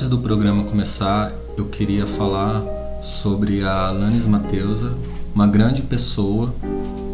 Antes 0.00 0.08
do 0.08 0.16
programa 0.16 0.64
começar, 0.64 1.30
eu 1.58 1.66
queria 1.66 2.06
falar 2.06 2.62
sobre 3.02 3.62
a 3.62 3.88
Alanis 3.88 4.26
Mateusa, 4.26 4.94
uma 5.34 5.46
grande 5.46 5.82
pessoa 5.82 6.54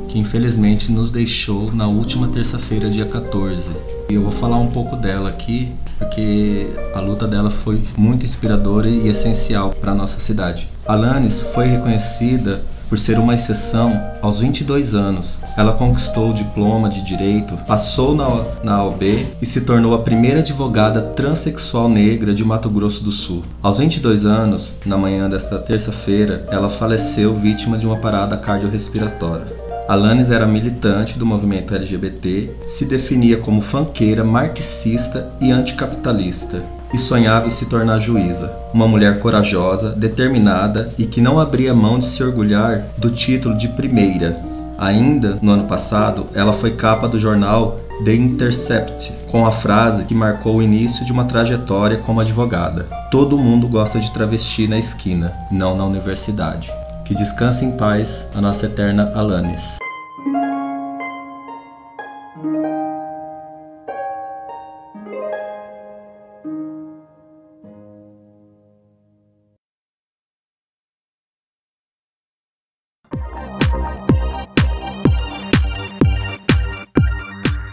que 0.06 0.20
infelizmente 0.20 0.93
nos 0.93 1.11
deixou 1.11 1.75
na 1.75 1.88
última 1.88 2.29
terça-feira, 2.29 2.88
dia 2.88 3.04
14. 3.04 3.72
E 4.08 4.14
eu 4.14 4.22
vou 4.22 4.30
falar 4.30 4.58
um 4.58 4.70
pouco 4.70 4.94
dela 4.94 5.29
aqui, 5.30 5.72
porque 5.98 6.68
a 6.94 7.00
luta 7.00 7.26
dela 7.26 7.50
foi 7.50 7.82
muito 7.96 8.25
inspiradora 8.25 8.89
e 8.89 9.08
essencial 9.08 9.71
para 9.80 9.93
nossa 9.93 10.21
cidade. 10.21 10.68
Alanis 10.86 11.43
foi 11.43 11.66
reconhecida 11.66 12.62
por 12.89 12.98
ser 12.98 13.18
uma 13.18 13.34
exceção 13.34 14.00
aos 14.23 14.41
22 14.41 14.94
anos. 14.94 15.40
Ela 15.57 15.72
conquistou 15.72 16.31
o 16.31 16.35
diploma 16.35 16.89
de 16.89 17.03
direito, 17.03 17.57
passou 17.67 18.14
na, 18.14 18.44
na 18.63 18.85
OB 18.85 19.27
e 19.40 19.46
se 19.46 19.61
tornou 19.61 19.94
a 19.94 20.00
primeira 20.00 20.40
advogada 20.40 21.00
transexual 21.00 21.89
negra 21.89 22.35
de 22.35 22.44
Mato 22.44 22.68
Grosso 22.68 23.03
do 23.03 23.13
Sul. 23.13 23.43
Aos 23.63 23.79
22 23.79 24.25
anos, 24.25 24.75
na 24.85 24.96
manhã 24.96 25.29
desta 25.29 25.58
terça-feira, 25.58 26.46
ela 26.50 26.71
faleceu 26.71 27.35
vítima 27.35 27.79
de 27.79 27.86
uma 27.86 27.96
parada 27.96 28.36
cardiorrespiratória. 28.36 29.66
Alanis 29.89 30.32
era 30.32 30.46
militante 30.46 31.16
do 31.16 31.25
movimento 31.25 31.72
LGBT, 31.72 32.50
se 32.66 32.84
definia 32.84 33.36
como 33.36 33.61
fanqueira, 33.61 34.25
marxista 34.25 35.30
e 35.41 35.53
anticapitalista 35.53 36.75
e 36.92 36.98
sonhava 36.98 37.47
em 37.47 37.50
se 37.50 37.67
tornar 37.67 37.98
juíza. 37.98 38.53
Uma 38.72 38.86
mulher 38.86 39.19
corajosa, 39.19 39.91
determinada 39.91 40.92
e 40.98 41.06
que 41.06 41.20
não 41.20 41.39
abria 41.39 41.75
mão 41.75 41.98
de 41.98 42.05
se 42.05 42.22
orgulhar 42.22 42.86
do 42.97 43.11
título 43.11 43.56
de 43.56 43.69
primeira. 43.69 44.41
Ainda 44.78 45.39
no 45.41 45.53
ano 45.53 45.64
passado, 45.64 46.27
ela 46.34 46.53
foi 46.53 46.72
capa 46.72 47.08
do 47.08 47.19
jornal 47.19 47.80
The 48.05 48.14
Intercept, 48.14 49.12
com 49.30 49.47
a 49.47 49.50
frase 49.50 50.05
que 50.05 50.14
marcou 50.14 50.56
o 50.56 50.62
início 50.62 51.05
de 51.06 51.12
uma 51.12 51.25
trajetória 51.25 51.97
como 51.97 52.20
advogada: 52.20 52.86
Todo 53.10 53.38
mundo 53.38 53.66
gosta 53.69 53.98
de 53.98 54.12
travesti 54.12 54.69
na 54.69 54.78
esquina, 54.78 55.32
não 55.50 55.75
na 55.75 55.84
universidade. 55.84 56.70
Que 57.05 57.14
descanse 57.14 57.64
em 57.64 57.70
paz 57.70 58.27
a 58.34 58.41
nossa 58.41 58.66
eterna 58.66 59.12
Alanis. 59.14 59.78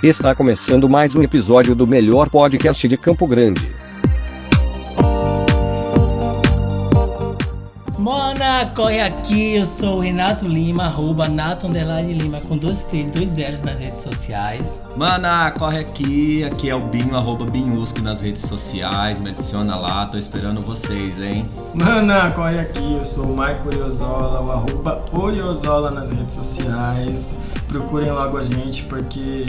Está 0.03 0.35
começando 0.35 0.89
mais 0.89 1.15
um 1.15 1.23
episódio 1.23 1.73
do 1.73 1.87
melhor 1.87 2.29
podcast 2.29 2.85
de 2.89 2.97
Campo 2.97 3.25
Grande. 3.25 3.73
Mana, 7.97 8.65
corre 8.75 8.99
aqui, 8.99 9.55
eu 9.55 9.63
sou 9.63 9.99
o 9.99 9.99
Renato 10.01 10.45
Lima, 10.45 10.87
arroba 10.87 11.29
Nato 11.29 11.67
Lima, 11.69 12.41
com 12.41 12.57
dois 12.57 12.83
T, 12.83 13.05
dois 13.05 13.29
L's 13.31 13.61
nas 13.61 13.79
redes 13.79 14.01
sociais. 14.01 14.69
Mana, 14.97 15.49
corre 15.51 15.79
aqui, 15.79 16.43
aqui 16.43 16.69
é 16.69 16.75
o 16.75 16.81
Binho, 16.81 17.15
arroba 17.15 17.45
Binhusco 17.45 18.01
nas 18.01 18.19
redes 18.19 18.41
sociais, 18.41 19.17
me 19.19 19.29
adiciona 19.29 19.77
lá, 19.77 20.05
tô 20.07 20.17
esperando 20.17 20.59
vocês, 20.59 21.21
hein? 21.21 21.49
Mana, 21.73 22.29
corre 22.31 22.59
aqui, 22.59 22.95
eu 22.95 23.05
sou 23.05 23.23
o 23.23 23.37
Maico 23.37 23.69
Oriozola, 23.69 24.41
o 24.41 24.51
arroba 24.51 25.01
Oriozola 25.13 25.91
nas 25.91 26.11
redes 26.11 26.35
sociais. 26.35 27.37
Procurem 27.69 28.11
logo 28.11 28.37
a 28.37 28.43
gente, 28.43 28.83
porque 28.83 29.45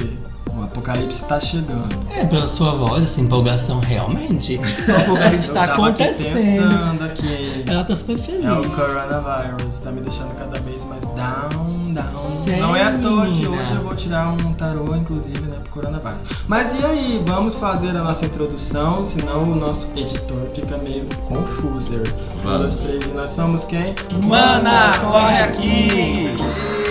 o 0.57 0.65
apocalipse 0.65 1.25
tá 1.25 1.41
chegando. 1.41 1.89
É, 2.11 2.25
pela 2.25 2.47
sua 2.47 2.73
voz, 2.73 3.05
essa 3.05 3.21
empolgação, 3.21 3.81
realmente. 3.81 4.61
O 4.89 4.97
apocalipse 4.97 5.53
tá 5.53 5.65
acontecendo. 5.65 7.05
Aqui 7.05 7.15
aqui, 7.25 7.65
Ela 7.67 7.85
tá 7.85 7.95
super 7.95 8.19
feliz. 8.19 8.45
É 8.45 8.53
o 8.53 8.71
coronavirus, 8.71 9.79
tá 9.81 9.91
me 9.91 10.01
deixando 10.01 10.35
cada 10.37 10.61
vez 10.61 10.85
mais 10.85 11.01
down, 11.09 11.93
down. 11.93 12.19
Sério, 12.45 12.63
Não 12.63 12.77
é 12.77 12.83
à 12.83 12.99
toa 12.99 13.27
que 13.27 13.47
hoje 13.47 13.75
eu 13.75 13.83
vou 13.83 13.95
tirar 13.95 14.29
um 14.29 14.53
tarô, 14.55 14.95
inclusive, 14.95 15.41
né, 15.41 15.59
pro 15.63 15.73
coronavírus. 15.73 16.19
Mas 16.47 16.79
e 16.79 16.85
aí, 16.85 17.23
vamos 17.25 17.55
fazer 17.55 17.91
a 17.91 18.03
nossa 18.03 18.25
introdução, 18.27 19.05
senão 19.05 19.45
o 19.45 19.55
nosso 19.55 19.91
editor 19.97 20.47
fica 20.55 20.77
meio 20.79 21.07
confuso. 21.27 21.97
Um, 21.97 22.37
Vamos. 22.43 22.61
dois, 22.61 22.77
três, 22.77 23.07
e 23.07 23.15
nós 23.15 23.31
somos 23.31 23.65
quem? 23.65 23.95
Mana, 24.21 24.99
corre 24.99 25.43
aqui! 25.43 26.84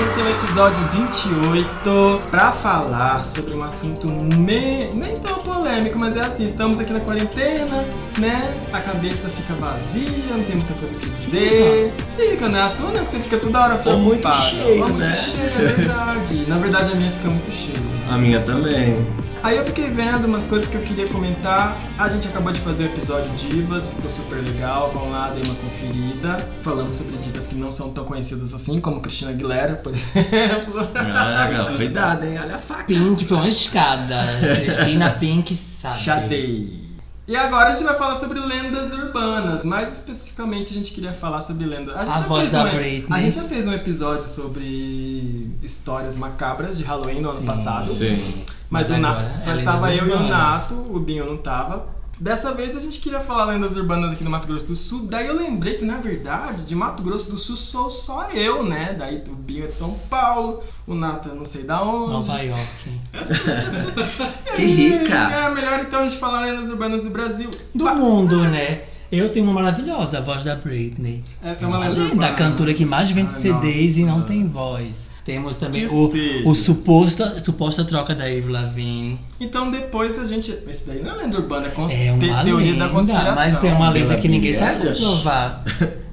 Esse 0.00 0.20
é 0.20 0.24
o 0.24 0.28
episódio 0.30 0.78
28 0.92 2.22
pra 2.30 2.52
falar 2.52 3.24
sobre 3.24 3.54
um 3.54 3.62
assunto 3.62 4.06
me... 4.08 4.88
nem 4.94 5.16
tão 5.16 5.38
polêmico, 5.40 5.98
mas 5.98 6.16
é 6.16 6.20
assim, 6.20 6.44
estamos 6.46 6.80
aqui 6.80 6.92
na 6.92 7.00
quarentena, 7.00 7.84
né? 8.18 8.54
A 8.72 8.80
cabeça 8.80 9.28
fica 9.28 9.54
vazia, 9.54 10.36
não 10.36 10.44
tem 10.44 10.56
muita 10.56 10.74
coisa 10.74 10.98
pra 10.98 11.08
dizer. 11.08 11.92
Fica, 12.16 12.48
né? 12.48 12.62
A 12.62 12.68
sua 12.68 12.90
não, 12.90 13.04
que 13.04 13.10
você 13.10 13.18
fica 13.20 13.38
toda 13.38 13.60
hora 13.60 13.82
Ou 13.84 13.98
muito 13.98 14.20
preocupada. 14.20 14.48
cheio, 14.50 14.82
Ou 14.82 14.88
muito 14.88 14.98
né? 14.98 15.16
cheio, 15.16 15.44
é 15.44 15.72
verdade. 15.72 16.44
Na 16.48 16.56
verdade 16.58 16.92
a 16.92 16.94
minha 16.94 17.12
fica 17.12 17.28
muito 17.28 17.52
cheia. 17.52 17.78
A 18.08 18.18
minha 18.18 18.40
também. 18.40 19.04
Aí 19.42 19.58
eu 19.58 19.64
fiquei 19.66 19.90
vendo 19.90 20.26
umas 20.26 20.46
coisas 20.46 20.68
que 20.68 20.74
eu 20.74 20.80
queria 20.80 21.06
comentar. 21.08 21.76
A 21.98 22.08
gente 22.08 22.26
acabou 22.26 22.50
de 22.50 22.60
fazer 22.60 22.84
o 22.84 22.86
episódio 22.86 23.30
Divas, 23.34 23.88
ficou 23.88 24.10
super 24.10 24.36
legal. 24.36 24.90
Vão 24.90 25.10
lá, 25.10 25.30
dê 25.30 25.42
uma 25.46 25.54
conferida. 25.56 26.48
Falamos 26.62 26.96
sobre 26.96 27.16
divas 27.18 27.46
que 27.46 27.54
não 27.54 27.70
são 27.70 27.90
tão 27.90 28.04
conhecidas 28.04 28.54
assim, 28.54 28.80
como 28.80 29.00
Cristina 29.00 29.32
Aguilera, 29.32 29.74
por 29.76 29.92
exemplo. 29.94 30.88
Ah, 30.94 31.74
cuidado, 31.76 32.24
hein? 32.24 32.38
Olha 32.42 32.54
a 32.54 32.58
faca. 32.58 32.84
Pink 32.84 33.26
foi 33.26 33.36
uma 33.36 33.48
escada. 33.48 34.16
Cristina 34.62 35.10
Pink 35.10 35.54
sabe. 35.54 35.98
Chadei. 35.98 36.83
E 37.26 37.34
agora 37.36 37.70
a 37.70 37.72
gente 37.72 37.84
vai 37.84 37.96
falar 37.96 38.16
sobre 38.16 38.38
lendas 38.38 38.92
urbanas. 38.92 39.64
Mais 39.64 39.90
especificamente, 39.92 40.72
a 40.72 40.76
gente 40.76 40.92
queria 40.92 41.12
falar 41.12 41.40
sobre 41.40 41.64
lendas. 41.64 41.96
A 41.96 42.04
já 42.04 42.20
voz 42.20 42.50
da 42.50 42.64
um- 42.64 42.70
Britney. 42.70 43.06
A 43.10 43.22
gente 43.22 43.36
já 43.36 43.44
fez 43.44 43.66
um 43.66 43.72
episódio 43.72 44.28
sobre 44.28 45.50
histórias 45.62 46.16
macabras 46.16 46.76
de 46.76 46.84
Halloween 46.84 47.22
no 47.22 47.30
ano 47.30 47.40
Sim. 47.40 47.46
passado. 47.46 47.86
Sim. 47.90 48.44
Mas, 48.68 48.90
Mas 48.90 48.98
o 48.98 49.00
Na- 49.00 49.10
agora 49.12 49.40
só 49.40 49.50
é 49.52 49.54
estava 49.56 49.94
eu 49.94 50.06
e 50.06 50.10
o 50.10 50.12
urbanas. 50.12 50.30
Nato, 50.30 50.74
o 50.74 51.00
Binho 51.00 51.24
não 51.24 51.38
tava. 51.38 51.93
Dessa 52.20 52.52
vez 52.54 52.76
a 52.76 52.80
gente 52.80 53.00
queria 53.00 53.20
falar 53.20 53.46
lendas 53.46 53.76
urbanas 53.76 54.12
aqui 54.12 54.22
no 54.24 54.30
Mato 54.30 54.46
Grosso 54.48 54.66
do 54.66 54.76
Sul. 54.76 55.06
Daí 55.06 55.26
eu 55.26 55.36
lembrei 55.36 55.74
que, 55.74 55.84
na 55.84 55.98
verdade, 55.98 56.64
de 56.64 56.74
Mato 56.74 57.02
Grosso 57.02 57.30
do 57.30 57.36
Sul 57.36 57.56
sou 57.56 57.90
só 57.90 58.28
eu, 58.30 58.62
né? 58.64 58.94
Daí 58.98 59.22
o 59.28 59.34
Binho 59.34 59.64
é 59.64 59.66
de 59.68 59.74
São 59.74 59.98
Paulo, 60.08 60.62
o 60.86 60.94
Nato 60.94 61.28
eu 61.30 61.34
não 61.34 61.44
sei 61.44 61.64
da 61.64 61.82
onde. 61.82 62.12
Nova 62.12 62.40
York. 62.40 62.90
Que 64.56 64.64
rica. 64.64 65.14
É 65.14 65.50
melhor 65.50 65.80
então 65.80 66.00
a 66.00 66.04
gente 66.04 66.18
falar 66.18 66.42
lendas 66.42 66.68
urbanas 66.70 67.02
do 67.02 67.10
Brasil. 67.10 67.50
Do 67.74 67.84
Pa- 67.84 67.94
mundo, 67.94 68.38
né? 68.44 68.82
Eu 69.12 69.28
tenho 69.30 69.44
uma 69.44 69.54
maravilhosa, 69.54 70.18
a 70.18 70.20
voz 70.20 70.44
da 70.44 70.56
Britney. 70.56 71.22
Essa 71.42 71.64
é 71.64 71.68
uma 71.68 71.78
lenda 71.78 71.92
lenda, 72.00 72.04
urbana. 72.14 72.28
a 72.28 72.34
cantora 72.34 72.74
que 72.74 72.84
mais 72.84 73.10
vende 73.10 73.30
Ai, 73.34 73.40
CDs 73.42 73.96
e 73.96 74.04
não 74.04 74.16
nossa. 74.18 74.28
tem 74.28 74.46
voz. 74.48 75.03
Temos 75.24 75.56
também 75.56 75.88
Que 75.88 75.94
o, 75.94 76.10
seja. 76.10 76.48
o 76.48 76.54
suposta, 76.54 77.40
suposta 77.42 77.82
troca 77.84 78.14
da 78.14 78.24
Avril 78.24 78.50
Lavigne. 78.50 79.18
Então 79.40 79.70
depois 79.70 80.18
a 80.18 80.26
gente. 80.26 80.56
Isso 80.68 80.86
daí 80.86 81.02
não 81.02 81.12
é 81.12 81.22
lenda 81.24 81.38
urbana, 81.38 81.68
é, 81.68 81.70
cons... 81.70 81.92
É 81.94 82.12
uma 82.12 82.18
te- 82.20 82.44
teoria 82.44 82.72
lenda, 82.72 82.84
da 82.86 82.90
conspiração. 82.92 83.34
mas 83.34 83.64
é 83.64 83.72
uma 83.72 83.88
lenda 83.90 84.16
que 84.18 84.28
ninguém 84.28 84.52
sabe 84.52 84.86
comprovar. 84.86 85.64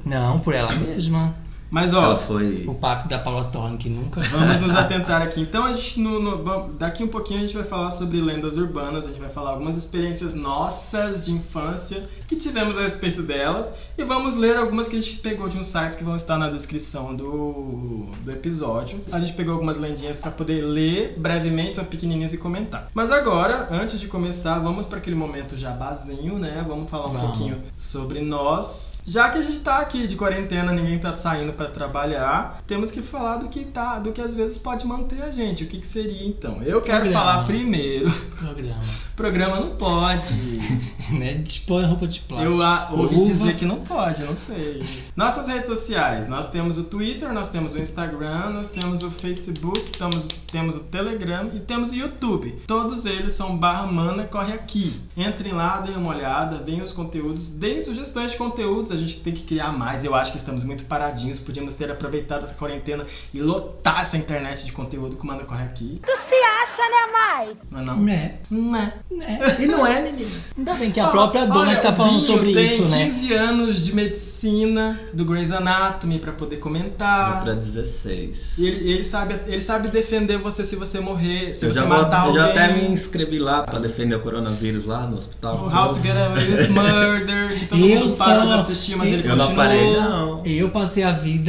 Não, 0.06 0.40
por 0.40 0.54
ela 0.56 0.72
mesma. 0.74 1.36
Mas 1.72 1.94
ó, 1.94 2.04
Ela 2.04 2.16
foi. 2.18 2.66
O 2.68 2.76
pacto 2.76 3.08
da 3.08 3.18
Paula 3.18 3.46
Thorne, 3.46 3.78
que 3.78 3.90
nunca... 3.90 4.20
Vamos 4.30 4.60
nos 4.60 4.76
atentar 4.76 5.22
aqui. 5.22 5.40
Então, 5.42 5.64
a 5.66 5.72
gente 5.72 6.00
no, 6.02 6.20
no- 6.20 6.74
daqui 6.74 7.02
um 7.04 7.08
pouquinho 7.08 7.40
a 7.40 7.44
gente 7.44 7.56
vai 7.56 7.64
falar 7.64 7.92
sobre 7.92 8.20
lendas 8.22 8.58
urbanas, 8.58 9.06
a 9.06 9.10
gente 9.10 9.22
vai 9.22 9.30
falar 9.30 9.52
algumas 9.52 9.76
experiências 9.78 10.34
nossas 10.34 11.24
de 11.24 11.32
infância 11.32 12.04
que 12.28 12.36
tivemos 12.36 12.78
a 12.78 12.82
respeito 12.82 13.24
delas 13.24 13.72
e 13.98 14.04
vamos 14.04 14.36
ler 14.36 14.58
algumas 14.58 14.88
que 14.88 14.98
a 14.98 15.02
gente 15.02 15.18
pegou 15.18 15.48
de 15.48 15.58
uns 15.58 15.68
sites 15.68 15.96
que 15.98 16.04
vão 16.04 16.16
estar 16.16 16.38
na 16.38 16.50
descrição 16.50 17.16
do, 17.16 18.06
do 18.24 18.32
episódio. 18.32 19.00
A 19.12 19.20
gente 19.20 19.34
pegou 19.34 19.54
algumas 19.54 19.78
lendinhas 19.78 20.20
para 20.20 20.32
poder 20.32 20.62
ler 20.66 21.16
brevemente, 21.18 21.76
são 21.78 21.86
pequenininhas 21.86 22.34
e 22.34 22.38
comentar. 22.38 22.90
Mas 22.94 23.12
agora, 23.12 23.68
antes 23.72 24.00
de 24.00 24.08
começar, 24.08 24.60
vamos 24.60 24.86
para 24.86 24.98
aquele 24.98 25.16
momento 25.16 25.56
jabazinho, 25.58 26.38
né? 26.38 26.66
Vamos 26.68 26.90
falar 26.90 27.08
um 27.08 27.12
Vamos. 27.14 27.28
pouquinho 27.30 27.58
sobre 27.76 28.22
nós. 28.22 29.02
Já 29.06 29.30
que 29.30 29.38
a 29.40 29.42
gente 29.42 29.60
tá 29.62 29.78
aqui 29.80 30.06
de 30.08 30.16
quarentena, 30.16 30.72
ninguém 30.72 31.00
tá 31.00 31.16
saindo 31.16 31.54
para 31.62 31.70
trabalhar, 31.70 32.62
temos 32.66 32.90
que 32.90 33.02
falar 33.02 33.38
do 33.38 33.48
que 33.50 33.66
tá, 33.66 34.00
do 34.00 34.12
que 34.12 34.22
às 34.22 34.36
vezes 34.36 34.58
pode 34.58 34.86
manter 34.88 35.22
a 35.22 35.32
gente. 35.32 35.64
O 35.64 35.68
que, 35.68 35.80
que 35.80 35.88
seria 35.88 36.28
então? 36.28 36.62
Eu 36.64 36.82
quero 36.82 37.02
Programa. 37.02 37.26
falar 37.26 37.46
primeiro. 37.46 38.12
Programa. 38.38 38.82
Programa 39.16 39.60
não 39.60 39.76
pode. 39.76 40.34
né? 41.12 41.34
Dispõe 41.36 41.86
roupa 41.86 42.08
de 42.08 42.22
plástico. 42.22 42.54
Eu 42.54 42.64
a- 42.64 42.90
ouvi 42.92 43.16
Luva. 43.16 43.28
dizer 43.32 43.56
que 43.56 43.66
não 43.66 43.82
pode, 43.82 44.24
não 44.24 44.36
sei. 44.36 44.84
Nossas 45.16 45.48
redes 45.48 45.68
sociais, 45.68 46.28
nós 46.28 46.48
temos 46.50 46.78
o 46.80 46.86
Twitter, 46.86 47.32
nós 47.32 47.50
temos 47.50 47.74
o 47.76 47.80
Instagram, 47.80 48.50
nós 48.50 48.70
temos 48.70 49.04
o 49.04 49.12
Facebook, 49.12 49.92
temos, 49.92 50.26
temos 50.52 50.76
o 50.76 50.80
Telegram 50.80 51.48
e 51.54 51.60
temos 51.60 51.92
o 51.92 51.96
YouTube. 51.96 52.58
Todos 52.66 53.06
eles 53.06 53.34
são 53.34 53.56
barra 53.58 53.86
mana 53.86 54.24
corre 54.24 54.54
aqui. 54.54 55.00
Entrem 55.16 55.54
lá, 55.54 55.82
deem 55.82 55.98
uma 55.98 56.10
olhada, 56.10 56.58
veem 56.64 56.82
os 56.82 56.92
conteúdos, 56.92 57.50
deem 57.50 57.80
sugestões 57.82 58.32
de 58.32 58.38
conteúdos, 58.38 58.92
a 58.92 58.98
gente 58.98 59.20
tem 59.20 59.34
que 59.34 59.44
criar 59.44 59.72
mais. 59.72 60.04
Eu 60.04 60.16
acho 60.16 60.32
que 60.32 60.38
estamos 60.38 60.64
muito 60.64 60.86
paradinhos 60.86 61.38
podíamos 61.52 61.76
ter 61.76 61.92
aproveitado 61.92 62.46
essa 62.46 62.54
quarentena 62.54 63.06
e 63.34 63.42
lotar 63.42 64.02
essa 64.02 64.16
internet 64.16 64.66
de 64.66 64.72
conteúdo 64.72 65.18
que 65.18 65.26
manda 65.28 65.44
correr 65.44 65.64
aqui. 65.66 66.00
Tu 66.06 66.18
se 66.18 66.34
acha, 66.36 66.82
né, 66.82 67.46
mãe? 67.46 67.58
Não 67.70 67.80
é 67.82 67.86
não? 67.86 68.10
É, 68.10 68.36
Não 68.50 68.76
é. 68.76 68.94
é. 69.22 69.62
E 69.62 69.68
não 69.68 69.86
é, 69.86 70.02
menina. 70.02 70.30
Ainda 70.58 70.74
bem 70.76 70.92
que 70.92 71.00
a 71.00 71.08
própria 71.10 71.46
dona 71.46 71.60
Olha, 71.72 71.76
que 71.76 71.82
tá 71.82 71.92
falando 71.94 72.14
Binho 72.22 72.26
sobre 72.26 72.54
tem 72.54 72.66
isso, 72.74 72.88
né? 72.88 73.04
15 73.06 73.34
anos 73.34 73.84
de 73.86 73.94
medicina 73.94 75.00
do 75.14 75.26
Grey's 75.26 75.52
Anatomy 75.52 76.20
pra 76.20 76.32
poder 76.32 76.58
comentar. 76.58 77.44
Pra 77.44 77.54
16. 77.54 78.58
E 78.58 78.66
ele, 78.68 78.90
ele 78.94 79.04
sabe, 79.04 79.36
ele 79.48 79.62
sabe 79.62 79.90
defender 79.90 80.38
você 80.38 80.66
se 80.66 80.76
você 80.78 81.00
morrer, 81.00 81.54
se 81.54 81.66
Eu 81.66 81.72
você 81.74 81.80
já, 81.80 81.86
vou, 81.86 81.98
matar 81.98 82.28
eu 82.28 82.34
já 82.34 82.46
alguém. 82.48 82.64
até 82.64 82.74
me 82.74 82.88
inscrevi 82.94 83.40
lá 83.40 83.64
pra 83.64 83.80
defender 83.80 84.16
o 84.16 84.22
coronavírus 84.22 84.86
lá 84.86 85.06
no 85.06 85.18
hospital. 85.18 85.58
O 85.58 85.68
How 85.76 85.92
to 85.92 86.00
Get 86.02 86.16
Away 86.16 86.46
with 86.54 86.68
Murder, 86.72 87.60
que 87.60 87.66
todo 87.66 87.82
Eu 87.82 88.00
mundo 88.02 88.16
parou 88.18 88.44
de 88.44 88.50
só- 88.50 88.56
assistir, 88.56 88.96
mas 88.96 89.12
ele 89.12 89.28
Eu 89.28 89.36
não 89.36 89.48
continuou. 89.48 89.56
parei, 89.68 89.94
não. 89.94 90.44
Eu 90.46 90.70
passei 90.70 91.04
a 91.04 91.12
vida 91.12 91.41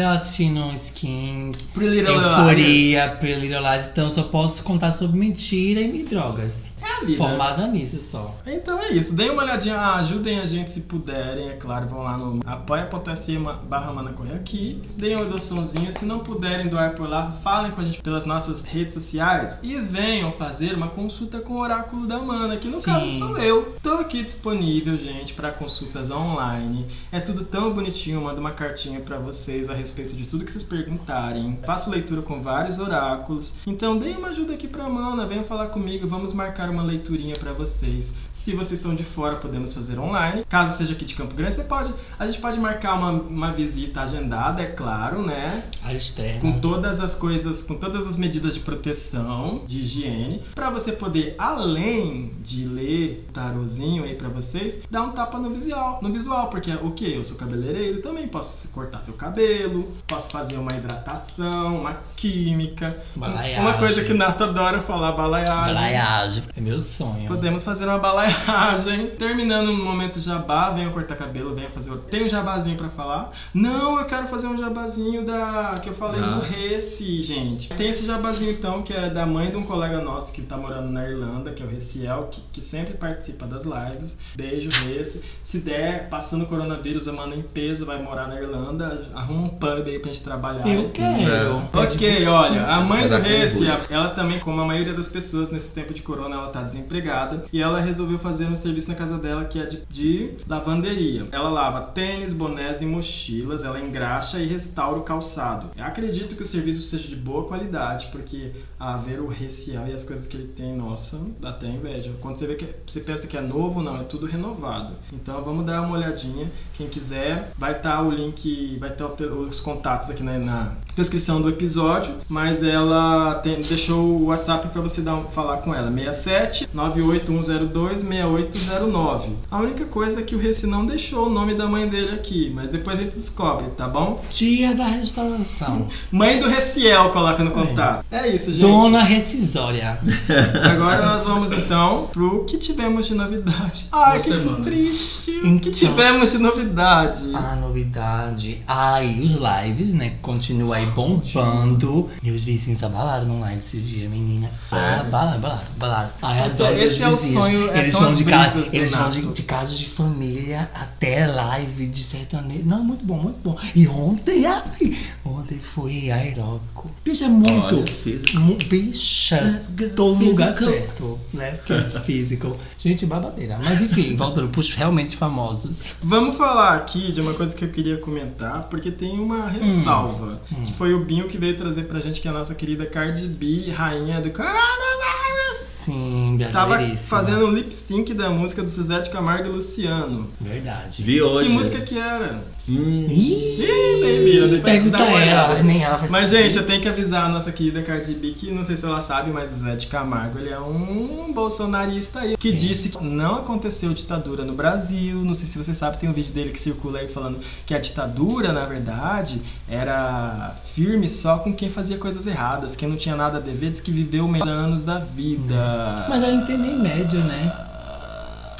skins, 0.76 1.62
Pretty 1.74 1.90
Little 2.00 2.16
Liars. 2.16 2.38
euforia, 2.38 3.16
Pretty 3.20 3.40
Little 3.40 3.60
Lies, 3.60 3.88
então 3.92 4.08
só 4.10 4.22
posso 4.24 4.62
contar 4.62 4.92
sobre 4.92 5.18
mentira 5.18 5.80
e 5.80 6.02
drogas. 6.02 6.71
É 6.92 7.02
a 7.02 7.04
vida. 7.04 7.18
Formada 7.18 7.66
nisso 7.66 8.00
só. 8.00 8.34
Então 8.46 8.78
é 8.78 8.92
isso, 8.92 9.14
deem 9.14 9.30
uma 9.30 9.42
olhadinha, 9.42 9.78
ajudem 9.94 10.40
a 10.40 10.46
gente 10.46 10.70
se 10.70 10.82
puderem, 10.82 11.48
é 11.48 11.54
claro, 11.54 11.88
vão 11.88 12.02
lá 12.02 12.18
no 12.18 12.40
apoia.se 12.44 13.38
barra 13.68 13.92
Mana 13.92 14.12
Correr 14.12 14.34
aqui, 14.34 14.82
deem 14.96 15.16
uma 15.16 15.24
doaçãozinha, 15.24 15.92
se 15.92 16.04
não 16.04 16.20
puderem 16.20 16.68
doar 16.68 16.94
por 16.94 17.08
lá, 17.08 17.32
falem 17.42 17.70
com 17.72 17.80
a 17.80 17.84
gente 17.84 18.02
pelas 18.02 18.26
nossas 18.26 18.62
redes 18.62 18.94
sociais 18.94 19.56
e 19.62 19.76
venham 19.76 20.32
fazer 20.32 20.74
uma 20.74 20.88
consulta 20.88 21.40
com 21.40 21.54
o 21.54 21.60
Oráculo 21.60 22.06
da 22.06 22.18
Mana, 22.18 22.56
que 22.56 22.68
no 22.68 22.80
Sim. 22.80 22.84
caso 22.84 23.08
sou 23.10 23.38
eu. 23.38 23.74
Tô 23.82 23.94
aqui 23.94 24.22
disponível, 24.22 24.96
gente, 24.96 25.32
para 25.34 25.50
consultas 25.50 26.10
online. 26.10 26.86
É 27.10 27.20
tudo 27.20 27.44
tão 27.44 27.72
bonitinho, 27.72 28.20
mando 28.20 28.40
uma 28.40 28.52
cartinha 28.52 29.00
para 29.00 29.18
vocês 29.18 29.68
a 29.70 29.74
respeito 29.74 30.14
de 30.14 30.26
tudo 30.26 30.44
que 30.44 30.52
vocês 30.52 30.64
perguntarem. 30.64 31.58
Faço 31.64 31.90
leitura 31.90 32.22
com 32.22 32.42
vários 32.42 32.78
oráculos. 32.78 33.54
Então 33.66 33.96
deem 33.98 34.16
uma 34.16 34.28
ajuda 34.28 34.54
aqui 34.54 34.68
pra 34.68 34.88
Mana, 34.88 35.26
venham 35.26 35.44
falar 35.44 35.68
comigo, 35.68 36.06
vamos 36.06 36.34
marcar 36.34 36.68
uma 36.68 36.81
leiturinha 36.82 37.34
para 37.36 37.52
vocês. 37.52 38.12
Se 38.30 38.54
vocês 38.54 38.80
são 38.80 38.94
de 38.94 39.04
fora, 39.04 39.36
podemos 39.36 39.72
fazer 39.72 39.98
online. 39.98 40.44
Caso 40.48 40.76
seja 40.76 40.92
aqui 40.92 41.04
de 41.04 41.14
Campo 41.14 41.34
Grande, 41.34 41.56
você 41.56 41.64
pode, 41.64 41.92
a 42.18 42.26
gente 42.26 42.40
pode 42.40 42.58
marcar 42.58 42.94
uma, 42.94 43.10
uma 43.12 43.52
visita 43.52 44.00
agendada, 44.02 44.62
é 44.62 44.66
claro, 44.66 45.22
né? 45.22 45.64
Área 45.82 45.96
externa. 45.96 46.40
com 46.40 46.60
todas 46.60 47.00
as 47.00 47.14
coisas, 47.14 47.62
com 47.62 47.74
todas 47.74 48.06
as 48.06 48.16
medidas 48.16 48.54
de 48.54 48.60
proteção, 48.60 49.62
de 49.66 49.80
higiene, 49.80 50.42
pra 50.54 50.70
você 50.70 50.92
poder, 50.92 51.34
além 51.38 52.32
de 52.42 52.64
ler 52.64 53.28
tarozinho 53.32 54.04
aí 54.04 54.14
pra 54.14 54.28
vocês, 54.28 54.78
dar 54.90 55.02
um 55.02 55.12
tapa 55.12 55.38
no 55.38 55.50
visual, 55.50 55.98
no 56.02 56.12
visual, 56.12 56.48
porque 56.48 56.72
o 56.72 56.90
que? 56.92 57.12
Eu 57.12 57.24
sou 57.24 57.36
cabeleireiro, 57.36 58.00
também 58.00 58.26
posso 58.28 58.68
cortar 58.68 59.00
seu 59.00 59.14
cabelo, 59.14 59.92
posso 60.06 60.30
fazer 60.30 60.56
uma 60.56 60.72
hidratação, 60.72 61.80
uma 61.80 61.98
química, 62.16 62.96
Balaiagem. 63.14 63.60
uma 63.60 63.74
coisa 63.74 64.02
que 64.04 64.12
o 64.12 64.16
Nato 64.16 64.44
adora 64.44 64.80
falar, 64.80 65.12
balaiagem. 65.12 65.74
Balaiagem. 65.74 66.42
É 66.56 66.60
meu 66.60 66.71
sonho. 66.78 67.26
Podemos 67.26 67.64
fazer 67.64 67.84
uma 67.86 67.98
balaiagem. 67.98 69.08
Terminando 69.18 69.68
o 69.70 69.76
momento 69.76 70.20
jabá, 70.20 70.70
venham 70.70 70.90
cortar 70.92 71.16
cabelo, 71.16 71.54
venham 71.54 71.70
fazer 71.70 71.90
outro. 71.90 72.08
Tem 72.08 72.24
um 72.24 72.28
jabazinho 72.28 72.76
pra 72.76 72.88
falar? 72.88 73.30
Não, 73.54 73.98
eu 73.98 74.04
quero 74.06 74.26
fazer 74.28 74.46
um 74.46 74.56
jabazinho 74.56 75.24
da 75.24 75.74
que 75.82 75.88
eu 75.88 75.94
falei 75.94 76.20
Ah. 76.22 76.26
do 76.26 76.40
Reci, 76.40 77.22
gente. 77.22 77.68
Tem 77.74 77.88
esse 77.88 78.06
jabazinho 78.06 78.52
então 78.52 78.82
que 78.82 78.92
é 78.92 79.08
da 79.10 79.26
mãe 79.26 79.50
de 79.50 79.56
um 79.56 79.62
colega 79.64 80.00
nosso 80.00 80.32
que 80.32 80.42
tá 80.42 80.56
morando 80.56 80.88
na 80.90 81.08
Irlanda, 81.08 81.52
que 81.52 81.62
é 81.62 81.66
o 81.66 81.68
Reciel, 81.68 82.28
que, 82.30 82.40
que 82.52 82.62
sempre 82.62 82.94
participa 82.94 83.46
das 83.46 83.64
lives. 83.64 84.18
Beijo, 84.34 84.68
Reci. 84.86 85.22
Se 85.42 85.58
der, 85.58 86.08
passando 86.08 86.42
o 86.42 86.46
coronavírus, 86.46 87.08
a 87.08 87.12
mana 87.12 87.34
em 87.34 87.42
peso 87.42 87.84
vai 87.86 88.00
morar 88.02 88.28
na 88.28 88.40
Irlanda, 88.40 89.08
arruma 89.14 89.42
um 89.44 89.48
pub 89.48 89.86
aí 89.86 89.98
pra 89.98 90.12
gente 90.12 90.22
trabalhar. 90.24 90.66
Eu 90.66 90.90
quero. 90.90 91.62
Ok, 91.74 92.26
olha, 92.26 92.66
a 92.66 92.80
mãe 92.80 93.08
do 93.08 93.16
Reci, 93.16 93.66
ela 93.90 94.10
também, 94.10 94.38
como 94.38 94.60
a 94.60 94.64
maioria 94.66 94.94
das 94.94 95.08
pessoas 95.08 95.50
nesse 95.50 95.68
tempo 95.68 95.92
de 95.92 96.02
corona, 96.02 96.36
ela 96.36 96.48
tá 96.48 96.61
desempregada 96.62 97.44
e 97.52 97.60
ela 97.60 97.80
resolveu 97.80 98.18
fazer 98.18 98.46
um 98.46 98.56
serviço 98.56 98.88
na 98.88 98.94
casa 98.94 99.18
dela 99.18 99.44
que 99.44 99.58
é 99.58 99.66
de, 99.66 99.82
de 99.88 100.34
lavanderia. 100.48 101.26
Ela 101.32 101.48
lava 101.48 101.82
tênis, 101.92 102.32
bonés 102.32 102.80
e 102.80 102.86
mochilas, 102.86 103.64
ela 103.64 103.80
engraxa 103.80 104.38
e 104.38 104.46
restaura 104.46 104.98
o 104.98 105.02
calçado. 105.02 105.70
Eu 105.76 105.84
acredito 105.84 106.36
que 106.36 106.42
o 106.42 106.46
serviço 106.46 106.80
seja 106.80 107.08
de 107.08 107.16
boa 107.16 107.46
qualidade, 107.46 108.08
porque 108.12 108.52
a 108.82 108.96
ver 108.96 109.20
o 109.20 109.28
Reciel 109.28 109.86
e 109.86 109.92
as 109.92 110.02
coisas 110.02 110.26
que 110.26 110.36
ele 110.36 110.48
tem, 110.48 110.74
nossa, 110.76 111.20
dá 111.40 111.50
até 111.50 111.68
inveja. 111.68 112.10
Quando 112.20 112.34
você 112.36 112.46
vê 112.48 112.56
que 112.56 112.66
você 112.84 112.98
pensa 112.98 113.28
que 113.28 113.36
é 113.36 113.40
novo, 113.40 113.80
não, 113.80 114.00
é 114.00 114.02
tudo 114.02 114.26
renovado. 114.26 114.94
Então 115.12 115.40
vamos 115.44 115.64
dar 115.64 115.82
uma 115.82 115.96
olhadinha. 115.96 116.50
Quem 116.74 116.88
quiser, 116.88 117.52
vai 117.56 117.72
estar 117.76 118.02
o 118.02 118.10
link, 118.10 118.76
vai 118.80 118.90
estar 118.90 119.06
os 119.06 119.60
contatos 119.60 120.10
aqui 120.10 120.24
na, 120.24 120.36
na 120.38 120.72
descrição 120.96 121.40
do 121.40 121.48
episódio, 121.48 122.12
mas 122.28 122.62
ela 122.64 123.36
tem- 123.36 123.60
deixou 123.60 124.04
o 124.04 124.24
WhatsApp 124.26 124.66
para 124.68 124.80
você 124.82 125.00
dar 125.00 125.16
falar 125.30 125.58
com 125.58 125.72
ela, 125.72 125.88
67 125.90 126.68
98102 126.74 128.00
6809. 128.02 129.36
A 129.50 129.58
única 129.60 129.84
coisa 129.84 130.20
é 130.20 130.24
que 130.24 130.34
o 130.34 130.38
Reci 130.38 130.66
não 130.66 130.84
deixou 130.84 131.26
o 131.26 131.30
nome 131.30 131.54
da 131.54 131.66
mãe 131.66 131.88
dele 131.88 132.14
aqui, 132.14 132.50
mas 132.54 132.68
depois 132.68 132.98
a 132.98 133.02
gente 133.02 133.14
descobre, 133.14 133.68
tá 133.76 133.88
bom? 133.88 134.20
Dia 134.30 134.74
da 134.74 134.86
restauração. 134.86 135.86
Mãe 136.10 136.40
do 136.40 136.48
Reciel 136.48 137.10
coloca 137.10 137.44
no 137.44 137.52
contato. 137.52 138.04
É 138.10 138.26
isso, 138.28 138.52
gente. 138.52 138.71
Dona 138.72 139.02
Recisória. 139.02 139.98
Agora 140.70 141.04
nós 141.06 141.24
vamos 141.24 141.52
então 141.52 142.08
pro 142.12 142.44
que 142.44 142.56
tivemos 142.56 143.06
de 143.06 143.14
novidade. 143.14 143.86
Ai, 143.92 144.20
que 144.20 144.28
semana. 144.28 144.64
triste. 144.64 145.30
O 145.30 145.46
Então. 145.46 145.58
que 145.58 145.70
tivemos 145.70 146.32
de 146.32 146.38
novidade? 146.38 147.30
A 147.34 147.56
novidade. 147.56 148.62
Ai, 148.66 149.20
os 149.20 149.32
lives, 149.32 149.92
né? 149.94 150.14
Continua 150.22 150.76
aí 150.76 150.86
bombando. 150.86 152.08
Meus 152.22 152.44
vizinhos 152.44 152.82
abalaram 152.82 153.26
no 153.28 153.40
live 153.40 153.58
esses 153.58 153.86
dias, 153.86 154.10
menina. 154.10 154.48
Ah, 154.70 155.00
abalaram, 155.00 155.36
abalaram, 155.36 155.62
abalaram. 155.76 156.10
Ai, 156.22 156.48
Esse- 156.48 156.62
adoro 156.62 156.78
esse 156.78 157.00
meus 157.00 157.12
é 157.12 157.14
o 157.14 157.42
sonho, 157.42 157.70
é- 157.70 157.78
Eles 157.80 157.92
são 157.92 158.14
de 158.14 158.24
casa, 158.24 158.64
eles 158.72 158.94
vão 158.94 159.10
de, 159.10 159.20
de 159.20 159.42
casos 159.42 159.78
de 159.78 159.86
família 159.88 160.70
até 160.74 161.26
live 161.26 161.86
de 161.86 162.02
sertanejo. 162.02 162.62
Não, 162.64 162.82
muito 162.82 163.04
bom, 163.04 163.18
muito 163.18 163.38
bom. 163.44 163.56
E 163.74 163.86
ontem, 163.88 164.46
ai, 164.46 164.96
ontem 165.24 165.58
foi 165.58 166.10
aeróbico. 166.10 166.90
Bicho, 167.04 167.24
é 167.24 167.28
muito. 167.28 167.74
Olha. 167.76 168.40
Mu- 168.40 168.58
Bicha, 168.64 169.60
tô 169.94 170.14
no 170.14 170.24
lugar 170.24 170.56
certo. 170.56 171.18
Let's 171.34 171.62
get 171.66 172.04
physical. 172.04 172.56
Gente, 172.78 173.06
babadeira. 173.06 173.58
Mas 173.62 173.80
enfim, 173.80 174.14
voltando 174.16 174.48
pros 174.48 174.74
realmente 174.74 175.16
famosos. 175.16 175.96
Vamos 176.02 176.36
falar 176.36 176.76
aqui 176.76 177.12
de 177.12 177.20
uma 177.20 177.34
coisa 177.34 177.54
que 177.54 177.64
eu 177.64 177.68
queria 177.70 177.98
comentar, 177.98 178.68
porque 178.68 178.90
tem 178.90 179.18
uma 179.18 179.48
ressalva. 179.48 180.40
Hum. 180.52 180.64
Que 180.64 180.72
foi 180.72 180.94
o 180.94 181.04
Binho 181.04 181.28
que 181.28 181.38
veio 181.38 181.56
trazer 181.56 181.84
pra 181.84 182.00
gente, 182.00 182.20
que 182.20 182.28
é 182.28 182.30
a 182.30 182.34
nossa 182.34 182.54
querida 182.54 182.86
Cardi 182.86 183.26
B, 183.26 183.70
rainha 183.70 184.20
do 184.20 184.30
coronavírus. 184.30 185.72
Sim, 185.84 186.38
Tava 186.52 186.78
fazendo 186.96 187.46
um 187.46 187.50
lip 187.50 187.74
sync 187.74 188.14
da 188.14 188.30
música 188.30 188.62
do 188.62 188.68
Zezé 188.68 189.00
de 189.00 189.10
Camargo 189.10 189.48
e 189.48 189.50
Luciano. 189.50 190.30
Verdade. 190.40 191.02
Vi 191.02 191.20
hoje. 191.20 191.48
Que 191.48 191.52
música 191.52 191.80
que 191.80 191.98
era? 191.98 192.40
Hum, 192.68 193.06
Ih, 193.08 193.60
Ih, 193.60 194.00
nem 194.02 194.48
depois 194.48 194.62
pergunta 194.62 194.98
dá 194.98 195.04
uma 195.04 195.20
ela, 195.20 195.48
olhada. 195.48 195.62
nem 195.64 195.82
ela 195.82 195.96
vai 195.96 196.08
Mas, 196.08 196.30
saber. 196.30 196.44
gente, 196.44 196.56
eu 196.58 196.66
tenho 196.66 196.80
que 196.80 196.88
avisar 196.88 197.24
a 197.24 197.28
nossa 197.28 197.50
querida 197.50 197.82
Cardi 197.82 198.14
B 198.14 198.30
que 198.32 198.50
não 198.52 198.62
sei 198.62 198.76
se 198.76 198.84
ela 198.84 199.02
sabe, 199.02 199.30
mas 199.32 199.52
o 199.52 199.56
Zé 199.56 199.74
de 199.74 199.88
Camargo 199.88 200.38
ele 200.38 200.48
é 200.50 200.58
um 200.60 201.32
bolsonarista 201.32 202.20
aí 202.20 202.36
que 202.36 202.52
disse 202.52 202.90
que 202.90 203.02
não 203.02 203.34
aconteceu 203.36 203.92
ditadura 203.92 204.44
no 204.44 204.54
Brasil. 204.54 205.16
Não 205.24 205.34
sei 205.34 205.46
se 205.48 205.58
você 205.58 205.74
sabe, 205.74 205.98
tem 205.98 206.08
um 206.08 206.12
vídeo 206.12 206.32
dele 206.32 206.50
que 206.50 206.60
circula 206.60 207.00
aí 207.00 207.08
falando 207.08 207.42
que 207.66 207.74
a 207.74 207.78
ditadura, 207.80 208.52
na 208.52 208.64
verdade, 208.64 209.42
era 209.68 210.54
firme 210.64 211.10
só 211.10 211.38
com 211.38 211.52
quem 211.52 211.68
fazia 211.68 211.98
coisas 211.98 212.26
erradas. 212.28 212.76
Quem 212.76 212.88
não 212.88 212.96
tinha 212.96 213.16
nada 213.16 213.38
a 213.38 213.40
dever 213.40 213.70
diz 213.70 213.80
que 213.80 213.90
viveu 213.90 214.28
menos 214.28 214.48
anos 214.48 214.82
da 214.82 214.98
vida. 214.98 216.06
Mas 216.08 216.22
ele 216.22 216.36
não 216.36 216.46
tem 216.46 216.58
nem 216.58 216.78
médio, 216.78 217.18
né? 217.20 217.52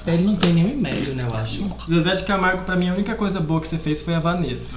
Ele 0.06 0.24
não 0.24 0.34
tem 0.36 0.52
nem 0.52 0.76
médio, 0.76 1.14
né, 1.14 1.24
eu 1.28 1.34
acho. 1.36 1.64
Zezé 1.88 2.14
de 2.16 2.24
Camargo, 2.24 2.64
pra 2.64 2.74
mim, 2.76 2.88
a 2.88 2.94
única 2.94 3.14
coisa 3.14 3.38
boa 3.40 3.60
que 3.60 3.68
você 3.68 3.78
fez 3.78 4.02
foi 4.02 4.14
a 4.14 4.18
Vanessa. 4.18 4.74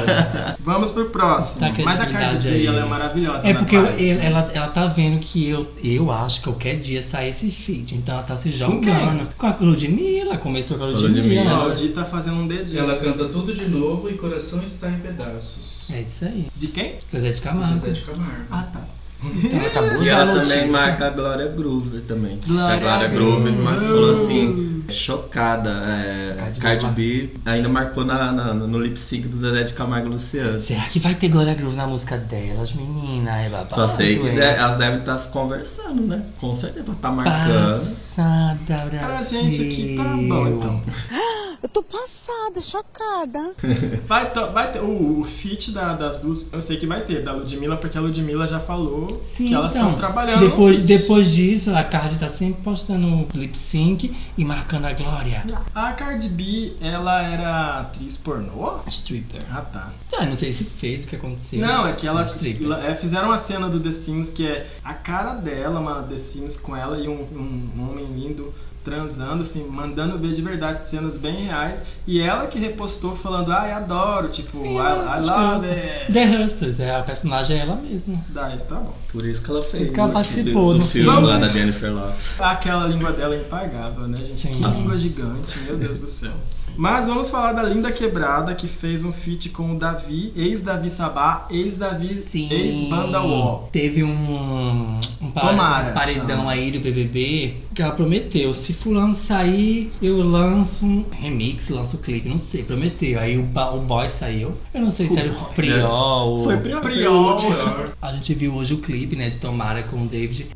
Vamos 0.60 0.90
pro 0.92 1.10
próximo. 1.10 1.60
Dá 1.60 1.72
Mas 1.84 2.00
a 2.00 2.06
Cardi 2.06 2.48
B, 2.48 2.66
ela 2.66 2.80
é 2.80 2.84
maravilhosa. 2.84 3.48
É 3.48 3.54
porque 3.54 3.76
eu- 3.76 3.86
ela, 4.20 4.50
ela 4.52 4.68
tá 4.68 4.86
vendo 4.86 5.18
que 5.20 5.48
eu, 5.48 5.66
eu 5.82 6.10
acho 6.10 6.38
que 6.40 6.44
qualquer 6.44 6.76
dia 6.76 7.00
sai 7.00 7.28
esse 7.30 7.50
feat. 7.50 7.94
Então 7.94 8.14
ela 8.14 8.24
tá 8.24 8.36
se 8.36 8.50
jogando. 8.50 9.28
Com, 9.36 9.46
a 9.46 9.56
Ludmilla, 9.60 10.36
começou 10.38 10.76
com 10.78 10.84
a 10.84 10.86
Ludmilla. 10.88 11.22
Ludmilla. 11.22 11.58
Ó, 11.64 11.68
o 11.68 11.74
Di 11.74 11.88
tá 11.88 12.04
fazendo 12.04 12.36
um 12.36 12.46
dedinho. 12.46 12.78
Ela 12.80 12.96
canta 12.98 13.24
tudo 13.26 13.54
de 13.54 13.66
novo 13.68 14.10
e 14.10 14.14
coração 14.14 14.62
está 14.62 14.88
em 14.90 14.98
pedaços. 14.98 15.90
É 15.90 16.02
isso 16.02 16.24
aí. 16.24 16.46
De 16.54 16.66
quem? 16.68 16.96
Zezé 17.10 17.32
de 17.32 17.40
Camargo. 17.40 17.74
Zezé 17.78 17.92
de 17.92 18.02
Camargo. 18.02 18.44
Ah, 18.50 18.62
tá. 18.72 18.80
Então, 19.20 19.60
acabou 19.66 20.02
E 20.04 20.08
ela 20.08 20.24
notícia. 20.34 20.56
também 20.56 20.70
marca 20.70 21.06
a 21.06 21.10
Glória 21.10 21.48
Groover 21.48 22.02
também. 22.02 22.38
Glória 22.46 22.76
a 22.76 22.78
Glória 22.78 23.08
Groover 23.08 23.52
Groover. 23.52 23.78
falou 23.88 24.10
assim, 24.10 24.84
chocada. 24.88 25.70
É, 25.70 26.34
Cardi 26.38 26.60
Cardi, 26.60 26.86
B 26.86 27.30
B 27.44 27.50
ainda 27.50 27.68
marcou 27.68 28.04
na, 28.04 28.30
na- 28.32 28.54
no 28.54 28.78
lip 28.80 28.96
sync 28.98 29.26
do 29.26 29.36
Zezé 29.40 29.64
de 29.64 29.72
Camargo 29.72 30.06
e 30.06 30.10
Luciano. 30.10 30.60
Será 30.60 30.82
que 30.84 31.00
vai 31.00 31.14
ter 31.16 31.28
Glória 31.28 31.54
Groove 31.54 31.76
na 31.76 31.86
música 31.88 32.16
delas, 32.16 32.72
menina? 32.72 33.36
É 33.40 33.48
babado, 33.48 33.74
Só 33.74 33.88
sei 33.88 34.18
que 34.18 34.30
de- 34.30 34.38
elas 34.40 34.76
devem 34.76 35.00
estar 35.00 35.18
se 35.18 35.28
conversando, 35.28 36.02
né? 36.02 36.22
Com 36.40 36.54
certeza 36.54 36.84
pra 36.84 36.94
estar 36.94 37.10
marcando. 37.10 37.80
Passada, 37.84 38.56
Brasil. 38.90 38.98
Pra 39.00 39.22
gente 39.24 39.62
aqui 39.62 39.94
tá 39.96 40.04
bom, 40.28 40.48
então. 40.48 40.80
Eu 41.60 41.68
tô 41.68 41.82
passada, 41.82 42.62
chocada. 42.62 43.52
Vai, 44.06 44.30
to- 44.32 44.52
vai 44.52 44.70
ter 44.72 44.80
o, 44.80 45.20
o 45.20 45.24
feat 45.24 45.72
da- 45.72 45.94
das 45.94 46.20
duas. 46.20 46.46
Eu 46.52 46.62
sei 46.62 46.76
que 46.76 46.86
vai 46.86 47.00
ter, 47.04 47.22
da 47.24 47.32
Ludmilla, 47.32 47.76
porque 47.76 47.98
a 47.98 48.00
Ludmilla 48.00 48.46
já 48.46 48.60
falou 48.60 49.18
Sim, 49.22 49.48
que 49.48 49.54
elas 49.54 49.74
então, 49.74 49.88
estão 49.90 49.98
trabalhando. 49.98 50.40
depois, 50.48 50.78
depois 50.78 51.30
disso, 51.32 51.74
a 51.74 51.82
Cardi 51.82 52.16
tá 52.18 52.28
sempre 52.28 52.62
postando 52.62 53.26
lip 53.34 53.56
sync 53.56 54.16
e 54.36 54.44
marcando 54.44 54.84
a 54.86 54.92
Glória. 54.92 55.44
A 55.74 55.92
Cardi 55.92 56.28
B, 56.28 56.74
ela 56.80 57.22
era 57.22 57.80
atriz 57.80 58.16
pornô? 58.16 58.78
Stripper. 58.86 59.42
Ah, 59.50 59.62
tá. 59.62 59.92
Ah, 60.16 60.26
não 60.26 60.36
sei 60.36 60.52
se 60.52 60.62
fez 60.64 61.02
o 61.04 61.08
que 61.08 61.16
aconteceu. 61.16 61.60
Não, 61.60 61.86
é 61.88 61.92
que 61.92 62.06
ela, 62.06 62.22
Stripper. 62.22 62.66
ela- 62.66 62.84
é, 62.86 62.94
fizeram 62.94 63.28
uma 63.28 63.38
cena 63.38 63.68
do 63.68 63.80
The 63.80 63.92
Sims 63.92 64.30
que 64.30 64.46
é 64.46 64.66
a 64.84 64.94
cara 64.94 65.34
dela, 65.34 65.80
uma 65.80 66.02
The 66.04 66.18
Sims 66.18 66.56
com 66.56 66.76
ela 66.76 66.98
e 66.98 67.08
um, 67.08 67.20
um- 67.20 67.70
um 67.76 67.90
homem 67.90 68.06
lindo 68.06 68.54
transando, 68.88 69.42
assim, 69.42 69.64
mandando 69.64 70.18
ver 70.18 70.32
de 70.32 70.40
verdade 70.40 70.88
cenas 70.88 71.18
bem 71.18 71.44
reais. 71.44 71.82
E 72.06 72.20
ela 72.20 72.46
que 72.46 72.58
repostou 72.58 73.14
falando, 73.14 73.52
ai, 73.52 73.72
adoro, 73.72 74.28
tipo, 74.28 74.56
Sim, 74.56 74.76
I, 74.76 74.78
I 74.78 75.24
love 75.26 75.66
it. 75.68 76.12
The 76.12 76.24
Hustlers, 76.24 76.80
é, 76.80 76.96
a 76.96 77.02
personagem 77.02 77.58
é 77.58 77.60
ela 77.60 77.76
mesma. 77.76 78.18
Daí, 78.30 78.56
tá 78.60 78.76
bom. 78.76 78.94
Por 79.12 79.24
isso 79.24 79.42
que 79.42 79.50
ela 79.50 79.62
fez. 79.62 79.84
isso 79.84 79.92
que 79.92 80.00
ela 80.00 80.12
participou 80.12 80.72
do 80.72 80.78
no 80.78 80.86
filme 80.86 81.10
filme. 81.10 81.26
lá 81.26 81.36
da 81.38 81.48
Jennifer 81.48 81.92
Lopes. 81.92 82.40
Aquela 82.40 82.86
língua 82.86 83.12
dela 83.12 83.34
é 83.34 83.40
impagável, 83.40 84.08
né, 84.08 84.16
gente? 84.16 84.40
Sim. 84.40 84.52
Que 84.52 84.64
língua 84.64 84.96
gigante, 84.96 85.58
meu 85.60 85.76
Deus 85.76 85.98
do 85.98 86.08
céu. 86.08 86.32
Mas 86.76 87.08
vamos 87.08 87.28
falar 87.28 87.54
da 87.54 87.62
Linda 87.64 87.90
Quebrada, 87.90 88.54
que 88.54 88.68
fez 88.68 89.02
um 89.02 89.10
feat 89.10 89.48
com 89.48 89.74
o 89.74 89.78
Davi, 89.78 90.32
ex-Davi 90.36 90.88
Sabá, 90.90 91.48
ex-Davi, 91.50 92.24
ex-Banda 92.50 93.20
Wall. 93.20 93.68
Teve 93.72 94.04
um, 94.04 95.00
um 95.20 95.28
um 95.28 95.30
paredão 95.30 96.38
chama. 96.38 96.52
aí 96.52 96.70
do 96.70 96.80
BBB 96.80 97.56
que 97.74 97.82
ela 97.82 97.92
prometeu: 97.92 98.52
se 98.52 98.72
fulano 98.78 99.14
sair, 99.14 99.90
eu 100.00 100.22
lanço 100.22 100.86
um 100.86 101.04
remix, 101.10 101.68
lanço 101.68 101.96
o 101.96 102.00
clipe, 102.00 102.28
não 102.28 102.38
sei, 102.38 102.62
prometeu. 102.62 103.18
Aí 103.18 103.36
o, 103.36 103.42
o 103.42 103.80
boy 103.80 104.08
saiu. 104.08 104.54
Eu 104.72 104.80
não 104.82 104.90
sei 104.90 105.08
se 105.08 105.18
era 105.18 105.30
o 105.30 105.44
Priol. 105.54 106.28
ou- 106.38 106.44
Foi 106.44 106.56
Priol. 106.58 106.80
Priol. 106.80 107.38
A 108.00 108.12
gente 108.12 108.34
viu 108.34 108.54
hoje 108.54 108.74
o 108.74 108.78
clipe, 108.78 109.16
né, 109.16 109.30
de 109.30 109.38
Tomara 109.38 109.82
com 109.82 110.02
o 110.04 110.06
David. 110.08 110.48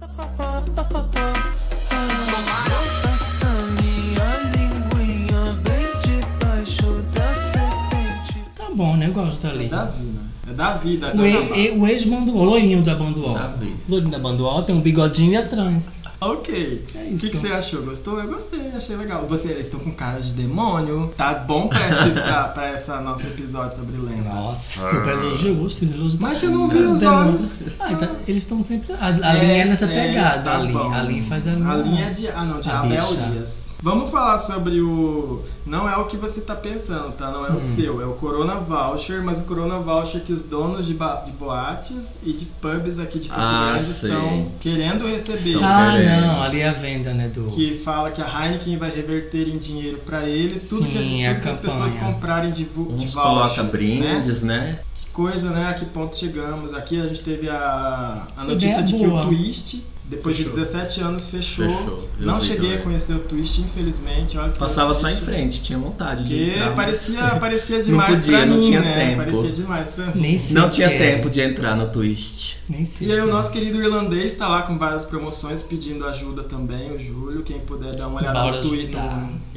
Tá 8.54 8.70
bom, 8.74 8.96
né? 8.96 9.06
Eu 9.08 9.12
gosto 9.12 9.46
É 9.46 9.50
ali. 9.50 9.68
Davi, 9.68 10.02
né? 10.02 10.22
É 10.52 10.54
Davi, 10.54 10.96
Davi 10.98 11.18
O, 11.18 11.24
e- 11.56 11.70
o 11.78 11.86
ex-banduol, 11.86 12.36
o 12.38 12.44
loirinho 12.44 12.82
da 12.82 12.94
banduol. 12.94 13.34
Davi. 13.34 13.76
Loirinho 13.88 14.10
da 14.12 14.18
banduol 14.18 14.62
tem 14.62 14.74
um 14.74 14.80
bigodinho 14.80 15.32
e 15.32 15.36
a 15.36 15.46
trans. 15.46 16.02
Ok. 16.20 16.84
É 16.94 16.98
O 16.98 17.14
isso. 17.14 17.24
que, 17.26 17.30
que 17.30 17.36
você 17.38 17.52
achou? 17.52 17.82
Gostou? 17.82 18.20
Eu 18.20 18.28
gostei, 18.28 18.70
achei 18.76 18.94
legal. 18.94 19.26
Você, 19.28 19.48
eles 19.48 19.66
estão 19.66 19.80
com 19.80 19.90
cara 19.90 20.20
de 20.20 20.32
demônio. 20.34 21.12
Tá 21.16 21.34
bom 21.34 21.66
pra 21.66 21.80
esse, 21.88 22.10
pra, 22.22 22.44
pra 22.44 22.66
essa 22.68 23.00
nosso 23.00 23.26
episódio 23.26 23.76
sobre 23.76 23.96
lenda. 23.96 24.28
Nossa, 24.28 24.88
super 24.88 25.10
elogio, 25.14 25.68
super 25.68 25.94
elogio. 25.96 26.18
Mas 26.20 26.38
você 26.38 26.46
não 26.46 26.68
viu 26.68 26.92
os 26.92 27.00
demônios. 27.00 27.62
olhos. 27.62 27.66
Ah, 27.80 27.92
então, 27.92 28.08
eles 28.28 28.42
estão 28.44 28.62
sempre. 28.62 28.92
A, 28.92 29.06
a 29.08 29.10
linha 29.34 29.62
é 29.62 29.64
nessa 29.64 29.88
pegada. 29.88 30.42
tá 30.42 30.56
a, 30.58 30.60
linha, 30.60 30.80
a 30.96 31.02
linha 31.02 31.22
faz 31.24 31.48
a 31.48 31.54
linha. 31.54 31.70
A 31.72 31.76
linha 31.78 32.04
é 32.06 32.10
de. 32.10 32.28
Ah, 32.28 32.44
não, 32.44 32.60
de 32.60 32.70
Abel. 32.70 33.04
Dias. 33.32 33.64
Vamos 33.82 34.10
falar 34.12 34.38
sobre 34.38 34.80
o. 34.80 35.42
Não 35.66 35.88
é 35.88 35.96
o 35.96 36.04
que 36.04 36.16
você 36.16 36.40
tá 36.40 36.54
pensando, 36.54 37.12
tá? 37.16 37.32
Não 37.32 37.44
é 37.44 37.50
Hum. 37.50 37.56
o 37.56 37.60
seu, 37.60 38.00
é 38.00 38.06
o 38.06 38.12
Corona 38.12 38.54
Voucher, 38.56 39.20
mas 39.24 39.40
o 39.40 39.46
Corona 39.46 39.78
Voucher 39.80 40.20
que 40.22 40.32
os 40.32 40.44
donos 40.44 40.86
de, 40.86 40.94
ba- 40.94 41.22
de 41.26 41.32
boates 41.32 42.16
e 42.22 42.32
de 42.32 42.44
pubs 42.46 43.00
aqui 43.00 43.18
de 43.18 43.28
Campo 43.28 43.40
Ah, 43.40 43.68
Grande 43.70 43.82
sei. 43.84 44.10
estão 44.12 44.52
querendo 44.60 45.04
receber. 45.08 45.54
Estão 45.54 45.64
Ah, 45.64 45.92
querendo. 45.96 46.20
não, 46.26 46.42
ali 46.42 46.60
é 46.60 46.68
a 46.68 46.72
venda, 46.72 47.12
né? 47.12 47.28
Do. 47.28 47.46
Que 47.46 47.74
fala 47.76 48.12
que 48.12 48.22
a 48.22 48.26
Heineken 48.46 48.76
vai 48.78 48.90
reverter 48.90 49.48
em 49.48 49.58
dinheiro 49.58 49.98
pra 50.06 50.28
eles 50.28 50.68
tudo, 50.68 50.86
que, 50.86 50.96
a 50.98 51.02
Sim, 51.02 51.08
gente- 51.08 51.26
a 51.26 51.30
tudo 51.34 51.42
que 51.42 51.48
as 51.48 51.56
pessoas 51.56 51.94
campanha. 51.94 52.12
comprarem 52.14 52.52
de, 52.52 52.64
vo- 52.64 52.84
de 52.96 53.04
Uns 53.04 53.14
vouchers, 53.14 53.14
coloca 53.14 53.62
né? 53.64 53.68
brindes, 53.68 54.42
né? 54.44 54.78
Que 54.94 55.06
coisa, 55.10 55.50
né? 55.50 55.68
A 55.68 55.74
que 55.74 55.86
ponto 55.86 56.16
chegamos? 56.16 56.72
Aqui 56.72 57.00
a 57.02 57.06
gente 57.08 57.22
teve 57.22 57.48
a, 57.48 58.26
a 58.36 58.44
notícia 58.44 58.76
é 58.78 58.82
de 58.82 58.96
que 58.96 59.06
o 59.06 59.20
Twist, 59.22 59.84
depois 60.12 60.36
Fechou. 60.36 60.52
de 60.52 60.58
17 60.58 61.00
anos, 61.00 61.28
fechou. 61.28 61.68
Fechou. 61.68 62.08
Não 62.20 62.38
vi 62.38 62.46
cheguei 62.46 62.70
também. 62.70 62.78
a 62.78 62.82
conhecer 62.82 63.14
o 63.14 63.20
Twist, 63.20 63.60
infelizmente. 63.62 64.36
Olha 64.36 64.52
Passava 64.52 64.92
só 64.94 65.08
em 65.08 65.16
frente, 65.16 65.62
tinha 65.62 65.78
vontade 65.78 66.24
de 66.24 66.50
entrar. 66.50 66.74
parecia, 66.74 67.22
parecia 67.40 67.82
demais 67.82 68.20
podia, 68.20 68.36
pra 68.38 68.46
não 68.46 68.54
mim, 68.56 68.60
tinha 68.60 68.80
né? 68.80 68.94
tempo. 68.94 69.16
Parecia 69.16 69.50
demais 69.50 69.92
pra 69.94 70.06
mim. 70.06 70.20
Nem 70.20 70.38
sei 70.38 70.54
Não 70.54 70.68
tinha 70.68 70.88
é. 70.88 70.98
tempo 70.98 71.30
de 71.30 71.40
entrar 71.40 71.74
no 71.76 71.86
twist. 71.86 72.58
Nem 72.68 72.84
sei. 72.84 73.08
E 73.08 73.12
aí 73.12 73.20
o 73.20 73.28
é. 73.28 73.32
nosso 73.32 73.50
querido 73.50 73.82
irlandês 73.82 74.34
tá 74.34 74.46
lá 74.48 74.62
com 74.62 74.78
várias 74.78 75.04
promoções 75.04 75.62
pedindo 75.62 76.06
ajuda 76.06 76.42
também, 76.42 76.92
o 76.92 76.98
Júlio. 76.98 77.42
Quem 77.42 77.58
puder 77.60 77.96
dar 77.96 78.08
uma 78.08 78.20
olhada 78.20 78.40
Bora 78.42 78.56
no 78.58 78.62
Twitter. 78.62 79.00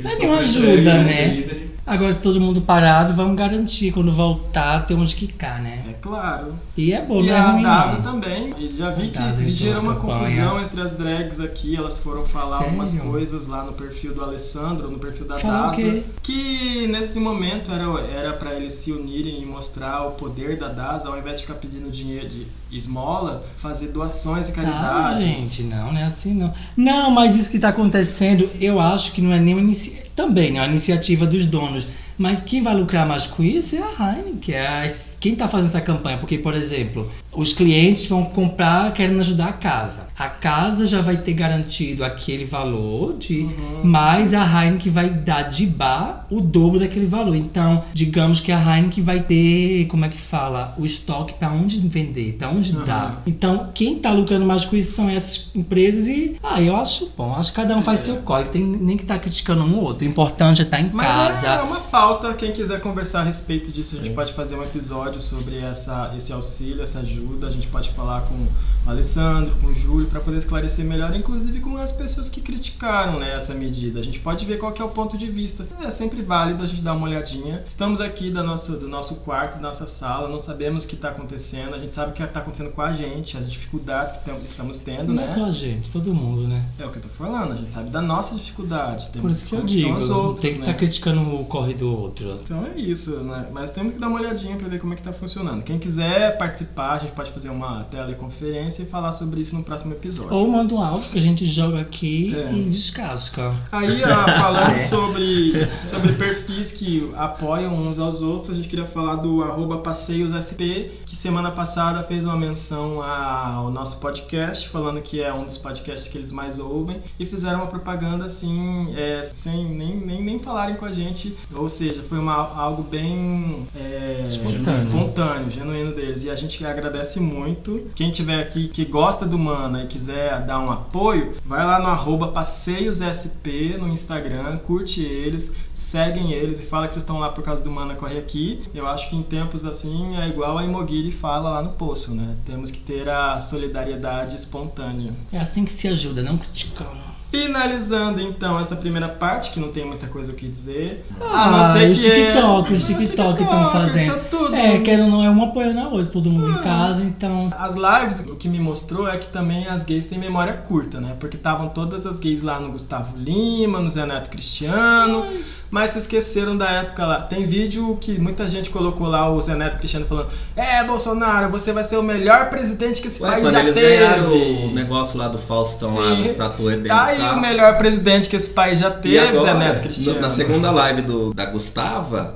Mas 0.01 0.19
não 0.19 0.35
crescendo, 0.35 0.69
ajuda, 0.69 0.93
né? 0.95 1.03
né? 1.03 1.67
Agora 1.87 2.15
todo 2.15 2.41
mundo 2.41 2.61
parado, 2.61 3.13
vamos 3.13 3.37
garantir 3.37 3.91
quando 3.91 4.11
voltar 4.11 4.87
ter 4.87 4.95
onde 4.95 5.15
quicar, 5.15 5.61
né? 5.61 5.83
É 5.87 5.93
claro. 5.93 6.55
E 6.75 6.91
é 6.91 6.99
bom, 7.01 7.21
E 7.21 7.27
não 7.27 7.33
é 7.35 7.37
a 7.37 7.51
ruim 7.51 7.61
Daza 7.63 7.93
não. 7.93 8.01
também. 8.01 8.53
E 8.57 8.69
já 8.75 8.89
vi 8.89 9.03
A 9.03 9.05
que 9.11 9.17
Daza 9.19 9.45
gerou 9.45 9.81
uma 9.83 9.95
confusão 9.95 10.59
entre 10.61 10.81
as 10.81 10.93
drags 10.93 11.39
aqui. 11.39 11.75
Elas 11.75 11.99
foram 11.99 12.25
falar 12.25 12.57
Sério? 12.57 12.65
algumas 12.65 12.93
coisas 12.99 13.45
lá 13.45 13.63
no 13.63 13.73
perfil 13.73 14.15
do 14.15 14.23
Alessandro, 14.23 14.89
no 14.89 14.97
perfil 14.97 15.27
da 15.27 15.35
Falar 15.35 15.59
o 15.67 15.71
Daza. 15.71 15.75
quê? 15.75 16.03
Que 16.23 16.87
nesse 16.87 17.19
momento 17.19 17.71
era, 17.71 17.83
era 18.11 18.33
pra 18.33 18.55
eles 18.55 18.73
se 18.73 18.91
unirem 18.91 19.43
e 19.43 19.45
mostrar 19.45 20.07
o 20.07 20.11
poder 20.13 20.57
da 20.57 20.69
Daza, 20.69 21.07
ao 21.07 21.17
invés 21.19 21.37
de 21.39 21.45
ficar 21.45 21.59
pedindo 21.59 21.91
dinheiro 21.91 22.27
de 22.27 22.47
esmola, 22.71 23.45
fazer 23.57 23.87
doações 23.87 24.47
e 24.49 24.51
Ah, 24.51 24.55
caridades. 24.55 25.23
gente, 25.23 25.63
não, 25.63 25.93
não 25.93 25.99
é 25.99 26.03
assim 26.05 26.33
não. 26.33 26.53
Não, 26.75 27.11
mas 27.11 27.35
isso 27.35 27.49
que 27.49 27.59
tá 27.59 27.69
acontecendo, 27.69 28.49
eu 28.59 28.79
acho 28.79 29.11
que 29.11 29.21
não 29.21 29.31
é 29.31 29.39
nenhuma 29.39 29.61
iniciativa. 29.63 30.05
Também, 30.15 30.51
né? 30.53 30.61
A 30.61 30.67
iniciativa 30.67 31.25
dos 31.27 31.45
donos. 31.45 31.85
Mas 32.17 32.39
quem 32.39 32.61
vai 32.61 32.73
lucrar 32.73 33.05
mais 33.05 33.27
com 33.27 33.43
isso 33.43 33.75
é 33.75 33.79
a 33.79 34.15
Heineken. 34.17 34.55
É 34.55 34.65
a- 34.65 34.85
quem 35.19 35.35
tá 35.35 35.47
fazendo 35.47 35.69
essa 35.69 35.81
campanha. 35.81 36.17
Porque, 36.17 36.37
por 36.37 36.53
exemplo, 36.53 37.09
os 37.33 37.53
clientes 37.53 38.05
vão 38.07 38.25
comprar 38.25 38.93
querendo 38.93 39.19
ajudar 39.19 39.47
a 39.49 39.53
casa. 39.53 40.05
A 40.17 40.27
casa 40.29 40.87
já 40.87 41.01
vai 41.01 41.17
ter 41.17 41.33
garantido 41.33 42.03
aquele 42.03 42.45
valor 42.45 43.17
de. 43.17 43.39
Uhum. 43.41 43.81
Mas 43.83 44.33
a 44.33 44.43
Heineken 44.43 44.91
vai 44.91 45.09
dar 45.09 45.43
de 45.43 45.65
bar 45.65 46.25
o 46.29 46.39
dobro 46.41 46.79
daquele 46.79 47.05
valor. 47.05 47.35
Então, 47.35 47.83
digamos 47.93 48.39
que 48.39 48.51
a 48.51 48.59
Heineken 48.77 49.03
vai 49.03 49.19
ter, 49.21 49.85
como 49.87 50.05
é 50.05 50.09
que 50.09 50.19
fala, 50.19 50.73
o 50.77 50.85
estoque 50.85 51.33
para 51.33 51.51
onde 51.51 51.79
vender, 51.79 52.33
para 52.37 52.49
onde 52.49 52.75
Uhum. 52.75 52.83
dar. 52.85 53.21
Então, 53.27 53.69
quem 53.73 53.99
tá 53.99 54.11
lucrando 54.11 54.45
mais 54.45 54.63
com 54.65 54.75
isso 54.75 54.95
são 54.95 55.09
essas 55.09 55.49
empresas 55.53 56.07
e, 56.07 56.35
ah, 56.43 56.61
eu 56.61 56.75
acho 56.75 57.11
bom. 57.17 57.35
Acho 57.35 57.51
que 57.53 57.59
cada 57.61 57.75
um 57.77 57.81
faz 57.81 58.01
É. 58.01 58.03
seu 58.05 58.15
código. 58.17 58.51
Tem 58.51 58.63
nem 58.63 58.95
que 58.97 59.05
tá 59.05 59.17
criticando 59.19 59.63
um 59.63 59.75
ou 59.77 59.83
outro. 59.83 60.05
O 60.05 60.09
importante 60.09 60.61
é 60.61 60.63
estar 60.65 60.79
em 60.79 60.89
Mas 60.93 61.05
casa. 61.07 61.47
é 61.47 61.61
uma 61.61 61.81
pauta, 61.81 62.33
quem 62.33 62.51
quiser 62.51 62.79
conversar 62.79 63.21
a 63.21 63.23
respeito 63.23 63.71
disso, 63.71 63.95
a 63.99 64.03
gente 64.03 64.13
pode 64.13 64.33
fazer 64.33 64.55
um 64.55 64.63
episódio 64.63 65.14
sobre 65.21 65.57
essa, 65.57 66.13
esse 66.15 66.31
auxílio, 66.31 66.81
essa 66.81 66.99
ajuda. 66.99 67.47
A 67.47 67.51
gente 67.51 67.67
pode 67.67 67.91
falar 67.91 68.21
com 68.21 68.33
o 68.33 68.89
Alessandro, 68.89 69.55
com 69.61 69.67
o 69.67 69.73
Júlio, 69.73 70.07
para 70.07 70.19
poder 70.19 70.37
esclarecer 70.37 70.85
melhor, 70.85 71.15
inclusive 71.15 71.59
com 71.59 71.77
as 71.77 71.91
pessoas 71.91 72.29
que 72.29 72.41
criticaram 72.41 73.19
né, 73.19 73.35
essa 73.35 73.53
medida. 73.53 73.99
A 73.99 74.03
gente 74.03 74.19
pode 74.19 74.45
ver 74.45 74.57
qual 74.57 74.73
é 74.77 74.83
o 74.83 74.89
ponto 74.89 75.17
de 75.17 75.27
vista. 75.27 75.65
É 75.81 75.91
sempre 75.91 76.21
válido 76.21 76.63
a 76.63 76.67
gente 76.67 76.81
dar 76.81 76.93
uma 76.93 77.07
olhadinha. 77.07 77.63
Estamos 77.67 77.99
aqui 77.99 78.29
da 78.29 78.43
nossa, 78.43 78.73
do 78.73 78.87
nosso 78.87 79.15
quarto, 79.17 79.55
da 79.55 79.61
nossa 79.61 79.87
sala, 79.87 80.29
não 80.29 80.39
sabemos 80.39 80.83
o 80.83 80.87
que 80.87 80.95
está 80.95 81.09
acontecendo, 81.09 81.73
a 81.73 81.77
gente 81.77 81.93
sabe 81.93 82.11
o 82.11 82.13
que 82.13 82.21
está 82.21 82.39
acontecendo 82.39 82.71
com 82.71 82.81
a 82.81 82.93
gente, 82.93 83.37
as 83.37 83.49
dificuldades 83.49 84.17
que 84.17 84.29
estamos 84.43 84.77
tendo, 84.77 85.07
Não 85.07 85.15
né? 85.15 85.23
é 85.23 85.27
só 85.27 85.45
a 85.45 85.51
gente, 85.51 85.91
todo 85.91 86.13
mundo, 86.13 86.47
né? 86.47 86.63
É 86.79 86.85
o 86.85 86.91
que 86.91 86.97
eu 86.97 87.01
tô 87.01 87.09
falando, 87.09 87.53
a 87.53 87.55
gente 87.55 87.71
sabe 87.71 87.89
da 87.89 88.01
nossa 88.01 88.35
dificuldade. 88.35 89.09
Por 89.19 89.29
isso 89.29 89.45
que 89.45 89.55
eu 89.55 89.63
digo, 89.63 89.97
os 89.97 90.09
outros, 90.09 90.41
tem 90.41 90.53
que 90.53 90.59
né? 90.59 90.65
estar 90.65 90.77
criticando 90.77 91.21
o 91.21 91.45
corre 91.45 91.73
do 91.73 91.91
outro. 91.91 92.39
Então 92.43 92.65
é 92.65 92.79
isso, 92.79 93.11
né? 93.17 93.47
Mas 93.51 93.71
temos 93.71 93.93
que 93.93 93.99
dar 93.99 94.07
uma 94.07 94.19
olhadinha 94.19 94.55
pra 94.55 94.67
ver 94.67 94.79
como 94.79 94.93
é 94.93 94.94
que 94.95 95.01
tá 95.01 95.11
funcionando. 95.13 95.63
Quem 95.63 95.77
quiser 95.77 96.37
participar, 96.37 96.93
a 96.93 96.97
gente 96.99 97.11
pode 97.13 97.31
fazer 97.31 97.49
uma 97.49 97.83
teleconferência 97.85 98.83
e 98.83 98.85
falar 98.85 99.11
sobre 99.11 99.41
isso 99.41 99.55
no 99.55 99.63
próximo 99.63 99.93
episódio. 99.93 100.33
Ou 100.33 100.47
manda 100.47 100.73
um 100.73 100.81
áudio 100.81 101.09
que 101.09 101.17
a 101.19 101.21
gente 101.21 101.45
joga 101.45 101.79
aqui 101.81 102.35
É. 102.35 102.51
e 102.53 102.63
descasca. 102.65 103.53
Aí, 103.71 104.01
ó, 104.03 104.25
falando 104.39 104.75
É. 104.75 104.79
sobre, 104.79 105.53
sobre 105.83 106.13
perfis 106.13 106.71
que 106.71 107.11
apoiam 107.17 107.73
uns 107.75 107.99
aos 107.99 108.21
outros, 108.21 108.51
a 108.51 108.55
gente 108.55 108.67
queria 108.69 108.85
falar 108.85 109.15
do 109.15 109.43
arroba 109.43 109.77
passeiosSP, 109.79 110.91
que 111.05 111.15
semana 111.15 111.51
passada 111.51 112.03
fez 112.03 112.25
uma 112.25 112.35
menção 112.35 113.01
ao 113.01 113.69
nosso 113.71 113.99
podcast, 113.99 114.69
falando 114.69 115.01
que 115.01 115.21
é 115.21 115.33
um 115.33 115.43
dos 115.45 115.57
podcasts 115.57 116.07
que 116.07 116.17
eles 116.17 116.31
mais 116.31 116.59
ouvem, 116.59 116.97
e 117.19 117.25
fizeram 117.25 117.59
uma 117.59 117.67
propaganda 117.67 118.25
assim, 118.25 118.93
é, 118.95 119.23
sem 119.23 119.65
nem, 119.65 119.95
nem, 119.97 120.23
nem 120.23 120.39
falarem 120.39 120.75
com 120.75 120.85
a 120.85 120.91
gente, 120.91 121.35
ou 121.53 121.67
seja, 121.69 122.03
foi 122.03 122.17
uma, 122.19 122.33
algo 122.35 122.83
bem 122.83 123.67
é, 123.75 124.23
Espontâneo. 124.27 124.63
Espontâneo, 124.85 125.51
genuíno 125.51 125.93
deles. 125.93 126.23
E 126.23 126.29
a 126.29 126.35
gente 126.35 126.65
agradece 126.65 127.19
muito. 127.19 127.89
Quem 127.95 128.11
tiver 128.11 128.39
aqui 128.39 128.67
que 128.67 128.85
gosta 128.85 129.25
do 129.25 129.37
Mana 129.37 129.83
e 129.83 129.87
quiser 129.87 130.45
dar 130.45 130.59
um 130.59 130.71
apoio, 130.71 131.35
vai 131.45 131.65
lá 131.65 131.79
no 131.79 131.87
arroba 131.87 132.29
passeiosSP 132.29 133.77
no 133.77 133.87
Instagram, 133.87 134.57
curte 134.57 135.01
eles, 135.01 135.51
seguem 135.73 136.31
eles 136.31 136.61
e 136.61 136.65
fala 136.65 136.87
que 136.87 136.93
vocês 136.93 137.03
estão 137.03 137.19
lá 137.19 137.29
por 137.29 137.43
causa 137.43 137.63
do 137.63 137.71
Mana 137.71 137.95
Corre 137.95 138.17
Aqui. 138.17 138.63
Eu 138.73 138.87
acho 138.87 139.09
que 139.09 139.15
em 139.15 139.23
tempos 139.23 139.65
assim 139.65 140.17
é 140.17 140.27
igual 140.27 140.57
a 140.57 140.63
Imogiri 140.63 141.11
fala 141.11 141.49
lá 141.49 141.63
no 141.63 141.71
poço, 141.71 142.13
né? 142.13 142.35
Temos 142.45 142.71
que 142.71 142.79
ter 142.79 143.07
a 143.09 143.39
solidariedade 143.39 144.35
espontânea. 144.35 145.11
É 145.31 145.39
assim 145.39 145.65
que 145.65 145.71
se 145.71 145.87
ajuda, 145.87 146.21
não 146.21 146.37
criticando. 146.37 147.14
Finalizando 147.31 148.21
então 148.21 148.59
essa 148.59 148.75
primeira 148.75 149.07
parte, 149.09 149.51
que 149.51 149.59
não 149.59 149.69
tem 149.71 149.85
muita 149.85 150.07
coisa 150.07 150.31
o 150.31 150.35
que 150.35 150.47
dizer. 150.47 151.05
Ah, 151.21 151.73
os 151.91 151.99
que 151.99 152.09
é- 152.11 152.31
TikTok, 152.31 152.73
os 152.73 152.79
Os 152.85 152.87
TikTok 152.87 153.43
estão 153.43 153.69
fazendo. 153.71 154.13
tá 154.15 154.19
tudo. 154.29 154.55
É, 154.55 154.79
querendo 154.79 155.09
não, 155.11 155.23
é 155.23 155.29
um 155.29 155.43
apoiando 155.43 155.79
a 155.81 155.87
outra, 155.89 156.05
todo 156.05 156.29
mundo 156.29 156.47
Ah. 156.55 156.59
em 156.59 156.63
casa, 156.63 157.03
então. 157.03 157.51
As 157.57 157.75
lives, 157.75 158.21
o 158.21 158.35
que 158.35 158.47
me 158.47 158.59
mostrou 158.59 159.07
é 159.07 159.17
que 159.17 159.27
também 159.27 159.67
as 159.67 159.83
gays 159.83 160.05
têm 160.05 160.17
memória 160.17 160.53
curta, 160.53 160.99
né? 161.01 161.15
Porque 161.19 161.35
estavam 161.35 161.67
todas 161.69 162.05
as 162.05 162.19
gays 162.19 162.41
lá 162.41 162.59
no 162.59 162.69
Gustavo 162.71 163.17
Lima, 163.17 163.79
no 163.79 163.89
Zé 163.89 164.05
Neto 164.05 164.29
Cristiano, 164.29 165.25
mas 165.69 165.91
se 165.91 165.99
esqueceram 165.99 166.55
da 166.55 166.69
época 166.69 167.05
lá. 167.05 167.21
Tem 167.21 167.45
vídeo 167.45 167.97
que 167.99 168.17
muita 168.19 168.47
gente 168.47 168.69
colocou 168.69 169.07
lá 169.07 169.29
o 169.29 169.41
Zé 169.41 169.55
Neto 169.55 169.77
Cristiano 169.79 170.05
falando: 170.05 170.29
É, 170.55 170.83
Bolsonaro, 170.83 171.49
você 171.51 171.73
vai 171.73 171.83
ser 171.83 171.97
o 171.97 172.03
melhor 172.03 172.49
presidente 172.49 173.01
que 173.01 173.07
esse 173.07 173.21
Ué, 173.21 173.29
país 173.29 173.43
quando 173.43 173.53
já 173.53 173.59
eles 173.61 173.73
teve. 173.73 173.97
ganharam 173.97 174.31
o 174.31 174.71
negócio 174.71 175.17
lá 175.17 175.27
do 175.27 175.37
Faustão, 175.37 175.95
lá, 175.95 176.15
Sim. 176.15 176.23
dos 176.23 176.31
tatuês 176.33 176.77
dentro 176.77 176.95
Tá 176.97 177.13
do 177.13 177.14
aí 177.21 177.35
o 177.37 177.41
melhor 177.41 177.77
presidente 177.77 178.29
que 178.29 178.35
esse 178.35 178.49
país 178.49 178.79
já 178.79 178.91
teve, 178.91 179.15
Zé 179.15 179.27
agora, 179.29 179.53
Neto 179.55 179.75
no- 179.77 179.81
Cristiano. 179.83 180.19
na 180.21 180.29
segunda 180.29 180.71
live 180.71 181.01
do, 181.01 181.33
da 181.33 181.45
Gustava, 181.45 182.33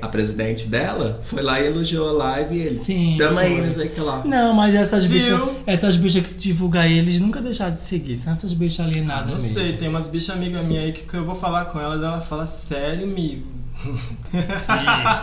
a 0.00 0.08
presidente 0.08 0.68
dela, 0.68 1.20
foi 1.22 1.42
lá 1.42 1.60
e 1.60 1.66
elogiou 1.66 2.08
a 2.10 2.12
live 2.12 2.54
e 2.56 2.60
ele. 2.62 2.78
Sim. 2.78 3.16
Tamo 3.18 3.38
aí, 3.38 3.60
não 3.60 3.72
sei 3.72 3.86
o 3.86 3.90
que 3.90 4.00
lá. 4.00 4.22
Não, 4.24 4.54
mas 4.54 4.74
essas 4.74 5.06
bichas, 5.06 5.38
essas 5.66 5.96
bichas 5.96 6.26
que 6.26 6.34
divulgam 6.34 6.82
eles 6.84 7.20
nunca 7.20 7.40
deixaram 7.40 7.74
de 7.74 7.82
seguir. 7.82 8.16
São 8.16 8.32
essas 8.32 8.52
bichas 8.52 8.86
alienadas 8.86 9.26
Não 9.26 9.32
mesmo. 9.34 9.48
sei, 9.48 9.72
tem 9.74 9.88
umas 9.88 10.06
bichas 10.08 10.34
amigas 10.36 10.64
minhas 10.66 10.84
aí 10.84 10.92
que, 10.92 11.02
que 11.02 11.14
eu 11.14 11.24
vou 11.24 11.34
falar 11.34 11.66
com 11.66 11.80
elas, 11.80 12.02
ela 12.02 12.20
fala 12.20 12.46
sério, 12.46 13.04
amigo. 13.04 13.42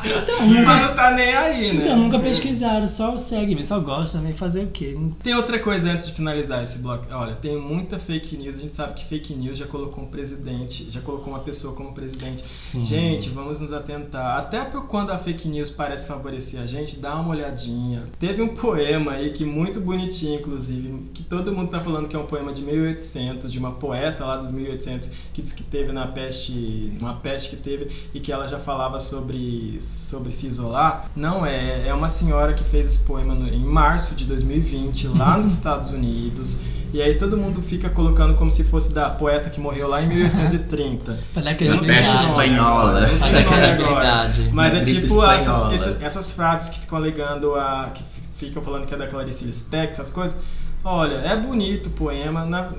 Então, 0.06 0.40
Mas 0.40 0.50
nunca, 0.50 0.80
não 0.80 0.96
tá 0.96 1.12
nem 1.12 1.36
aí, 1.36 1.74
né? 1.74 1.84
então, 1.84 1.98
nunca 1.98 2.20
pesquisaram, 2.20 2.88
só 2.88 3.16
segue, 3.18 3.62
só 3.64 3.80
gosta 3.80 4.18
também 4.18 4.34
fazer 4.34 4.64
o 4.64 4.68
quê? 4.68 4.98
Tem 5.22 5.36
outra 5.36 5.60
coisa 5.60 5.92
antes 5.92 6.08
de 6.08 6.14
finalizar 6.14 6.64
esse 6.64 6.80
bloco. 6.80 7.06
Olha, 7.12 7.36
tem 7.36 7.60
muita 7.60 8.00
fake 8.00 8.38
news. 8.38 8.58
A 8.58 8.60
gente 8.60 8.76
sabe 8.76 8.94
que 8.94 9.06
fake 9.06 9.34
news 9.34 9.58
já 9.58 9.68
colocou 9.68 10.04
um 10.04 10.08
presidente, 10.08 10.90
já 10.90 11.02
colocou 11.02 11.34
uma 11.34 11.40
pessoa 11.40 11.76
como 11.76 11.94
presidente. 11.94 12.46
Sim. 12.46 12.86
Gente, 12.86 13.30
vamos 13.30 13.60
nos 13.60 13.74
atentar. 13.74 14.38
Até 14.38 14.64
pro 14.64 14.84
quando 14.84 15.12
a 15.12 15.18
fake 15.18 15.48
news 15.48 15.70
parece 15.70 16.08
favorecer 16.08 16.60
a 16.62 16.66
gente, 16.66 16.98
dá 16.98 17.16
uma 17.16 17.32
olhadinha. 17.32 18.04
Teve 18.20 18.42
um 18.42 18.50
poema 18.50 19.14
aí 19.14 19.32
que 19.32 19.46
muito 19.46 19.82
bonitinho, 19.82 20.40
inclusive, 20.40 21.10
que 21.14 21.24
todo 21.24 21.52
mundo 21.54 21.70
tá 21.70 21.80
falando 21.80 22.08
que 22.08 22.16
é 22.16 22.20
um 22.20 22.26
poema 22.26 22.54
de 22.54 22.62
1800, 22.62 23.52
de 23.52 23.60
uma 23.60 23.74
poeta 23.74 24.26
lá 24.26 24.38
dos 24.38 24.52
1800, 24.52 25.12
que 25.34 25.42
diz 25.42 25.54
que 25.54 25.64
teve 25.64 25.92
na 25.92 26.08
peste, 26.08 26.94
uma 27.00 27.16
peste 27.16 27.50
que 27.50 27.58
teve 27.58 27.90
e 28.14 28.20
que 28.20 28.32
ela 28.32 28.45
já 28.46 28.60
falava 28.60 29.00
sobre 29.00 29.78
sobre 29.82 30.32
se 30.32 30.48
isolar. 30.48 31.10
Não 31.16 31.46
é, 31.46 31.88
é 31.88 31.94
uma 31.94 32.10
senhora 32.10 32.54
que 32.54 32.64
fez 32.64 32.86
esse 32.88 33.00
poema 33.00 33.34
no- 33.34 33.48
em 33.48 33.64
março 33.64 34.16
de 34.16 34.26
2020 34.26 35.08
lá 35.08 35.38
nos 35.38 35.48
Estados 35.52 35.92
Unidos. 35.92 36.60
E 36.94 37.02
aí 37.02 37.16
todo 37.16 37.36
mundo 37.36 37.62
fica 37.62 37.90
colocando 37.90 38.36
como 38.36 38.50
se 38.50 38.64
fosse 38.64 38.94
da 38.94 39.10
poeta 39.10 39.50
que 39.50 39.60
morreu 39.60 39.88
lá 39.90 40.02
em 40.02 40.08
1830. 40.08 41.20
Pra 41.34 41.42
dar 41.42 41.56
credibilidade. 41.56 42.08
espanhola. 42.30 43.02
dar 43.02 43.44
credibilidade. 43.46 44.50
Mas 44.54 44.74
é 44.74 44.82
tipo 44.84 45.24
essas, 45.26 46.02
essas 46.02 46.32
frases 46.32 46.70
que 46.70 46.80
ficam 46.80 46.98
alegando 46.98 47.56
a. 47.56 47.90
que 47.94 48.02
fi- 48.04 48.46
ficam 48.48 48.64
falando 48.64 48.86
que 48.86 48.94
é 48.94 48.98
da 48.98 49.08
Clarice 49.08 49.44
Lispector, 49.44 49.92
essas 49.92 50.10
coisas. 50.12 50.38
Olha, 50.84 51.16
é 51.16 51.36
bonito 51.36 51.88
o 51.88 51.90
poema, 51.92 52.46
na- 52.46 52.70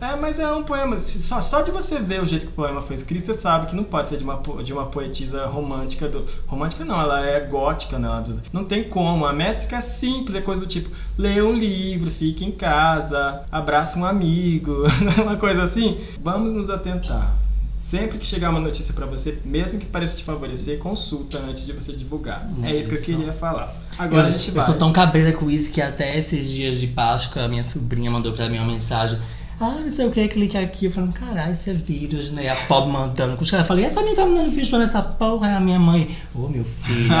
é, 0.00 0.16
mas 0.16 0.38
é 0.38 0.52
um 0.52 0.62
poema. 0.62 0.98
Só, 0.98 1.40
só 1.40 1.62
de 1.62 1.70
você 1.70 1.98
ver 2.00 2.22
o 2.22 2.26
jeito 2.26 2.46
que 2.46 2.52
o 2.52 2.54
poema 2.54 2.82
foi 2.82 2.96
escrito, 2.96 3.26
você 3.26 3.34
sabe 3.34 3.66
que 3.66 3.76
não 3.76 3.84
pode 3.84 4.08
ser 4.08 4.16
de 4.16 4.24
uma, 4.24 4.40
de 4.62 4.72
uma 4.72 4.86
poetisa 4.86 5.46
romântica. 5.46 6.08
Do, 6.08 6.26
romântica 6.46 6.84
não, 6.84 7.00
ela 7.00 7.24
é 7.24 7.40
gótica, 7.40 7.98
né? 7.98 8.08
Não 8.52 8.64
tem 8.64 8.84
como. 8.84 9.24
A 9.24 9.32
métrica 9.32 9.76
é 9.76 9.80
simples, 9.80 10.36
é 10.36 10.40
coisa 10.40 10.60
do 10.60 10.66
tipo: 10.66 10.90
leia 11.16 11.44
um 11.44 11.52
livro, 11.52 12.10
fique 12.10 12.44
em 12.44 12.52
casa, 12.52 13.44
abraça 13.50 13.98
um 13.98 14.04
amigo, 14.04 14.84
uma 15.22 15.36
coisa 15.36 15.62
assim. 15.62 15.98
Vamos 16.20 16.52
nos 16.52 16.68
atentar. 16.68 17.44
Sempre 17.84 18.16
que 18.16 18.24
chegar 18.24 18.48
uma 18.48 18.60
notícia 18.60 18.94
pra 18.94 19.04
você, 19.04 19.38
mesmo 19.44 19.78
que 19.78 19.84
pareça 19.84 20.16
te 20.16 20.24
favorecer, 20.24 20.78
consulta 20.78 21.38
antes 21.38 21.66
de 21.66 21.72
você 21.74 21.92
divulgar. 21.92 22.48
É 22.62 22.74
isso 22.74 22.88
que 22.88 22.94
eu 22.94 23.02
queria 23.02 23.32
falar. 23.34 23.76
Agora 23.98 24.22
eu, 24.22 24.28
a 24.28 24.30
gente 24.30 24.48
eu 24.48 24.54
vai. 24.54 24.64
sou 24.64 24.74
tão 24.74 24.90
cabreira 24.90 25.34
com 25.34 25.50
isso 25.50 25.70
que 25.70 25.82
até 25.82 26.16
esses 26.18 26.50
dias 26.50 26.80
de 26.80 26.86
Páscoa 26.86 27.42
a 27.42 27.48
minha 27.48 27.62
sobrinha 27.62 28.10
mandou 28.10 28.32
pra 28.32 28.48
mim 28.48 28.56
uma 28.56 28.72
mensagem. 28.72 29.20
Ah, 29.60 29.76
não 29.80 29.90
sei 29.90 30.06
o 30.06 30.10
que, 30.10 30.26
clica 30.28 30.60
aqui. 30.60 30.86
Eu 30.86 30.90
falei, 30.90 31.10
caralho, 31.12 31.54
isso 31.54 31.70
é 31.70 31.72
vírus, 31.72 32.30
né? 32.32 32.48
A 32.48 32.56
pobre 32.56 32.90
mandando. 32.90 33.36
Com 33.36 33.42
os 33.42 33.50
caras, 33.50 33.64
eu 33.64 33.68
falei, 33.68 33.84
essa 33.84 34.02
minha 34.02 34.14
tá 34.14 34.26
mandando 34.26 34.50
vídeo 34.50 34.70
pra 34.70 34.82
essa 34.82 35.02
porra. 35.02 35.46
Aí 35.48 35.54
a 35.54 35.60
minha 35.60 35.78
mãe, 35.78 36.16
ô 36.34 36.48
meu 36.48 36.64
filho, 36.64 37.12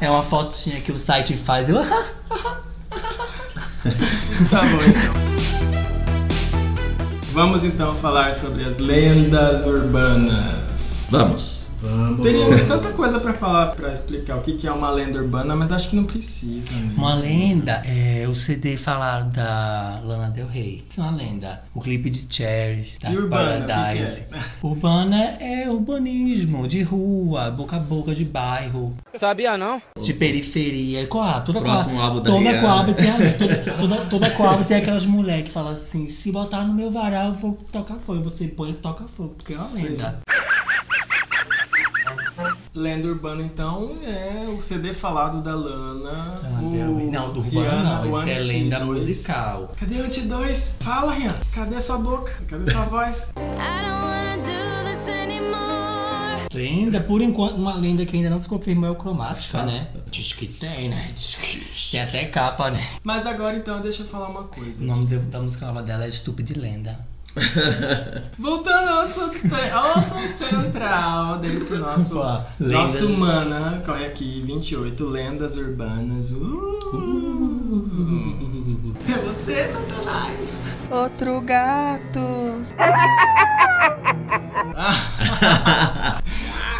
é 0.00 0.10
uma 0.10 0.22
fotinha 0.22 0.80
que 0.80 0.92
o 0.92 0.98
site 0.98 1.36
faz. 1.36 1.68
Eu, 1.68 1.78
ah, 1.82 2.12
Tá 4.50 4.60
bom 4.60 4.78
então. 4.86 5.22
Vamos 7.32 7.64
então 7.64 7.94
falar 7.96 8.34
sobre 8.34 8.64
as 8.64 8.78
lendas 8.78 9.66
urbanas. 9.66 11.08
Vamos. 11.10 11.71
Vamos. 11.82 12.20
Teríamos 12.22 12.62
tanta 12.64 12.90
coisa 12.92 13.18
pra 13.20 13.34
falar, 13.34 13.74
pra 13.74 13.92
explicar 13.92 14.36
o 14.36 14.40
que 14.42 14.52
que 14.54 14.66
é 14.66 14.72
uma 14.72 14.90
lenda 14.90 15.18
urbana, 15.18 15.56
mas 15.56 15.72
acho 15.72 15.90
que 15.90 15.96
não 15.96 16.04
precisa. 16.04 16.72
Né? 16.76 16.92
Uma 16.96 17.14
lenda 17.14 17.82
é 17.84 18.26
o 18.28 18.34
CD 18.34 18.76
falar 18.76 19.24
da 19.24 20.00
Lana 20.04 20.30
Del 20.30 20.46
Rey. 20.46 20.84
É 20.96 21.00
uma 21.00 21.10
lenda. 21.10 21.62
O 21.74 21.80
clipe 21.80 22.08
de 22.10 22.26
Cherry, 22.34 22.86
da 23.02 23.10
E 23.10 23.16
urbana, 23.16 23.60
que 23.60 23.66
Paradise. 23.66 24.20
que 24.22 24.34
é? 24.34 24.38
Urbana 24.62 25.22
é 25.40 25.68
urbanismo, 25.68 26.66
de 26.68 26.82
rua, 26.82 27.50
boca 27.50 27.76
a 27.76 27.80
boca, 27.80 28.14
de 28.14 28.24
bairro, 28.24 28.94
Sabia 29.14 29.58
não? 29.58 29.82
de 30.00 30.12
periferia. 30.14 31.06
Coab, 31.06 31.44
toda 31.44 31.60
Próximo 31.60 31.96
Coab, 31.96 32.04
álbum 32.06 32.22
da 32.22 32.30
toda. 32.30 32.60
Coab 32.60 32.94
tem, 32.94 33.10
a- 33.10 33.16
toda, 33.38 33.56
toda, 33.78 33.96
toda 34.06 34.30
Coab 34.30 34.64
tem 34.64 34.76
aquelas 34.76 35.04
mulheres 35.06 35.44
que 35.44 35.50
falam 35.50 35.72
assim: 35.72 36.08
se 36.08 36.30
botar 36.30 36.64
no 36.64 36.72
meu 36.74 36.90
varal, 36.90 37.28
eu 37.28 37.32
vou 37.34 37.54
tocar 37.72 37.96
fogo. 37.96 38.22
Você 38.24 38.46
põe 38.48 38.70
e 38.70 38.74
toca 38.74 39.04
fogo, 39.08 39.34
porque 39.36 39.54
é 39.54 39.56
uma 39.56 39.66
Sim. 39.66 39.96
Lenda. 42.74 43.08
Urbana, 43.08 43.42
então, 43.42 43.96
é 44.04 44.46
o 44.48 44.62
CD 44.62 44.92
falado 44.92 45.42
da 45.42 45.54
Lana. 45.54 46.40
Lana 46.42 46.90
o. 46.90 47.10
Não, 47.10 47.32
do 47.32 47.40
urbano 47.40 47.60
Rihanna, 47.60 48.04
não, 48.04 48.12
o 48.12 48.20
esse 48.20 48.30
é 48.30 48.38
lenda 48.38 48.80
2. 48.80 49.06
musical. 49.06 49.74
Cadê 49.78 50.00
o 50.00 50.08
T2? 50.08 50.72
Fala, 50.80 51.12
Rihanna. 51.12 51.40
Cadê 51.52 51.80
sua 51.80 51.98
boca? 51.98 52.32
Cadê 52.48 52.70
sua 52.70 52.84
voz? 52.86 53.22
Lenda, 56.54 57.00
por 57.00 57.22
enquanto, 57.22 57.56
uma 57.56 57.74
lenda 57.74 58.04
que 58.04 58.14
ainda 58.14 58.28
não 58.28 58.38
se 58.38 58.46
confirmou 58.46 58.86
é 58.86 58.92
o 58.92 58.94
cromática, 58.94 59.64
né? 59.64 59.88
Diz 60.10 60.34
que 60.34 60.46
tem, 60.46 60.90
né? 60.90 61.10
Diz 61.16 61.34
que 61.36 61.90
tem 61.90 62.00
até 62.00 62.26
capa, 62.26 62.70
né? 62.70 62.86
Mas 63.02 63.26
agora 63.26 63.56
então, 63.56 63.80
deixa 63.80 64.02
eu 64.02 64.06
falar 64.06 64.28
uma 64.28 64.44
coisa. 64.44 64.82
O 64.82 64.86
nome 64.86 65.06
da, 65.06 65.40
música 65.40 65.66
nova 65.66 65.82
dela 65.82 66.04
é 66.04 66.08
Estúpido 66.08 66.52
de 66.52 66.60
Lenda. 66.60 66.98
Voltando 68.38 68.88
ao 68.88 69.00
assunto, 69.00 69.40
ao 69.72 69.98
assunto 69.98 70.44
central 70.44 71.38
desse 71.38 71.72
nosso, 71.74 72.14
nosso 72.14 72.46
lendas. 72.60 73.18
mana, 73.18 73.82
corre 73.84 74.04
aqui, 74.04 74.42
28, 74.42 75.04
lendas 75.06 75.56
urbanas. 75.56 76.30
Uh, 76.32 76.82
é 79.08 79.18
você, 79.18 79.72
Satanás! 79.72 80.38
Outro 80.90 81.40
gato. 81.40 82.20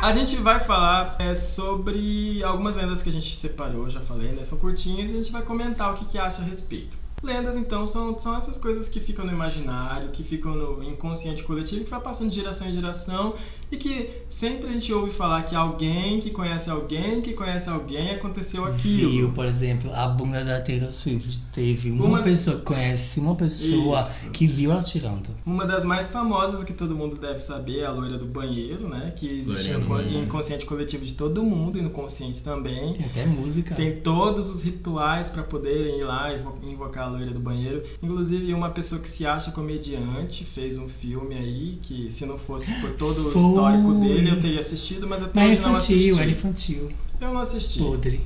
A 0.03 0.11
gente 0.11 0.35
vai 0.37 0.59
falar 0.59 1.15
é, 1.21 1.33
sobre 1.33 2.43
algumas 2.43 2.75
lendas 2.75 3.01
que 3.01 3.09
a 3.09 3.13
gente 3.13 3.37
separou, 3.37 3.89
já 3.89 4.01
falei, 4.01 4.33
né? 4.33 4.45
São 4.45 4.59
curtinhas 4.59 5.13
e 5.13 5.15
a 5.15 5.17
gente 5.19 5.31
vai 5.31 5.43
comentar 5.43 5.95
o 5.95 5.97
que, 5.97 6.07
que 6.07 6.19
acha 6.19 6.43
a 6.43 6.45
respeito. 6.45 6.99
Lendas, 7.23 7.57
então, 7.57 7.87
são, 7.87 8.19
são 8.19 8.37
essas 8.37 8.59
coisas 8.59 8.89
que 8.89 9.01
ficam 9.01 9.25
no 9.25 9.31
imaginário, 9.31 10.11
que 10.11 10.25
ficam 10.25 10.57
no 10.57 10.83
inconsciente 10.83 11.45
coletivo, 11.45 11.85
que 11.85 11.91
vai 11.91 12.01
passando 12.01 12.31
de 12.31 12.37
geração 12.37 12.69
em 12.69 12.73
geração 12.73 13.35
e 13.73 13.77
que 13.77 14.11
sempre 14.29 14.69
a 14.69 14.73
gente 14.73 14.93
ouve 14.93 15.11
falar 15.11 15.43
que 15.45 15.55
alguém 15.57 16.21
que 16.21 16.31
conhece 16.31 16.69
alguém 16.71 17.21
que 17.23 17.33
conhece 17.33 17.69
alguém 17.71 18.11
aconteceu 18.11 18.65
aquilo. 18.67 19.11
Viu, 19.11 19.29
por 19.33 19.47
exemplo, 19.47 19.91
a 19.95 20.07
bunda 20.07 20.45
da 20.45 20.61
Taylor 20.61 20.93
Swift. 20.93 21.41
Teve 21.55 21.91
uma, 21.91 22.05
Uma- 22.05 22.23
pessoa 22.23 22.57
que 22.59 22.63
conhece 22.63 23.19
uma 23.19 23.35
pessoa 23.35 24.01
Isso. 24.03 24.31
que 24.31 24.47
viu 24.47 24.71
ela 24.73 24.83
tirando. 24.83 25.31
Uma 25.45 25.67
das 25.67 25.85
mais 25.85 26.11
famosas 26.11 26.63
que 26.65 26.73
todo 26.73 26.95
mundo 26.95 27.17
deve 27.17 27.39
saber 27.39 27.81
é 27.81 27.87
a 27.87 27.91
loira 27.93 28.19
do 28.19 28.27
banheiro, 28.27 28.89
né? 28.89 29.13
Que 29.17 29.27
existe 29.27 29.71
no 29.73 30.23
inconsciente 30.23 30.65
coletivo 30.67 31.05
de 31.05 31.15
todo 31.15 31.43
mundo 31.43 31.79
e 31.79 31.83
no 31.83 31.91
consciente 31.91 32.43
também. 32.43 32.93
Tem 32.93 33.07
até 33.07 33.27
música. 33.27 33.75
Tem 33.75 33.97
todos 33.97 34.49
os 34.51 34.63
rituais 34.63 35.31
para 35.31 35.43
poderem 35.43 35.99
ir 36.01 36.05
lá 36.05 36.33
e 36.33 36.39
invo- 36.39 36.59
invocar 36.63 37.05
a 37.05 37.11
loira 37.11 37.31
do 37.33 37.41
banheiro. 37.41 37.83
Inclusive, 38.03 38.53
uma 38.53 38.71
pessoa 38.71 39.01
que 39.01 39.09
se 39.09 39.25
acha 39.27 39.51
comediante 39.51 40.45
fez 40.45 40.79
um 40.79 40.89
filme 40.89 41.35
aí 41.35 41.79
que, 41.83 42.11
se 42.11 42.27
não 42.27 42.37
fosse 42.39 42.71
por 42.81 42.91
todo 42.91 43.29
o. 43.29 43.31
histórico 43.71 43.95
dele, 44.01 44.31
eu 44.31 44.41
teria 44.41 44.61
assistido, 44.61 45.07
mas 45.09 45.23
até 45.23 45.33
Mas 45.41 45.45
era 45.45 45.53
hoje 45.59 45.67
não 45.69 45.75
assisti. 45.77 45.95
infantil, 46.11 46.23
era 46.23 46.31
infantil. 46.31 46.93
Eu 47.21 47.35
não 47.35 47.41
assisti. 47.41 47.79
Podre. 47.79 48.21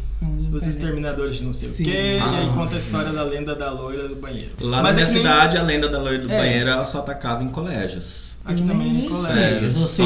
Os 0.53 0.67
exterminadores 0.67 1.37
de 1.37 1.45
não 1.45 1.53
sei 1.53 1.69
Sim. 1.69 1.83
o 1.83 1.87
quê, 1.87 1.91
e 1.93 2.21
aí 2.21 2.49
Ah. 2.49 2.53
conta 2.55 2.75
a 2.75 2.79
história 2.79 3.13
da 3.13 3.23
lenda 3.23 3.55
da 3.55 3.71
loira 3.71 4.09
do 4.09 4.17
banheiro. 4.17 4.53
Lá 4.61 4.83
Mas 4.83 4.85
na 4.85 4.89
é 4.89 4.93
minha 4.95 5.07
que 5.07 5.13
nem- 5.13 5.23
cidade, 5.23 5.59
a 5.59 5.63
lenda 5.63 5.89
da 5.91 5.99
loira 6.01 6.27
do 6.27 6.33
É. 6.33 6.39
banheiro, 6.39 6.71
ela 6.71 6.85
só 6.87 7.01
atacava 7.01 7.45
em 7.45 7.49
colégios. 7.49 8.36
Aqui 8.47 8.63
também 8.63 8.93
Nem 8.93 8.97
é 8.97 9.01
sei, 9.01 9.09
colégio. 9.09 9.63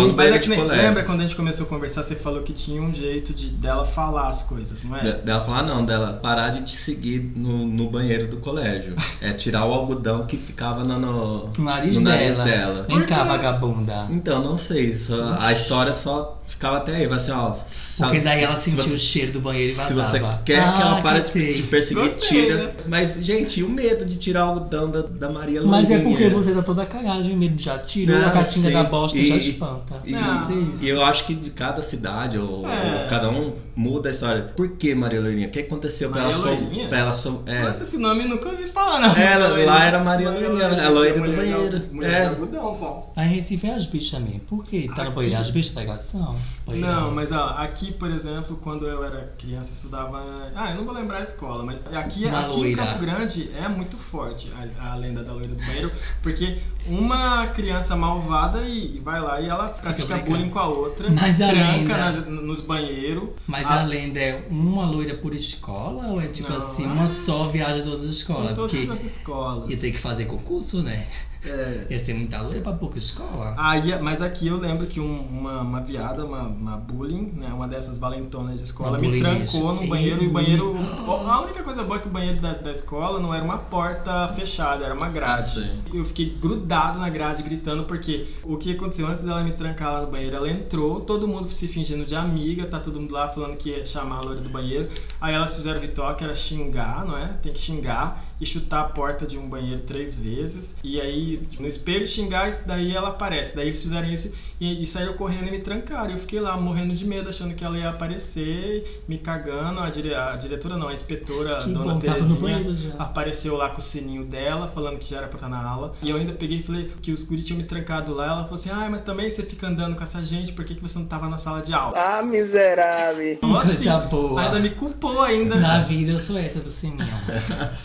no 0.09 0.15
Mas 0.15 0.35
é 0.35 0.39
que 0.39 0.49
nem- 0.49 0.65
lembra 0.65 1.05
quando 1.05 1.21
a 1.21 1.23
gente 1.25 1.37
começou 1.37 1.67
a 1.67 1.69
conversar, 1.69 2.03
você 2.03 2.15
falou 2.17 2.43
que 2.43 2.53
tinha 2.53 2.81
um 2.81 2.93
jeito 2.93 3.35
de 3.35 3.49
dela 3.49 3.85
falar 3.85 4.29
as 4.29 4.43
coisas, 4.43 4.83
não 4.85 4.97
é? 4.97 5.01
De- 5.03 5.13
Dela 5.23 5.41
falar 5.43 5.63
não, 5.63 5.85
dela 5.85 6.19
parar 6.23 6.49
de 6.51 6.63
te 6.63 6.77
seguir 6.77 7.33
no, 7.37 7.67
no 7.67 7.91
banheiro 7.91 8.27
do 8.29 8.39
colégio. 8.39 8.95
É 9.21 9.33
tirar 9.33 9.67
o 9.67 9.73
algodão 9.75 10.25
que 10.27 10.39
ficava 10.39 10.83
no, 10.83 10.99
no, 10.99 11.53
nariz, 11.63 11.95
no 11.97 12.01
nariz 12.01 12.37
dela. 12.39 12.45
dela. 12.45 12.87
Vem 12.89 13.03
cá, 13.03 13.23
vagabunda. 13.25 14.07
Então, 14.11 14.43
não 14.43 14.57
sei. 14.57 14.97
só- 14.97 15.37
a 15.39 15.53
história 15.53 15.93
só 15.93 16.41
ficava 16.47 16.79
até 16.79 16.97
aí. 16.97 17.07
Vai 17.07 17.19
assim, 17.19 17.31
ó. 17.33 17.53
se- 17.71 18.03
Porque 18.03 18.21
daí 18.21 18.43
ela 18.43 18.57
se 18.57 18.71
sentiu 18.71 18.85
você- 18.85 18.95
o 18.95 18.99
cheiro 18.99 19.33
do 19.33 19.41
banheiro 19.41 19.71
e 19.73 19.75
Se 19.75 19.93
vazava. 19.93 20.03
você 20.09 20.19
quer 20.47 20.75
que 20.75 20.81
ela 20.83 20.99
Ah, 20.99 21.03
pare 21.03 21.21
de, 21.21 21.63
perseguir, 21.65 22.03
Gostei, 22.15 22.47
tira. 22.47 22.57
né? 22.67 22.71
Mas, 22.87 23.23
gente, 23.25 23.61
e 23.61 23.63
o 23.63 23.69
medo 23.69 24.07
de 24.07 24.17
tirar 24.17 24.47
o 24.47 24.49
algodão 24.51 24.91
da, 24.91 25.03
da 25.03 25.29
Maria 25.29 25.61
Mas 25.63 25.91
é 25.91 25.99
porque 25.99 26.29
você 26.31 26.53
tá 26.53 26.63
toda 26.63 26.87
cagada 26.87 27.23
de 27.23 27.35
medo. 27.37 27.61
Já 27.61 27.77
tirou 27.79 28.17
Não, 28.19 28.30
a 28.31 28.33
caixinha 28.33 28.69
sim. 28.69 28.73
da 28.73 28.83
bosta, 28.85 29.19
E- 29.19 29.27
já 29.27 29.37
espanta. 29.37 30.01
E, 30.05 30.13
Não. 30.13 30.35
Vocês- 30.35 30.83
e 30.83 30.89
eu 30.89 31.05
acho 31.05 31.27
que 31.27 31.35
de 31.35 31.51
cada 31.51 31.83
cidade, 31.83 32.39
ou, 32.39 32.69
É. 32.69 33.03
ou 33.03 33.09
cada 33.09 33.29
um 33.31 33.53
muda 33.77 34.09
a 34.09 34.13
história. 34.13 34.43
Por 34.57 34.69
que 34.77 34.95
Maria 34.95 35.21
Loirinha? 35.21 35.49
O 35.49 35.51
que 35.51 35.61
aconteceu 35.61 36.11
pra 36.11 36.23
ela 36.23 36.37
Maria 36.39 36.89
pra 36.89 36.99
ela 36.99 37.13
som- 37.13 37.43
é. 37.47 37.63
Nossa, 37.63 37.83
esse 37.83 37.97
nome 37.99 38.25
eu 38.25 38.29
nunca 38.29 38.49
ouvi 38.49 38.69
falar, 38.69 39.01
não. 39.01 39.15
Ela- 39.17 39.49
Maria 39.51 39.67
lá 39.67 39.85
era 39.85 40.05
Maria 40.05 40.31
Loirinha, 40.31 40.87
a 40.87 40.89
loira 40.89 41.21
do 41.21 41.33
banheiro. 41.37 41.83
Mulher 41.93 42.13
É. 42.15 42.21
de 42.21 42.27
algodão 42.29 42.73
só. 42.75 43.13
Aí 43.17 43.29
em 43.29 43.35
Recife 43.35 43.67
é 43.67 43.75
as 43.75 43.87
bichas 43.87 44.21
mesmo. 44.21 44.41
Por 44.41 44.65
quê? 44.65 44.89
Tá 44.95 45.05
no 45.05 45.13
banheiro 45.13 45.39
as 45.41 45.51
bichas 45.51 45.73
pegação? 45.75 46.35
Não, 46.67 47.11
mas 47.11 47.33
ó, 47.33 47.55
aqui, 47.59 47.93
por 47.93 48.11
exemplo, 48.11 48.59
quando 48.63 48.87
eu 48.87 49.05
era 49.05 49.33
criança, 49.39 49.71
estudava. 49.73 50.23
Ah, 50.55 50.71
eu 50.71 50.77
não 50.79 50.85
vou 50.85 50.95
lembrar 50.95 51.19
a 51.19 51.23
escola, 51.23 51.65
mas 51.65 51.83
aqui, 51.93 52.27
Uma 52.27 52.41
aqui 52.41 52.61
em. 52.61 52.77
Campo 52.77 52.99
Grande 53.01 53.51
é 53.65 53.69
muito 53.69 53.97
forte 53.99 54.51
a, 54.79 54.93
a 54.93 54.97
lenda 54.97 55.23
da 55.23 55.33
loira 55.33 55.49
do 55.49 55.57
banheiro, 55.57 55.91
porque 56.23 56.59
uma 56.87 57.47
criança 57.49 57.97
malvada 58.21 58.63
e, 58.69 58.97
e 58.97 59.01
vai 59.01 59.21
lá 59.21 59.41
e 59.41 59.49
ela 59.49 59.69
pratica 59.69 60.15
brincando. 60.15 60.31
bullying 60.31 60.51
com 60.51 60.59
a 60.59 60.69
outra, 60.69 61.11
Mas 61.11 61.41
a 61.41 61.49
tranca 61.49 61.63
lenda- 61.73 61.97
nas- 61.99 62.27
nos 62.27 62.61
banheiros. 62.61 63.29
Mas 63.47 63.67
Ah. 63.67 63.81
a 63.81 63.83
lenda 63.85 64.21
é 64.21 64.47
uma 64.51 64.85
loira 64.87 65.15
por 65.15 65.35
escola 65.35 66.09
ou 66.09 66.21
é 66.21 66.27
tipo 66.29 66.49
Não, 66.51 66.57
assim, 66.57 66.85
é- 66.85 66.87
uma 66.87 67.07
só 67.07 67.45
viaja 67.45 67.83
todas 67.83 68.05
as 68.05 68.11
escolas? 68.11 68.53
todas 68.55 68.73
Porque 68.73 68.91
as 68.93 69.03
escolas. 69.05 69.71
ia 69.71 69.77
ter 69.77 69.91
que 69.93 69.99
fazer 69.99 70.27
concurso, 70.27 70.83
né? 70.83 71.07
É. 71.45 71.87
Ia 71.91 71.99
ser 71.99 72.15
muita 72.15 72.41
loira 72.43 72.61
pra 72.61 72.73
pouca 72.73 72.99
escola. 72.99 73.55
Aí, 73.57 73.99
mas 74.03 74.21
aqui 74.21 74.49
eu 74.49 74.59
lembro 74.59 74.87
que 74.87 75.01
um- 75.01 75.21
uma, 75.21 75.61
uma 75.63 75.81
viada, 75.81 76.25
uma, 76.25 76.43
uma 76.43 76.77
bullying, 76.77 77.33
né, 77.37 77.49
uma 77.53 77.67
dessas 77.67 77.99
valentonas 77.99 78.59
de 78.59 78.65
escola, 78.65 78.99
Uma 78.99 78.99
me 78.99 79.21
trancou 79.21 79.75
no 79.75 79.87
banheiro 79.87 80.19
e 80.23 80.27
o 80.27 80.29
Ei, 80.29 80.33
banheiro. 80.33 80.75
A 81.09 81.41
única 81.43 81.63
coisa 81.63 81.83
boa 81.83 81.97
é 81.97 82.01
que 82.01 82.09
o 82.09 82.11
banheiro 82.11 82.41
da, 82.41 82.53
da 82.55 82.71
escola 82.73 83.19
não 83.21 83.33
era 83.33 83.43
uma 83.43 83.59
porta 83.59 84.29
fechada, 84.29 84.85
era 84.85 84.95
uma 84.95 85.09
grade. 85.09 85.55
Sim. 85.55 85.71
Eu 85.93 86.05
fiquei 86.05 86.31
grudado 86.41 86.99
na 86.99 87.09
grade 87.09 87.43
gritando 87.43 87.85
porque 87.85 88.27
o 88.45 88.57
que 88.57 88.73
aconteceu 88.73 89.07
antes 89.07 89.25
dela 89.25 89.43
me 89.43 89.53
trancar 89.53 89.95
lá 89.95 90.01
no 90.03 90.09
banheiro, 90.11 90.37
ela 90.37 90.51
entrou, 90.51 91.01
todo 91.01 91.27
mundo 91.27 91.49
se 91.51 91.67
fingindo 91.69 92.05
de 92.05 92.15
amiga, 92.15 92.67
tá 92.67 92.79
todo 92.81 93.01
mundo 93.01 93.13
lá 93.13 93.29
falando 93.29 93.57
que 93.57 93.71
ia 93.71 93.85
chamar 93.85 94.19
a 94.19 94.21
loira 94.21 94.41
do 94.41 94.49
banheiro. 94.51 94.89
Aí 95.21 95.35
elas 95.35 95.57
fizeram 95.57 95.79
o 95.79 95.83
ritual 95.83 96.15
que 96.15 96.25
era 96.25 96.35
xingar, 96.35 97.05
não 97.07 97.17
é? 97.17 97.29
Tem 97.43 97.53
que 97.53 97.59
xingar 97.59 98.25
e 98.41 98.47
chutar 98.47 98.81
a 98.81 98.85
porta 98.85 99.27
de 99.27 99.37
um 99.39 99.49
banheiro 99.49 99.83
três 99.83 100.19
vezes. 100.19 100.75
E 100.83 101.01
aí, 101.01 101.47
no 101.59 101.67
espelho, 101.69 102.07
xingar, 102.07 102.49
e 102.49 102.55
daí 102.67 102.95
ela 102.97 103.09
aparece. 103.11 103.55
Daí 103.55 103.67
eles 103.67 103.83
fizeram 103.83 104.09
isso 104.09 104.33
e, 104.61 104.83
e 104.83 104.87
saíram 104.87 105.15
correndo 105.15 105.49
e 105.49 105.51
me 105.51 105.59
trancaram. 105.59 106.11
Eu 106.11 106.19
fiquei 106.19 106.41
lá 106.41 106.57
morrendo 106.57 106.95
de 106.95 107.05
medo, 107.07 107.29
achando 107.29 107.55
que 107.55 107.65
ela 107.65 107.77
ia 107.79 107.91
aparecer, 107.91 109.03
me 109.07 109.19
cagando. 109.19 109.81
A, 109.81 109.91
dire- 109.91 110.15
a 110.15 110.37
diretora 110.37 110.77
não, 110.77 110.89
a 110.89 110.95
inspetora, 110.95 111.59
a 111.59 111.63
Que 111.63 111.71
dona 111.71 111.95
bom, 111.95 111.99
Terezinha, 111.99 112.95
apareceu 112.99 113.57
lá 113.57 113.71
com 113.71 113.79
o 113.79 113.83
sininho 113.83 114.25
dela, 114.25 114.69
falando 114.69 114.99
que 114.99 115.09
já 115.09 115.19
era 115.19 115.27
pra 115.29 115.37
estar 115.37 115.49
na 115.49 115.63
aula. 115.63 115.95
E 116.03 116.09
eu 116.11 116.17
ainda 116.17 116.33
peguei 116.33 116.59
e 116.59 116.63
falei 116.63 116.91
que 117.03 117.13
os 117.13 117.25
guri 117.25 117.43
tinham 117.43 117.59
me 117.59 117.65
trancado 117.65 118.15
lá. 118.15 118.27
Ela 118.27 118.43
falou 118.45 118.55
assim: 118.55 118.71
Ah, 118.71 118.89
mas 118.91 119.03
também 119.03 119.29
você 119.31 119.43
fica 119.43 119.67
andando 119.69 119.95
com 119.97 120.03
essa 120.03 120.25
gente, 120.25 120.53
por 120.53 120.65
que, 120.65 120.75
que 120.75 120.83
você 120.83 120.99
não 120.99 121.07
tava 121.07 121.29
na 121.29 121.39
sala 121.39 121.61
de 121.63 121.73
aula? 121.73 121.95
Ah, 121.97 122.23
miserável. 122.23 123.33
Então, 123.33 123.51
Coisa 123.61 123.99
boa. 123.99 124.41
Ainda 124.43 124.61
me 124.61 124.71
culpou 124.71 125.21
ainda. 125.23 125.57
Na 125.57 125.79
vida 125.81 126.13
eu 126.13 126.19
sou 126.19 126.39
essa 126.39 126.61
do 126.61 126.71
sininho. 126.71 127.01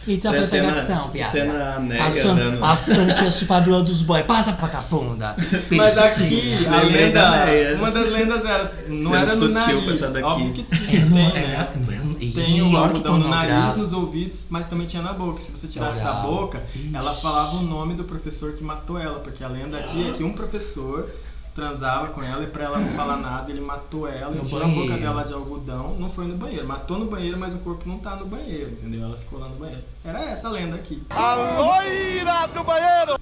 Então 0.08 0.32
foi 0.32 0.40
Parecendo- 0.42 0.45
pegação, 0.48 1.10
viada. 1.10 1.32
parecendo 1.32 1.62
a 1.64 1.80
Néia 1.80 2.04
Achando, 2.04 2.42
andando. 2.42 2.64
achando 2.66 3.16
que 3.16 3.26
é 3.26 3.32
chupadora 3.32 3.84
dos 3.84 4.02
boys. 4.02 4.26
Passa 4.26 4.54
pra 4.54 4.68
cá, 4.70 4.82
bunda. 4.90 5.36
Mas 5.72 5.98
aqui, 5.98 6.66
a 6.68 6.70
da 6.72 6.82
lenda, 6.84 7.76
uma 7.78 7.92
das 7.92 8.10
lendas 8.12 8.46
era, 8.46 8.64
não 8.88 9.02
Sendo 9.12 9.16
era 9.16 9.26
no 9.26 9.30
sutil 9.32 9.52
nariz, 9.54 9.84
com 9.86 9.92
essa 9.92 10.12
daqui. 10.12 10.26
óbvio 10.26 10.54
que 10.54 10.66
É, 10.96 11.00
não, 11.06 11.12
tem, 11.32 11.44
é, 11.44 11.48
né? 11.48 11.68
não 11.88 11.94
é, 11.94 11.98
não- 11.98 12.14
Tem 12.16 12.62
o 12.62 12.78
algodão 12.78 13.18
no 13.20 13.30
nariz, 13.30 13.78
nos 13.78 13.94
ouvidos, 13.94 14.46
mas 14.50 14.68
também 14.68 14.88
tinha 14.88 15.02
na 15.04 15.14
boca. 15.14 15.42
Se 15.42 15.52
você 15.52 15.68
tirasse 15.68 16.00
da 16.00 16.14
boca, 16.14 16.64
Ixi. 16.76 16.92
ela 16.94 17.14
falava 17.14 17.58
o 17.58 17.62
nome 17.62 17.94
do 17.96 18.04
professor 18.04 18.54
que 18.54 18.64
matou 18.64 18.98
ela, 19.00 19.20
porque 19.20 19.44
a 19.44 19.48
lenda 19.48 19.78
aqui 19.78 20.10
é 20.10 20.14
que 20.14 20.24
um 20.24 20.34
professor 20.34 21.08
transava 21.56 22.10
com 22.10 22.22
ela 22.22 22.44
e 22.44 22.48
pra 22.48 22.66
ela 22.66 22.78
não 22.80 22.90
falar 22.90 23.16
nada, 23.18 23.50
ele 23.50 23.62
matou 23.62 24.08
ela, 24.08 24.30
No 24.36 24.42
enfiou 24.44 24.62
a 24.62 24.66
boca 24.68 24.76
banheiro. 24.82 25.00
dela 25.02 25.24
de 25.24 25.34
algodão, 25.34 25.96
não 25.98 26.10
foi 26.10 26.26
no 26.28 26.36
banheiro, 26.36 26.68
matou 26.68 27.00
no 27.00 27.06
banheiro, 27.06 27.40
mas 27.40 27.54
o 27.56 27.60
corpo 27.60 27.88
não 27.88 27.98
tá 27.98 28.16
no 28.18 28.26
banheiro, 28.26 28.72
entendeu? 28.72 29.04
Ela 29.06 29.16
ficou 29.18 29.40
lá 29.40 29.48
no 29.48 29.56
banheiro. 29.56 29.82
Era 30.04 30.24
essa 30.26 30.50
a 30.50 30.52
lenda 30.52 30.76
aqui. 30.76 31.02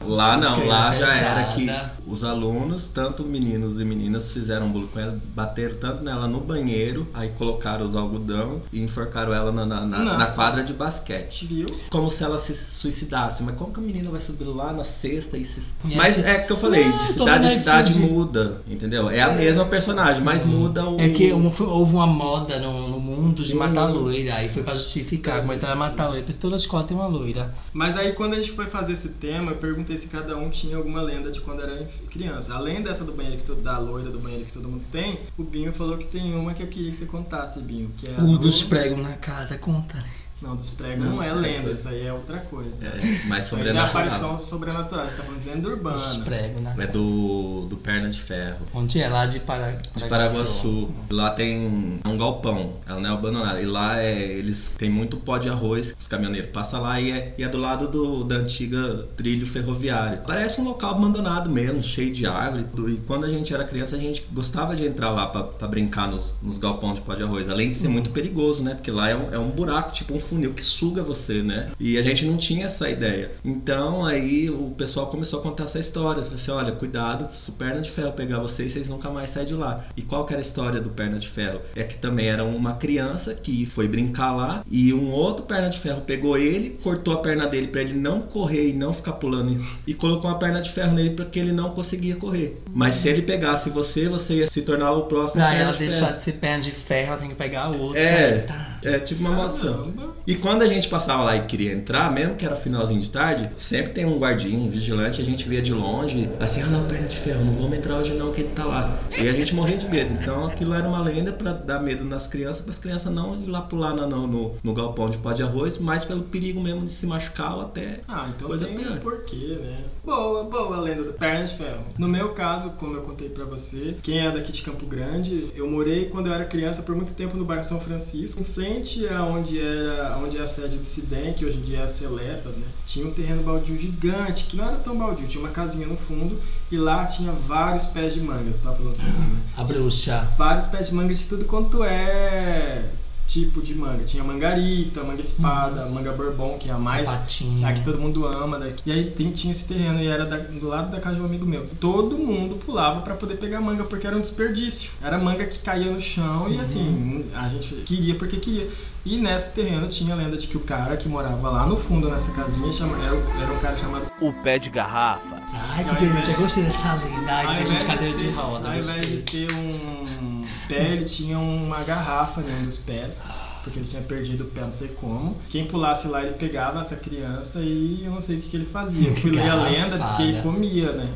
Lá 0.06 0.38
não, 0.38 0.56
Gente, 0.56 0.68
lá 0.68 0.92
que 0.94 1.00
já 1.00 1.14
era 1.16 1.44
que 1.54 1.68
os 2.06 2.24
alunos, 2.24 2.88
tanto 2.88 3.24
meninos 3.24 3.80
e 3.80 3.86
meninas, 3.86 4.32
fizeram 4.32 4.68
bullying 4.70 4.88
com 4.88 5.00
ela, 5.00 5.18
bateram 5.34 5.76
tanto 5.78 6.04
nela 6.04 6.28
no 6.28 6.42
banheiro, 6.42 7.08
aí 7.14 7.30
colocaram 7.30 7.86
os 7.86 7.96
algodão 7.96 8.62
e 8.72 8.82
enforcaram 8.82 9.34
ela 9.34 9.52
na, 9.52 9.66
na, 9.66 9.82
na- 9.86 10.00
Não. 10.00 10.18
na 10.18 10.26
quadra 10.28 10.64
de 10.64 10.74
basquete. 10.74 11.46
Viu? 11.48 11.66
Como 11.90 12.10
se 12.10 12.24
ela 12.24 12.38
se 12.38 12.54
suicidasse. 12.56 13.44
Mas 13.44 13.56
como 13.56 13.72
que 13.72 13.80
a 13.80 13.84
menina 13.84 14.10
vai 14.10 14.20
subir 14.20 14.44
lá 14.46 14.74
na 14.74 14.84
sexta 14.84 15.38
e 15.38 15.46
se... 15.46 15.62
É. 15.90 15.96
Mas 15.96 16.18
é 16.20 16.40
que 16.40 16.52
eu 16.52 16.58
falei, 16.58 16.86
Não, 16.90 16.98
de 16.98 17.08
tô 17.08 17.24
cidade 17.24 17.48
em 17.48 17.58
cidade 17.60 17.92
iFood. 17.94 18.04
Muda, 18.24 18.62
entendeu? 18.68 19.10
É 19.10 19.22
a 19.22 19.34
mesma 19.34 19.66
personagem, 19.66 20.22
mas 20.24 20.44
muda 20.44 20.88
o... 20.90 21.00
É 21.00 21.10
que 21.10 21.30
foi- 21.52 21.68
houve 21.68 21.94
uma 21.96 22.08
moda 22.08 22.60
no, 22.60 22.88
no 22.90 23.00
mundo 23.00 23.44
de 23.44 23.54
matar 23.56 23.86
loira. 23.86 24.36
Aí 24.36 24.50
foi 24.50 24.64
pra 24.64 24.76
justificar. 24.76 25.46
Mas 25.46 25.64
ela 25.64 25.76
matar 25.76 26.08
loira. 26.08 26.24
Porque 26.24 26.38
toda 26.40 26.56
escola 26.56 26.84
tem 26.84 26.96
uma 26.96 27.08
loira. 27.08 27.54
Mas 27.74 27.96
aí 27.98 28.14
quando 28.14 28.34
a 28.34 28.38
gente 28.38 28.52
foi 28.52 28.66
fazer 28.68 28.94
esse 28.94 29.10
tema, 29.10 29.52
eu 29.52 29.58
perguntei 29.58 29.98
se 29.98 30.08
cada 30.08 30.38
um 30.38 30.50
tinha 30.50 30.78
alguma 30.78 31.02
lenda 31.02 31.32
de 31.32 31.42
quando 31.42 31.62
era 31.62 31.86
criança. 32.10 32.54
Além 32.54 32.82
dessa 32.82 33.04
do 33.04 33.12
banheiro 33.12 33.38
que 33.38 33.44
todo, 33.44 33.62
da 33.62 33.78
loira 33.78 34.10
do 34.10 34.20
banheiro 34.20 34.46
que 34.46 34.52
todo 34.54 34.68
mundo 34.70 34.84
tem, 34.92 35.20
o 35.38 35.44
Binho 35.44 35.74
falou 35.74 35.98
que 35.98 36.06
tem 36.06 36.36
uma 36.36 36.54
que 36.54 36.64
eu 36.64 36.68
queria 36.68 36.92
que 36.92 36.98
você 36.98 37.06
contasse, 37.06 37.60
Binho, 37.60 37.92
que 37.98 38.08
é 38.08 38.16
a 38.18 38.22
O 38.24 38.28
do- 38.34 38.40
dos 38.40 38.64
pregos 38.64 38.98
na 39.00 39.14
casa, 39.14 39.58
conta. 39.58 40.04
Não, 40.44 40.56
dos 40.58 40.70
pregos 40.72 41.00
Não, 41.04 41.12
não, 41.12 41.16
dos 41.18 41.26
é 41.26 41.30
pregos 41.30 41.42
lenda, 41.48 41.64
foi- 41.64 41.72
isso 41.72 41.88
aí 41.90 42.06
é 42.08 42.14
outra 42.14 42.38
coisa. 42.40 42.86
É, 42.86 43.28
mais 43.28 43.46
Isso 43.46 43.56
aí 43.56 43.64
já 43.64 43.70
é 43.70 43.74
sobrenatural. 43.74 43.86
aparição 43.86 44.40
sobrenatural, 44.40 45.06
você 45.08 45.16
tá 45.18 45.24
falando 45.24 45.42
de 45.42 45.50
lenda 45.50 45.70
urbana. 45.70 45.96
Os 45.96 46.18
pregos 46.18 46.62
na 46.62 46.74
É 46.84 46.88
do, 46.88 47.66
do 47.70 47.78
Perna 47.78 48.10
de 48.10 48.22
Ferro. 48.22 48.58
Onde 48.74 49.00
é? 49.02 49.08
Lá 49.08 49.26
de 49.26 49.40
Para... 49.40 49.72
De 49.72 50.04
Paraguaçu. 50.10 50.90
Lá 51.10 51.30
tem 51.32 52.00
um 52.06 52.18
galpão, 52.18 52.74
ela 52.88 53.00
não 53.00 53.10
é 53.10 53.14
abandonada. 53.14 53.62
E 53.62 53.66
lá 53.66 54.00
é, 54.02 54.22
eles 54.22 54.72
tem 54.78 54.90
muito 54.90 55.18
pó 55.18 55.38
de 55.38 55.48
arroz, 55.50 55.96
os 55.98 56.08
caminhoneiros 56.08 56.52
passam 56.52 56.82
lá 56.82 57.00
e 57.00 57.12
é, 57.12 57.34
e 57.38 57.44
é 57.44 57.48
do 57.48 57.58
lado 57.58 57.88
do, 57.88 58.24
da 58.24 58.36
antiga 58.36 59.08
trilho 59.16 59.46
ferroviário. 59.48 60.20
Parece 60.28 60.60
um 60.60 60.66
local 60.66 60.92
abandonado 60.96 61.50
mesmo, 61.50 61.82
cheio 61.82 62.12
de 62.12 62.26
árvore. 62.26 62.64
e 62.64 62.66
tudo. 62.76 62.90
E 62.90 62.98
quando 62.98 63.26
a 63.26 63.30
gente 63.30 63.54
era 63.54 63.64
criança, 63.64 63.96
a 63.96 64.00
gente 64.00 64.26
gostava 64.32 64.76
de 64.76 64.86
entrar 64.86 65.10
lá 65.12 65.28
pra, 65.28 65.44
pra 65.44 65.68
brincar 65.68 66.08
nos, 66.08 66.36
nos 66.42 66.58
galpões 66.58 66.96
de 66.96 67.02
pó 67.02 67.14
de 67.16 67.24
arroz. 67.24 67.50
Além 67.50 67.70
de 67.70 67.76
ser 67.76 67.88
muito 67.88 68.10
perigoso, 68.12 68.62
né? 68.64 68.74
Porque 68.74 68.92
lá 68.92 69.10
é 69.10 69.16
um, 69.16 69.34
é 69.34 69.38
um 69.40 69.50
buraco, 69.50 69.92
tipo 69.94 70.14
um 70.14 70.20
funil 70.34 70.54
que 70.54 70.64
suga 70.64 71.04
você, 71.04 71.42
né? 71.44 71.70
E 71.80 71.98
a 71.98 72.02
gente 72.02 72.26
não 72.26 72.38
tinha 72.38 72.66
essa 72.66 72.90
ideia. 72.90 73.32
Então 73.46 74.06
aí 74.06 74.50
o 74.50 74.72
pessoal 74.72 75.08
começou 75.08 75.40
a 75.40 75.44
contar 75.44 75.66
essa 75.66 75.80
história. 75.80 76.24
Falei 76.24 76.36
assim, 76.40 76.52
olha, 76.52 76.72
cuidado, 76.72 77.32
se 77.32 77.50
o 77.50 77.54
perna 77.54 77.82
de 77.82 77.92
ferro 77.92 78.12
pegar 78.14 78.40
vocês, 78.40 78.72
vocês 78.72 78.88
nunca 78.88 79.10
mais 79.10 79.30
saem 79.30 79.46
de 79.48 79.54
lá. 79.54 79.86
E 79.96 80.02
qual 80.02 80.26
que 80.26 80.34
era 80.34 80.42
a 80.42 80.46
história 80.46 80.82
do 80.82 80.90
perna 80.90 81.20
de 81.20 81.30
ferro? 81.30 81.62
É 81.76 81.84
que 81.84 81.98
também 81.98 82.28
era 82.28 82.44
uma 82.44 82.74
criança 82.74 83.34
que 83.34 83.66
foi 83.68 83.88
brincar 83.88 84.36
lá 84.36 84.64
e 84.70 84.94
um 84.94 85.12
outro 85.12 85.46
perna 85.46 85.70
de 85.70 85.80
ferro 85.80 86.02
pegou 86.02 86.38
ele, 86.38 86.78
cortou 86.82 87.14
a 87.14 87.18
perna 87.18 87.46
dele 87.46 87.68
para 87.68 87.82
ele 87.82 87.94
não 87.94 88.22
correr 88.22 88.70
e 88.70 88.74
não 88.74 88.94
ficar 88.94 89.14
pulando 89.14 89.64
e, 89.86 89.94
colocou 89.94 90.30
uma 90.30 90.40
perna 90.40 90.62
de 90.62 90.72
ferro 90.72 90.94
nele 90.94 91.12
porque 91.12 91.40
ele 91.40 91.52
não 91.52 91.72
conseguia 91.72 92.16
correr. 92.16 92.62
Mas 92.74 92.96
se 92.96 93.10
ele 93.10 93.22
pegasse 93.22 93.70
você, 93.70 94.10
você 94.10 94.36
ia 94.36 94.48
se 94.48 94.62
tornar 94.62 94.92
o 94.94 95.04
próximo 95.04 95.42
Pra 95.42 95.54
ela 95.54 95.72
de 95.72 95.80
deixar 95.80 96.08
ferro. 96.08 96.18
de 96.18 96.24
ser 96.24 96.32
perna 96.34 96.64
de 96.64 96.72
ferro, 96.72 97.08
ela 97.10 97.18
tem 97.18 97.30
que 97.30 97.36
pegar 97.36 97.70
o 97.72 97.80
outro. 97.80 98.00
É. 98.00 98.40
Tá. 98.40 98.73
É 98.84 99.00
tipo 99.00 99.22
uma 99.22 99.32
maçã. 99.32 99.72
Caramba. 99.74 100.14
E 100.26 100.36
quando 100.36 100.62
a 100.62 100.68
gente 100.68 100.88
passava 100.88 101.24
lá 101.24 101.36
e 101.36 101.42
queria 101.46 101.74
entrar, 101.74 102.12
mesmo 102.12 102.36
que 102.36 102.46
era 102.46 102.56
finalzinho 102.56 103.02
de 103.02 103.10
tarde, 103.10 103.50
sempre 103.58 103.92
tem 103.92 104.06
um 104.06 104.18
guardinha, 104.18 104.58
um 104.58 104.70
vigilante, 104.70 105.22
a 105.22 105.26
gente 105.26 105.48
via 105.50 105.62
de 105.62 105.74
longe, 105.74 106.30
assim, 106.40 106.62
ah 106.62 106.68
não, 106.68 106.86
perna 106.86 107.08
de 107.08 107.18
ferro, 107.18 107.44
não 107.44 107.54
vamos 107.54 107.78
entrar 107.78 107.98
hoje 107.98 108.14
não, 108.14 108.32
que 108.32 108.42
ele 108.42 108.50
tá 108.56 108.64
lá. 108.64 108.98
E 109.18 109.28
a 109.28 109.34
gente 109.34 109.54
morria 109.54 109.78
de 109.78 109.88
medo. 109.88 110.14
Então 110.14 110.46
aquilo 110.48 110.74
era 110.74 110.88
uma 110.88 111.02
lenda 111.02 111.32
pra 111.34 111.52
dar 111.54 111.80
medo 111.82 112.06
nas 112.06 112.28
crianças, 112.28 112.62
para 112.62 112.72
as 112.72 112.80
crianças 112.80 113.12
não 113.14 113.36
ir 113.42 113.48
lá 113.48 113.62
pular 113.62 113.94
no, 113.94 114.08
no, 114.08 114.28
no, 114.28 114.56
no 114.64 114.74
galpão 114.74 115.10
de 115.10 115.18
pó 115.18 115.34
de 115.34 115.44
arroz, 115.44 115.78
mas 115.78 116.06
pelo 116.06 116.24
perigo 116.24 116.62
mesmo 116.62 116.84
de 116.84 116.90
se 116.90 117.06
machucar 117.06 117.56
ou 117.56 117.62
até. 117.64 118.00
Ah, 118.08 118.30
então 118.36 118.48
Coisa 118.48 118.66
tem 118.66 118.78
pior. 118.78 118.94
um 118.94 118.98
porquê, 118.98 119.58
né? 119.62 119.78
Boa, 120.06 120.44
boa 120.46 120.78
a 120.78 120.80
lenda 120.82 121.04
do 121.04 121.14
Perna 121.14 121.46
de 121.46 121.54
Ferro. 121.56 121.84
No 121.98 122.08
meu 122.08 122.30
caso, 122.30 122.72
como 122.72 122.96
eu 122.96 123.02
contei 123.02 123.30
pra 123.30 123.46
você, 123.46 123.96
quem 124.02 124.20
é 124.26 124.32
daqui 124.32 124.52
de 124.52 124.62
Campo 124.62 124.86
Grande, 124.86 125.52
eu 125.56 125.70
morei 125.70 126.06
quando 126.06 126.28
eu 126.28 126.34
era 126.34 126.46
criança 126.46 126.82
por 126.82 126.96
muito 126.96 127.14
tempo 127.14 127.36
no 127.36 127.44
bairro 127.46 127.64
São 127.64 127.80
Francisco, 127.80 128.40
em 128.40 128.44
frente 128.44 128.73
frente 128.74 129.08
a 129.08 129.24
onde 129.24 129.60
era 129.60 130.18
onde 130.18 130.38
é 130.38 130.42
a 130.42 130.48
sede 130.48 130.78
do 130.78 130.86
Cidem, 130.86 131.34
que 131.34 131.46
hoje 131.46 131.60
em 131.60 131.62
dia 131.62 131.80
é 131.80 131.84
a 131.84 131.90
Seleta, 131.90 132.50
né? 132.50 132.66
Tinha 132.86 133.06
um 133.06 133.12
terreno 133.12 133.44
baldio 133.44 133.78
gigante, 133.78 134.46
que 134.46 134.58
não 134.58 134.66
era 134.66 134.78
tão 134.78 134.98
baldio, 134.98 135.28
tinha 135.28 135.44
uma 135.44 135.52
casinha 135.52 135.88
no 135.88 135.96
fundo 135.96 136.40
e 136.72 136.78
lá 136.78 137.06
tinha 137.06 137.32
vários 137.32 137.86
pés 137.88 138.14
de 138.14 138.22
manga, 138.22 138.52
você 138.52 138.62
tava 138.62 138.76
falando 138.76 138.96
isso, 138.96 139.28
né? 139.28 139.42
A 139.56 139.64
bruxa. 139.64 140.28
Vários 140.38 140.68
pés 140.68 140.88
de 140.88 140.96
manga 140.96 141.14
de 141.14 141.26
tudo 141.26 141.46
quanto 141.46 141.84
é 141.84 142.90
tipo 143.34 143.62
de 143.62 143.74
manga. 143.74 144.04
Tinha 144.04 144.24
mangarita, 144.24 145.04
manga 145.04 145.22
espada, 145.22 145.88
manga 145.88 146.12
bourbon, 146.12 146.58
que 146.60 146.70
é 146.70 146.74
a 146.74 146.78
mais 146.78 147.10
Sapatinho. 147.10 147.66
a 147.68 147.74
que 147.74 147.84
todo 147.84 147.98
mundo 148.00 148.26
ama 148.28 148.60
daqui. 148.60 148.84
E 148.86 148.92
aí 148.92 149.06
tem- 149.12 149.32
tinha 149.32 149.52
esse 149.52 149.66
terreno 149.68 150.00
e 150.00 150.08
era 150.08 150.26
da- 150.26 150.38
do 150.38 150.68
lado 150.68 150.92
da 150.92 151.00
casa 151.00 151.16
de 151.16 151.22
um 151.22 151.26
amigo 151.26 151.46
meu. 151.46 151.66
Todo 151.80 152.18
mundo 152.18 152.56
pulava 152.58 153.02
pra 153.02 153.16
poder 153.16 153.38
pegar 153.38 153.60
manga 153.60 153.84
porque 153.86 154.06
era 154.06 154.16
um 154.16 154.22
desperdício. 154.22 154.92
Era 155.02 155.18
manga 155.18 155.46
que 155.46 155.60
caía 155.60 155.92
no 155.92 156.00
chão 156.00 156.48
e 156.50 156.60
assim, 156.60 157.26
a 157.34 157.50
gente 157.50 157.74
queria 157.86 158.16
porque 158.16 158.38
queria. 158.38 158.70
E 159.06 159.18
nesse 159.18 159.52
terreno 159.52 159.88
tinha 159.90 160.14
a 160.14 160.18
lenda 160.18 160.38
de 160.38 160.48
que 160.48 160.56
o 160.56 160.62
cara 160.62 160.96
que 160.96 161.10
morava 161.10 161.50
lá 161.50 161.66
no 161.66 161.76
fundo 161.76 162.10
nessa 162.10 162.32
casinha 162.32 162.72
chama- 162.72 162.98
era, 163.04 163.16
era 163.42 163.52
um 163.52 163.60
cara 163.60 163.76
chamado 163.76 164.06
O 164.22 164.32
pé 164.32 164.58
de 164.58 164.70
garrafa. 164.70 165.42
Ai, 165.54 165.84
que 165.84 165.96
delícia. 166.06 166.32
Eu 166.32 166.38
gostei 166.40 166.64
dessa 166.64 166.94
lenda. 166.94 167.32
Ai, 167.32 167.58
deixa 167.58 167.76
de 167.76 167.86
cadeira 167.86 168.18
de 168.18 168.30
roda. 168.30 168.70
Ao 168.72 168.78
invés 168.80 169.06
de 169.06 169.18
ter 169.18 169.48
um 169.54 170.42
pé, 170.70 170.94
ele 170.94 171.04
tinha 171.04 171.38
uma 171.38 171.84
garrafa 171.84 172.42
em 172.42 172.62
um 172.62 172.66
dos 172.66 172.78
pés. 172.78 173.22
Porque 173.64 173.80
ele 173.80 173.88
tinha 173.88 174.02
perdido 174.02 174.44
o 174.44 174.48
pé, 174.48 174.62
não 174.62 174.74
sei 174.74 174.90
como. 174.90 175.38
Quem 175.50 175.66
pulasse 175.66 176.08
lá, 176.10 176.22
ele 176.22 176.34
pegava 176.34 176.82
essa 176.82 176.98
criança 176.98 177.60
e 177.62 178.04
eu 178.06 178.12
não 178.12 178.22
sei 178.22 178.38
o 178.38 178.42
que, 178.42 178.50
que 178.50 178.58
ele 178.58 178.66
fazia. 178.66 179.08
Eu 179.10 179.16
fui 179.16 179.32
ler 179.32 179.50
a 179.50 179.56
lenda, 179.56 179.98
disse 180.00 180.16
que 180.18 180.22
ele 180.24 180.42
comia, 180.42 180.92
né? 180.92 181.10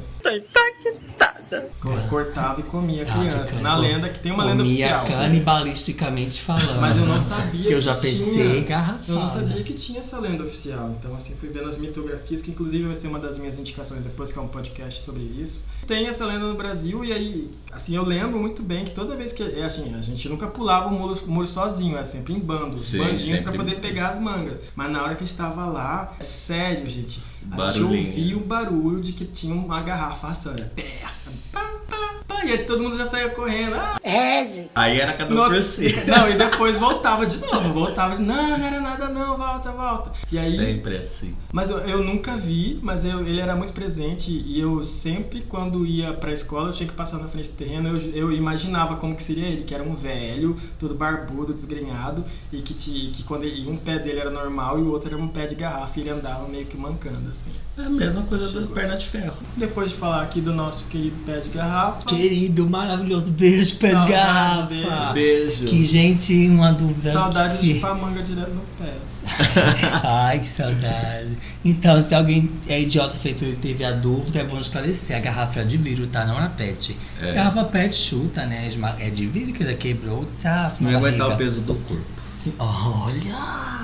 Co- 1.79 2.09
Cortava 2.09 2.59
e 2.59 2.63
comia 2.63 3.03
a 3.03 3.07
Ah, 3.13 3.17
criança. 3.19 3.59
Na 3.61 3.77
lenda, 3.77 4.09
que 4.09 4.19
tem 4.19 4.31
uma 4.31 4.43
lenda 4.43 4.63
Comia 4.63 4.97
oficial. 4.97 5.19
canibalisticamente 5.19 6.41
falando. 6.41 6.79
Mas 6.81 6.97
eu 6.97 7.05
não 7.05 7.21
sabia 7.21 7.67
Que 7.67 7.73
eu 7.73 7.79
já 7.81 7.95
que 7.95 8.01
pensei 8.01 8.49
tinha. 8.51 8.61
garrafada. 8.63 9.03
Eu 9.07 9.15
não 9.15 9.27
sabia 9.27 9.63
que 9.63 9.73
tinha 9.73 9.99
essa 9.99 10.19
lenda 10.19 10.43
oficial. 10.43 10.93
Então, 10.99 11.13
assim, 11.15 11.35
fui 11.35 11.49
vendo 11.49 11.69
as 11.69 11.77
mitografias, 11.77 12.41
que 12.41 12.51
inclusive 12.51 12.83
vai 12.85 12.95
ser 12.95 13.07
uma 13.07 13.19
das 13.19 13.37
minhas 13.37 13.57
indicações 13.57 14.03
depois, 14.03 14.31
que 14.31 14.37
é 14.39 14.41
um 14.41 14.47
podcast 14.47 15.01
sobre 15.01 15.21
isso. 15.23 15.65
Tem 15.85 16.07
essa 16.07 16.25
lenda 16.25 16.45
no 16.47 16.55
Brasil, 16.55 17.05
e 17.05 17.13
aí, 17.13 17.51
assim, 17.71 17.95
eu 17.95 18.03
lembro 18.03 18.39
muito 18.39 18.61
bem 18.61 18.83
que 18.83 18.91
toda 18.91 19.15
vez 19.15 19.31
que. 19.31 19.43
É 19.43 19.63
assim, 19.63 19.93
a 19.95 20.01
gente 20.01 20.27
nunca 20.27 20.47
pulava 20.47 20.89
o 20.89 20.91
muro, 20.93 21.17
o 21.25 21.31
muro 21.31 21.47
sozinho, 21.47 21.95
era 21.95 22.05
sempre 22.05 22.33
em 22.33 22.39
bando, 22.39 22.77
Sim, 22.77 22.97
bandinhos 22.99 23.41
pra 23.41 23.51
sempre. 23.51 23.57
poder 23.57 23.79
pegar 23.79 24.09
as 24.09 24.19
mangas. 24.19 24.57
Mas 24.75 24.91
na 24.91 25.01
hora 25.03 25.15
que 25.15 25.23
a 25.23 25.27
gente 25.27 25.37
tava 25.37 25.65
lá, 25.65 26.13
é 26.19 26.23
sério, 26.23 26.89
gente. 26.89 27.21
A 27.51 27.71
gente 27.71 27.81
Barulhinho. 27.83 28.07
ouvia 28.07 28.37
o 28.37 28.39
barulho 28.41 29.01
de 29.01 29.13
que 29.13 29.25
tinha 29.25 29.53
uma 29.55 29.81
garrafa 29.81 30.27
assando. 30.27 30.59
Era 30.59 30.69
perto. 30.69 31.31
Pá, 31.51 31.61
pá, 31.89 32.13
pá, 32.27 32.45
e 32.45 32.51
aí 32.51 32.57
todo 32.65 32.83
mundo 32.83 32.97
já 32.97 33.05
saía 33.05 33.29
correndo. 33.29 33.75
Ah, 33.75 33.97
Reze. 34.03 34.69
Aí 34.75 34.99
era 34.99 35.13
cada 35.13 35.33
um 35.33 35.45
por 35.45 35.61
si. 35.63 35.93
Não, 36.07 36.29
e 36.29 36.33
depois 36.35 36.79
voltava 36.79 37.25
de 37.25 37.37
novo, 37.37 37.73
voltava 37.73 38.15
de 38.15 38.21
não, 38.21 38.57
não 38.57 38.65
era 38.67 38.79
nada 38.81 39.09
não, 39.09 39.37
volta, 39.37 39.71
volta. 39.71 40.11
E 40.31 40.37
aí, 40.37 40.51
Sempre 40.51 40.97
assim. 40.97 41.35
mas 41.51 41.69
eu, 41.69 41.77
eu 41.79 42.03
nunca 42.03 42.35
vi, 42.37 42.79
mas 42.81 43.03
eu- 43.05 43.25
ele 43.25 43.39
era 43.39 43.55
muito 43.55 43.73
presente 43.73 44.31
e 44.31 44.59
eu 44.59 44.83
sempre 44.83 45.41
quando 45.41 45.85
ia 45.85 46.13
pra 46.13 46.31
escola, 46.33 46.69
eu 46.69 46.73
tinha 46.73 46.87
que 46.87 46.95
passar 46.95 47.17
na 47.17 47.27
frente 47.27 47.49
do 47.51 47.55
terreno, 47.55 47.89
eu, 47.97 48.11
eu 48.11 48.31
imaginava 48.31 48.95
como 48.97 49.15
que 49.15 49.23
seria 49.23 49.47
ele, 49.47 49.63
que 49.63 49.73
era 49.73 49.83
um 49.83 49.95
velho, 49.95 50.55
todo 50.79 50.93
barbudo, 50.95 51.53
desgrenhado 51.53 52.23
e 52.51 52.61
que, 52.61 52.73
te, 52.73 53.11
que 53.13 53.23
quando 53.23 53.43
ele, 53.43 53.69
um 53.69 53.77
pé 53.77 53.97
dele 53.99 54.19
era 54.19 54.29
normal 54.29 54.77
e 54.79 54.81
o 54.83 54.91
outro 54.91 55.09
era 55.13 55.17
um 55.17 55.27
pé 55.27 55.47
de 55.47 55.55
garrafa 55.55 55.97
e 55.99 56.01
ele 56.03 56.09
andava 56.11 56.47
meio 56.47 56.65
que 56.65 56.77
mancando 56.77 57.26
assim. 57.29 57.51
É 57.77 57.83
a 57.85 57.89
mesma 57.89 58.23
coisa 58.23 58.45
da 58.47 58.51
Chegou. 58.53 58.67
perna 58.69 58.97
de 58.97 59.05
ferro. 59.05 59.35
Depois 59.55 59.91
de 59.91 59.97
falar 59.97 60.23
aqui 60.23 60.41
do 60.41 60.51
nosso 60.53 60.85
querido 60.85 61.15
pé 61.25 61.39
de 61.39 61.49
garrafa, 61.49 62.05
Querido, 62.07 62.67
maravilhoso. 62.69 63.31
Beijo, 63.31 63.75
pé 63.77 63.93
de 63.93 64.07
garrafa. 64.07 64.63
dele. 64.63 64.87
Beijo. 65.13 65.65
Que, 65.65 65.85
gente, 65.85 66.47
uma 66.49 66.71
dúvida. 66.73 67.11
saudade 67.13 67.61
de 67.61 67.73
chupar 67.75 67.95
manga 67.95 68.23
direto 68.23 68.51
no 68.51 68.61
pé. 68.79 68.93
Ai, 70.03 70.39
que 70.39 70.45
saudade. 70.47 71.37
Então, 71.63 72.01
se 72.01 72.15
alguém 72.15 72.49
é 72.67 72.81
idiota 72.81 73.15
feito 73.15 73.43
e 73.43 73.55
teve 73.55 73.83
a 73.83 73.91
dúvida, 73.91 74.39
é 74.39 74.43
bom 74.43 74.57
esclarecer. 74.59 75.15
A 75.15 75.19
garrafa 75.19 75.59
é 75.59 75.63
de 75.63 75.77
vidro, 75.77 76.07
tá? 76.07 76.25
Não 76.25 76.41
é 76.43 76.49
pet. 76.49 76.97
É. 77.21 77.33
Garrafa 77.33 77.63
pet 77.65 77.95
chuta, 77.95 78.45
né? 78.45 78.69
É 78.99 79.09
de 79.09 79.25
vidro 79.27 79.53
que 79.53 79.63
ela 79.63 79.73
quebrou, 79.73 80.25
tá? 80.41 80.73
Não 80.79 80.89
ia 80.91 80.97
aguentar 80.97 81.19
barriga. 81.27 81.35
o 81.35 81.37
peso 81.37 81.61
do 81.61 81.75
corpo. 81.75 82.03
Sim. 82.51 82.55
Olha! 82.59 83.77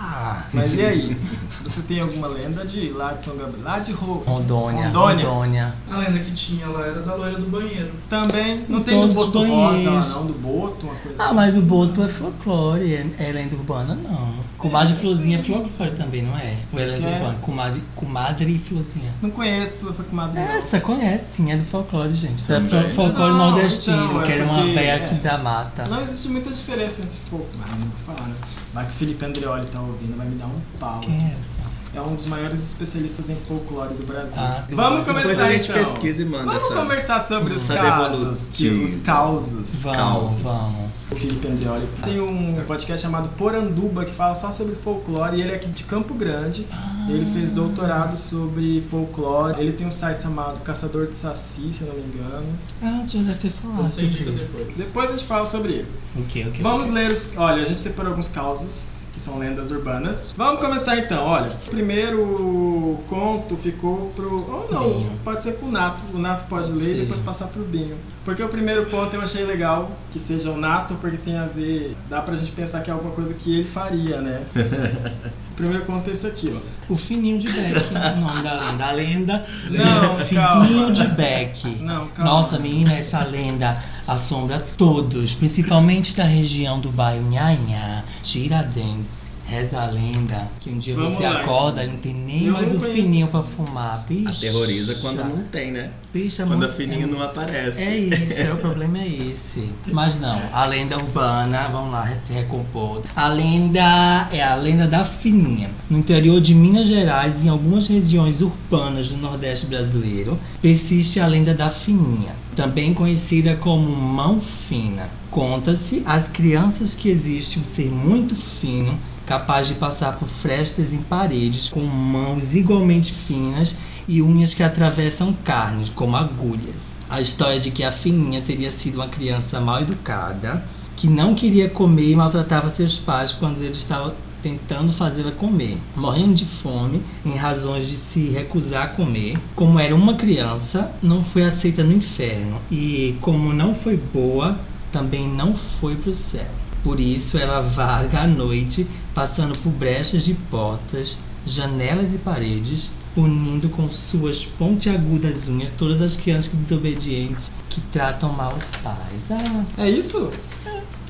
Mas 0.54 0.73
e 0.73 0.82
aí? 0.82 1.17
Você 1.63 1.82
tem 1.82 1.99
alguma 1.99 2.28
lenda 2.28 2.65
de 2.65 2.89
lá 2.89 3.13
de 3.13 3.26
São 3.26 3.36
Gabriel? 3.36 3.63
Lá 3.63 3.80
de 3.80 3.91
Ro... 3.91 4.23
Rondônia, 4.26 4.86
Rondônia. 4.88 5.26
Rondônia. 5.28 5.73
A 5.91 5.97
lenda 5.97 6.19
que 6.19 6.32
tinha 6.32 6.67
lá 6.67 6.86
era 6.86 7.02
da 7.02 7.15
loira 7.15 7.38
do 7.38 7.49
banheiro. 7.49 7.91
Também. 8.10 8.65
Não 8.69 8.80
Em 8.80 8.84
tem 8.84 9.02
do 9.02 9.13
Boto 9.13 9.43
Rosa 9.43 9.89
lá 9.89 10.06
não, 10.10 10.26
do 10.28 10.34
Boto, 10.34 10.86
uma 10.86 10.95
coisa 10.95 11.17
Ah, 11.19 11.26
assim. 11.26 11.36
mas 11.36 11.58
o 11.58 11.62
boto 11.62 12.04
é 12.04 12.08
folclore, 12.08 12.93
é, 12.93 13.06
é 13.19 13.32
lenda 13.32 13.56
urbana, 13.56 13.95
não. 13.95 14.34
Comadre 14.58 14.93
e 14.93 14.97
Florzinha 14.97 15.39
é 15.39 15.43
folclore 15.43 15.91
também, 15.91 16.21
não 16.21 16.38
é? 16.38 16.56
Ou 16.71 16.80
é 16.80 16.86
lenda 16.86 17.08
é? 17.08 17.15
urbana? 17.15 17.38
Comadre, 17.41 17.84
comadre 17.95 18.56
e 18.56 18.60
Florzinha. 18.60 19.12
Não 19.21 19.30
conheço 19.32 19.89
essa 19.89 20.04
comadre 20.04 20.39
não. 20.39 20.47
Essa 20.47 20.80
conhece, 20.80 21.36
sim, 21.38 21.52
é 21.52 21.58
do 21.58 21.65
folclore, 21.65 22.13
gente. 22.13 22.43
É 22.43 22.56
Também. 22.56 22.69
fol- 22.69 22.91
folclore 22.91 23.32
Não, 23.34 23.52
nordestino, 23.52 24.06
então, 24.06 24.21
é 24.21 24.26
que 24.26 24.32
era 24.32 24.45
uma 24.45 24.63
véia 24.65 24.91
é. 24.91 24.95
aqui 24.95 25.15
da 25.15 25.38
mata. 25.38 25.84
Não 25.89 26.02
existe 26.02 26.30
muita 26.30 26.49
diferença 26.49 27.02
entre 27.02 27.19
folk. 27.30 27.45
Ah, 27.62 27.71
não 27.71 27.88
vou 27.88 28.15
falar, 28.15 28.28
né? 28.30 28.36
Vai 28.74 28.86
que 28.86 28.92
o 28.92 28.96
Felipe 28.96 29.24
Andreoli 29.26 29.66
tá 29.68 29.80
ouvindo, 29.82 30.18
vai 30.18 30.26
me 30.28 30.36
dar 30.36 30.48
um 30.48 30.60
pau. 30.80 31.00
Quem 31.02 31.13
é 31.28 31.34
essa? 31.39 31.60
É 31.96 32.02
um 32.02 32.16
dos 32.16 32.26
maiores 32.26 32.60
especialistas 32.63 33.30
em 33.30 33.36
folclore 33.48 33.94
do 33.94 34.06
Brasil. 34.08 34.34
Ah, 34.36 34.66
Vamos 34.72 35.06
Depois 35.06 35.24
começar 35.24 35.44
a 35.46 35.52
gente 35.52 35.70
então. 35.70 35.84
pesquisa 35.84 36.22
e 36.24 36.26
manda 36.26 36.46
Vamos 36.46 36.63
essa- 36.63 36.74
conversar 36.76 37.20
sobre 37.22 37.54
os 37.54 37.68
casos, 37.68 38.48
os 38.58 38.96
causos. 39.04 39.84
Vamos, 39.84 39.96
Causos. 39.98 40.42
vamos. 40.42 41.03
O 41.12 41.16
Felipe 41.16 41.48
Andreoli 41.48 41.88
tem 42.04 42.20
um 42.20 42.56
podcast 42.66 43.02
chamado 43.02 43.30
Poranduba 43.38 44.04
que 44.04 44.13
fala 44.13 44.34
só 44.36 44.52
sobre 44.52 44.76
folclore 44.76 45.38
e 45.38 45.42
ele 45.42 45.52
é 45.52 45.56
aqui 45.56 45.68
de 45.68 45.84
Campo 45.84 46.13
Grande. 46.13 46.66
Ele 47.08 47.26
fez 47.26 47.52
doutorado 47.52 48.18
sobre 48.18 48.82
folclore. 48.89 49.60
Ele 49.60 49.74
tem 49.74 49.86
um 49.86 49.92
site 49.92 50.22
chamado 50.22 50.60
Caçador 50.62 51.08
de 51.08 51.16
Saci, 51.16 51.72
se 51.74 51.82
eu 51.82 51.88
não 51.88 51.96
me 51.96 52.02
engano. 52.02 52.48
Ah, 52.82 53.04
já 53.06 53.20
deve 53.20 53.39
ter 53.39 53.50
falado 53.50 53.89
sobre 53.89 54.08
isso. 54.08 54.58
depois. 54.58 54.78
Depois 54.78 55.10
a 55.10 55.12
gente 55.12 55.26
fala 55.26 55.46
sobre 55.46 55.74
ele. 55.74 55.88
O 56.16 56.24
que, 56.24 56.44
o 56.44 56.52
que? 56.52 56.63
Vamos 56.63 56.89
ler 56.89 57.12
os. 57.12 57.32
Olha, 57.36 57.62
a 57.62 57.66
gente 57.66 57.82
separou 57.82 58.12
alguns 58.12 58.30
causos 58.30 59.03
são 59.24 59.40
lendas 59.40 59.72
urbanas. 59.72 60.34
Vamos 60.38 60.60
começar 60.60 60.98
então. 60.98 61.24
Olha, 61.26 61.48
o 61.50 61.70
primeiro 61.70 63.00
conto 63.08 63.56
ficou 63.58 64.12
pro. 64.16 64.50
Ou 64.50 64.70
não, 64.72 64.84
Binho. 65.00 65.12
pode 65.24 65.44
ser 65.44 65.54
pro 65.54 65.70
Nato. 65.72 66.04
O 66.14 66.18
Nato 66.18 66.46
pode 66.50 66.72
ler 66.72 66.84
e 66.92 66.94
Sim. 66.96 67.00
depois 67.02 67.22
passar 67.22 67.48
pro 67.48 67.64
Binho. 67.64 67.98
Porque 68.26 68.42
o 68.44 68.48
primeiro 68.50 68.86
conto 68.90 69.16
eu 69.16 69.22
achei 69.22 69.44
legal 69.44 69.92
que 70.12 70.20
seja 70.20 70.52
o 70.52 70.58
Nato, 70.58 70.96
porque 70.96 71.18
tem 71.18 71.38
a 71.38 71.46
ver. 71.46 71.96
Dá 72.10 72.22
pra 72.22 72.36
gente 72.36 72.52
pensar 72.52 72.82
que 72.82 72.90
é 72.90 72.94
alguma 72.94 73.12
coisa 73.14 73.34
que 73.34 73.60
ele 73.60 73.68
faria, 73.68 74.22
né? 74.22 74.44
o 75.52 75.56
primeiro 75.56 75.86
conto 75.86 76.10
é 76.10 76.14
esse 76.14 76.28
aqui, 76.28 76.54
ó. 76.56 76.94
O 76.94 76.98
Fininho 76.98 77.40
de 77.40 77.48
Beck, 77.50 77.94
o 77.94 78.20
nome 78.20 78.44
da 78.44 78.54
lenda. 78.54 78.86
A 78.86 78.92
lenda 78.92 79.42
Não, 79.70 80.18
Fininho 80.18 80.42
calma. 80.44 80.92
de 80.92 81.08
Beck. 81.08 81.66
Não, 81.82 82.08
calma. 82.10 82.32
Nossa, 82.32 82.60
menina, 82.60 82.94
essa 82.94 83.24
lenda 83.24 83.82
assombra 84.08 84.60
todos, 84.78 85.34
principalmente 85.34 86.16
da 86.16 86.24
região 86.26 86.80
do 86.80 86.89
bairro 86.92 87.30
Nhanhá, 87.30 88.04
Tiradentes. 88.24 89.32
Reza 89.46 89.82
a 89.82 89.86
lenda 89.88 90.48
que 90.62 90.70
um 90.70 90.80
dia 90.80 90.96
Vamos 90.96 91.18
você 91.18 91.24
lá, 91.24 91.42
acorda 91.42 91.84
e 91.84 91.88
não 91.88 91.98
tem 91.98 92.13
nem 92.13 92.46
Eu 92.46 92.54
mais 92.54 92.72
o 92.72 92.76
conheço. 92.76 92.94
fininho 92.94 93.28
pra 93.28 93.44
fumar. 93.44 94.06
Bicha. 94.08 94.30
Aterroriza 94.30 94.96
quando 95.02 95.18
não 95.18 95.44
tem, 95.44 95.70
né? 95.72 95.92
Bicha, 96.13 96.46
Quando 96.46 96.63
a 96.63 96.68
muito- 96.68 96.74
fininho 96.78 97.04
é 97.04 97.12
não 97.12 97.22
aparece. 97.22 97.82
É 97.82 97.98
isso, 97.98 98.42
é, 98.42 98.54
o 98.54 98.56
problema 98.56 99.00
é 99.00 99.08
esse. 99.08 99.70
Mas 99.88 100.18
não, 100.20 100.42
a 100.54 100.66
lenda 100.66 100.98
urbana, 100.98 101.68
vamos 101.68 101.92
lá, 101.92 102.08
se 102.26 102.32
recompor. 102.32 103.02
A 103.16 103.28
lenda 103.28 104.30
é 104.32 104.42
a 104.42 104.56
lenda 104.56 104.88
da 104.88 105.04
fininha. 105.04 105.70
No 105.89 106.00
interior 106.00 106.39
de 106.39 106.56
Minas 106.56 106.88
Gerais, 106.88 107.44
em 107.44 107.50
algumas 107.50 107.88
regiões 107.88 108.39
urbanas 108.42 109.10
do 109.10 109.18
Nordeste 109.18 109.66
brasileiro, 109.66 110.39
persiste 110.62 111.20
a 111.20 111.28
lenda 111.28 111.54
da 111.54 111.70
fininha, 111.70 112.34
também 112.54 112.94
conhecida 112.94 113.56
como 113.56 113.89
mão 113.89 114.39
fina. 114.39 115.10
Conta-se 115.30 116.04
às 116.06 116.28
crianças 116.28 116.96
que 116.96 117.10
existe 117.10 117.60
um 117.60 117.66
ser 117.66 117.89
muito 117.89 118.36
fino, 118.36 118.98
capaz 119.26 119.68
de 119.68 119.76
passar 119.76 120.18
por 120.18 120.28
frestas 120.28 120.94
em 120.94 121.00
paredes 121.00 121.70
com 121.70 121.82
mãos 121.82 122.54
igualmente 122.54 123.13
finas 123.13 123.76
e 124.08 124.22
unhas 124.22 124.54
que 124.54 124.63
atravessam 124.63 125.34
carnes, 125.44 125.89
como 125.89 126.16
agulhas. 126.16 126.98
A 127.10 127.22
história 127.22 127.60
de 127.60 127.72
que 127.72 127.84
a 127.84 127.92
Fininha 127.92 128.42
teria 128.42 128.72
sido 128.72 128.96
uma 128.96 129.08
criança 129.08 129.60
mal 129.60 129.82
educada, 129.82 130.63
que 130.96 131.08
não 131.08 131.34
queria 131.36 131.70
comer 131.70 132.12
e 132.12 132.16
maltratava 132.16 132.70
seus 132.70 132.98
pais 133.00 133.32
quando 133.32 133.62
eles 133.62 133.78
estavam 133.78 134.13
tentando 134.44 134.92
fazê-la 134.92 135.32
comer, 135.32 135.78
morrendo 135.96 136.34
de 136.36 136.46
fome 136.46 137.02
em 137.26 137.36
razões 137.36 137.88
de 137.88 137.96
se 137.96 138.28
recusar 138.28 138.84
a 138.84 138.88
comer. 138.88 139.38
Como 139.56 139.80
era 139.80 139.96
uma 139.96 140.16
criança, 140.16 140.92
não 141.02 141.24
foi 141.24 141.44
aceita 141.44 141.84
no 141.84 141.94
inferno 141.94 142.62
e, 142.70 143.16
como 143.22 143.54
não 143.54 143.74
foi 143.74 143.96
boa, 143.96 144.60
também 144.92 145.28
não 145.28 145.56
foi 145.56 145.96
para 145.96 146.12
o 146.12 146.14
céu. 146.14 146.48
Por 146.84 147.00
isso 147.00 147.38
ela 147.38 147.62
vaga 147.62 148.22
à 148.24 148.28
noite, 148.28 148.86
passando 149.16 149.58
por 149.60 149.72
brechas 149.72 150.24
de 150.24 150.34
portas, 150.34 151.18
janelas 151.46 152.14
e 152.14 152.18
paredes, 152.18 152.92
unindo 153.16 153.70
com 153.70 153.90
suas 153.90 154.46
pontiagudas 154.46 155.48
unhas 155.48 155.70
todas 155.78 156.02
as 156.02 156.16
crianças 156.16 156.54
desobedientes 156.54 157.52
que 157.70 157.80
tratam 157.82 158.34
mal 158.34 158.56
os 158.56 158.72
pais. 158.78 159.32
Ah, 159.32 159.64
É 159.78 159.90
isso? 159.90 160.30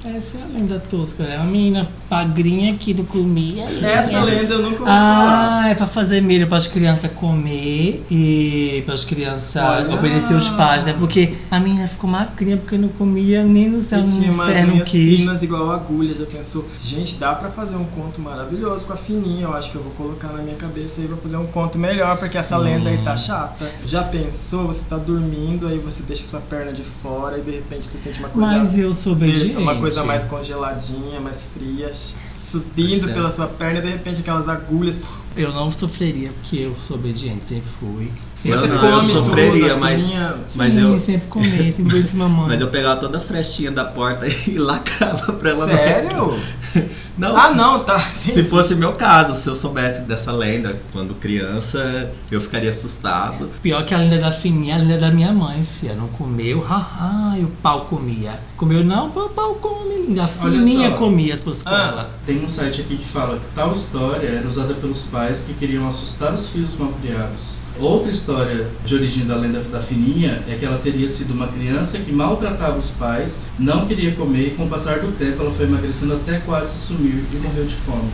Essa 0.05 0.37
é 0.37 0.41
a 0.41 0.45
lenda 0.47 0.79
tosca, 0.79 1.23
né? 1.23 1.37
A 1.37 1.43
menina 1.45 1.87
magrinha 2.11 2.75
que 2.75 2.93
não 2.93 3.05
comia. 3.05 3.71
e- 3.71 3.85
Essa 3.85 4.21
lenda 4.21 4.53
eu 4.55 4.61
nunca 4.61 4.79
ouvi 4.81 4.85
falar. 4.85 5.61
Ah, 5.63 5.69
é 5.69 5.75
pra 5.75 5.85
fazer 5.85 6.21
milho 6.21 6.45
para 6.45 6.57
as 6.57 6.67
crianças 6.67 7.09
comer 7.13 8.03
e 8.11 8.83
para 8.85 8.95
as 8.95 9.05
crianças 9.05 9.63
obedecer 9.93 10.35
os 10.35 10.49
pais, 10.49 10.85
né? 10.85 10.93
Porque 10.99 11.35
a 11.49 11.57
menina 11.57 11.87
ficou 11.87 12.09
magrinha 12.09 12.57
porque 12.57 12.77
não 12.77 12.89
comia 12.89 13.45
nem 13.45 13.69
no 13.69 13.79
céu, 13.79 13.99
E 13.99 14.01
no 14.03 14.11
tinha 14.11 14.27
inferno 14.29 14.81
quis. 14.83 15.21
finas 15.21 15.41
igual 15.41 15.71
agulha, 15.71 16.13
já 16.13 16.25
pensou? 16.25 16.67
Gente, 16.83 17.15
dá 17.15 17.33
pra 17.35 17.49
fazer 17.49 17.77
um 17.77 17.85
conto 17.85 18.19
maravilhoso 18.19 18.85
com 18.85 18.91
a 18.93 18.97
fininha. 18.97 19.43
Eu 19.45 19.53
acho 19.53 19.71
que 19.71 19.77
eu 19.77 19.83
vou 19.83 19.93
colocar 19.93 20.27
na 20.27 20.43
minha 20.43 20.57
cabeça 20.57 20.99
aí 20.99 21.07
pra 21.07 21.15
fazer 21.15 21.37
um 21.37 21.47
conto 21.47 21.77
melhor, 21.79 22.17
porque 22.19 22.37
essa 22.37 22.57
Sim. 22.57 22.63
lenda 22.65 22.89
aí 22.89 22.97
tá 23.05 23.15
chata. 23.15 23.71
Já 23.85 24.03
pensou? 24.03 24.67
Você 24.67 24.83
tá 24.83 24.97
dormindo, 24.97 25.65
aí 25.65 25.77
você 25.77 26.03
deixa 26.03 26.25
sua 26.25 26.41
perna 26.41 26.73
de 26.73 26.83
fora 26.83 27.37
e 27.37 27.41
de 27.41 27.51
repente 27.51 27.85
você 27.85 27.97
sente 27.97 28.19
uma 28.19 28.27
coisa. 28.27 28.51
Mas 28.57 28.77
eu 28.77 28.93
sou 28.93 29.13
obediente. 29.13 29.55
Uma 29.55 29.75
coisa 29.75 29.92
mais 30.01 30.23
congeladinha, 30.23 31.19
mais 31.19 31.45
fria, 31.53 31.91
subindo 32.35 33.01
Certo. 33.01 33.13
pela 33.13 33.31
sua 33.31 33.47
perna 33.47 33.79
e 33.79 33.81
de 33.81 33.89
repente 33.89 34.21
aquelas 34.21 34.49
agulhas. 34.49 35.21
Eu 35.35 35.51
não 35.51 35.71
sofreria 35.71 36.31
porque 36.31 36.57
eu 36.57 36.75
sou 36.75 36.95
obediente, 36.97 37.47
sempre 37.47 37.69
fui. 37.79 38.11
Eu 38.49 38.57
você 38.57 38.67
não, 38.67 38.89
eu 38.89 39.01
sofreria, 39.01 39.73
a 39.73 39.77
mas, 39.77 40.01
fininha- 40.01 40.35
mas 40.55 40.73
Sim, 40.73 40.81
eu, 40.81 40.99
sempre 40.99 41.27
comer, 41.27 41.71
sempre 41.71 42.01
disse 42.01 42.15
mamãe. 42.15 42.47
mas 42.49 42.61
eu 42.61 42.67
pegava 42.67 42.99
toda 42.99 43.17
a 43.17 43.21
frestinha 43.21 43.71
da 43.71 43.85
porta 43.85 44.25
e 44.47 44.57
lacrava 44.57 45.33
pra 45.33 45.51
ela 45.51 45.65
não- 45.67 45.75
Sério? 45.75 46.39
Não, 47.15 47.37
Ah, 47.37 47.49
se- 47.49 47.53
não, 47.53 47.83
tá. 47.83 47.99
Se 47.99 48.43
fosse 48.45 48.73
meu 48.73 48.91
caso, 48.93 49.35
se 49.35 49.47
eu 49.47 49.53
soubesse 49.53 50.01
dessa 50.01 50.31
lenda 50.31 50.81
quando 50.91 51.13
criança, 51.13 52.09
eu 52.31 52.41
ficaria 52.41 52.69
assustado. 52.69 53.51
Pior 53.61 53.85
que 53.85 53.93
a 53.93 53.99
lenda 53.99 54.17
da 54.17 54.31
fininha, 54.31 54.73
a 54.73 54.79
lenda 54.79 54.97
da 54.97 55.11
minha 55.11 55.31
mãe, 55.31 55.63
filha. 55.63 55.93
Não 55.93 56.07
comeu, 56.07 56.59
haha, 56.61 57.37
e 57.37 57.43
o 57.43 57.47
pau 57.61 57.81
comia. 57.85 58.39
Comeu 58.57 58.83
não, 58.83 59.09
o 59.09 59.29
pau 59.29 59.53
come, 59.61 60.07
linda. 60.07 60.23
A 60.23 60.27
fininha 60.27 60.91
comia 60.93 61.37
se 61.37 61.43
fosse 61.43 61.63
com 61.63 61.69
Ah. 61.69 61.87
ela. 61.91 62.09
Tem 62.25 62.43
um 62.43 62.49
site 62.49 62.81
aqui 62.81 62.97
que 62.97 63.05
fala 63.05 63.37
que 63.37 63.45
tal 63.53 63.73
história 63.73 64.27
era 64.27 64.47
usada 64.47 64.73
pelos 64.73 65.03
pais 65.03 65.43
que 65.43 65.53
queriam 65.53 65.87
assustar 65.87 66.33
os 66.33 66.49
filhos 66.49 66.75
mal 66.75 66.91
criados. 66.99 67.57
Outra 67.79 68.11
história 68.11 68.67
de 68.85 68.93
origem 68.93 69.25
da 69.25 69.35
lenda 69.35 69.59
da 69.63 69.81
Fininha 69.81 70.43
é 70.47 70.55
que 70.55 70.65
ela 70.65 70.77
teria 70.77 71.09
sido 71.09 71.33
uma 71.33 71.47
criança 71.47 71.97
que 71.97 72.11
maltratava 72.11 72.77
os 72.77 72.91
pais, 72.91 73.41
não 73.57 73.87
queria 73.87 74.15
comer 74.15 74.49
e 74.49 74.51
com 74.51 74.65
o 74.65 74.69
passar 74.69 74.99
do 74.99 75.11
tempo 75.13 75.41
ela 75.41 75.51
foi 75.51 75.65
emagrecendo 75.65 76.13
até 76.13 76.39
quase 76.39 76.77
sumir 76.77 77.25
e 77.33 77.37
morreu 77.37 77.65
de 77.65 77.75
fome. 77.75 78.11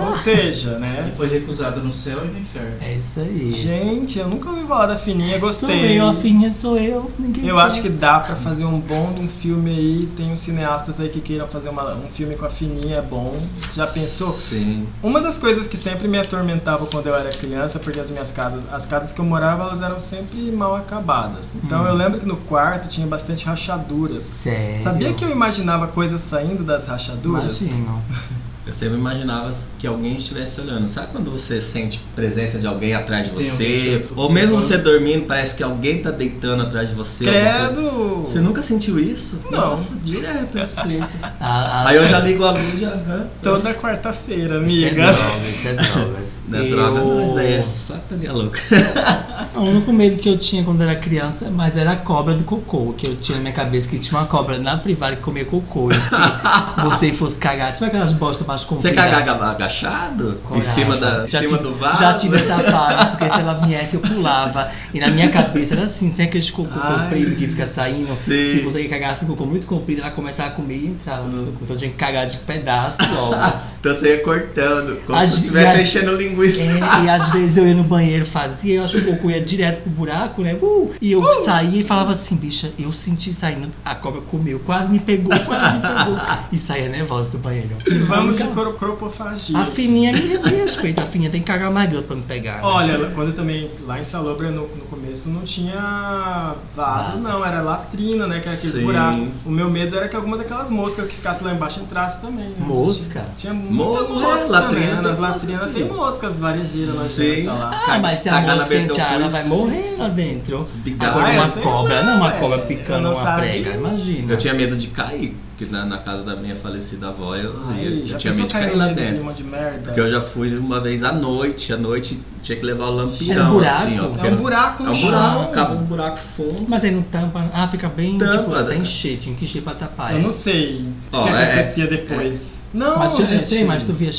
Ou 0.00 0.12
seja, 0.12 0.76
E 0.76 0.78
né? 0.80 1.12
foi 1.16 1.26
recusada 1.28 1.80
no 1.80 1.92
céu 1.92 2.24
e 2.24 2.28
no 2.28 2.38
inferno. 2.38 2.76
É 2.80 2.94
isso 2.94 3.20
aí. 3.20 3.52
Gente, 3.52 4.18
eu 4.18 4.28
nunca 4.28 4.48
ouvi 4.50 4.64
falar 4.66 4.86
da 4.86 4.96
fininha, 4.96 5.38
Sou 5.38 5.48
gostei. 5.48 6.00
eu, 6.00 6.08
a 6.08 6.12
fininha 6.12 6.52
sou 6.52 6.78
eu. 6.78 7.10
Ninguém 7.18 7.46
Eu 7.46 7.56
quer. 7.56 7.62
acho 7.62 7.82
que 7.82 7.88
dá 7.88 8.20
pra 8.20 8.36
fazer 8.36 8.64
um 8.64 8.78
bom 8.80 9.12
de 9.12 9.20
um 9.20 9.28
filme 9.28 9.70
aí. 9.70 10.08
Tem 10.16 10.30
uns 10.30 10.40
cineastas 10.40 11.00
aí 11.00 11.08
que 11.08 11.20
queiram 11.20 11.46
fazer 11.48 11.68
uma- 11.68 11.94
um 11.94 12.08
filme 12.10 12.36
com 12.36 12.44
a 12.46 12.50
fininha, 12.50 12.96
é 12.98 13.02
bom. 13.02 13.36
Já 13.72 13.86
pensou? 13.86 14.32
Sim. 14.32 14.86
Uma 15.02 15.20
das 15.20 15.38
coisas 15.38 15.66
que 15.66 15.76
sempre 15.76 16.06
me 16.08 16.18
atormentava 16.18 16.86
quando 16.86 17.06
eu 17.08 17.14
era 17.14 17.30
criança, 17.30 17.78
porque 17.78 17.98
as 18.00 18.10
minhas 18.10 18.30
casas, 18.30 18.62
as 18.72 18.86
casas 18.86 19.12
que 19.12 19.20
eu 19.20 19.24
morava, 19.24 19.64
elas 19.64 19.82
eram 19.82 19.98
sempre 19.98 20.38
mal 20.52 20.74
acabadas. 20.76 21.56
Então 21.62 21.82
Hum. 21.82 21.86
eu 21.86 21.94
lembro 21.94 22.18
que 22.20 22.26
no 22.26 22.36
quarto 22.36 22.88
tinha 22.88 23.06
bastante 23.06 23.44
rachaduras. 23.46 24.22
Sério. 24.22 24.82
Sabia 24.82 25.12
que 25.12 25.24
eu 25.24 25.30
imaginava 25.30 25.86
coisas 25.88 26.20
saindo 26.20 26.62
das 26.64 26.86
rachaduras? 26.86 27.60
Imagino. 27.60 28.02
Eu 28.70 28.74
sempre 28.74 28.94
imaginava 28.96 29.52
que 29.80 29.84
alguém 29.84 30.14
estivesse 30.14 30.60
olhando. 30.60 30.88
Sabe 30.88 31.08
quando 31.10 31.28
você 31.28 31.60
sente 31.60 32.00
presença 32.14 32.56
de 32.56 32.68
alguém 32.68 32.94
atrás 32.94 33.26
de 33.26 33.32
você? 33.32 34.06
Ou 34.14 34.30
mesmo 34.30 34.54
você 34.62 34.78
dormindo, 34.78 35.26
parece 35.26 35.56
que 35.56 35.62
alguém 35.64 36.00
tá 36.00 36.12
deitando 36.12 36.62
atrás 36.62 36.88
de 36.88 36.94
você. 36.94 37.24
Credo! 37.24 38.22
Você 38.24 38.38
nunca 38.38 38.62
sentiu 38.62 38.96
isso? 39.00 39.40
Não. 39.50 39.70
Nossa, 39.70 39.96
direto 40.04 40.56
assim. 40.60 41.00
A- 41.00 41.34
a- 41.40 41.88
Aí 41.88 41.96
eu 41.96 42.06
já 42.06 42.20
ligo 42.20 42.44
a 42.44 42.52
luz 42.52 42.74
e 42.76 42.78
já. 42.78 43.26
Toda 43.42 43.74
quarta-feira, 43.74 44.62
Isso 44.64 44.84
é 44.84 44.88
amiga. 44.90 45.12
drogas, 45.12 45.48
isso 45.48 45.66
é 45.68 45.74
drogas. 45.74 46.36
Não 46.50 46.58
é 46.60 46.62
droga, 46.68 47.00
não, 47.00 47.24
isso 47.24 47.34
daí 47.34 47.52
é 47.54 47.62
satania 47.62 48.32
louca. 48.32 48.60
O 49.54 49.60
único 49.62 49.92
medo 49.92 50.16
que 50.16 50.28
eu 50.28 50.38
tinha 50.38 50.62
quando 50.62 50.80
era 50.82 50.94
criança, 50.94 51.50
mas 51.50 51.76
era 51.76 51.92
a 51.92 51.96
cobra 51.96 52.34
do 52.34 52.44
cocô, 52.44 52.94
que 52.96 53.06
eu 53.08 53.16
tinha 53.16 53.36
na 53.36 53.42
minha 53.42 53.52
cabeça 53.52 53.88
que 53.88 53.98
tinha 53.98 54.18
uma 54.18 54.26
cobra 54.26 54.58
na 54.58 54.76
privada 54.76 55.16
que 55.16 55.22
comia 55.22 55.44
cocô. 55.44 55.90
E 55.90 55.94
se 55.94 56.10
você 56.84 57.12
fosse 57.12 57.34
cagar, 57.36 57.72
tipo 57.72 57.84
aquelas 57.84 58.12
bostas 58.12 58.46
mais 58.46 58.60
Você 58.62 58.68
compridas. 58.68 59.04
cagava 59.10 59.50
agachado? 59.50 60.38
Em 60.40 60.48
Coragem. 60.48 60.70
cima, 60.72 60.96
da, 60.96 61.24
em 61.24 61.28
Já 61.28 61.40
cima 61.40 61.58
tive- 61.58 61.68
do 61.70 61.74
vaso? 61.74 62.00
Já 62.00 62.14
tive 62.14 62.36
essa 62.36 62.58
fase, 62.60 63.06
porque 63.10 63.24
se 63.34 63.40
ela 63.40 63.54
viesse 63.54 63.94
eu 63.94 64.00
pulava. 64.00 64.70
E 64.94 65.00
na 65.00 65.08
minha 65.08 65.28
cabeça 65.28 65.74
era 65.74 65.84
assim, 65.84 66.10
tem 66.10 66.26
aqueles 66.26 66.50
cocô 66.50 66.70
Ai. 66.80 67.04
comprido 67.04 67.34
que 67.36 67.48
fica 67.48 67.66
saindo. 67.66 68.06
Se 68.06 68.60
você 68.60 68.84
cagasse 68.84 69.24
um 69.24 69.28
cocô 69.28 69.44
muito 69.46 69.66
comprido, 69.66 70.00
ela 70.00 70.10
começava 70.10 70.50
a 70.50 70.52
comer 70.52 70.76
e 70.76 70.86
entrava 70.86 71.26
no 71.26 71.42
seu 71.42 71.52
cu. 71.52 71.58
Então 71.64 71.74
eu 71.76 71.78
tinha 71.80 71.90
que 71.90 71.96
cagar 71.96 72.26
de 72.26 72.36
pedaço 72.38 72.98
logo. 73.14 73.34
Então 73.80 73.94
você 73.94 74.16
ia 74.16 74.22
cortando, 74.22 75.00
como 75.06 75.18
As- 75.18 75.30
se 75.30 75.36
estivesse 75.40 75.80
enchendo 75.80 76.14
linguiça. 76.14 76.60
É, 76.60 77.04
e 77.06 77.08
às 77.08 77.30
vezes 77.30 77.56
eu 77.56 77.66
ia 77.66 77.74
no 77.74 77.82
banheiro, 77.82 78.26
fazia, 78.26 78.74
eu 78.74 78.84
acho 78.84 78.92
que 79.00 79.08
o 79.08 79.16
cocô 79.16 79.30
ia 79.30 79.40
direto 79.50 79.82
pro 79.82 79.90
buraco, 79.90 80.42
né? 80.42 80.54
Uh! 80.60 80.90
e 81.00 81.12
eu 81.12 81.22
saía 81.44 81.80
e 81.80 81.84
falava 81.84 82.12
assim, 82.12 82.36
bicha, 82.36 82.72
eu 82.78 82.92
senti 82.92 83.32
saindo, 83.32 83.68
a 83.84 83.94
cobra 83.94 84.20
comeu, 84.22 84.60
quase 84.60 84.90
me 84.90 84.98
pegou, 85.00 85.32
quase 85.40 85.74
me 85.76 85.80
pegou. 85.82 86.16
E 86.52 86.58
saía 86.58 86.88
nervosa 86.88 87.30
do 87.30 87.38
banheiro. 87.38 87.76
Vamos 88.08 88.36
de 88.36 88.44
cro- 88.48 88.72
cropofagia. 88.74 89.56
A 89.58 89.64
fininha 89.64 90.12
me, 90.12 90.20
me 90.38 90.50
respeita, 90.62 91.02
a 91.02 91.06
fininha 91.06 91.30
tem 91.30 91.40
que 91.40 91.46
cagar 91.46 91.70
mais 91.70 91.88
grosso 91.90 92.06
pra 92.06 92.16
me 92.16 92.22
pegar. 92.22 92.56
né? 92.56 92.60
Olha, 92.62 93.10
quando 93.14 93.28
eu 93.28 93.34
também, 93.34 93.70
lá 93.86 94.00
em 94.00 94.04
Salobra, 94.04 94.50
no, 94.50 94.62
no 94.62 94.84
começo, 94.90 95.28
não 95.28 95.42
tinha 95.42 96.54
vaso, 96.74 97.18
não, 97.20 97.44
era 97.44 97.60
latrina, 97.62 98.26
né, 98.26 98.40
que 98.40 98.48
era 98.48 98.56
aquele 98.56 98.72
Sim. 98.72 98.82
buraco. 98.82 99.26
O 99.44 99.50
meu 99.50 99.70
medo 99.70 99.96
era 99.96 100.08
que 100.08 100.16
alguma 100.16 100.36
daquelas 100.36 100.70
moscas 100.70 101.08
que 101.08 101.16
ficasse 101.16 101.42
lá 101.44 101.52
embaixo 101.52 101.80
entrasse 101.80 102.20
também. 102.20 102.48
né? 102.48 102.54
Mosca? 102.58 103.24
Tinha 103.36 103.52
muita 103.54 104.02
Mosca, 104.02 104.14
mosca, 104.28 104.48
latrina 104.52 104.94
né? 104.96 105.00
Nas 105.02 105.18
latrinas 105.18 105.72
tem 105.72 105.84
moscas 105.88 106.38
varejeiras 106.38 106.94
lá 106.96 107.04
Sim. 107.04 107.42
lá. 107.46 107.80
Ah, 107.88 107.98
mas 107.98 108.20
se 108.20 108.28
a 108.28 108.40
mosca 108.40 108.74
entrar, 108.74 109.14
ela. 109.14 109.29
Vai 109.30 109.44
morrer 109.44 109.96
lá 109.96 110.08
dentro. 110.08 110.66
Ah, 111.00 111.16
uma 111.16 111.48
cobra, 111.48 112.02
não, 112.02 112.16
uma 112.16 112.34
é, 112.34 112.38
cobra 112.38 112.58
picando 112.58 113.10
uma 113.12 113.36
prega, 113.36 113.70
imagina. 113.70 114.32
Eu 114.32 114.36
tinha 114.36 114.54
medo 114.54 114.76
de 114.76 114.88
cair, 114.88 115.36
porque 115.60 115.70
na, 115.70 115.84
na 115.84 115.98
casa 115.98 116.22
da 116.24 116.34
minha 116.36 116.56
falecida 116.56 117.08
avó 117.08 117.36
eu, 117.36 117.54
Ai, 117.68 117.86
eu, 117.86 118.06
já 118.06 118.16
tinha 118.16 118.32
pensou 118.32 118.36
medo 118.36 118.46
de 118.46 118.52
cair 118.54 118.64
cair 118.64 118.72
no 118.72 118.78
lá 118.78 118.92
dentro. 118.94 119.34
de 119.34 119.44
merda? 119.44 119.78
Porque 119.84 120.00
eu 120.00 120.10
já 120.10 120.20
fui 120.22 120.56
uma 120.56 120.80
vez 120.80 121.04
à 121.04 121.12
noite, 121.12 121.70
à 121.72 121.76
noite 121.76 122.18
tinha 122.40 122.56
que 122.56 122.64
levar 122.64 122.86
o 122.86 122.90
lampião, 122.92 123.30
Era 123.36 123.44
um 123.44 123.52
buraco? 123.52 123.82
assim, 123.82 124.00
ó. 124.00 124.24
É 124.24 124.28
É 124.28 124.32
um 124.32 124.36
buraco 124.36 124.82
é 124.82 124.86
no 124.86 124.92
um 124.92 124.94
chão. 124.94 125.10
buraco, 125.10 125.46
ficava 125.48 125.74
um 125.74 125.84
buraco 125.84 126.18
fundo. 126.18 126.64
Mas 126.66 126.84
aí 126.84 126.90
não 126.90 127.02
tampa. 127.02 127.50
Ah, 127.52 127.68
fica 127.68 127.88
bem, 127.88 128.16
Tampa, 128.16 128.38
tipo, 128.38 128.54
até 128.54 128.70
né? 128.70 128.76
encher, 128.78 129.18
tinha 129.18 129.34
que 129.34 129.44
encher 129.44 129.62
pra 129.62 129.74
tapar. 129.74 130.12
Eu 130.12 130.20
é. 130.20 130.22
não 130.22 130.30
sei 130.30 130.86
Ó, 131.12 131.20
o 131.20 131.24
que 131.24 131.30
é- 131.34 131.42
acontecia 131.44 131.86
depois. 131.86 132.62
Não, 132.72 132.98
Mas 133.00 133.14
tu, 133.14 133.22
eu 133.22 133.40
sei, 133.40 133.64
mas 133.64 133.82
tu 133.84 133.92
via, 133.92 134.10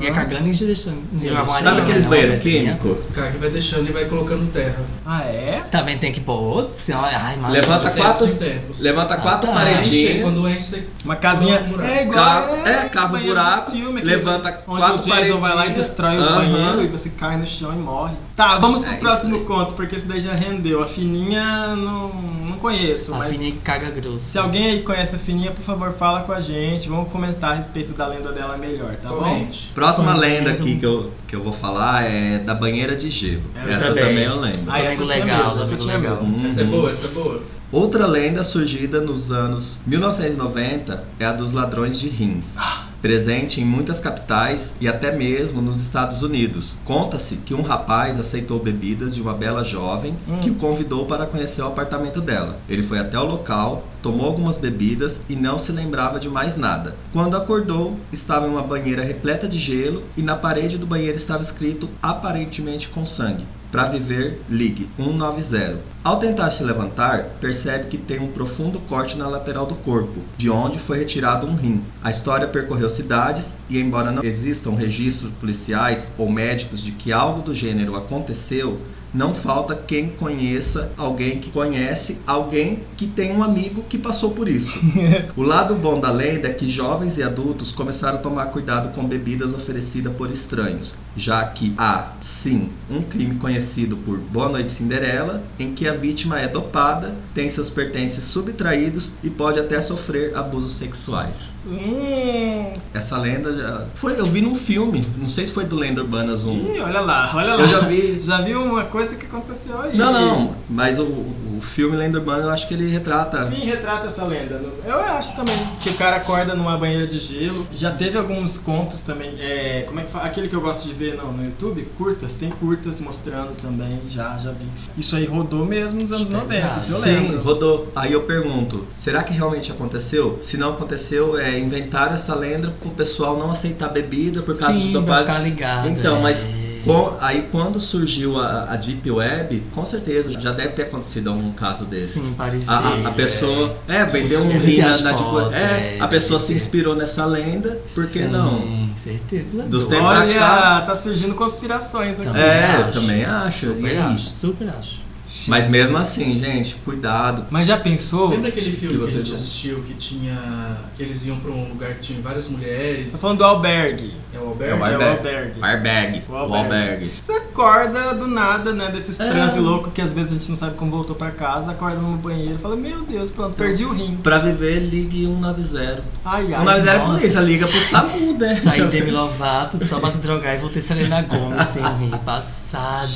ia 0.00 0.10
Ah. 0.10 0.14
cagando 0.14 0.46
e 0.46 0.52
ia 0.52 0.66
deixando. 0.66 1.02
uma 1.12 1.46
Sabe 1.48 1.80
aqueles 1.80 2.02
né, 2.04 2.08
banheiros 2.10 2.38
químicos? 2.38 2.90
O 2.92 3.12
cara 3.12 3.30
que 3.32 3.38
vai 3.38 3.50
deixando 3.50 3.88
e 3.88 3.92
vai 3.92 4.04
colocando 4.04 4.52
terra. 4.52 4.76
Ah, 5.06 5.22
é? 5.22 5.62
Tá 5.70 5.80
vendo? 5.82 6.00
Tem 6.00 6.12
que 6.12 6.20
pôr 6.20 6.38
outro. 6.38 6.80
Senão, 6.80 7.02
ai, 7.02 7.36
mas 7.40 7.52
Levanta 7.52 7.90
quatro-. 7.90 8.38
Levanta 8.78 9.16
quatro 9.16 9.50
tá. 9.50 9.54
Enche, 9.54 9.74
paredinhas. 9.74 10.22
Quando 10.22 10.48
enche, 10.48 10.62
você 10.62 10.83
Uma 11.04 11.16
casinha. 11.16 11.60
Um 11.60 11.68
buraco. 11.70 11.90
É 11.92 12.02
igual. 12.02 12.14
Cava- 12.24 12.68
é, 12.68 12.88
cava 12.88 13.16
um 13.18 13.22
buraco, 13.22 13.70
filme, 13.72 14.00
levanta 14.00 14.62
onde 14.66 14.80
quatro 14.80 15.00
o 15.00 15.04
Jason 15.16 15.40
vai 15.40 15.54
lá 15.54 15.66
e 15.66 15.70
destrói 15.72 16.16
o 16.16 16.20
Aham. 16.22 16.34
banheiro 16.36 16.82
e 16.84 16.86
você 16.88 17.10
cai 17.10 17.36
no 17.36 17.46
chão 17.46 17.72
e 17.72 17.76
morre. 17.78 18.14
Tá, 18.36 18.58
vamos 18.58 18.82
pro 18.84 18.92
É 18.92 18.96
próximo 18.96 19.40
conto, 19.44 19.74
porque 19.74 19.96
esse 19.96 20.06
daí 20.06 20.20
já 20.20 20.32
rendeu. 20.32 20.82
A 20.82 20.86
fininha 20.86 21.76
não, 21.76 22.08
não 22.48 22.58
conheço, 22.58 23.14
a 23.14 23.18
mas. 23.18 23.30
fininha 23.36 23.52
que 23.52 23.58
caga 23.58 23.90
grosso. 23.90 24.20
Se 24.20 24.38
alguém 24.38 24.66
aí 24.70 24.82
conhece 24.82 25.14
a 25.14 25.18
Fininha, 25.18 25.50
por 25.50 25.62
favor, 25.62 25.92
fala 25.92 26.20
com 26.22 26.32
a 26.32 26.40
gente. 26.40 26.88
Vamos 26.88 27.10
comentar 27.12 27.52
a 27.52 27.54
respeito 27.54 27.92
da 27.92 28.06
lenda 28.06 28.32
dela 28.32 28.56
melhor, 28.56 28.96
tá 28.96 29.08
bom? 29.10 29.16
comente. 29.18 29.70
Próxima 29.74 30.12
Quando 30.12 30.20
lenda 30.20 30.50
aqui 30.50 30.76
que 30.76 30.84
eu, 30.86 31.12
que 31.28 31.36
eu 31.36 31.42
vou 31.42 31.52
falar 31.52 32.04
é 32.04 32.38
da 32.38 32.54
banheira 32.54 32.96
de 32.96 33.10
gelo. 33.10 33.42
Essa 33.54 33.74
Essa 33.74 33.86
também. 33.88 34.04
também 34.04 34.24
eu 34.24 34.40
lembro. 34.40 34.60
Ah, 34.68 34.80
essa 34.80 35.04
legal, 35.04 35.60
essa 35.60 35.76
tinha 35.76 35.96
legal. 35.98 36.22
medo. 36.22 36.46
Essa 36.46 36.60
é 36.60 36.64
Uhum. 36.64 36.70
boa, 36.70 36.90
essa 36.90 37.06
é 37.06 37.10
boa. 37.10 37.42
Outra 37.74 38.06
lenda 38.06 38.44
surgida 38.44 39.00
nos 39.00 39.32
anos 39.32 39.80
1990 39.84 41.02
é 41.18 41.26
a 41.26 41.32
dos 41.32 41.50
ladrões 41.50 41.98
de 41.98 42.08
rins. 42.08 42.54
Presente 43.02 43.60
em 43.60 43.64
muitas 43.64 43.98
capitais 43.98 44.74
e 44.80 44.86
até 44.86 45.10
mesmo 45.10 45.60
nos 45.60 45.82
Estados 45.82 46.22
Unidos. 46.22 46.76
Conta-se 46.84 47.34
que 47.38 47.52
um 47.52 47.62
rapaz 47.62 48.20
aceitou 48.20 48.60
bebidas 48.60 49.12
de 49.12 49.20
uma 49.20 49.34
bela 49.34 49.64
jovem 49.64 50.16
Hum. 50.28 50.38
que 50.38 50.50
o 50.50 50.54
convidou 50.54 51.04
para 51.06 51.26
conhecer 51.26 51.62
o 51.62 51.66
apartamento 51.66 52.20
dela. 52.20 52.56
Ele 52.68 52.84
foi 52.84 53.00
até 53.00 53.18
o 53.18 53.24
local, 53.24 53.84
tomou 54.00 54.26
algumas 54.26 54.56
bebidas 54.56 55.20
e 55.28 55.34
não 55.34 55.58
se 55.58 55.72
lembrava 55.72 56.20
de 56.20 56.28
mais 56.28 56.56
nada. 56.56 56.94
Quando 57.12 57.36
acordou, 57.36 57.98
estava 58.12 58.46
em 58.46 58.50
uma 58.50 58.62
banheira 58.62 59.02
repleta 59.02 59.48
de 59.48 59.58
gelo 59.58 60.04
e 60.16 60.22
na 60.22 60.36
parede 60.36 60.78
do 60.78 60.86
banheiro 60.86 61.16
estava 61.16 61.42
escrito 61.42 61.90
aparentemente 62.00 62.88
com 62.88 63.04
sangue. 63.04 63.44
Para 63.74 63.86
viver, 63.86 64.40
ligue 64.48 64.88
190. 64.96 65.80
Ao 66.04 66.16
tentar 66.16 66.52
se 66.52 66.62
levantar, 66.62 67.30
percebe 67.40 67.88
que 67.88 67.98
tem 67.98 68.20
um 68.20 68.28
profundo 68.28 68.78
corte 68.78 69.18
na 69.18 69.26
lateral 69.26 69.66
do 69.66 69.74
corpo, 69.74 70.20
de 70.36 70.48
onde 70.48 70.78
foi 70.78 71.00
retirado 71.00 71.44
um 71.44 71.56
rim. 71.56 71.82
A 72.00 72.08
história 72.08 72.46
percorreu 72.46 72.88
cidades 72.88 73.54
e, 73.68 73.80
embora 73.80 74.12
não 74.12 74.22
existam 74.22 74.76
registros 74.76 75.32
policiais 75.40 76.08
ou 76.16 76.30
médicos 76.30 76.80
de 76.80 76.92
que 76.92 77.12
algo 77.12 77.42
do 77.42 77.52
gênero 77.52 77.96
aconteceu, 77.96 78.80
não 79.14 79.32
falta 79.34 79.74
quem 79.74 80.08
conheça 80.08 80.90
alguém 80.96 81.38
que 81.38 81.50
conhece 81.50 82.18
alguém 82.26 82.80
que 82.96 83.06
tem 83.06 83.32
um 83.36 83.42
amigo 83.42 83.84
que 83.88 83.96
passou 83.96 84.32
por 84.32 84.48
isso. 84.48 84.78
o 85.36 85.42
lado 85.42 85.74
bom 85.76 86.00
da 86.00 86.10
lenda 86.10 86.48
é 86.48 86.52
que 86.52 86.68
jovens 86.68 87.16
e 87.16 87.22
adultos 87.22 87.70
começaram 87.72 88.18
a 88.18 88.20
tomar 88.20 88.46
cuidado 88.46 88.88
com 88.94 89.04
bebidas 89.04 89.52
oferecidas 89.54 90.12
por 90.14 90.30
estranhos, 90.30 90.94
já 91.16 91.44
que 91.44 91.72
há, 91.78 92.12
sim, 92.20 92.68
um 92.90 93.02
crime 93.02 93.36
conhecido 93.36 93.96
por 93.96 94.18
Boa 94.18 94.48
Noite 94.48 94.70
Cinderela, 94.70 95.42
em 95.58 95.72
que 95.72 95.86
a 95.86 95.92
vítima 95.94 96.40
é 96.40 96.48
dopada, 96.48 97.14
tem 97.34 97.48
seus 97.48 97.70
pertences 97.70 98.24
subtraídos 98.24 99.14
e 99.22 99.30
pode 99.30 99.60
até 99.60 99.80
sofrer 99.80 100.36
abusos 100.36 100.72
sexuais. 100.72 101.54
Hum, 101.66 102.72
Essa 102.92 103.16
lenda 103.18 103.54
já 103.56 103.86
foi, 103.94 104.18
eu 104.18 104.26
vi 104.26 104.40
num 104.40 104.54
filme, 104.54 105.06
não 105.16 105.28
sei 105.28 105.46
se 105.46 105.52
foi 105.52 105.64
do 105.64 105.76
Lenda 105.76 106.00
Urbanas 106.02 106.44
1. 106.44 106.74
ih, 106.74 106.80
olha 106.80 107.00
lá, 107.00 107.30
olha 107.34 107.54
lá. 107.54 107.62
Eu 107.62 107.68
já 107.68 107.80
vi. 107.80 108.18
Já 108.20 108.40
viu 108.40 108.62
uma 108.62 108.84
coisa 108.84 109.03
que 109.08 109.26
aconteceu 109.26 109.80
aí? 109.80 109.96
Não, 109.96 110.12
não, 110.12 110.56
mas 110.68 110.98
o, 110.98 111.04
o 111.04 111.58
filme 111.60 111.96
Lenda 111.96 112.18
Urbana 112.18 112.44
eu 112.44 112.50
acho 112.50 112.66
que 112.68 112.74
ele 112.74 112.90
retrata. 112.90 113.44
Sim, 113.44 113.60
retrata 113.64 114.06
essa 114.08 114.24
lenda. 114.24 114.60
Eu 114.84 115.00
acho 115.00 115.36
também 115.36 115.56
que 115.82 115.90
o 115.90 115.94
cara 115.94 116.16
acorda 116.16 116.54
numa 116.54 116.76
banheira 116.76 117.06
de 117.06 117.18
gelo. 117.18 117.66
Já 117.72 117.90
teve 117.92 118.16
alguns 118.18 118.58
contos 118.58 119.00
também. 119.00 119.34
É, 119.40 119.84
como 119.86 120.00
é 120.00 120.04
que 120.04 120.10
fala? 120.10 120.24
Aquele 120.26 120.48
que 120.48 120.54
eu 120.56 120.60
gosto 120.60 120.86
de 120.86 120.94
ver 120.94 121.16
não, 121.16 121.32
no 121.32 121.44
YouTube, 121.44 121.88
curtas, 121.96 122.34
tem 122.34 122.50
curtas 122.50 123.00
mostrando 123.00 123.54
também, 123.60 124.00
já, 124.08 124.36
já 124.38 124.50
vi. 124.52 124.66
Isso 124.96 125.16
aí 125.16 125.24
rodou 125.24 125.64
mesmo 125.64 126.00
nos 126.00 126.10
anos 126.12 126.30
90, 126.30 126.80
se 126.80 126.92
eu 126.92 126.98
Sim, 126.98 127.10
lembro. 127.10 127.42
rodou. 127.42 127.92
Aí 127.94 128.12
eu 128.12 128.22
pergunto, 128.22 128.86
será 128.92 129.22
que 129.22 129.32
realmente 129.32 129.70
aconteceu? 129.70 130.38
Se 130.40 130.56
não 130.56 130.70
aconteceu, 130.70 131.38
é 131.38 131.58
inventaram 131.58 132.14
essa 132.14 132.34
lenda 132.34 132.74
pro 132.80 132.90
pessoal 132.90 133.36
não 133.36 133.50
aceitar 133.50 133.88
bebida 133.88 134.42
por 134.42 134.56
causa 134.56 134.74
Sim, 134.74 134.92
pra 134.92 135.00
dopagem. 135.00 135.26
ficar 135.26 135.38
ligado. 135.38 135.88
Então, 135.88 136.18
é. 136.18 136.20
mas 136.20 136.48
com- 136.84 137.16
aí 137.20 137.48
quando 137.50 137.80
surgiu 137.80 138.38
a, 138.38 138.72
a 138.72 138.76
Deep 138.76 139.10
Web, 139.10 139.64
com 139.72 139.84
certeza 139.84 140.32
já 140.38 140.52
deve 140.52 140.70
ter 140.74 140.82
acontecido 140.82 141.30
algum 141.30 141.52
caso 141.52 141.84
desses. 141.84 142.24
Sim, 142.24 142.34
parecia. 142.34 142.70
A, 142.72 143.08
a- 143.08 143.12
pessoa, 143.12 143.76
é, 143.88 144.04
vendeu 144.04 144.40
um 144.40 144.58
rim 144.58 144.78
na, 144.78 144.98
na 144.98 145.12
Deep 145.12 145.30
Web. 145.30 145.54
É, 145.54 145.58
é, 145.58 145.98
a 146.00 146.08
pessoa 146.08 146.38
se 146.38 146.48
ter. 146.48 146.54
inspirou 146.54 146.94
nessa 146.94 147.24
lenda, 147.26 147.80
por 147.94 148.06
que 148.06 148.20
Sim, 148.22 148.28
não? 148.28 148.84
certeza. 148.96 149.44
Dos 149.64 149.86
Doido. 149.86 149.88
tempos 149.88 150.08
pra 150.08 150.34
cá. 150.34 150.74
Olha, 150.76 150.86
tá 150.86 150.94
surgindo 150.94 151.34
conspirações 151.34 152.12
aqui. 152.20 152.24
Também 152.24 152.42
É, 152.42 152.76
eu 152.80 152.84
acho. 152.86 153.00
também 153.00 153.24
acho. 153.24 153.66
Super 153.74 153.98
acho, 153.98 154.28
super 154.30 154.68
acho. 154.78 155.03
Mas 155.48 155.68
mesmo 155.68 155.98
assim, 155.98 156.38
gente, 156.38 156.76
cuidado. 156.84 157.46
Mas 157.50 157.66
já 157.66 157.76
pensou? 157.76 158.28
Lembra 158.30 158.48
aquele 158.48 158.72
filme 158.72 158.96
Que 158.96 159.04
que, 159.04 159.10
você 159.10 159.16
a 159.16 159.20
gente 159.20 159.26
viu? 159.28 159.34
assistiu 159.36 159.82
que 159.82 159.94
tinha. 159.94 160.76
que 160.96 161.02
eles 161.02 161.26
iam 161.26 161.36
pra 161.38 161.50
um 161.50 161.68
lugar 161.68 161.94
que 161.94 162.00
tinha 162.00 162.20
várias 162.20 162.46
Tá 162.46 162.52
mulheres? 162.52 163.20
falando 163.20 163.38
do 163.38 163.44
albergue. 163.44 164.14
É 164.32 164.38
o 164.38 164.42
É 164.42 164.46
Alberto? 164.46 164.62
o 164.62 164.84
É 164.86 164.88
o 164.88 164.94
Albergue. 164.94 165.04
albergue. 165.18 165.60
Albergue. 165.62 166.22
O 166.28 166.32
O 166.32 166.36
albergue. 166.36 166.64
albergue. 166.64 167.10
Você 167.26 167.32
acorda 167.32 168.14
do 168.14 168.26
nada, 168.28 168.72
né? 168.72 168.90
Desses 168.90 169.18
É. 169.20 169.28
transe 169.30 169.58
louco 169.58 169.90
que 169.90 170.00
às 170.00 170.12
vezes 170.12 170.30
a 170.32 170.34
gente 170.34 170.48
não 170.48 170.56
sabe 170.56 170.76
como 170.76 170.90
voltou 170.90 171.14
pra 171.16 171.30
casa, 171.32 171.72
acorda 171.72 171.96
no 171.98 172.16
banheiro 172.16 172.54
e 172.54 172.58
fala, 172.58 172.76
meu 172.76 173.02
Deus, 173.02 173.30
pronto, 173.30 173.56
perdi 173.56 173.84
o 173.84 173.92
rim. 173.92 174.16
Pra 174.22 174.38
viver, 174.38 174.78
ligue 174.80 175.24
190. 175.26 176.02
Ai, 176.24 176.54
ai. 176.54 176.64
190 176.64 176.90
é 176.90 176.98
polícia, 177.00 177.40
liga 177.40 177.66
pro 177.66 177.80
SAMU, 177.82 178.38
né? 178.38 178.60
Saí 178.62 178.84
Demi 178.86 179.10
Lovato 179.10 179.84
só 179.84 179.98
pra 180.00 180.10
se 180.10 180.18
drogar 180.18 180.54
e 180.54 180.58
voltei 180.58 180.80
Selena 180.82 181.22
Gomes 181.22 181.66
sem 181.72 181.82
rir. 181.82 182.14
Passada. 182.74 183.06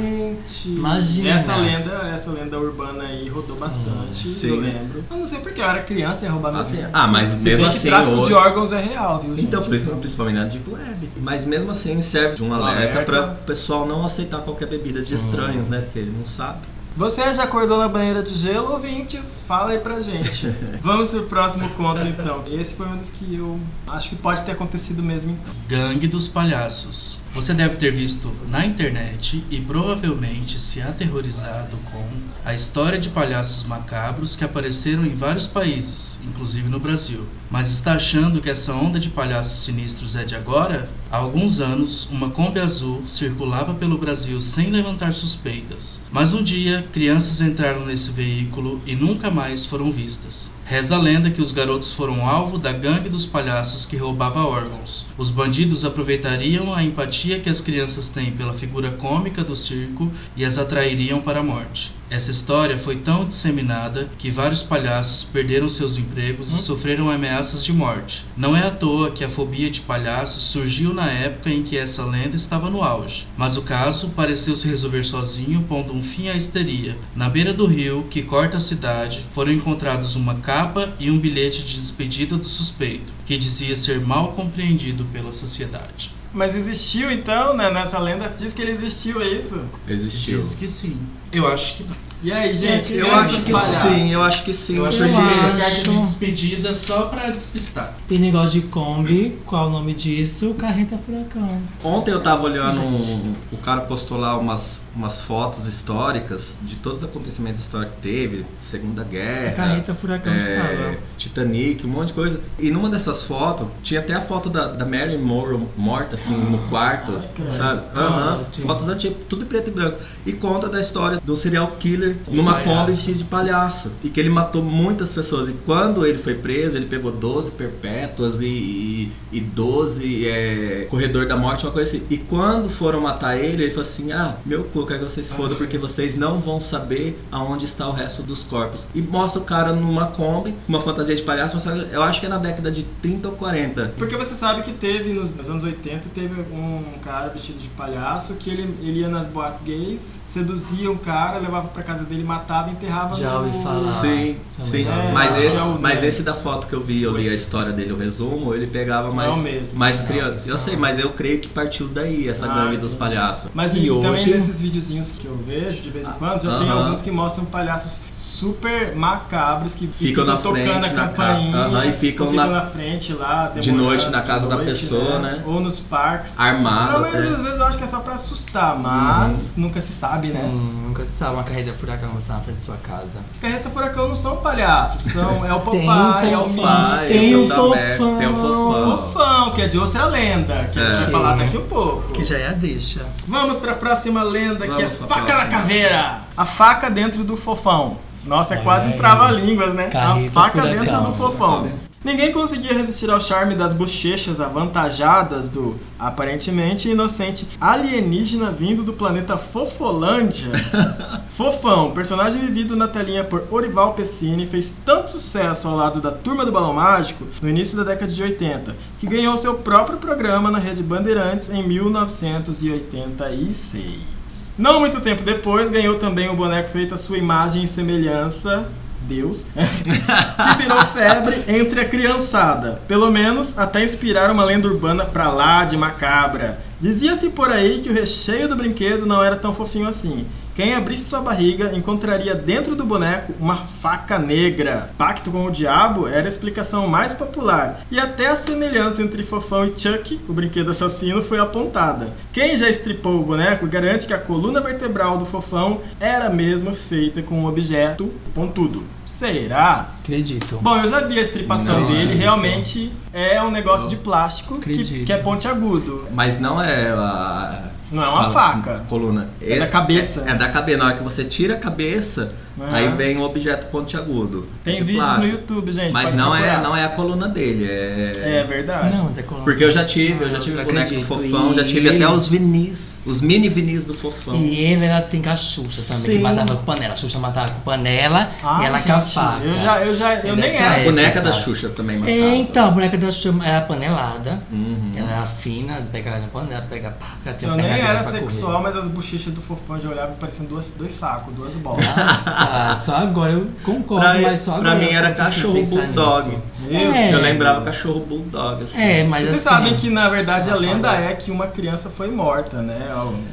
Gente, 0.00 0.68
Imagina. 0.70 1.30
Essa 1.30 1.56
lenda, 1.56 1.92
essa 2.12 2.30
lenda 2.30 2.58
urbana 2.58 3.04
aí 3.04 3.28
rodou 3.28 3.54
Sim, 3.54 3.60
bastante, 3.60 4.16
sim. 4.28 4.48
eu 4.48 4.60
lembro. 4.60 5.04
Eu 5.10 5.16
não 5.18 5.26
sei 5.26 5.40
porque 5.40 5.60
eu 5.60 5.64
era 5.64 5.82
criança 5.82 6.22
e 6.22 6.24
ia 6.24 6.30
roubar 6.32 6.52
meu 6.52 6.62
Assim, 6.62 6.84
ah, 6.92 7.06
mas 7.06 7.28
Se 7.30 7.36
mesmo 7.44 7.66
assim, 7.66 7.88
tráfico 7.88 8.16
hoje- 8.16 8.28
de 8.28 8.34
órgãos 8.34 8.72
é 8.72 8.80
real, 8.80 9.20
viu, 9.20 9.30
gente? 9.36 9.44
Então, 9.44 9.62
por 9.62 9.74
isso, 9.74 9.88
principalmente 9.96 10.36
na 10.36 10.44
Deep 10.44 10.70
Web. 10.70 11.10
Mas 11.20 11.44
mesmo 11.44 11.70
assim, 11.70 12.00
serve 12.00 12.36
de 12.36 12.42
um 12.42 12.48
Um 12.48 12.54
alerta 12.54 12.98
alerta. 12.98 13.04
pra 13.04 13.32
o 13.32 13.46
pessoal 13.46 13.86
não 13.86 14.04
aceitar 14.04 14.40
qualquer 14.40 14.66
bebida 14.68 15.00
de 15.00 15.08
Sim. 15.08 15.14
estranhos, 15.14 15.68
né? 15.68 15.80
Porque 15.80 16.00
não 16.00 16.24
sabe. 16.24 16.60
Você 16.94 17.34
já 17.34 17.44
acordou 17.44 17.78
na 17.78 17.88
banheira 17.88 18.22
de 18.22 18.34
gelo, 18.34 18.72
ouvintes? 18.72 19.42
Fala 19.48 19.70
aí 19.70 19.78
pra 19.78 20.02
gente. 20.02 20.46
Vamos 20.82 21.08
pro 21.08 21.22
próximo 21.22 21.66
conto, 21.70 22.06
então. 22.06 22.44
Esse 22.50 22.74
foi 22.74 22.86
um 22.86 22.98
dos 22.98 23.08
que 23.08 23.34
eu 23.34 23.58
acho 23.88 24.10
que 24.10 24.16
pode 24.16 24.42
ter 24.42 24.52
acontecido 24.52 25.02
mesmo, 25.02 25.32
então. 25.32 25.54
Gangue 25.66 26.06
dos 26.06 26.28
Palhaços. 26.28 27.21
Você 27.34 27.54
deve 27.54 27.76
ter 27.76 27.90
visto 27.90 28.30
na 28.46 28.66
internet 28.66 29.42
e 29.50 29.58
provavelmente 29.58 30.60
se 30.60 30.82
aterrorizado 30.82 31.78
com 31.90 32.06
a 32.44 32.52
história 32.52 32.98
de 32.98 33.08
palhaços 33.08 33.64
macabros 33.64 34.36
que 34.36 34.44
apareceram 34.44 35.06
em 35.06 35.14
vários 35.14 35.46
países, 35.46 36.20
inclusive 36.26 36.68
no 36.68 36.78
Brasil. 36.78 37.24
Mas 37.50 37.70
está 37.70 37.94
achando 37.94 38.40
que 38.40 38.50
essa 38.50 38.74
onda 38.74 38.98
de 38.98 39.08
palhaços 39.08 39.64
sinistros 39.64 40.14
é 40.14 40.24
de 40.24 40.34
agora? 40.34 40.90
Há 41.10 41.18
alguns 41.18 41.60
anos, 41.60 42.08
uma 42.10 42.30
Kombi 42.30 42.58
azul 42.58 43.06
circulava 43.06 43.74
pelo 43.74 43.98
Brasil 43.98 44.40
sem 44.40 44.70
levantar 44.70 45.12
suspeitas. 45.12 46.00
Mas 46.10 46.34
um 46.34 46.42
dia, 46.42 46.86
crianças 46.92 47.40
entraram 47.40 47.84
nesse 47.84 48.10
veículo 48.10 48.80
e 48.86 48.96
nunca 48.96 49.30
mais 49.30 49.64
foram 49.64 49.90
vistas. 49.90 50.52
Reza 50.64 50.96
a 50.96 50.98
lenda 50.98 51.30
que 51.30 51.42
os 51.42 51.52
garotos 51.52 51.92
foram 51.92 52.26
alvo 52.26 52.56
da 52.56 52.72
gangue 52.72 53.10
dos 53.10 53.26
palhaços 53.26 53.84
que 53.84 53.96
roubava 53.96 54.44
órgãos. 54.46 55.06
Os 55.18 55.28
bandidos 55.28 55.84
aproveitariam 55.84 56.74
a 56.74 56.82
empatia 56.82 57.21
que 57.22 57.48
as 57.48 57.60
crianças 57.60 58.10
têm 58.10 58.32
pela 58.32 58.52
figura 58.52 58.90
cômica 58.90 59.44
do 59.44 59.54
circo 59.54 60.10
e 60.36 60.44
as 60.44 60.58
atrairiam 60.58 61.20
para 61.20 61.40
a 61.40 61.42
morte. 61.42 61.94
Essa 62.10 62.30
história 62.30 62.76
foi 62.76 62.96
tão 62.96 63.24
disseminada 63.24 64.10
que 64.18 64.30
vários 64.30 64.62
palhaços 64.62 65.24
perderam 65.24 65.66
seus 65.66 65.96
empregos 65.96 66.52
e 66.52 66.58
sofreram 66.58 67.10
ameaças 67.10 67.64
de 67.64 67.72
morte. 67.72 68.26
Não 68.36 68.54
é 68.54 68.66
à 68.66 68.70
toa 68.70 69.10
que 69.10 69.24
a 69.24 69.30
fobia 69.30 69.70
de 69.70 69.80
palhaços 69.80 70.42
surgiu 70.42 70.92
na 70.92 71.10
época 71.10 71.48
em 71.48 71.62
que 71.62 71.78
essa 71.78 72.04
lenda 72.04 72.36
estava 72.36 72.68
no 72.68 72.82
auge. 72.82 73.26
Mas 73.34 73.56
o 73.56 73.62
caso 73.62 74.10
pareceu 74.10 74.54
se 74.54 74.68
resolver 74.68 75.04
sozinho, 75.04 75.64
pondo 75.66 75.94
um 75.94 76.02
fim 76.02 76.28
à 76.28 76.36
histeria. 76.36 76.98
Na 77.16 77.30
beira 77.30 77.54
do 77.54 77.64
rio, 77.64 78.06
que 78.10 78.20
corta 78.20 78.58
a 78.58 78.60
cidade, 78.60 79.24
foram 79.32 79.52
encontrados 79.52 80.14
uma 80.14 80.34
capa 80.34 80.92
e 80.98 81.10
um 81.10 81.18
bilhete 81.18 81.64
de 81.64 81.76
despedida 81.76 82.36
do 82.36 82.44
suspeito, 82.44 83.14
que 83.24 83.38
dizia 83.38 83.74
ser 83.74 84.00
mal 84.00 84.32
compreendido 84.32 85.06
pela 85.06 85.32
sociedade. 85.32 86.12
Mas 86.34 86.54
existiu 86.56 87.10
então, 87.10 87.54
né? 87.56 87.70
Nessa 87.70 87.98
lenda 87.98 88.28
diz 88.36 88.52
que 88.52 88.62
ele 88.62 88.72
existiu, 88.72 89.20
é 89.20 89.28
isso? 89.28 89.60
Existiu. 89.88 90.40
Diz 90.40 90.54
que 90.54 90.66
sim. 90.68 90.96
Eu 91.32 91.46
acho 91.48 91.76
que 91.76 91.84
não. 91.84 91.96
E 92.22 92.32
aí, 92.32 92.54
gente? 92.54 92.92
Eu 92.94 93.06
gangue 93.06 93.34
acho 93.36 93.44
que 93.44 93.52
palhaços. 93.52 93.80
sim, 93.94 94.12
eu 94.12 94.22
acho 94.22 94.44
que 94.44 94.52
sim. 94.54 94.76
Eu 94.76 94.86
acho 94.86 94.98
porque- 94.98 95.12
que 95.12 95.62
a 95.62 95.66
acho. 95.66 95.82
de 95.82 95.98
despedida 96.02 96.72
só 96.72 97.06
pra 97.06 97.30
despistar. 97.30 97.96
Tem 98.06 98.18
negócio 98.18 98.60
de 98.60 98.66
Kombi, 98.68 99.38
qual 99.46 99.68
o 99.68 99.70
nome 99.70 99.92
disso? 99.94 100.54
Carreta 100.54 100.96
Furacão. 100.96 101.60
Ontem 101.82 102.12
eu 102.12 102.22
tava 102.22 102.42
olhando, 102.44 102.80
um- 102.80 103.34
o 103.50 103.56
cara 103.56 103.80
postou 103.80 104.18
lá 104.18 104.38
umas, 104.38 104.80
umas 104.94 105.20
fotos 105.20 105.66
históricas 105.66 106.56
de 106.62 106.76
todos 106.76 107.02
os 107.02 107.08
acontecimentos 107.08 107.60
históricos 107.60 107.96
que 107.96 108.02
teve, 108.02 108.46
Segunda 108.60 109.04
Guerra, 109.04 109.52
Carreta 109.52 109.94
Furacão 109.94 110.32
é, 110.32 110.36
estava. 110.36 110.96
Titanic, 111.16 111.86
um 111.86 111.90
monte 111.90 112.08
de 112.08 112.14
coisa. 112.14 112.40
E 112.58 112.70
numa 112.70 112.88
dessas 112.88 113.22
fotos, 113.22 113.68
tinha 113.82 114.00
até 114.00 114.14
a 114.14 114.20
foto 114.20 114.50
da, 114.50 114.68
da 114.68 114.84
Marilyn 114.84 115.18
Monroe 115.22 115.66
morta, 115.76 116.14
assim, 116.14 116.36
no 116.36 116.58
quarto, 116.68 117.12
Ai, 117.38 117.56
sabe? 117.56 117.82
Ah, 117.94 118.00
Aham, 118.00 118.40
ótimo. 118.40 118.66
fotos 118.66 118.88
antigas, 118.88 119.16
tudo 119.28 119.44
em 119.44 119.48
preto 119.48 119.68
e 119.68 119.70
branco. 119.72 119.98
E 120.26 120.32
conta 120.32 120.68
da 120.68 120.80
história 120.80 121.20
do 121.24 121.36
serial 121.36 121.76
killer 121.78 122.16
numa 122.28 122.54
palhaço. 122.54 122.68
Kombi 122.68 122.92
vestido 122.92 123.18
de 123.18 123.24
palhaço. 123.24 123.92
E 124.02 124.08
que 124.08 124.20
ele 124.20 124.28
matou 124.30 124.62
muitas 124.62 125.12
pessoas. 125.12 125.48
E 125.48 125.52
quando 125.52 126.06
ele 126.06 126.18
foi 126.18 126.34
preso, 126.34 126.76
ele 126.76 126.86
pegou 126.86 127.12
12 127.12 127.52
perpétuas 127.52 128.40
e, 128.40 128.46
e, 128.46 129.12
e 129.32 129.40
12 129.40 130.28
é, 130.28 130.86
corredor 130.90 131.26
da 131.26 131.36
morte, 131.36 131.64
uma 131.64 131.72
coisa 131.72 131.96
assim. 131.96 132.06
E 132.10 132.16
quando 132.16 132.68
foram 132.68 133.00
matar 133.00 133.36
ele, 133.36 133.64
ele 133.64 133.70
falou 133.70 133.82
assim: 133.82 134.12
Ah, 134.12 134.36
meu 134.44 134.64
quero 134.86 135.00
que 135.04 135.10
vocês 135.10 135.30
fodam, 135.30 135.56
porque 135.56 135.78
vocês 135.78 136.14
não 136.14 136.38
vão 136.40 136.60
saber 136.60 137.20
aonde 137.30 137.64
está 137.64 137.88
o 137.88 137.92
resto 137.92 138.22
dos 138.22 138.42
corpos. 138.42 138.86
E 138.94 139.02
mostra 139.02 139.40
o 139.40 139.44
cara 139.44 139.72
numa 139.72 140.06
Kombi, 140.08 140.52
com 140.52 140.68
uma 140.68 140.80
fantasia 140.80 141.14
de 141.14 141.22
palhaço, 141.22 141.56
mas 141.56 141.92
eu 141.92 142.02
acho 142.02 142.20
que 142.20 142.26
é 142.26 142.28
na 142.28 142.38
década 142.38 142.70
de 142.70 142.82
30 142.82 143.28
ou 143.28 143.34
40. 143.34 143.92
Porque 143.96 144.16
você 144.16 144.34
sabe 144.34 144.62
que 144.62 144.72
teve 144.72 145.12
nos, 145.14 145.36
nos 145.36 145.48
anos 145.48 145.62
80 145.64 146.08
teve 146.14 146.40
um 146.52 146.82
cara 147.02 147.28
vestido 147.28 147.58
de 147.58 147.68
palhaço 147.68 148.34
que 148.34 148.50
ele, 148.50 148.62
ele 148.82 149.00
ia 149.00 149.08
nas 149.08 149.26
boates 149.26 149.62
gays, 149.62 150.20
seduzia 150.26 150.90
um 150.90 150.96
cara, 150.96 151.38
levava 151.38 151.68
pra 151.68 151.82
casa 151.82 152.04
dele, 152.04 152.24
matava 152.24 152.68
e 152.70 152.72
enterrava 152.72 153.14
Já 153.16 153.30
no... 153.38 153.46
ouvi 153.46 153.62
falar. 153.62 153.80
Sim, 154.00 154.36
Também 154.56 154.84
sim. 154.84 154.90
ouvi 154.90 155.12
mas, 155.12 155.44
esse, 155.44 155.56
É 155.58 155.64
mas 155.80 156.02
esse 156.02 156.22
da 156.22 156.34
foto 156.34 156.66
que 156.66 156.74
eu 156.74 156.82
vi, 156.82 157.02
eu 157.02 157.16
li 157.16 157.28
a 157.28 157.34
história 157.34 157.72
dele, 157.72 157.92
o 157.92 157.96
resumo, 157.96 158.54
ele 158.54 158.66
pegava 158.66 159.12
mais, 159.12 159.34
é 159.36 159.38
mesmo. 159.40 159.78
mais 159.78 160.00
criança. 160.00 160.42
Eu 160.46 160.56
sei, 160.58 160.76
mas 160.76 160.98
eu 160.98 161.10
creio 161.10 161.38
que 161.40 161.48
partiu 161.48 161.88
daí, 161.88 162.28
essa 162.28 162.46
Ah, 162.46 162.54
gangue 162.64 162.76
dos 162.76 162.94
palhaços. 162.94 163.50
Mas 163.54 163.74
E 163.74 163.86
e 163.86 163.88
também 163.88 164.10
hoje- 164.10 164.30
nesses 164.30 164.60
videozinhos 164.72 165.10
que 165.12 165.26
eu 165.26 165.36
vejo 165.46 165.82
de 165.82 165.90
vez 165.90 166.08
em 166.08 166.12
quando, 166.12 166.42
já 166.42 166.58
tem 166.58 166.68
Aham. 166.68 166.84
alguns 166.84 167.02
que 167.02 167.10
mostram 167.10 167.44
palhaços 167.44 168.00
super 168.10 168.96
macabros 168.96 169.74
que 169.74 169.86
Ficam 169.86 170.24
na 170.24 170.36
tocando 170.38 170.54
frente, 170.62 170.88
a 170.88 170.92
na 170.92 171.08
campainha 171.08 171.52
ca- 171.52 171.58
Aham, 171.66 171.84
e 171.84 171.92
ficam 171.92 172.26
ou 172.28 172.32
na- 172.32 172.60
frente 172.62 173.12
lá 173.12 173.48
de 173.48 173.70
noite 173.72 174.08
na 174.08 174.22
casa 174.22 174.44
de 174.44 174.48
da 174.48 174.56
noite, 174.56 174.70
pessoa, 174.70 175.18
né? 175.18 175.42
Ou 175.46 175.60
nos 175.60 175.78
parques. 175.80 176.38
Armado 176.38 176.92
Na 176.92 176.98
maioria 177.00 177.20
até. 177.20 177.30
das 177.32 177.42
vezes 177.42 177.58
eu 177.58 177.66
acho 177.66 177.78
que 177.78 177.84
é 177.84 177.86
só 177.86 178.00
pra 178.00 178.14
assustar, 178.14 178.78
mas 178.78 179.54
nunca 179.56 179.80
se 179.82 179.92
sabe, 179.92 180.28
Sim, 180.28 180.34
né? 180.34 180.50
nunca 180.86 181.04
se 181.04 181.12
sabe 181.12 181.34
uma 181.34 181.44
carreta 181.44 181.72
Furacão 181.74 182.10
passar 182.14 182.34
na 182.34 182.40
frente 182.40 182.56
da 182.56 182.62
sua 182.62 182.76
casa. 182.76 183.18
Carreta 183.40 183.68
Furacão 183.70 184.08
não 184.08 184.16
são 184.16 184.36
palhaços, 184.36 185.12
são, 185.12 185.44
é 185.44 185.52
o 185.52 185.60
Tem 185.60 185.84
papai, 185.86 186.32
é 186.32 186.38
o 186.38 186.48
Mimi, 186.48 187.08
tem 187.08 187.36
o 187.36 187.48
fofão. 187.48 188.18
Tem 188.18 188.26
o 188.28 188.34
fofão. 188.34 189.02
Fofão, 189.02 189.50
que 189.52 189.62
é 189.62 189.68
de 189.68 189.78
outra 189.78 190.06
lenda, 190.06 190.68
que 190.72 190.78
a 190.78 190.84
gente 190.84 190.94
É. 190.94 191.00
vai 191.02 191.10
falar 191.10 191.36
daqui 191.36 191.56
um 191.58 191.66
pouco. 191.66 192.12
Que 192.12 192.24
já 192.24 192.36
é 192.38 192.48
a 192.48 192.52
deixa. 192.52 193.04
Vamos 193.26 193.58
pra 193.58 193.74
próxima 193.74 194.22
lenda, 194.22 194.61
é 194.64 194.68
Vamos 194.68 194.96
pra 194.96 195.08
Faca 195.08 195.36
na 195.36 195.46
Caveira. 195.46 196.20
A 196.36 196.44
faca 196.44 196.90
dentro 196.90 197.24
do 197.24 197.36
fofão. 197.36 197.98
Nossa, 198.24 198.54
é 198.54 198.58
quase 198.58 198.92
trava-línguas, 198.92 199.74
né? 199.74 199.90
A 199.92 200.30
faca 200.30 200.62
dentro 200.62 201.02
do 201.02 201.12
fofão. 201.12 201.68
Ninguém 202.04 202.32
conseguia 202.32 202.72
resistir 202.72 203.08
ao 203.10 203.20
charme 203.20 203.54
das 203.54 203.72
bochechas 203.72 204.40
avantajadas 204.40 205.48
do 205.48 205.78
aparentemente 205.96 206.88
inocente 206.88 207.46
alienígena 207.60 208.50
vindo 208.50 208.82
do 208.82 208.92
planeta 208.92 209.36
Fofolândia. 209.36 210.50
Fofão, 211.30 211.92
personagem 211.92 212.40
vivido 212.40 212.74
na 212.74 212.88
telinha 212.88 213.22
por 213.22 213.46
Orival 213.52 213.94
Pessini, 213.94 214.48
fez 214.48 214.74
tanto 214.84 215.12
sucesso 215.12 215.68
ao 215.68 215.76
lado 215.76 216.00
da 216.00 216.10
Turma 216.10 216.44
do 216.44 216.50
Balão 216.50 216.72
Mágico 216.72 217.24
no 217.40 217.48
início 217.48 217.76
da 217.76 217.84
década 217.84 218.12
de 218.12 218.20
80, 218.20 218.74
que 218.98 219.06
ganhou 219.06 219.36
seu 219.36 219.54
próprio 219.54 219.98
programa 219.98 220.50
na 220.50 220.58
Rede 220.58 220.82
Bandeirantes 220.82 221.50
em 221.50 221.62
1986. 221.62 224.11
Não 224.58 224.80
muito 224.80 225.00
tempo 225.00 225.22
depois, 225.22 225.70
ganhou 225.70 225.98
também 225.98 226.28
o 226.28 226.36
boneco 226.36 226.70
feito 226.70 226.94
à 226.94 226.98
sua 226.98 227.16
imagem 227.16 227.64
e 227.64 227.68
semelhança, 227.68 228.66
Deus, 229.02 229.46
que 229.54 230.62
virou 230.62 230.78
febre 230.92 231.44
entre 231.48 231.80
a 231.80 231.88
criançada. 231.88 232.80
Pelo 232.86 233.10
menos 233.10 233.58
até 233.58 233.82
inspirar 233.82 234.30
uma 234.30 234.44
lenda 234.44 234.68
urbana 234.68 235.04
pra 235.04 235.30
lá 235.30 235.64
de 235.64 235.76
macabra. 235.76 236.60
Dizia-se 236.78 237.30
por 237.30 237.50
aí 237.50 237.80
que 237.80 237.88
o 237.88 237.94
recheio 237.94 238.48
do 238.48 238.56
brinquedo 238.56 239.06
não 239.06 239.22
era 239.22 239.36
tão 239.36 239.54
fofinho 239.54 239.88
assim. 239.88 240.26
Quem 240.54 240.74
abrisse 240.74 241.04
sua 241.04 241.22
barriga 241.22 241.74
encontraria 241.74 242.34
dentro 242.34 242.76
do 242.76 242.84
boneco 242.84 243.32
uma 243.40 243.56
faca 243.56 244.18
negra. 244.18 244.90
Pacto 244.98 245.30
com 245.30 245.46
o 245.46 245.50
diabo 245.50 246.06
era 246.06 246.26
a 246.26 246.28
explicação 246.28 246.86
mais 246.86 247.14
popular, 247.14 247.80
e 247.90 247.98
até 247.98 248.26
a 248.28 248.36
semelhança 248.36 249.02
entre 249.02 249.22
Fofão 249.22 249.64
e 249.64 249.72
Chuck, 249.74 250.20
o 250.28 250.32
brinquedo 250.32 250.70
assassino, 250.70 251.22
foi 251.22 251.38
apontada. 251.38 252.12
Quem 252.32 252.56
já 252.56 252.68
estripou 252.68 253.20
o 253.20 253.24
boneco 253.24 253.66
garante 253.66 254.06
que 254.06 254.12
a 254.12 254.18
coluna 254.18 254.60
vertebral 254.60 255.16
do 255.16 255.24
Fofão 255.24 255.80
era 255.98 256.28
mesmo 256.28 256.74
feita 256.74 257.22
com 257.22 257.36
um 257.36 257.46
objeto 257.46 258.12
pontudo. 258.34 258.82
Será? 259.06 259.90
Acredito. 259.98 260.58
Bom, 260.60 260.76
eu 260.76 260.88
já 260.88 261.00
vi 261.00 261.18
a 261.18 261.22
estripação 261.22 261.80
Não, 261.80 261.92
dele, 261.92 262.14
realmente 262.14 262.92
é 263.12 263.42
um 263.42 263.50
negócio 263.50 263.88
de 263.88 263.96
plástico 263.96 264.58
que, 264.58 265.04
que 265.04 265.12
é 265.12 265.18
pontiagudo. 265.18 266.06
Mas 266.12 266.38
não 266.38 266.62
é 266.62 266.90
a. 266.90 267.71
Não 267.92 268.02
é 268.04 268.08
uma 268.08 268.30
faca. 268.30 268.84
Coluna. 268.88 269.28
É 269.40 269.58
da 269.58 269.66
cabeça. 269.66 270.24
É, 270.26 270.30
é 270.30 270.34
da 270.34 270.48
cabeça. 270.48 270.78
Na 270.78 270.86
hora 270.86 270.96
que 270.96 271.02
você 271.04 271.24
tira 271.24 271.54
a 271.54 271.56
cabeça, 271.58 272.32
Aham. 272.60 272.74
aí 272.74 272.88
vem 272.96 273.18
um 273.18 273.22
objeto 273.22 273.66
pontiagudo. 273.66 274.48
Tem 274.64 274.76
de 274.78 274.84
vídeos 274.84 275.06
no 275.06 275.14
plástico. 275.14 275.32
YouTube, 275.36 275.72
gente. 275.72 275.92
Mas 275.92 276.14
não 276.14 276.34
é, 276.34 276.60
não 276.62 276.76
é 276.76 276.84
a 276.84 276.88
coluna 276.88 277.28
dele. 277.28 277.66
É. 277.70 278.12
É 278.40 278.44
verdade. 278.44 278.96
Não, 278.96 279.04
mas 279.04 279.18
é 279.18 279.22
coluna. 279.22 279.44
Porque 279.44 279.62
eu 279.64 279.70
já 279.70 279.84
tive, 279.84 280.24
eu 280.24 280.30
já 280.30 280.38
tive 280.40 280.60
o 280.60 280.64
boneco 280.64 280.90
do 280.94 281.00
acredito. 281.00 281.06
fofão, 281.06 281.54
já 281.54 281.62
E 281.62 281.64
tive 281.66 281.88
ele- 281.88 282.02
até 282.04 282.12
os 282.14 282.26
vinis, 282.28 283.02
os 283.04 283.20
mini 283.20 283.48
vinis 283.48 283.84
do 283.84 283.94
fofão. 283.94 284.34
E 284.36 284.60
ele 284.64 284.86
era 284.86 284.98
assim 284.98 285.20
com 285.20 285.30
a 285.30 285.36
Xuxa 285.36 285.82
também, 285.88 286.02
Sim. 286.02 286.16
que 286.16 286.22
matava 286.22 286.56
com 286.56 286.64
panela. 286.64 286.92
A 286.92 286.96
Xuxa 286.96 287.18
matava 287.18 287.50
com 287.50 287.60
panela 287.60 288.30
Ai, 288.42 288.62
e 288.62 288.66
ela 288.66 288.78
gente, 288.78 288.86
com 288.86 288.92
a 288.94 289.00
faca. 289.00 289.44
Eu 289.44 289.54
já, 289.58 289.80
eu 289.80 289.94
já, 289.94 290.14
eu 290.20 290.32
É 290.34 290.36
nem 290.36 290.56
era. 290.56 290.76
A 290.76 290.84
boneca 290.84 291.20
da 291.20 291.32
Xuxa 291.32 291.68
também 291.68 291.98
matava. 291.98 292.16
É, 292.16 292.34
então, 292.36 292.68
a 292.68 292.70
boneca 292.70 292.96
da 292.96 293.10
Xuxa 293.10 293.34
era 293.44 293.60
panelada. 293.62 294.40
Uhum. 294.52 294.92
Ela 294.96 295.10
era 295.10 295.26
fina, 295.26 295.82
pegava 295.90 296.18
na 296.18 296.28
panela, 296.28 296.64
pegava 296.70 296.94
pá, 296.96 297.32
tinha 297.32 297.50
Eu 297.50 297.56
nem 297.82 297.90
era 297.90 298.00
pra 298.02 298.10
sexual, 298.10 298.52
comer. 298.52 298.62
mas 298.64 298.76
as 298.76 298.88
bochechas 298.88 299.32
do 299.32 299.40
fofão 299.40 299.78
já 299.78 299.88
olhava 299.88 300.12
e 300.12 300.16
pareciam 300.16 300.46
duas, 300.46 300.70
dois 300.70 300.92
sacos, 300.92 301.32
duas 301.34 301.54
bolas. 301.54 301.84
Ah, 301.96 302.80
só 302.84 302.96
agora 302.96 303.32
eu 303.32 303.46
concordo, 303.64 304.04
Pra, 304.04 304.20
mas 304.20 304.38
só 304.40 304.52
pra 304.58 304.72
agora. 304.72 304.74
mim 304.76 304.92
eu 304.92 304.98
era 304.98 305.14
cachorro 305.14 305.64
bulldog. 305.64 306.38
Meu 306.60 306.92
É. 306.92 307.12
Eu 307.12 307.20
lembrava 307.20 307.60
cachorro 307.62 308.04
bulldog, 308.06 308.64
assim. 308.64 308.80
É, 308.80 309.04
mas 309.04 309.24
Vocês 309.24 309.36
assim, 309.38 309.48
sabem 309.48 309.76
que 309.76 309.90
na 309.90 310.08
verdade 310.08 310.50
a 310.50 310.54
lenda 310.54 310.88
fala. 310.92 311.04
é 311.04 311.14
que 311.14 311.30
uma 311.30 311.46
criança 311.48 311.90
foi 311.90 312.08
morta, 312.08 312.62
né? 312.62 312.88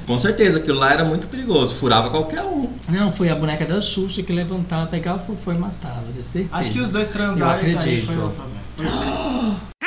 Com 0.08 0.18
certeza, 0.18 0.60
aquilo 0.60 0.80
lá 0.80 0.91
era 0.93 1.06
muito 1.06 1.28
perigoso, 1.28 1.76
furava 1.76 2.10
qualquer 2.10 2.41
um. 2.43 2.70
Não, 2.89 3.12
foi 3.12 3.30
a 3.30 3.36
boneca 3.36 3.66
da 3.66 3.80
Xuxa 3.82 4.22
que 4.24 4.34
levantava, 4.34 4.88
pegava 4.88 5.22
o 5.22 5.26
fofão 5.26 5.54
e 5.54 5.58
matava, 5.58 6.04
de 6.12 6.22
certeza. 6.24 6.50
Acho 6.52 6.72
que 6.72 6.80
os 6.80 6.89
dois 6.89 7.08
transaram 7.08 7.60
Eu 7.62 7.68
e 7.68 7.70
aí 7.70 7.74
foi, 7.76 7.82
acredito. 7.82 8.34
foi, 8.78 8.86
foi, 8.88 9.70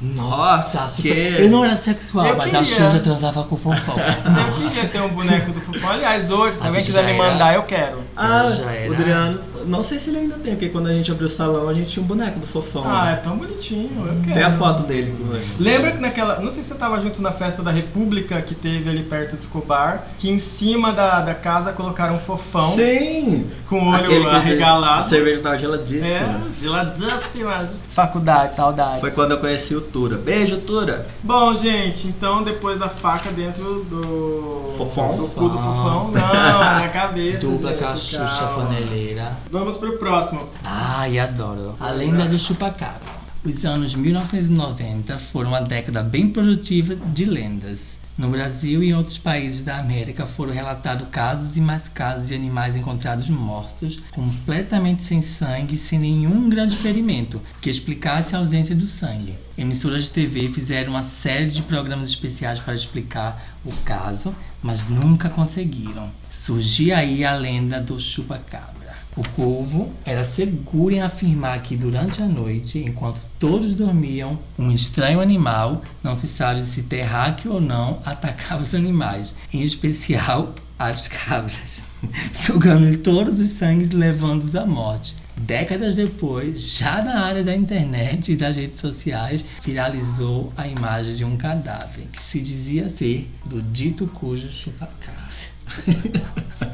Nossa, 0.00 0.88
super- 0.88 1.10
que- 1.36 1.42
eu 1.42 1.50
não 1.50 1.64
era 1.64 1.76
sexual, 1.76 2.26
Eu 2.26 2.36
mas 2.36 2.46
a 2.54 2.58
queria. 2.58 2.64
Xuxa 2.64 3.00
transava 3.00 3.44
com 3.44 3.54
o 3.54 3.58
fofão. 3.58 3.94
Eu 3.96 4.68
queria 4.68 4.88
ter 4.88 5.00
um 5.00 5.08
boneco 5.08 5.52
do 5.52 5.60
fofão. 5.60 5.90
Aliás, 5.90 6.30
hoje, 6.30 6.58
se 6.58 6.64
A 6.64 6.66
alguém 6.66 6.84
quiser 6.84 7.02
me 7.04 7.12
era- 7.18 7.30
mandar, 7.32 7.54
eu 7.54 7.62
quero. 7.62 7.98
Ah, 8.16 8.50
já 8.50 8.70
era. 8.72 8.90
o 8.90 8.94
Adriano, 8.94 9.40
não 9.66 9.82
sei 9.82 9.98
se 9.98 10.10
ele 10.10 10.18
ainda 10.18 10.36
tem, 10.36 10.54
porque 10.54 10.68
quando 10.68 10.88
a 10.88 10.94
gente 10.94 11.10
abriu 11.10 11.26
o 11.26 11.30
salão, 11.30 11.68
a 11.68 11.74
gente 11.74 11.90
tinha 11.90 12.02
um 12.02 12.06
boneco 12.06 12.38
do 12.38 12.46
fofão. 12.46 12.84
Ah, 12.86 13.10
é 13.10 13.16
tão 13.16 13.36
bonitinho, 13.36 14.06
eu 14.06 14.20
quero. 14.22 14.34
Tem 14.34 14.42
a 14.42 14.50
foto 14.50 14.82
dele. 14.84 15.14
Lembra 15.58 15.92
que 15.92 16.00
naquela. 16.00 16.40
Não 16.40 16.50
sei 16.50 16.62
se 16.62 16.68
você 16.68 16.74
tava 16.74 17.00
junto 17.00 17.20
na 17.20 17.32
festa 17.32 17.62
da 17.62 17.70
República 17.70 18.40
que 18.42 18.54
teve 18.54 18.88
ali 18.88 19.02
perto 19.02 19.36
do 19.36 19.38
Escobar, 19.38 20.06
que 20.18 20.30
em 20.30 20.38
cima 20.38 20.92
da, 20.92 21.20
da 21.20 21.34
casa 21.34 21.72
colocaram 21.72 22.16
um 22.16 22.18
fofão 22.18 22.70
Sim! 22.70 23.46
com 23.68 23.80
o 23.80 23.88
olho 23.88 24.04
Aquele 24.04 24.20
que 24.24 24.30
A 24.30 24.36
arregalado. 24.36 25.08
cerveja 25.08 25.42
tava 25.42 25.58
geladíssima. 25.58 26.06
É, 26.06 26.50
geladíssima. 26.50 27.68
Faculdade, 27.88 28.56
saudade. 28.56 29.00
Foi 29.00 29.10
quando 29.10 29.32
eu 29.32 29.38
conheci 29.38 29.74
o 29.74 29.80
Tura. 29.80 30.16
Beijo, 30.16 30.58
Tura! 30.58 31.06
Bom, 31.22 31.54
gente, 31.54 32.08
então 32.08 32.42
depois 32.42 32.78
da 32.78 32.88
faca 32.88 33.30
dentro 33.30 33.84
do. 33.84 34.74
Fofão? 34.76 35.16
Do 35.16 35.28
cu 35.28 35.48
do 35.48 35.58
fofão. 35.58 36.10
Não, 36.12 36.58
na 36.60 36.88
cabeça. 36.88 37.46
Dupla 37.46 37.70
a 37.70 37.74
calma. 37.74 38.64
paneleira. 38.64 39.36
Vamos 39.58 39.78
pro 39.78 39.96
próximo. 39.96 40.46
Ai, 40.62 41.18
adoro. 41.18 41.76
A 41.80 41.90
lenda 41.90 42.26
do 42.26 42.38
chupacabra. 42.38 43.08
Os 43.42 43.64
anos 43.64 43.94
1990 43.94 45.16
foram 45.16 45.48
uma 45.48 45.62
década 45.62 46.02
bem 46.02 46.28
produtiva 46.28 46.94
de 46.94 47.24
lendas. 47.24 47.98
No 48.18 48.28
Brasil 48.28 48.82
e 48.82 48.90
em 48.90 48.94
outros 48.94 49.16
países 49.16 49.64
da 49.64 49.78
América 49.78 50.26
foram 50.26 50.52
relatados 50.52 51.08
casos 51.08 51.56
e 51.56 51.62
mais 51.62 51.88
casos 51.88 52.28
de 52.28 52.34
animais 52.34 52.76
encontrados 52.76 53.30
mortos, 53.30 53.98
completamente 54.10 55.02
sem 55.02 55.22
sangue 55.22 55.74
e 55.74 55.78
sem 55.78 55.98
nenhum 55.98 56.50
grande 56.50 56.76
ferimento 56.76 57.40
que 57.58 57.70
explicasse 57.70 58.36
a 58.36 58.40
ausência 58.40 58.76
do 58.76 58.84
sangue. 58.84 59.36
Emissoras 59.56 60.04
de 60.04 60.10
TV 60.10 60.50
fizeram 60.50 60.90
uma 60.90 61.02
série 61.02 61.48
de 61.48 61.62
programas 61.62 62.10
especiais 62.10 62.60
para 62.60 62.74
explicar 62.74 63.56
o 63.64 63.72
caso, 63.86 64.34
mas 64.62 64.86
nunca 64.86 65.30
conseguiram. 65.30 66.10
Surgia 66.28 66.98
aí 66.98 67.24
a 67.24 67.34
lenda 67.34 67.80
do 67.80 67.98
chupacabra. 67.98 68.75
O 69.16 69.22
povo 69.22 69.90
era 70.04 70.22
seguro 70.22 70.94
em 70.94 71.00
afirmar 71.00 71.62
que 71.62 71.74
durante 71.74 72.22
a 72.22 72.26
noite, 72.26 72.78
enquanto 72.78 73.22
todos 73.38 73.74
dormiam, 73.74 74.38
um 74.58 74.70
estranho 74.70 75.22
animal, 75.22 75.80
não 76.02 76.14
se 76.14 76.28
sabe 76.28 76.62
se 76.62 76.82
terráqueo 76.82 77.54
ou 77.54 77.60
não, 77.60 77.98
atacava 78.04 78.60
os 78.60 78.74
animais, 78.74 79.34
em 79.50 79.62
especial 79.62 80.54
as 80.78 81.08
cabras, 81.08 81.82
sugando 82.30 82.94
todos 82.98 83.40
os 83.40 83.48
sangues 83.52 83.88
e 83.88 83.96
levando-os 83.96 84.54
à 84.54 84.66
morte. 84.66 85.16
Décadas 85.34 85.96
depois, 85.96 86.76
já 86.76 87.00
na 87.02 87.20
área 87.24 87.42
da 87.42 87.56
internet 87.56 88.32
e 88.32 88.36
das 88.36 88.54
redes 88.54 88.78
sociais, 88.78 89.42
viralizou 89.62 90.52
a 90.58 90.68
imagem 90.68 91.14
de 91.14 91.24
um 91.24 91.38
cadáver 91.38 92.06
que 92.12 92.20
se 92.20 92.42
dizia 92.42 92.90
ser 92.90 93.30
do 93.48 93.62
dito 93.62 94.06
cujo 94.08 94.50
chupacabra. 94.50 95.16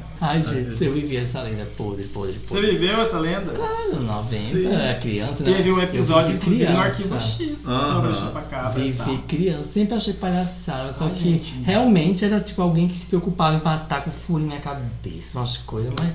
Ai, 0.24 0.40
gente, 0.40 0.84
eu 0.84 0.92
vivi 0.94 1.16
essa 1.16 1.42
lenda 1.42 1.66
podre, 1.76 2.04
podre, 2.04 2.34
Você 2.34 2.46
podre. 2.54 2.70
viveu 2.70 3.00
essa 3.02 3.18
lenda? 3.18 3.50
Claro, 3.52 4.00
90, 4.00 4.22
Sim. 4.22 4.66
era 4.72 4.94
criança, 5.00 5.42
né? 5.42 5.52
Teve 5.56 5.72
um 5.72 5.82
episódio, 5.82 6.36
inclusive, 6.36 6.64
no 6.72 6.78
criança. 6.78 6.86
Arquivo 7.02 7.20
X 7.20 7.60
sobre 7.62 8.10
o 8.10 8.14
chupacabra. 8.14 8.80
Vivi 8.80 9.18
criança, 9.26 9.64
sempre 9.64 9.94
achei 9.96 10.12
palhaçada, 10.14 10.92
só 10.92 11.06
Ai, 11.06 11.10
que 11.10 11.18
gente. 11.18 11.54
realmente 11.64 12.24
era 12.24 12.38
tipo 12.38 12.62
alguém 12.62 12.86
que 12.86 12.96
se 12.96 13.06
preocupava 13.06 13.56
em 13.56 13.64
matar 13.64 14.04
com 14.04 14.12
furo 14.12 14.46
na 14.46 14.58
cabeça, 14.58 15.38
umas 15.38 15.56
coisas, 15.56 15.92
mas 15.98 16.14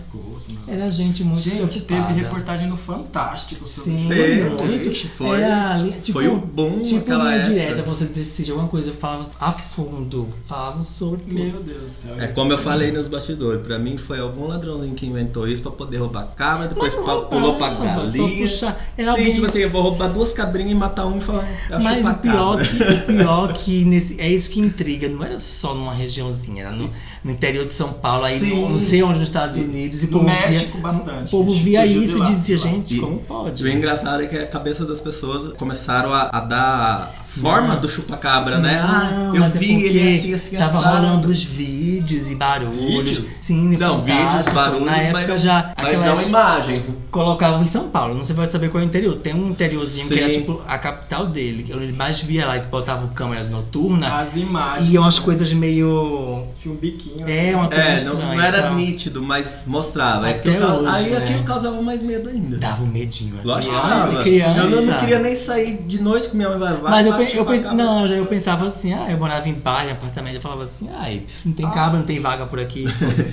era 0.70 0.90
gente 0.90 1.26
muito 1.26 1.42
Gente, 1.42 1.58
preocupada. 1.82 2.08
teve 2.08 2.22
reportagem 2.22 2.68
no 2.68 2.78
Fantástico 2.78 3.68
sobre 3.68 3.92
Sim, 3.92 4.08
o 4.08 4.64
muito. 4.66 4.88
ixi, 4.90 5.08
foi- 5.10 5.42
Era 5.42 5.84
tipo, 6.02 6.14
foi 6.20 6.30
o 6.30 6.38
boom 6.38 6.82
tipo 6.82 7.00
naquela 7.00 7.24
linha 7.26 7.36
época. 7.42 7.50
direta, 7.54 7.82
você 7.84 8.06
decidia 8.06 8.54
alguma 8.54 8.70
coisa, 8.70 8.94
falava 8.94 9.30
a 9.38 9.52
fundo, 9.52 10.30
falavam 10.46 10.82
sobre 10.86 11.20
tudo. 11.24 11.34
Meu 11.34 11.62
Deus 11.62 11.82
do 11.82 11.90
céu. 11.90 12.22
É 12.22 12.28
como 12.28 12.54
eu 12.54 12.58
falei 12.58 12.90
nos 12.94 13.08
bastidores, 13.10 13.62
pra 13.68 13.78
mim 13.78 13.97
foi 13.98 14.20
algum 14.20 14.48
ladrãozinho 14.48 14.94
que 14.96 15.06
inventou 15.06 15.48
isso 15.48 15.62
pra 15.62 15.72
poder 15.72 15.98
roubar 15.98 16.28
cabra, 16.36 16.68
depois 16.68 16.94
Mas 16.96 17.06
não 17.06 17.26
pulou 17.26 17.56
pra 17.56 17.70
galinha. 17.70 18.38
puxar- 18.42 18.78
era 18.98 19.12
Sim, 19.14 19.18
alguém- 19.20 19.34
tipo 19.34 19.46
assim, 19.46 19.60
eu 19.60 19.70
vou 19.70 19.82
roubar 19.82 20.08
duas 20.10 20.34
cabrinhas 20.34 20.72
e 20.72 20.76
matar 20.76 21.06
um 21.06 21.18
e 21.18 21.22
falar. 21.22 21.48
É 21.70 21.80
Mas 21.80 22.06
o 22.06 22.14
pior, 22.16 22.60
que, 22.62 22.84
o 22.84 23.02
pior 23.18 23.54
que 23.58 23.86
nesse, 23.86 24.20
é 24.20 24.28
isso 24.30 24.50
que 24.50 24.60
intriga, 24.60 25.08
não 25.10 25.24
era 25.24 25.40
só 25.40 25.74
numa 25.74 25.94
regiãozinha, 25.94 26.64
era 26.64 26.72
no, 26.72 26.90
no 27.24 27.32
interior 27.32 27.66
de 27.66 27.74
São 27.74 27.94
Paulo, 27.94 28.26
aí 28.26 28.40
Sim. 28.40 28.62
no- 28.62 28.70
não 28.70 28.80
sei 28.80 29.04
onde 29.04 29.20
nos 29.20 29.28
Estados 29.28 29.58
Unidos, 29.58 30.04
e 30.04 30.08
No 30.08 30.24
México, 30.24 30.74
via, 30.74 30.82
bastante. 30.82 31.28
O 31.28 31.32
povo 31.32 31.54
via 31.54 31.86
isso 31.86 32.18
lá, 32.18 32.26
e 32.26 32.28
dizia, 32.30 32.58
gente, 32.58 33.00
como 33.00 33.20
pode? 33.20 33.64
E 33.64 33.68
o 33.68 33.72
engraçado 33.72 34.24
é 34.24 34.28
que 34.28 34.38
a 34.38 34.48
cabeça 34.48 34.86
das 34.86 35.02
pessoas 35.02 35.54
começaram 35.54 36.14
a, 36.14 36.30
a 36.32 36.40
dar 36.40 37.26
forma 37.42 37.74
Não. 37.76 37.82
do 37.82 37.88
chupacabra, 37.90 38.58
né? 38.60 38.82
Não, 38.82 39.32
ah, 39.32 39.36
eu 39.36 39.44
é 39.44 39.50
vi 39.50 39.68
porque 39.74 39.88
ele 39.88 40.18
assim, 40.18 40.34
assim, 40.34 40.56
Tava 40.58 40.80
assado. 40.80 40.98
rolando 41.06 41.30
os 41.30 41.44
vídeos 41.44 42.30
e 42.32 42.36
barulhos. 42.36 42.76
Vídeos? 42.76 43.30
Sim, 43.42 43.78
Não, 43.78 44.00
vídeos, 44.04 44.48
barulhos, 44.54 44.86
Na 44.86 44.98
época 44.98 45.14
mas 45.20 45.28
não- 45.30 45.38
já. 45.38 45.74
Mas 45.78 45.88
aquelas- 45.88 46.22
não 46.22 46.28
imagens. 46.28 46.90
Colocavam 47.12 47.64
em 47.64 47.66
São 47.68 47.90
Paulo, 47.90 48.14
não 48.14 48.24
sei 48.24 48.34
se 48.36 48.38
vai 48.38 48.46
saber 48.48 48.70
qual 48.70 48.82
é 48.82 48.86
o 48.86 48.88
interior. 48.88 49.16
Tem 49.16 49.34
um 49.34 49.50
interiorzinho 49.50 50.08
que 50.08 50.20
era 50.20 50.32
Sim. 50.34 50.40
tipo 50.42 50.62
a 50.68 50.78
capital 50.78 51.26
dele, 51.28 51.64
que 51.64 51.72
ele 51.72 51.92
mais 51.94 52.22
via 52.22 52.46
lá, 52.46 52.60
que 52.60 52.68
botavam 52.68 53.08
câmeras 53.10 53.50
noturnas. 53.50 54.12
As 54.12 54.36
imagens. 54.36 54.90
E 54.94 54.98
umas 54.98 55.18
né? 55.18 55.26
coisas 55.26 55.54
meio. 55.54 56.46
Tinha 56.62 56.74
um 56.74 56.78
biquinho. 56.78 57.28
É, 57.28 57.56
uma 57.56 57.68
coisa 57.68 57.82
É, 57.84 58.04
não, 58.04 58.14
estranha. 58.14 58.36
não 58.36 58.42
era 58.42 58.60
então, 58.60 58.76
nítido, 58.76 59.22
mas 59.24 59.64
mostrava. 59.66 60.30
Até 60.30 60.52
Aquilo 60.52 60.66
hoje, 60.82 60.88
aí 60.96 61.10
né? 61.12 61.18
aquilo 61.18 61.44
causava 61.44 61.82
mais 61.82 62.02
medo 62.02 62.30
ainda. 62.30 62.58
Dava 62.58 62.84
um 62.84 62.88
medinho. 62.88 63.36
Lógico 63.44 63.74
que 63.74 63.80
criança, 63.82 64.08
dava. 64.08 64.24
criança. 64.24 64.60
Eu 64.60 64.70
não, 64.70 64.82
não 64.84 65.00
queria 65.00 65.20
nem 65.20 65.36
sair 65.36 65.78
de 65.88 66.02
noite 66.02 66.30
com 66.30 66.38
minha 66.38 66.50
mãe 66.50 66.60
vai 66.60 66.74
vai 66.74 66.92
Mas 66.92 67.06
eu, 67.06 67.12
lá 67.14 67.18
pe- 67.18 67.27
eu 67.36 67.74
não, 67.74 68.08
já 68.08 68.16
eu 68.16 68.26
pensava 68.26 68.68
assim, 68.68 68.94
ah, 68.94 69.08
eu 69.10 69.18
morava 69.18 69.48
em 69.50 69.54
bairro, 69.54 69.90
em 69.90 69.92
apartamento, 69.94 70.36
eu 70.36 70.42
falava 70.42 70.64
assim, 70.64 70.90
ai, 70.96 71.24
não 71.46 71.54
tem 71.54 71.70
cabra, 71.72 72.00
não 72.00 72.06
tem 72.06 72.20
vaga 72.20 72.46
por 72.46 72.60
aqui. 72.60 72.86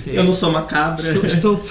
Eu 0.07 0.23
não 0.23 0.33
sou 0.33 0.49
uma 0.49 0.63
cabra. 0.63 1.01
Estou, 1.05 1.25
estou, 1.25 1.61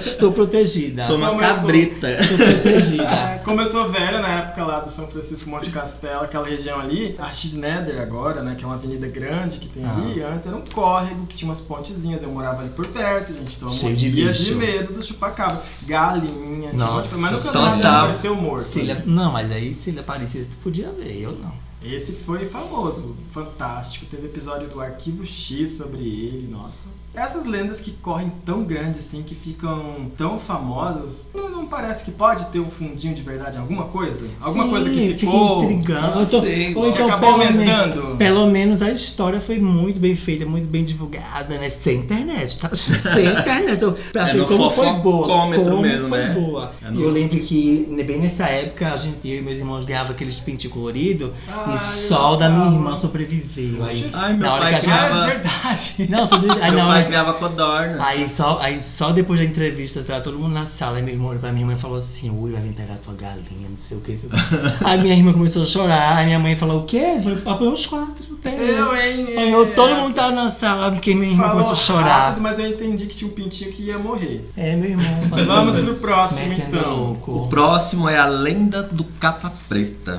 estou 0.00 0.32
protegida. 0.32 1.04
Sou 1.04 1.16
uma 1.16 1.28
Como 1.30 1.40
eu 1.42 1.52
sou- 1.52 1.60
cabrita. 1.62 2.10
Estou 2.10 2.36
protegida. 2.38 3.06
É, 3.26 3.38
como 3.44 3.60
eu 3.60 3.66
sou 3.66 3.88
velho, 3.88 4.20
na 4.20 4.28
época 4.28 4.64
lá 4.64 4.80
do 4.80 4.90
São 4.90 5.06
Francisco 5.06 5.48
Monte 5.48 5.70
Castelo, 5.70 6.22
aquela 6.22 6.46
região 6.46 6.78
ali, 6.80 7.14
Archid 7.18 7.56
Nether 7.56 8.00
agora, 8.00 8.42
né, 8.42 8.54
que 8.56 8.64
é 8.64 8.66
uma 8.66 8.76
avenida 8.76 9.06
grande 9.08 9.58
que 9.58 9.68
tem 9.68 9.84
Ah. 9.84 9.94
ali, 9.96 10.22
antes 10.22 10.46
era 10.46 10.56
um 10.56 10.62
córrego 10.62 11.26
que 11.26 11.34
tinha 11.36 11.48
umas 11.48 11.60
pontezinhas, 11.60 12.22
eu 12.22 12.30
morava 12.30 12.60
ali 12.62 12.70
por 12.70 12.86
perto, 12.88 13.32
gente, 13.32 13.54
então 13.56 13.68
eu 13.68 13.74
Cheio 13.74 13.96
de 13.96 14.08
morria 14.08 14.28
bicho. 14.28 14.44
de 14.44 14.54
medo 14.54 14.92
do 14.92 15.02
chupacabra. 15.02 15.62
Galinha, 15.86 16.70
tinha 16.70 16.84
um 16.86 16.92
monte 16.94 17.04
de 17.04 17.08
coisa, 17.10 17.16
mas 17.18 17.32
nunca 17.32 17.52
Nossa, 17.58 17.76
total. 17.76 18.00
apareceu 18.04 18.34
morto. 18.34 18.72
Se 18.72 18.80
ele, 18.80 18.94
não, 19.06 19.32
mas 19.32 19.50
aí 19.50 19.72
se 19.74 19.90
ele 19.90 20.00
aparecesse, 20.00 20.48
tu 20.48 20.56
podia 20.58 20.90
ver, 20.90 21.20
eu 21.20 21.32
não. 21.32 21.52
Esse 21.94 22.12
foi 22.12 22.46
famoso, 22.46 23.16
fantástico. 23.30 24.06
Teve 24.06 24.26
episódio 24.26 24.68
do 24.68 24.80
Arquivo 24.80 25.24
X 25.24 25.70
sobre 25.70 26.02
ele, 26.02 26.48
nossa. 26.48 26.86
Essas 27.16 27.44
lendas 27.46 27.80
que 27.80 27.92
correm 27.92 28.30
tão 28.44 28.62
grande 28.62 28.98
assim, 28.98 29.22
que 29.22 29.34
ficam 29.34 30.10
tão 30.16 30.38
famosas, 30.38 31.30
não, 31.34 31.48
não 31.50 31.66
parece 31.66 32.04
que 32.04 32.10
pode 32.10 32.44
ter 32.46 32.60
um 32.60 32.70
fundinho 32.70 33.14
de 33.14 33.22
verdade 33.22 33.56
em 33.56 33.60
alguma 33.60 33.84
coisa? 33.84 34.26
Alguma 34.40 34.64
Sim, 34.64 34.70
coisa 34.70 34.90
que 34.90 35.06
fica 35.08 35.18
ficou. 35.18 35.64
intrigando. 35.64 36.16
Ou 36.18 36.22
então, 36.24 36.40
Sim, 36.42 36.74
ou 36.74 36.82
que 36.84 36.88
então 36.90 37.06
acabou 37.06 37.38
pelo, 37.38 37.38
menos, 37.38 37.68
aumentando. 37.68 38.16
pelo 38.16 38.46
menos 38.50 38.82
a 38.82 38.90
história 38.90 39.40
foi 39.40 39.58
muito 39.58 39.98
bem 39.98 40.14
feita, 40.14 40.44
muito 40.44 40.66
bem 40.68 40.84
divulgada, 40.84 41.56
né? 41.58 41.70
Sem 41.70 42.00
internet, 42.00 42.58
tá? 42.58 42.70
Sem 42.76 43.26
internet. 43.26 43.72
Então, 43.76 43.94
Pra 44.12 44.28
É 44.28 44.32
ver 44.32 44.38
no 44.38 44.46
como 44.46 44.70
foi 44.70 44.92
boa. 44.94 45.26
Como 45.26 45.80
mesmo, 45.80 46.08
foi 46.08 46.18
né? 46.18 46.34
boa. 46.34 46.72
É 46.84 46.88
E 46.88 46.90
no- 46.92 47.00
eu 47.00 47.10
lembro 47.10 47.38
que 47.40 47.86
né, 47.90 48.02
bem 48.02 48.18
nessa 48.20 48.46
época, 48.46 48.92
a 48.92 48.96
gente, 48.96 49.16
eu 49.28 49.38
e 49.38 49.42
meus 49.42 49.58
irmãos 49.58 49.84
ganhavam 49.84 50.12
aqueles 50.12 50.38
pintinhos 50.38 50.74
coloridos 50.74 51.30
Ah, 51.48 51.64
e 51.74 51.78
só 51.78 52.34
o 52.34 52.36
da 52.36 52.48
minha 52.48 52.66
irmã 52.72 52.98
sobreviveu. 53.00 53.84
Aí, 53.84 54.10
Ai, 54.12 54.32
meu 54.34 54.46
na 54.46 54.52
hora 54.54 54.62
pai 54.62 54.80
que 54.80 54.90
a 54.90 54.94
Ah, 54.94 54.98
gente. 54.98 55.06
criava- 55.08 55.24
é 55.24 55.30
verdade. 55.34 56.06
Não, 56.10 56.26
sobrevive- 56.26 56.62
aí 56.62 56.70
Meu 56.70 56.80
na 56.80 56.86
pai 56.86 56.98
hora 57.02 57.05
criava 57.06 57.32
codorna. 57.34 58.04
Aí 58.04 58.28
só, 58.28 58.58
aí 58.60 58.82
só 58.82 59.12
depois 59.12 59.38
da 59.40 59.46
entrevista, 59.46 60.02
tá 60.02 60.20
todo 60.20 60.38
mundo 60.38 60.52
na 60.52 60.66
sala, 60.66 60.96
aí 60.96 61.02
meu 61.02 61.14
irmão 61.14 61.28
olhou 61.28 61.40
pra 61.40 61.52
minha 61.52 61.64
mãe 61.66 61.76
e 61.76 61.78
falou 61.78 61.96
assim, 61.96 62.30
ui, 62.30 62.52
vai 62.52 62.60
vir 62.60 62.72
pegar 62.72 62.94
tua 62.96 63.14
galinha, 63.14 63.68
não 63.68 63.76
sei 63.76 63.96
o 63.96 64.00
que, 64.00 64.12
não 64.12 64.18
sei 64.18 64.28
o 64.28 64.32
que. 64.32 64.84
Aí 64.84 65.00
minha 65.00 65.14
irmã 65.14 65.32
começou 65.32 65.62
a 65.62 65.66
chorar, 65.66 66.16
aí 66.18 66.26
minha 66.26 66.38
mãe 66.38 66.56
falou, 66.56 66.82
o 66.82 66.84
quê? 66.84 67.16
Foi, 67.22 67.32
apanhou 67.52 67.72
os 67.74 67.86
quatro, 67.86 68.24
Eu, 68.44 68.96
hein? 68.96 69.26
Apanhou, 69.32 69.66
todo 69.66 69.94
mundo 69.96 70.14
tava 70.14 70.32
na 70.32 70.50
sala, 70.50 70.90
porque 70.92 71.14
minha 71.14 71.30
irmã 71.32 71.44
Falou 71.48 71.64
começou 71.64 71.96
a 71.96 72.00
chorar. 72.00 72.18
rápido, 72.26 72.42
mas 72.42 72.58
eu 72.58 72.66
entendi 72.66 73.06
que 73.06 73.14
tinha 73.16 73.30
um 73.30 73.34
pintinho 73.34 73.72
que 73.72 73.82
ia 73.84 73.98
morrer. 73.98 74.48
É, 74.56 74.74
meu 74.76 74.90
irmão. 74.90 75.04
Vamos 75.46 75.76
pro 75.76 75.94
próximo, 75.94 76.48
metendo 76.48 76.76
então. 76.78 76.92
O 76.92 77.06
louco. 77.32 77.48
próximo 77.48 78.08
é 78.08 78.16
a 78.18 78.26
lenda 78.26 78.82
do 78.82 79.04
capa 79.04 79.52
preta. 79.68 80.18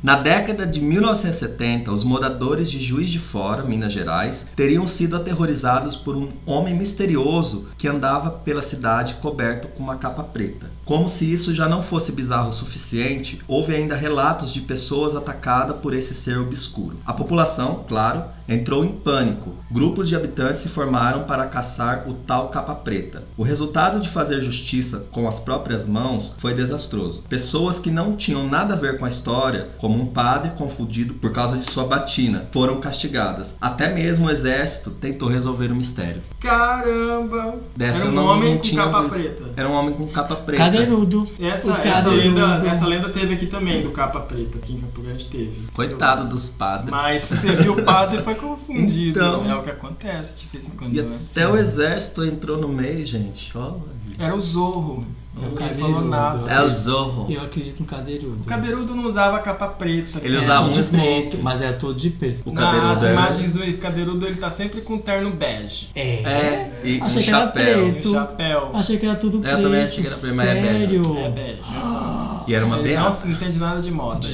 Na 0.00 0.14
década 0.14 0.64
de 0.64 0.80
1970, 0.80 1.90
os 1.90 2.04
moradores 2.04 2.70
de 2.70 2.80
Juiz 2.80 3.10
de 3.10 3.18
Fora, 3.18 3.64
Minas 3.64 3.92
Gerais, 3.92 4.46
teriam 4.54 4.86
sido 4.86 5.16
aterrorizados 5.16 5.96
por 5.96 6.14
um 6.14 6.28
homem 6.46 6.72
misterioso 6.72 7.66
que 7.76 7.88
andava 7.88 8.30
pela 8.30 8.62
cidade 8.62 9.14
coberto 9.14 9.66
com 9.66 9.82
uma 9.82 9.96
capa 9.96 10.22
preta. 10.22 10.70
Como 10.84 11.08
se 11.08 11.28
isso 11.28 11.52
já 11.52 11.68
não 11.68 11.82
fosse 11.82 12.12
bizarro 12.12 12.50
o 12.50 12.52
suficiente, 12.52 13.42
houve 13.48 13.74
ainda 13.74 13.96
relatos 13.96 14.52
de 14.52 14.60
pessoas 14.60 15.16
atacadas 15.16 15.78
por 15.78 15.92
esse 15.92 16.14
ser 16.14 16.38
obscuro. 16.38 16.96
A 17.04 17.12
população, 17.12 17.84
claro, 17.88 18.22
entrou 18.48 18.84
em 18.84 18.92
pânico. 18.92 19.54
Grupos 19.70 20.08
de 20.08 20.16
habitantes 20.16 20.60
se 20.60 20.68
formaram 20.68 21.24
para 21.24 21.46
caçar 21.46 22.04
o 22.08 22.14
tal 22.14 22.48
capa 22.48 22.74
preta. 22.74 23.24
O 23.36 23.42
resultado 23.42 24.00
de 24.00 24.08
fazer 24.08 24.40
justiça 24.40 25.04
com 25.12 25.28
as 25.28 25.38
próprias 25.38 25.86
mãos 25.86 26.34
foi 26.38 26.54
desastroso. 26.54 27.22
Pessoas 27.28 27.78
que 27.78 27.90
não 27.90 28.16
tinham 28.16 28.48
nada 28.48 28.74
a 28.74 28.76
ver 28.76 28.98
com 28.98 29.04
a 29.04 29.08
história, 29.08 29.68
como 29.78 30.00
um 30.00 30.06
padre 30.06 30.52
confundido 30.56 31.14
por 31.14 31.30
causa 31.32 31.56
de 31.58 31.64
sua 31.64 31.84
batina, 31.84 32.46
foram 32.52 32.80
castigadas. 32.80 33.54
Até 33.60 33.92
mesmo 33.92 34.26
o 34.26 34.30
exército 34.30 34.90
tentou 34.92 35.28
resolver 35.28 35.70
o 35.70 35.76
mistério. 35.76 36.22
Caramba! 36.40 37.56
Dessa 37.76 38.00
Era 38.00 38.08
eu 38.08 38.12
um 38.12 38.14
não- 38.14 38.26
homem 38.26 38.54
não 38.54 38.58
com 38.62 38.76
capa 38.76 39.02
visto. 39.02 39.14
preta. 39.14 39.44
Era 39.56 39.68
um 39.68 39.72
homem 39.74 39.94
com 39.94 40.06
capa 40.08 40.36
preta. 40.36 40.64
Cadeirudo. 40.64 41.28
Essa, 41.40 41.72
O 41.72 41.76
essa, 41.76 41.82
cadeirudo. 42.04 42.40
lenda, 42.40 42.66
essa 42.68 42.86
lenda 42.86 43.08
teve 43.10 43.34
aqui 43.34 43.46
também, 43.46 43.82
do 43.82 43.90
capa 43.90 44.20
preta, 44.20 44.58
aqui 44.58 44.72
em 44.72 44.78
Campo 44.80 45.02
Grande 45.02 45.26
teve. 45.26 45.66
Coitado 45.74 46.26
dos 46.28 46.48
padres. 46.48 46.90
Mas 46.90 47.22
você 47.24 47.54
viu 47.56 47.72
o 47.74 47.82
padre 47.84 48.22
foi 48.22 48.34
confundido. 48.38 49.18
Então. 49.18 49.50
é 49.50 49.54
o 49.54 49.62
que 49.62 49.70
acontece 49.70 50.38
de 50.38 50.46
vez 50.46 50.66
em 50.66 50.70
quando. 50.70 50.94
E 50.94 51.02
né? 51.02 51.18
até 51.30 51.48
o 51.48 51.56
exército 51.56 52.24
entrou 52.24 52.58
no 52.58 52.68
meio, 52.68 53.04
gente. 53.04 53.52
Era 54.18 54.34
o 54.34 54.40
Zorro. 54.40 55.06
É 55.40 55.46
o 55.46 55.50
Ninguém 55.50 55.68
cadeirudo. 55.68 55.92
falou 55.94 56.08
nada. 56.08 56.50
é 56.52 56.62
o 56.62 56.70
Zorro. 56.70 57.26
Eu 57.30 57.42
acredito 57.42 57.80
no 57.80 57.86
cadeirudo. 57.86 58.38
O 58.42 58.44
Cadeirudo 58.46 58.94
não 58.94 59.04
usava 59.06 59.38
capa 59.38 59.68
preta. 59.68 60.18
Ele 60.22 60.34
né? 60.34 60.40
usava 60.40 60.66
um 60.68 60.72
preto, 60.72 61.38
Mas 61.42 61.62
é 61.62 61.72
todo 61.72 61.94
de 61.94 62.10
preto. 62.10 62.42
O 62.48 62.52
Nas 62.52 62.64
cadeirudo 62.64 63.06
é- 63.06 63.12
imagens 63.12 63.52
do 63.52 63.78
Cadeirudo 63.78 64.26
ele 64.26 64.36
tá 64.36 64.50
sempre 64.50 64.80
com 64.80 64.98
terno 64.98 65.30
bege. 65.30 65.88
É. 65.94 66.22
É, 66.22 66.80
e 66.84 66.98
com 66.98 67.04
Achei 67.06 67.22
que 67.22 67.30
era 67.30 67.38
chapéu. 67.40 67.88
E 67.88 67.92
preto. 67.92 68.08
um 68.10 68.14
chapéu. 68.14 68.70
Achei 68.74 68.98
que 68.98 69.06
era 69.06 69.16
tudo 69.16 69.36
Eu 69.38 69.40
preto. 69.42 69.62
também 69.62 69.82
achei 69.84 70.00
que 70.02 70.06
era 70.08 70.16
preto, 70.16 70.34
mas 70.34 70.48
é 70.48 70.54
bege. 70.54 70.78
Sério? 70.78 71.18
É 71.18 71.30
bege. 71.30 71.58
E 72.48 72.54
era 72.54 72.64
uma 72.64 72.78
Ele 72.78 72.96
não 72.96 73.10
entende 73.10 73.58
nada 73.58 73.80
de 73.80 73.90
moda. 73.90 74.26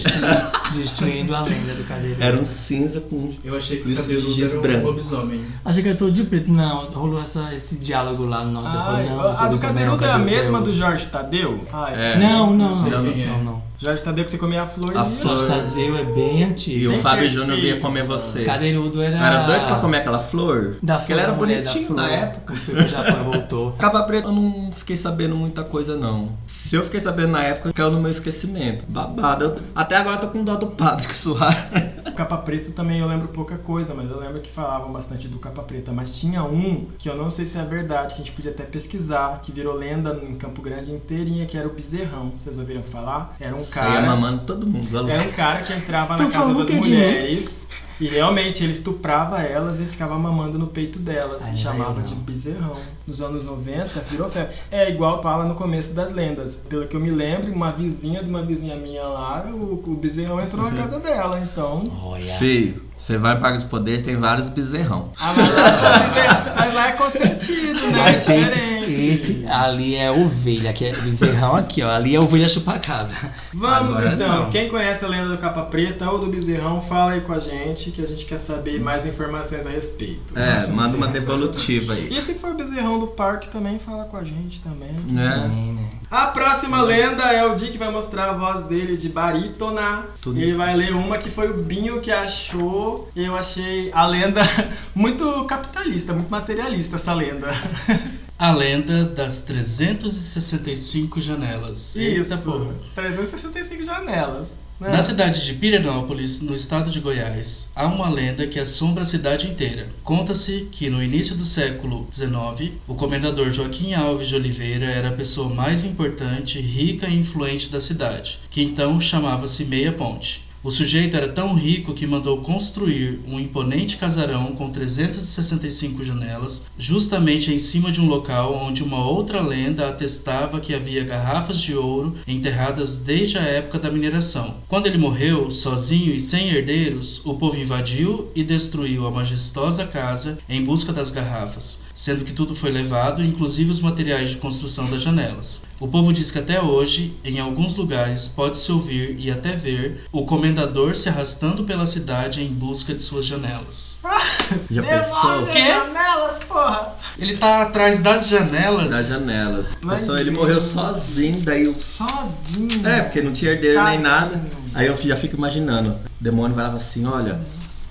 Destruindo 0.72 1.34
a 1.34 1.42
lenda 1.42 1.74
do 1.74 1.84
cadeirudo. 1.84 2.22
Era 2.22 2.36
um 2.38 2.44
cinza 2.44 3.00
com. 3.00 3.32
Eu 3.44 3.56
achei 3.56 3.78
que 3.78 3.84
o 3.84 3.88
Lista 3.88 4.04
de 4.04 4.16
giz 4.16 4.50
era 4.50 4.58
um 4.58 4.62
branco. 4.62 4.86
lobisomem. 4.86 5.44
Achei 5.64 5.82
que 5.82 5.88
era 5.88 5.98
todo 5.98 6.12
de 6.12 6.24
preto. 6.24 6.50
Não, 6.52 6.86
rolou 6.92 7.20
essa, 7.20 7.52
esse 7.54 7.76
diálogo 7.76 8.24
lá 8.24 8.44
no 8.44 8.52
Norte. 8.52 8.68
Ah, 8.76 9.02
não, 9.08 9.20
a 9.38 9.48
do 9.48 9.58
Cadeirudo 9.58 10.04
é 10.04 10.08
a 10.08 10.12
Cadeirudo 10.12 10.30
mesma 10.30 10.58
é 10.58 10.62
do 10.62 10.72
Jorge 10.94 11.06
Tadeu? 11.06 11.60
Ah, 11.72 11.90
É. 11.92 12.16
Não, 12.18 12.54
não, 12.54 12.74
Não 12.74 13.02
não, 13.02 13.10
é. 13.12 13.26
não, 13.26 13.44
não. 13.44 13.62
Jorge 13.78 14.02
Tadeu 14.02 14.24
que 14.24 14.30
você 14.30 14.38
comia 14.38 14.62
a 14.62 14.66
flor 14.66 14.96
A 14.96 15.06
e- 15.06 15.16
flor. 15.16 15.38
Jorge 15.38 15.46
Tadeu 15.46 15.96
é 15.96 16.04
bem 16.04 16.40
E 16.40 16.44
antigo. 16.44 16.92
o 16.92 16.96
Fábio. 16.96 17.28
Júnior 17.30 17.58
vinha 17.58 17.80
comer 17.80 18.04
você. 18.04 18.44
Cadeirudo 18.44 19.02
era. 19.02 19.16
Era 19.18 19.42
doido 19.46 19.66
pra 19.66 19.76
comer 19.76 19.98
aquela 19.98 20.18
flor? 20.18 20.76
Da 20.82 20.94
Porque 20.96 21.06
flor, 21.12 21.18
ele 21.18 21.20
era 21.22 21.32
da 21.32 21.38
mulher 21.38 21.62
da 21.62 21.70
bonitinho 21.70 21.86
flor. 21.88 21.96
na 21.96 22.10
época. 22.10 22.54
Foi 22.56 22.74
pro 22.74 22.86
Japão 22.86 23.20
e 23.20 23.24
voltou. 23.36 23.72
Capa 23.78 24.02
preta 24.04 24.28
eu 24.28 24.32
não 24.32 24.70
fiquei 24.72 24.96
sabendo 24.96 25.34
muita 25.34 25.64
coisa, 25.64 25.96
não. 25.96 26.30
Se 26.46 26.76
eu 26.76 26.84
fiquei 26.84 27.00
sabendo 27.00 27.28
na 27.32 27.42
época, 27.42 27.72
caiu 27.72 27.90
no 27.90 28.00
meu 28.00 28.10
esquecimento. 28.10 28.84
Babado. 28.88 29.44
Eu- 29.44 29.56
Até 29.74 29.96
agora 29.96 30.16
eu 30.16 30.20
tô 30.20 30.28
com 30.28 30.44
dó 30.44 30.54
do 30.56 30.68
padre 30.68 31.06
que 31.08 31.16
suar. 31.16 31.70
O 32.06 32.12
Capa 32.12 32.36
Preta 32.38 32.70
também 32.70 33.00
eu 33.00 33.08
lembro 33.08 33.28
pouca 33.28 33.56
coisa, 33.58 33.92
mas 33.92 34.08
eu 34.08 34.18
lembro 34.20 34.40
que 34.40 34.50
falavam 34.50 34.92
bastante 34.92 35.26
do 35.26 35.38
Capa 35.38 35.62
Preta. 35.62 35.90
Mas 35.92 36.16
tinha 36.18 36.44
um 36.44 36.86
que 36.96 37.08
eu 37.08 37.16
não 37.16 37.28
sei 37.28 37.44
se 37.44 37.58
é 37.58 37.64
verdade, 37.64 38.14
que 38.14 38.22
a 38.22 38.24
gente 38.24 38.32
podia 38.34 38.52
até 38.52 38.62
pesquisar, 38.62 39.40
que 39.42 39.50
virou 39.50 39.74
lenda 39.74 40.16
em 40.22 40.34
Campo 40.36 40.62
Grande 40.62 40.92
inteirinha, 40.92 41.44
que 41.46 41.58
era 41.58 41.66
o 41.66 41.72
Bezerrão. 41.72 42.32
Vocês 42.38 42.56
ouviram 42.56 42.82
falar? 42.82 43.34
Era 43.40 43.54
um 43.56 43.63
Saía 43.64 43.94
cara. 43.94 44.06
mamando 44.06 44.42
todo 44.44 44.66
mundo. 44.66 45.10
Era 45.10 45.22
um 45.22 45.32
cara 45.32 45.60
que 45.62 45.72
entrava 45.72 46.16
na 46.16 46.30
casa 46.30 46.54
das 46.54 46.70
é 46.70 46.74
mulheres 46.74 47.68
e 48.00 48.06
realmente 48.06 48.62
ele 48.62 48.72
estuprava 48.72 49.40
elas 49.40 49.78
e 49.80 49.84
ficava 49.84 50.18
mamando 50.18 50.58
no 50.58 50.66
peito 50.66 50.98
delas. 50.98 51.44
Ai, 51.44 51.54
e 51.54 51.56
chamava 51.56 52.02
de 52.02 52.14
bezerrão. 52.14 52.76
Nos 53.06 53.20
anos 53.20 53.44
90 53.44 54.00
virou 54.10 54.28
febre. 54.30 54.54
É 54.70 54.90
igual 54.90 55.22
fala 55.22 55.44
no 55.44 55.54
começo 55.54 55.94
das 55.94 56.12
lendas. 56.12 56.60
Pelo 56.68 56.86
que 56.86 56.96
eu 56.96 57.00
me 57.00 57.10
lembro, 57.10 57.52
uma 57.52 57.70
vizinha 57.70 58.22
de 58.22 58.30
uma 58.30 58.42
vizinha 58.42 58.76
minha 58.76 59.04
lá, 59.04 59.46
o, 59.52 59.82
o 59.86 59.94
bezerrão 59.94 60.40
entrou 60.40 60.68
na 60.68 60.76
casa 60.76 60.98
dela. 60.98 61.40
Então. 61.40 61.84
Olha. 62.02 62.34
Feio. 62.34 62.84
Você 62.96 63.18
vai 63.18 63.36
em 63.36 63.54
dos 63.54 63.64
Poderes, 63.64 64.02
tem 64.02 64.16
vários 64.16 64.48
bezerrão. 64.48 65.10
Ah, 65.20 65.34
mas 65.36 65.54
lá, 65.54 66.54
mas 66.56 66.74
lá 66.74 66.88
é 66.88 66.92
consentido, 66.92 67.80
né? 67.88 67.98
É 67.98 68.02
Mas 68.02 68.28
esse, 68.28 68.50
diferente. 68.50 68.90
esse 68.90 69.46
ali 69.46 69.96
é 69.96 70.10
ovelha, 70.12 70.72
que 70.72 70.84
é 70.84 70.92
bezerrão 70.92 71.56
aqui, 71.56 71.82
ó. 71.82 71.90
Ali 71.90 72.14
é 72.14 72.20
ovelha 72.20 72.48
chupacabra. 72.48 73.14
Vamos 73.52 73.98
Agora 73.98 74.14
então. 74.14 74.44
não. 74.44 74.50
Quem 74.50 74.68
conhece 74.68 75.04
a 75.04 75.08
lenda 75.08 75.28
do 75.28 75.38
Capa 75.38 75.62
Preta 75.62 76.08
ou 76.08 76.18
do 76.18 76.28
Bezerrão, 76.28 76.80
fala 76.80 77.12
aí 77.12 77.20
com 77.20 77.32
a 77.32 77.40
gente 77.40 77.83
que 77.90 78.02
a 78.02 78.06
gente 78.06 78.24
quer 78.26 78.38
saber 78.38 78.80
mais 78.80 79.06
informações 79.06 79.66
a 79.66 79.70
respeito. 79.70 80.38
É, 80.38 80.54
Nossa, 80.54 80.72
manda 80.72 80.96
uma 80.96 81.06
bezerrão. 81.08 81.38
devolutiva 81.38 81.92
aí. 81.94 82.08
E 82.10 82.20
se 82.22 82.34
for 82.34 82.54
bezerrão 82.54 82.98
do 82.98 83.08
parque 83.08 83.48
também, 83.48 83.78
fala 83.78 84.04
com 84.04 84.16
a 84.16 84.24
gente 84.24 84.60
também. 84.60 84.92
Né? 85.08 85.48
Sim, 85.48 85.72
né? 85.74 85.90
A 86.10 86.28
próxima 86.28 86.80
lenda 86.82 87.24
é 87.32 87.44
o 87.44 87.54
Di 87.54 87.68
que 87.68 87.78
vai 87.78 87.90
mostrar 87.90 88.30
a 88.30 88.32
voz 88.34 88.64
dele 88.66 88.96
de 88.96 89.08
barítona. 89.08 90.04
Tudo. 90.20 90.38
Ele 90.40 90.54
vai 90.54 90.76
ler 90.76 90.92
uma 90.94 91.18
que 91.18 91.30
foi 91.30 91.50
o 91.50 91.62
Binho 91.62 92.00
que 92.00 92.10
achou. 92.10 93.08
E 93.16 93.24
eu 93.24 93.34
achei 93.34 93.90
a 93.92 94.06
lenda 94.06 94.40
muito 94.94 95.44
capitalista, 95.46 96.12
muito 96.12 96.30
materialista 96.30 96.96
essa 96.96 97.12
lenda. 97.12 97.48
A 98.36 98.50
lenda 98.52 99.04
das 99.04 99.40
365 99.40 101.20
janelas. 101.20 101.94
Eita 101.94 102.34
Isso. 102.34 102.44
porra. 102.44 102.74
365 102.94 103.84
janelas. 103.84 104.58
Né? 104.80 104.90
Na 104.90 105.02
cidade 105.02 105.44
de 105.44 105.54
Pirenópolis, 105.54 106.40
no 106.40 106.54
estado 106.54 106.90
de 106.90 107.00
Goiás, 107.00 107.70
há 107.74 107.86
uma 107.86 108.08
lenda 108.08 108.46
que 108.46 108.58
assombra 108.58 109.02
a 109.02 109.06
cidade 109.06 109.46
inteira. 109.46 109.88
Conta-se 110.02 110.68
que 110.70 110.90
no 110.90 111.02
início 111.02 111.36
do 111.36 111.44
século 111.44 112.08
XIX, 112.12 112.74
o 112.88 112.94
comendador 112.94 113.50
Joaquim 113.50 113.94
Alves 113.94 114.28
de 114.28 114.36
Oliveira 114.36 114.86
era 114.86 115.08
a 115.08 115.12
pessoa 115.12 115.48
mais 115.48 115.84
importante, 115.84 116.60
rica 116.60 117.06
e 117.06 117.16
influente 117.16 117.70
da 117.70 117.80
cidade, 117.80 118.40
que 118.50 118.62
então 118.62 119.00
chamava-se 119.00 119.64
Meia 119.64 119.92
Ponte. 119.92 120.44
O 120.64 120.70
sujeito 120.70 121.14
era 121.14 121.28
tão 121.28 121.52
rico 121.52 121.92
que 121.92 122.06
mandou 122.06 122.40
construir 122.40 123.20
um 123.28 123.38
imponente 123.38 123.98
casarão 123.98 124.52
com 124.52 124.70
365 124.70 126.02
janelas, 126.02 126.64
justamente 126.78 127.52
em 127.52 127.58
cima 127.58 127.92
de 127.92 128.00
um 128.00 128.08
local 128.08 128.54
onde 128.54 128.82
uma 128.82 129.04
outra 129.04 129.42
lenda 129.42 129.86
atestava 129.86 130.58
que 130.58 130.74
havia 130.74 131.04
garrafas 131.04 131.60
de 131.60 131.74
ouro 131.74 132.14
enterradas 132.26 132.96
desde 132.96 133.36
a 133.36 133.42
época 133.42 133.78
da 133.78 133.90
mineração. 133.90 134.54
Quando 134.66 134.86
ele 134.86 134.96
morreu, 134.96 135.50
sozinho 135.50 136.14
e 136.14 136.20
sem 136.20 136.48
herdeiros, 136.48 137.20
o 137.26 137.34
povo 137.34 137.58
invadiu 137.58 138.30
e 138.34 138.42
destruiu 138.42 139.06
a 139.06 139.10
majestosa 139.10 139.86
casa 139.86 140.38
em 140.48 140.64
busca 140.64 140.94
das 140.94 141.10
garrafas, 141.10 141.80
sendo 141.94 142.24
que 142.24 142.32
tudo 142.32 142.54
foi 142.54 142.70
levado, 142.70 143.22
inclusive 143.22 143.70
os 143.70 143.80
materiais 143.80 144.30
de 144.30 144.38
construção 144.38 144.90
das 144.90 145.02
janelas. 145.02 145.62
O 145.84 145.88
povo 145.88 146.14
diz 146.14 146.30
que 146.30 146.38
até 146.38 146.62
hoje, 146.62 147.14
em 147.22 147.38
alguns 147.38 147.76
lugares, 147.76 148.26
pode-se 148.26 148.72
ouvir 148.72 149.16
e 149.18 149.30
até 149.30 149.52
ver 149.52 150.06
o 150.10 150.24
comendador 150.24 150.96
se 150.96 151.10
arrastando 151.10 151.64
pela 151.64 151.84
cidade 151.84 152.42
em 152.42 152.48
busca 152.48 152.94
de 152.94 153.02
suas 153.02 153.26
janelas. 153.26 153.98
Já 154.70 154.80
Devolve 154.80 155.50
as 155.50 155.58
janelas, 155.58 156.44
porra! 156.48 156.96
Ele 157.18 157.36
tá 157.36 157.60
atrás 157.60 158.00
das 158.00 158.28
janelas. 158.28 158.92
Das 158.92 159.08
janelas. 159.08 159.76
Mas 159.82 160.00
Pensou, 160.00 160.16
ele 160.16 160.30
morreu 160.30 160.58
sozinho, 160.58 161.42
daí 161.42 161.68
o 161.68 161.78
Sozinho. 161.78 162.86
É, 162.88 163.02
porque 163.02 163.20
não 163.20 163.34
tinha 163.34 163.50
herdeiro 163.52 163.84
nem 163.84 163.98
nada. 164.00 164.40
Aí 164.72 164.86
eu 164.86 164.96
já 164.96 165.16
fico 165.16 165.36
imaginando. 165.36 165.90
O 165.90 166.24
demônio 166.24 166.56
falava 166.56 166.78
assim: 166.78 167.04
olha, 167.04 167.42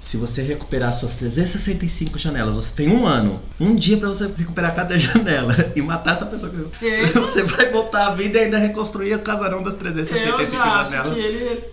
se 0.03 0.17
você 0.17 0.41
recuperar 0.41 0.91
suas 0.91 1.13
365 1.13 2.19
janelas, 2.19 2.53
você 2.55 2.71
tem 2.75 2.89
um 2.89 3.07
ano, 3.07 3.41
um 3.57 3.73
dia 3.73 3.95
pra 3.97 4.09
você 4.09 4.27
recuperar 4.35 4.75
cada 4.75 4.99
janela 4.99 5.55
e 5.75 5.81
matar 5.81 6.11
essa 6.11 6.25
pessoa. 6.25 6.51
que- 6.51 6.85
Ele- 6.85 7.11
Você 7.13 7.41
vai 7.43 7.71
voltar 7.71 8.07
a 8.07 8.13
vida 8.13 8.37
e 8.37 8.41
ainda 8.43 8.57
reconstruir 8.57 9.13
o 9.15 9.19
casarão 9.19 9.63
das 9.63 9.73
Eu 9.73 9.79
365 9.79 10.51
já 10.51 10.63
acho 10.81 10.91
janelas. 10.91 11.13
que 11.13 11.19
ele, 11.21 11.63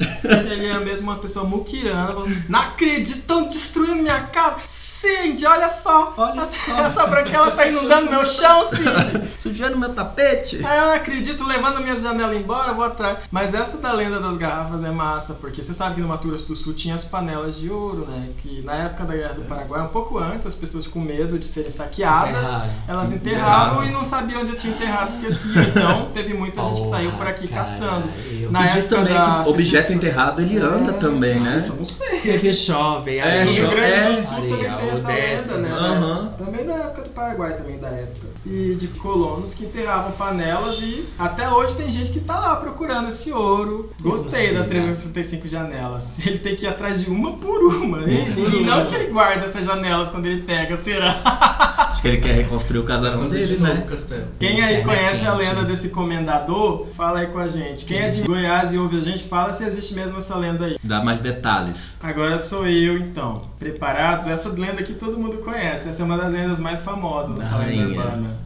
ele 0.53 0.67
é 0.67 0.79
mesmo 0.79 1.11
uma 1.11 1.19
pessoa 1.19 1.45
muquirana. 1.45 2.15
Não 2.49 2.59
acredito, 2.61 3.19
estão 3.19 3.49
destruindo 3.49 3.97
minha 4.03 4.21
casa. 4.23 4.61
Cindy, 5.01 5.47
olha 5.47 5.69
só. 5.69 6.13
Olha 6.17 6.41
essa, 6.43 6.71
só. 6.73 6.81
Essa 6.83 7.07
branquela 7.07 7.51
tá 7.53 7.67
inundando 7.67 8.11
meu 8.11 8.25
chão, 8.25 8.65
Cindy. 8.69 9.31
Sujando 9.39 9.79
meu 9.79 9.95
tapete. 9.95 10.61
Ah, 10.65 10.77
eu 10.77 10.85
não 10.87 10.93
acredito, 10.93 11.43
levando 11.45 11.81
minhas 11.81 12.03
janelas 12.03 12.37
embora, 12.37 12.69
eu 12.73 12.75
vou 12.75 12.85
atrás. 12.85 13.19
Mas 13.31 13.55
essa 13.55 13.79
da 13.79 13.93
lenda 13.93 14.21
das 14.21 14.37
garrafas 14.37 14.85
é 14.85 14.91
massa, 14.91 15.35
porque 15.35 15.63
você 15.63 15.73
sabe 15.73 15.95
que 15.95 16.01
no 16.03 16.09
Mato 16.09 16.29
Grosso 16.29 16.47
do 16.47 16.55
Sul 16.57 16.75
tinha 16.75 16.95
as 16.95 17.05
panelas 17.05 17.57
de 17.59 17.71
ouro, 17.71 18.07
né? 18.07 18.29
Que 18.39 18.61
na 18.63 18.75
época 18.75 19.05
da 19.05 19.15
Guerra 19.15 19.35
do 19.35 19.43
Paraguai, 19.43 19.81
um 19.83 19.89
pouco 19.89 20.19
antes, 20.19 20.47
as 20.47 20.55
pessoas 20.55 20.87
com 20.87 21.01
medo 21.01 21.39
de 21.39 21.47
serem 21.47 21.71
saqueadas, 21.71 22.37
Enterraram. 22.45 22.71
elas 22.89 23.13
enterravam 23.13 23.67
Enterraram. 23.77 23.85
e 23.85 23.91
não 23.93 24.05
sabiam 24.05 24.43
onde 24.43 24.53
tinha 24.57 24.75
enterrado, 24.75 25.09
esquecia. 25.11 25.63
Então, 25.63 26.11
teve 26.13 26.35
muita 26.35 26.63
gente 26.65 26.83
que 26.83 26.89
saiu 26.89 27.11
por 27.13 27.27
aqui 27.27 27.49
Porra, 27.49 27.61
caçando. 27.61 28.09
caralho. 28.09 28.51
Na 28.51 28.67
e 28.67 28.69
diz 28.69 28.85
época 28.85 28.97
também 28.97 29.15
da 29.15 29.43
que 29.45 29.49
objeto 29.51 29.93
enterrado 29.93 30.43
ele 30.43 30.59
anda 30.59 30.91
É, 30.91 30.95
também, 30.95 31.41
né? 31.41 31.57
Isso, 31.57 31.69
eu 31.73 31.77
não 31.77 31.85
sei. 31.85 32.21
Porque 32.21 32.53
chove, 32.53 33.17
É, 33.17 33.23
areia, 33.23 33.45
No 33.47 33.51
Rio 33.53 33.71
Grande 33.71 33.95
é, 33.95 34.09
do 34.11 34.15
Sul 34.15 34.49
também 34.49 34.90
tem 34.91 35.17
essa 35.17 35.55
lenda, 35.55 35.59
né? 35.59 35.71
Aham. 35.71 36.35
Também 36.39 36.65
da 36.67 36.75
época 36.75 37.03
do 37.03 37.11
Paraguai, 37.11 37.57
também 37.57 37.79
da 37.79 37.89
época. 37.89 38.29
E 38.47 38.75
de 38.75 38.89
colonos 38.89 39.55
que 39.55 39.65
enterravam 39.65 40.13
panelas 40.13 40.79
e 40.81 41.07
até 41.19 41.51
hoje 41.51 41.77
tem 41.77 41.91
gente 41.91 42.11
que 42.11 42.21
tá 42.21 42.39
lá 42.39 42.57
procurando 42.57 43.09
esse 43.09 43.33
ouro. 43.33 43.91
Gostei 44.01 44.55
das 44.55 44.67
365 44.67 45.49
janelas. 45.49 46.15
Ele 46.25 46.39
tem 46.39 46.57
que 46.57 46.65
ir 46.65 46.69
atrás 46.69 47.03
de 47.03 47.11
uma 47.11 47.33
por 47.33 47.61
uma. 47.75 48.03
E, 48.03 48.59
e 48.59 48.63
não 48.63 48.83
de 48.83 48.89
que 48.89 48.95
ele 48.95 49.13
guarda 49.13 49.45
essas 49.45 49.65
janelas 49.65 50.09
quando 50.09 50.27
ele 50.27 50.43
pega, 50.43 50.77
será? 50.77 51.17
Acho 51.91 52.03
que 52.03 52.09
ele 52.09 52.19
quer 52.19 52.35
reconstruir 52.35 52.79
o 52.79 52.85
casarão 52.85 53.25
dele, 53.25 53.47
de 53.47 53.59
novo 53.59 53.75
né? 53.75 53.85
castelo. 53.89 54.29
Quem 54.39 54.63
aí 54.63 54.77
é 54.77 54.81
conhece 54.83 55.27
a 55.27 55.33
quente. 55.33 55.49
lenda 55.49 55.65
desse 55.65 55.89
comendador, 55.89 56.87
fala 56.97 57.21
aí 57.21 57.27
com 57.27 57.39
a 57.39 57.49
gente. 57.49 57.85
Quem 57.85 57.99
é 57.99 58.09
de 58.09 58.23
Goiás 58.23 58.73
e 58.73 58.79
ouve 58.79 58.99
a 58.99 59.01
gente, 59.01 59.25
fala 59.25 59.53
se 59.53 59.65
existe 59.65 59.95
mesmo 59.95 60.19
essa 60.19 60.37
lenda 60.37 60.67
aí. 60.67 60.77
Dá 60.83 61.03
mais 61.03 61.21
detalhes. 61.21 61.97
Agora 62.01 62.39
sou 62.39 62.67
eu, 62.67 62.97
então. 62.97 63.39
Preparados? 63.59 64.27
Essa 64.27 64.49
lenda 64.51 64.80
aqui 64.81 64.95
todo 64.95 65.19
mundo 65.19 65.39
conhece. 65.39 65.89
Essa 65.89 66.03
é 66.03 66.05
uma 66.05 66.17
das 66.17 66.33
lendas 66.33 66.59
mais 66.59 66.83
famosas 66.83 67.49
Da 67.49 67.57
lenda 67.59 67.65
rainha. 67.65 67.87
urbana. 67.87 68.39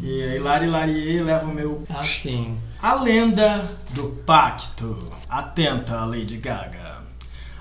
Que 0.00 0.22
é 0.22 0.36
Hilari 0.36 0.66
Larie 0.66 1.22
leva 1.22 1.44
o 1.46 1.54
meu. 1.54 1.82
Assim. 1.90 2.58
A 2.80 2.94
lenda 2.94 3.68
do 3.90 4.04
pacto. 4.24 4.96
Atenta, 5.28 6.04
Lady 6.04 6.38
Gaga. 6.38 7.00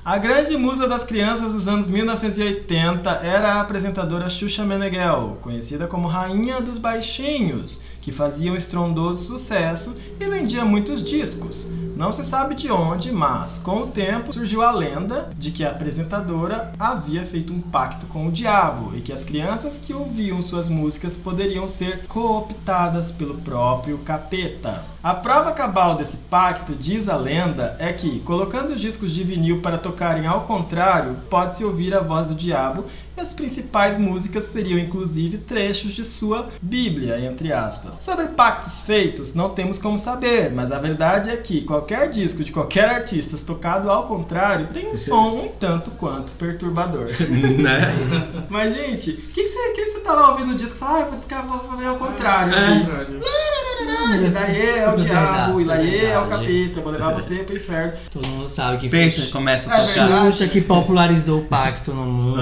A 0.03 0.17
grande 0.17 0.57
musa 0.57 0.87
das 0.87 1.03
crianças 1.03 1.53
dos 1.53 1.67
anos 1.67 1.89
1980 1.89 3.09
era 3.09 3.53
a 3.53 3.61
apresentadora 3.61 4.29
Xuxa 4.29 4.63
Meneghel, 4.65 5.37
conhecida 5.41 5.85
como 5.87 6.07
Rainha 6.07 6.61
dos 6.61 6.79
Baixinhos, 6.79 7.81
que 8.01 8.11
fazia 8.11 8.51
um 8.51 8.55
estrondoso 8.55 9.25
sucesso 9.25 9.95
e 10.19 10.25
vendia 10.25 10.63
muitos 10.63 11.03
discos. 11.03 11.67
Não 11.99 12.13
se 12.13 12.23
sabe 12.23 12.55
de 12.55 12.71
onde, 12.71 13.11
mas 13.11 13.59
com 13.59 13.81
o 13.81 13.87
tempo 13.87 14.31
surgiu 14.31 14.61
a 14.61 14.71
lenda 14.71 15.29
de 15.37 15.51
que 15.51 15.65
a 15.65 15.71
apresentadora 15.71 16.71
havia 16.79 17.25
feito 17.25 17.51
um 17.51 17.59
pacto 17.59 18.05
com 18.05 18.25
o 18.25 18.31
diabo 18.31 18.95
e 18.95 19.01
que 19.01 19.11
as 19.11 19.25
crianças 19.25 19.75
que 19.75 19.93
ouviam 19.93 20.41
suas 20.41 20.69
músicas 20.69 21.17
poderiam 21.17 21.67
ser 21.67 22.07
cooptadas 22.07 23.11
pelo 23.11 23.33
próprio 23.39 23.97
capeta. 23.97 24.85
A 25.03 25.13
prova 25.13 25.51
cabal 25.51 25.97
desse 25.97 26.15
pacto, 26.15 26.73
diz 26.73 27.09
a 27.09 27.17
lenda, 27.17 27.75
é 27.79 27.91
que, 27.91 28.21
colocando 28.21 28.73
os 28.73 28.79
discos 28.79 29.11
de 29.11 29.25
vinil 29.25 29.61
para 29.61 29.77
tocarem 29.77 30.25
ao 30.25 30.45
contrário, 30.45 31.17
pode-se 31.29 31.65
ouvir 31.65 31.93
a 31.93 31.99
voz 31.99 32.29
do 32.29 32.35
diabo 32.35 32.85
e 33.17 33.21
as 33.21 33.33
principais 33.33 33.97
músicas 33.97 34.43
seriam 34.43 34.79
inclusive 34.79 35.37
trechos 35.39 35.91
de 35.91 36.05
sua 36.05 36.49
Bíblia, 36.61 37.19
entre 37.19 37.51
aspas. 37.51 37.97
Sobre 37.99 38.27
pactos 38.27 38.81
feitos, 38.81 39.33
não 39.33 39.49
temos 39.49 39.77
como 39.77 39.97
saber, 39.97 40.51
mas 40.53 40.71
a 40.71 40.79
verdade 40.79 41.29
é 41.29 41.37
que 41.37 41.61
qualquer 41.61 41.88
disco 42.07 42.43
de 42.43 42.51
qualquer 42.51 42.89
artista 42.89 43.37
tocado 43.37 43.89
ao 43.89 44.05
contrário 44.05 44.67
tem 44.67 44.87
um 44.87 44.97
som 44.97 45.41
um 45.45 45.47
tanto 45.47 45.91
quanto 45.91 46.31
perturbador. 46.33 47.07
né? 47.29 47.93
Mas, 48.49 48.75
gente, 48.75 49.11
o 49.11 49.15
que, 49.15 49.43
que, 49.43 49.47
você, 49.47 49.73
que 49.73 49.85
você 49.85 49.99
tá 50.01 50.13
lá 50.13 50.31
ouvindo 50.31 50.53
o 50.53 50.55
disco 50.55 50.77
e 50.77 50.79
fala, 50.79 50.97
ah, 50.97 51.01
eu 51.01 51.05
vou 51.07 51.15
descar, 51.15 51.47
vou 51.47 51.59
fazer 51.59 51.85
ao 51.85 51.95
contrário. 51.97 52.53
É. 52.53 52.57
aqui." 52.57 52.79
Contrário. 52.79 53.19
E 53.81 54.29
daí 54.29 54.61
é 54.61 54.89
o 54.89 54.97
verdade, 54.97 55.03
diabo, 55.03 55.61
e 55.61 55.65
daí 55.65 56.05
é 56.05 56.17
o 56.17 56.21
verdade. 56.21 56.45
capeta, 56.45 56.79
eu 56.79 56.83
vou 56.83 56.91
levar 56.91 57.13
você 57.13 57.35
pro 57.35 57.55
inferno. 57.55 57.93
Todo 58.11 58.27
mundo 58.27 58.47
sabe 58.47 58.77
que 58.77 58.89
foi 58.89 59.31
começa 59.31 59.71
a 59.71 59.77
É 59.77 59.85
tocar. 59.85 60.25
Xuxa 60.25 60.47
que 60.47 60.61
popularizou 60.61 61.39
o 61.39 61.45
pacto 61.45 61.93
no 61.93 62.05
mundo. 62.05 62.41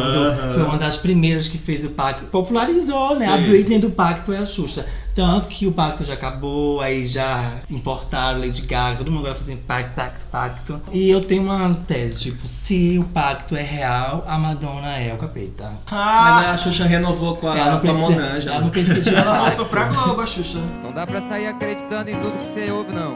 Foi 0.54 0.64
uma 0.64 0.78
das 0.78 0.98
primeiras 0.98 1.48
que 1.48 1.58
fez 1.58 1.84
o 1.84 1.90
pacto. 1.90 2.26
Popularizou, 2.26 3.16
né? 3.16 3.28
A. 3.28 3.38
Britney 3.38 3.80
do 3.80 3.90
pacto 3.90 4.34
é 4.34 4.40
a 4.40 4.46
Xuxa. 4.46 4.86
Tanto 5.18 5.48
que 5.48 5.66
o 5.66 5.72
pacto 5.72 6.06
já 6.06 6.14
acabou, 6.14 6.80
aí 6.80 7.08
já 7.08 7.54
importaram 7.72 8.40
Lady 8.40 8.62
Gaga, 8.62 8.98
todo 9.00 9.12
mundo 9.12 9.22
agora 9.22 9.34
fazendo 9.34 9.62
pacto, 9.66 9.96
pacto, 9.96 10.26
pacto. 10.32 10.82
E 10.94 11.10
eu 11.10 11.22
tenho 11.22 11.42
uma 11.42 11.74
tese, 11.74 12.20
tipo, 12.20 12.48
se 12.48 13.00
o 13.00 13.04
pacto 13.06 13.56
é 13.56 13.64
real, 13.64 14.24
a 14.28 14.38
Madonna 14.38 14.96
é 15.00 15.12
o 15.12 15.18
capeta. 15.18 15.72
Mas 15.90 15.92
Ah, 15.92 16.52
a 16.52 16.58
Xuxa 16.58 16.86
renovou 16.86 17.36
com 17.36 17.48
a, 17.48 17.58
ela 17.58 17.72
não 17.72 17.80
com 17.80 17.90
a 17.90 17.94
Monanja. 17.96 18.52
ela 18.52 18.62
não 18.62 18.70
precisa 18.70 19.02
de 19.02 19.10
ela 19.18 19.46
voltou 19.46 19.66
pra 19.66 19.86
Globo, 19.86 20.22
a 20.22 20.26
Xuxa. 20.28 20.60
Não 20.84 20.92
dá 20.94 21.08
pra 21.08 21.20
sair 21.20 21.48
acreditando 21.48 22.12
em 22.12 22.20
tudo 22.20 22.38
que 22.38 22.46
você 22.46 22.70
ouve, 22.70 22.94
não. 22.94 23.16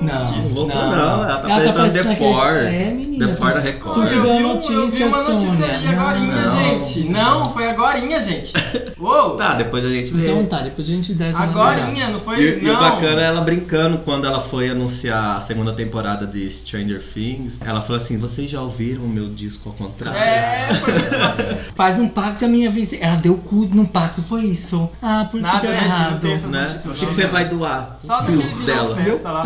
Não, 0.00 0.24
Não 0.24 0.66
não, 0.66 0.90
não, 0.90 1.14
ela 1.14 1.26
tá 1.26 1.34
apresentando 1.34 1.74
parecendo 1.74 2.08
The 2.08 2.16
Four. 2.16 2.46
É, 2.56 2.90
menina. 2.90 3.26
The 3.28 3.36
Four 3.36 3.54
da 3.54 3.60
Record. 3.60 3.94
Tu 3.94 4.00
que 4.08 4.14
Eu 4.14 4.22
deu 4.22 4.32
vi, 4.32 4.38
a 4.38 4.42
notícia, 4.42 4.72
eu 4.74 4.88
vi 4.88 5.04
uma 5.04 5.22
notícia 5.22 5.50
Sônia. 5.50 5.76
aí 5.78 5.88
agorinha, 5.88 6.34
Não. 6.34 6.56
gente. 6.84 7.04
Não, 7.08 7.44
foi 7.52 7.66
agorinha, 7.68 8.20
gente. 8.20 8.52
Uou! 8.98 9.36
Tá, 9.36 9.54
depois 9.54 9.84
a 9.84 9.88
gente 9.88 10.12
vê. 10.14 10.30
Então 10.30 10.46
tá, 10.46 10.60
depois 10.60 10.88
a 10.88 10.92
gente 10.92 11.14
dá 11.14 11.26
essa 11.26 11.42
Agorinha, 11.42 12.08
não 12.08 12.20
foi? 12.20 12.40
E, 12.40 12.58
e 12.58 12.62
não. 12.62 12.74
o 12.74 12.78
bacana 12.78 13.20
é 13.20 13.24
ela 13.24 13.40
brincando 13.40 13.98
quando 13.98 14.26
ela 14.26 14.40
foi 14.40 14.70
anunciar 14.70 15.36
a 15.36 15.40
segunda 15.40 15.72
temporada 15.72 16.26
de 16.26 16.48
Stranger 16.50 17.02
Things. 17.02 17.58
Ela 17.64 17.80
falou 17.80 17.96
assim: 17.96 18.18
vocês 18.18 18.50
já 18.50 18.60
ouviram 18.60 19.02
o 19.04 19.08
meu 19.08 19.28
disco 19.28 19.68
ao 19.68 19.74
contrário? 19.74 20.18
É, 20.18 20.74
foi 20.74 20.94
Faz 21.74 21.98
um 21.98 22.08
pacto 22.08 22.44
a 22.44 22.48
minha 22.48 22.70
vez. 22.70 22.92
Ela 22.92 23.16
deu 23.16 23.36
cu 23.36 23.66
num 23.72 23.84
pacto, 23.86 24.22
foi 24.22 24.44
isso. 24.44 24.88
Ah, 25.02 25.26
por 25.30 25.38
isso 25.40 25.46
Nada, 25.46 25.60
que 25.60 25.66
deu 25.66 25.76
não 25.76 25.84
errado. 25.84 26.48
Né? 26.48 26.68
O 26.86 26.90
que, 26.92 27.06
que 27.06 27.14
você 27.14 27.26
vai 27.26 27.48
doar? 27.48 27.96
Só 28.00 28.18
O 28.18 28.20
naquele 28.20 28.42
cu 28.42 28.48
vídeo 28.48 28.66
dela. 28.66 28.94
festa 28.96 29.30
lá, 29.30 29.42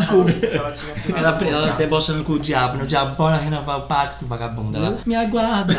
que 0.49 0.57
ela 0.57 0.73
tinha 0.73 0.93
assinado 0.93 1.25
Ela, 1.27 1.39
um 1.43 1.47
ela 1.47 1.73
debochando 1.73 2.25
com 2.25 2.33
o 2.35 2.39
diabo. 2.39 2.79
No 2.79 2.87
diabo, 2.87 3.17
bora 3.17 3.37
renovar 3.37 3.79
o 3.79 3.83
pacto, 3.83 4.25
vagabunda. 4.27 4.79
Ela, 4.79 4.99
me 5.07 5.15
aguarda. 5.15 5.75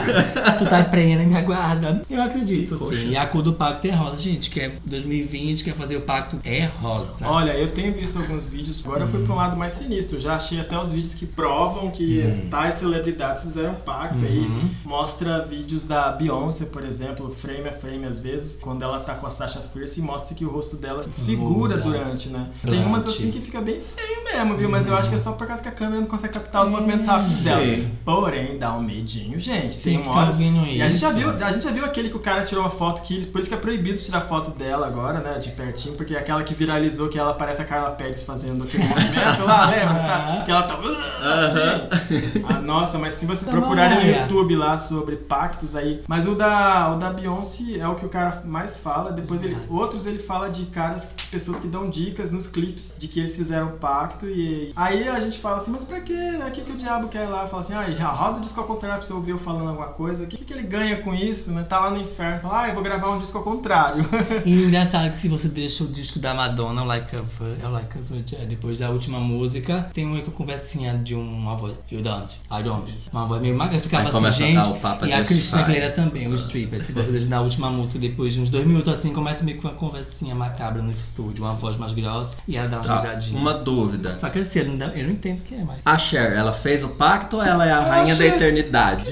tu 0.60 0.66
tá 0.66 0.84
prena, 0.84 1.24
me 1.24 1.36
aguarda. 1.38 2.02
Eu 2.10 2.22
acredito, 2.22 2.74
Que 2.76 2.80
coxa. 2.80 3.00
sim. 3.00 3.10
E 3.10 3.18
a 3.18 3.26
cor 3.28 3.42
do 3.42 3.54
pacto 3.54 3.88
é 3.88 3.92
rosa, 3.92 4.18
gente. 4.18 4.50
Que 4.50 4.62
é 4.62 4.72
2020, 4.86 5.64
quer 5.64 5.76
fazer 5.76 5.98
o 5.98 6.02
pacto 6.02 6.38
é 6.44 6.66
rosa. 6.66 7.16
Olha, 7.26 7.52
eu 7.52 7.70
tenho 7.70 7.94
visto 7.94 8.18
alguns 8.18 8.46
vídeos, 8.46 8.82
agora 8.86 9.04
eu 9.04 9.08
fui 9.08 9.24
pra 9.24 9.34
um 9.34 9.38
lado 9.38 9.58
mais 9.58 9.74
sinistro. 9.74 10.20
Já 10.20 10.36
achei 10.36 10.60
até 10.60 10.78
os 10.78 10.92
vídeos 10.92 11.14
que 11.14 11.26
provam 11.26 11.90
que 11.92 12.48
tais 12.50 12.76
celebridades 12.76 13.44
fizeram 13.44 13.76
pacto 13.76 14.24
aí. 14.24 14.40
Uhum. 14.40 14.70
Mostra 14.86 15.46
vídeos 15.46 15.86
da 15.86 16.12
Beyoncé, 16.12 16.66
por 16.66 16.84
exemplo, 16.84 17.32
frame 17.32 17.68
a 17.70 17.72
frame 17.74 18.06
às 18.06 18.20
vezes, 18.20 18.58
quando 18.62 18.84
ela 18.84 19.00
tá 19.00 19.16
com 19.16 19.26
a 19.26 19.30
Sasha 19.30 19.60
Fierce 19.62 20.00
e 20.00 20.04
mostra 20.04 20.36
que 20.36 20.46
o 20.46 20.50
rosto 20.50 20.76
dela 20.78 21.04
desfigura 21.04 21.76
Muda. 21.78 21.82
durante, 21.84 22.30
né? 22.30 22.48
Tem 22.68 22.80
umas 22.86 23.02
Durante. 23.06 23.22
assim 23.22 23.32
que 23.32 23.42
fica 23.42 23.62
bem 23.62 23.80
feio 23.82 24.24
mesmo. 24.24 24.53
Mesmo, 24.54 24.58
viu? 24.58 24.70
Mas 24.70 24.88
eu 24.88 24.96
acho 24.96 25.10
que 25.10 25.16
é 25.16 25.18
só 25.18 25.34
por 25.34 25.48
causa 25.48 25.62
que 25.62 25.70
a 25.70 25.72
câmera 25.72 26.02
não 26.02 26.08
consegue 26.08 26.34
captar 26.34 26.64
os 26.64 26.70
movimentos 26.70 27.08
rápidos 27.08 27.44
dela. 27.44 27.64
Sim. 27.64 27.92
Porém, 28.06 28.58
dá 28.58 28.74
um 28.74 28.82
medinho, 28.82 29.40
gente. 29.40 29.76
Sim, 29.76 30.00
Tem 30.00 30.08
horas. 30.08 30.36
ouvindo 30.36 30.66
E 30.66 30.82
a 30.82 30.88
gente, 30.88 31.00
já 31.00 31.12
viu, 31.12 31.30
a 31.30 31.52
gente 31.52 31.64
já 31.64 31.72
viu 31.72 31.86
aquele 31.86 32.10
que 32.10 32.16
o 32.16 32.20
cara 32.20 32.44
tirou 32.44 32.64
uma 32.64 32.70
foto 32.70 33.02
que. 33.02 33.26
Por 33.26 33.40
isso 33.40 33.50
que 33.50 33.56
é 33.56 33.58
proibido 33.58 33.98
tirar 33.98 34.22
foto 34.22 34.52
dela 34.52 34.88
agora, 34.88 35.20
né? 35.20 35.40
De 35.40 35.52
pertinho, 35.52 35.96
porque 35.96 36.16
é 36.16 36.20
aquela 36.20 36.44
que 36.44 36.54
viralizou 36.54 37.10
que 37.10 37.18
ela 37.18 37.34
parece 37.34 37.62
a 37.62 37.66
Carla 37.66 37.92
Pérez 37.92 38.24
fazendo 38.24 38.64
aquele 38.64 38.84
movimento 38.86 39.46
lá, 39.46 39.70
lembra? 39.70 40.00
Sabe? 40.00 40.46
Que 40.46 40.52
ela 40.52 40.64
tá. 40.64 40.74
Assim. 40.74 42.44
Ah, 42.50 42.60
nossa, 42.60 42.98
mas 42.98 43.14
se 43.16 43.26
você 43.26 43.46
Tá 43.46 43.52
procurar 43.52 43.96
no. 43.96 44.02
YouTube 44.10 44.56
lá 44.56 44.78
sobre 44.78 45.16
pactos 45.16 45.76
aí. 45.76 46.02
Mas 46.08 46.28
o 46.28 46.36
da, 46.36 46.94
o 46.94 46.98
da 46.98 47.12
Beyoncé 47.12 47.78
é 47.80 47.88
o 47.88 47.96
que 47.96 48.06
o 48.06 48.10
cara 48.10 48.42
mais 48.46 48.78
fala. 48.78 49.12
Depois 49.12 49.44
ele. 49.44 49.58
Outros 49.70 50.06
ele 50.06 50.20
fala 50.20 50.50
de 50.50 50.66
caras, 50.68 51.08
pessoas 51.32 51.60
que 51.60 51.68
dão 51.68 51.90
dicas 51.90 52.32
nos 52.32 52.48
clipes 52.48 52.94
de 52.98 53.08
que 53.08 53.20
eles 53.20 53.36
fizeram 53.36 53.70
pacto. 53.80 54.28
E 54.28 54.43
aí 54.76 55.08
a 55.08 55.20
gente 55.20 55.40
fala 55.40 55.58
assim, 55.58 55.72
mas 55.72 55.84
pra 55.84 56.00
quê, 56.02 56.14
né? 56.14 56.46
O 56.48 56.52
que, 56.52 56.62
que 56.62 56.72
o 56.72 56.76
diabo 56.76 57.08
quer 57.08 57.28
lá? 57.28 57.46
Fala 57.48 57.62
assim, 57.62 57.74
ah, 57.74 58.12
roda 58.12 58.38
o 58.38 58.42
disco 58.42 58.60
ao 58.60 58.68
contrário 58.68 58.98
pra 58.98 59.06
você 59.06 59.14
ouvir 59.14 59.32
eu 59.32 59.38
falando 59.38 59.70
alguma 59.70 59.88
coisa. 59.88 60.24
O 60.24 60.28
que, 60.28 60.38
que 60.38 60.54
ele 60.54 60.64
ganha 60.64 60.98
com 61.02 61.14
isso, 61.14 61.52
né? 61.52 61.64
Tá 61.64 61.80
lá 61.80 61.90
no 61.92 61.98
inferno. 62.02 62.42
Fala, 62.42 62.62
ah, 62.64 62.68
eu 62.70 62.74
vou 62.74 62.84
gravar 62.84 63.10
um 63.12 63.20
disco 63.20 63.38
ao 63.38 63.44
contrário. 63.44 64.04
E 64.46 64.64
engraçado 64.66 65.12
que 65.12 65.18
se 65.18 65.28
você 65.30 65.48
deixa 65.48 65.84
o 65.84 65.88
disco 65.88 66.20
da 66.20 66.34
Madonna, 66.34 66.82
o 66.84 66.86
Like 66.86 67.16
a 67.16 67.20
Virgin, 67.22 67.64
é 67.64 67.68
Like 67.68 67.98
a 67.98 68.42
é, 68.42 68.46
depois 68.46 68.80
da 68.80 68.90
última 68.90 69.20
música, 69.20 69.90
tem 69.94 70.06
uma 70.06 70.22
conversinha 70.22 70.98
de 70.98 71.16
uma 71.16 71.56
voz, 71.56 71.76
You 71.92 72.02
don't, 72.02 72.34
I 72.52 72.64
don't. 72.64 72.94
Uma 73.12 73.26
voz 73.26 73.42
meio 73.42 73.58
magra, 73.58 73.80
ficava 73.80 74.04
Aí 74.10 74.10
assim, 74.16 74.26
a 74.26 74.30
gente. 74.64 74.70
e 75.08 75.14
a 75.14 75.24
Cristina. 75.24 75.62
Aguilera 75.64 75.92
também, 75.92 76.28
o 76.28 76.36
stripper. 76.36 76.82
Se 76.84 76.92
você 76.92 77.12
deixa 77.12 77.28
na 77.30 77.42
última 77.42 77.70
música, 77.70 78.00
depois 78.00 78.34
de 78.34 78.42
uns 78.42 78.50
dois 78.50 78.66
minutos 78.66 78.92
assim, 78.94 79.14
começa 79.14 79.44
meio 79.44 79.62
com 79.62 79.68
uma 79.68 79.74
conversinha 79.76 80.36
macabra 80.36 80.82
no 80.82 80.92
estúdio, 80.92 81.44
uma 81.44 81.54
voz 81.54 81.78
mais 81.78 81.92
grossa, 81.94 82.36
e 82.48 82.58
ela 82.58 82.68
dá 82.68 82.78
uma 82.78 82.84
Tá, 82.84 83.02
risadinha. 83.02 83.40
uma 83.40 83.54
dúvida. 83.54 84.18
Só 84.18 84.30
eu 84.40 85.04
não, 85.04 85.12
entendo 85.12 85.40
o 85.40 85.42
que 85.42 85.56
é, 85.56 85.64
mas. 85.64 85.78
A 85.86 85.98
Cher, 85.98 86.34
ela 86.34 86.52
fez 86.54 86.84
o 86.84 86.90
pacto 86.90 87.38
ou 87.38 87.44
ela 87.44 87.68
é 87.68 87.72
a 87.72 87.80
rainha 87.82 88.16
da 88.16 88.24
Cher. 88.24 88.36
eternidade? 88.36 89.12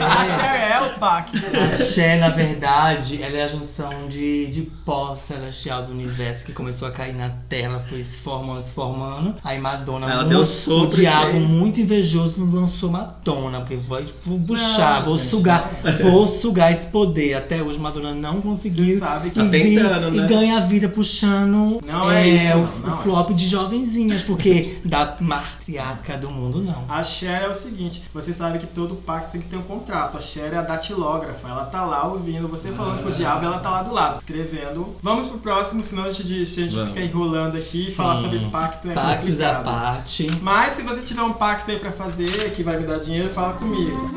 a 0.00 0.24
Cher 0.24 0.72
é 0.72 0.80
o 0.86 0.98
pacto. 0.98 1.38
A 1.38 1.72
Cher, 1.74 2.18
na 2.20 2.28
verdade, 2.28 3.22
ela 3.22 3.36
é 3.36 3.44
a 3.44 3.48
junção 3.48 4.08
de, 4.08 4.46
de 4.48 4.62
pó 4.84 5.14
celestial 5.14 5.84
do 5.84 5.92
universo 5.92 6.44
que 6.44 6.52
começou 6.52 6.86
a 6.88 6.90
cair 6.90 7.14
na 7.14 7.30
Terra, 7.48 7.80
foi 7.88 8.02
se 8.02 8.18
formando, 8.18 8.62
se 8.62 8.72
formando. 8.72 9.34
Aí 9.44 9.58
Madonna, 9.58 10.06
Ela 10.06 10.16
muito- 10.22 10.28
deu 10.30 10.40
o 10.40 10.44
sopro 10.44 10.98
e 10.98 11.00
diabo 11.02 11.32
fez. 11.32 11.48
muito 11.48 11.80
invejoso 11.80 12.44
lançou 12.52 12.90
Madonna, 12.90 13.60
porque 13.60 13.76
vai 13.76 14.04
vou 14.24 14.38
puxar, 14.40 15.00
Não, 15.00 15.06
vou 15.06 15.18
gente, 15.18 15.28
sugar, 15.28 15.70
vou 16.00 16.26
sugar 16.26 16.72
esse 16.72 16.86
poder. 16.88 17.34
Até 17.34 17.62
hoje 17.62 17.78
Madonna 17.78 18.14
não 18.14 18.40
conseguiu. 18.40 18.94
Você 18.94 18.98
sabe 19.00 19.30
que 19.30 19.38
e, 19.40 19.42
Tá 19.42 19.48
tentando, 19.50 20.16
e 20.16 20.20
né? 20.20 20.26
ganha 20.26 20.56
a 20.56 20.60
vida 20.60 20.88
puxando 20.88 21.80
Não 21.86 22.10
é 22.10 22.26
isso, 22.28 22.44
o, 22.56 22.58
não, 22.58 22.64
o 22.64 22.86
não 22.86 22.98
é. 22.98 23.02
flop 23.02 23.30
de 23.30 23.46
jovenzinhas, 23.46 24.22
porque 24.22 24.41
da 24.84 25.16
matriarca 25.20 26.16
do 26.18 26.30
mundo, 26.30 26.62
não. 26.62 26.84
A 26.88 27.02
Cher 27.02 27.42
é 27.42 27.48
o 27.48 27.54
seguinte, 27.54 28.02
você 28.12 28.32
sabe 28.34 28.58
que 28.58 28.66
todo 28.66 28.94
pacto 28.96 29.32
tem 29.32 29.40
que 29.40 29.48
ter 29.48 29.56
um 29.56 29.62
contrato. 29.62 30.16
A 30.16 30.20
Cher 30.20 30.52
é 30.52 30.56
a 30.58 30.62
datilógrafa, 30.62 31.48
ela 31.48 31.64
tá 31.66 31.84
lá 31.84 32.06
ouvindo 32.06 32.48
você 32.48 32.72
falando 32.72 33.02
com 33.02 33.08
o 33.08 33.12
diabo, 33.12 33.44
ela 33.44 33.58
tá 33.58 33.70
lá 33.70 33.82
do 33.82 33.92
lado, 33.92 34.18
escrevendo. 34.18 34.94
Vamos 35.02 35.28
pro 35.28 35.38
próximo, 35.38 35.82
senão 35.84 36.04
a 36.04 36.10
gente, 36.10 36.46
se 36.46 36.62
a 36.64 36.66
gente 36.66 36.86
fica 36.88 37.00
enrolando 37.00 37.56
aqui 37.56 37.88
e 37.88 37.94
falar 37.94 38.16
sobre 38.16 38.38
pacto 38.50 38.90
é 38.90 38.94
Pactos 38.94 39.40
à 39.40 39.56
complicado. 39.56 39.64
parte. 39.64 40.30
Mas 40.42 40.72
se 40.74 40.82
você 40.82 41.02
tiver 41.02 41.22
um 41.22 41.32
pacto 41.32 41.70
aí 41.70 41.78
pra 41.78 41.92
fazer, 41.92 42.52
que 42.52 42.62
vai 42.62 42.78
me 42.78 42.86
dar 42.86 42.98
dinheiro, 42.98 43.30
fala 43.30 43.54
comigo. 43.54 44.10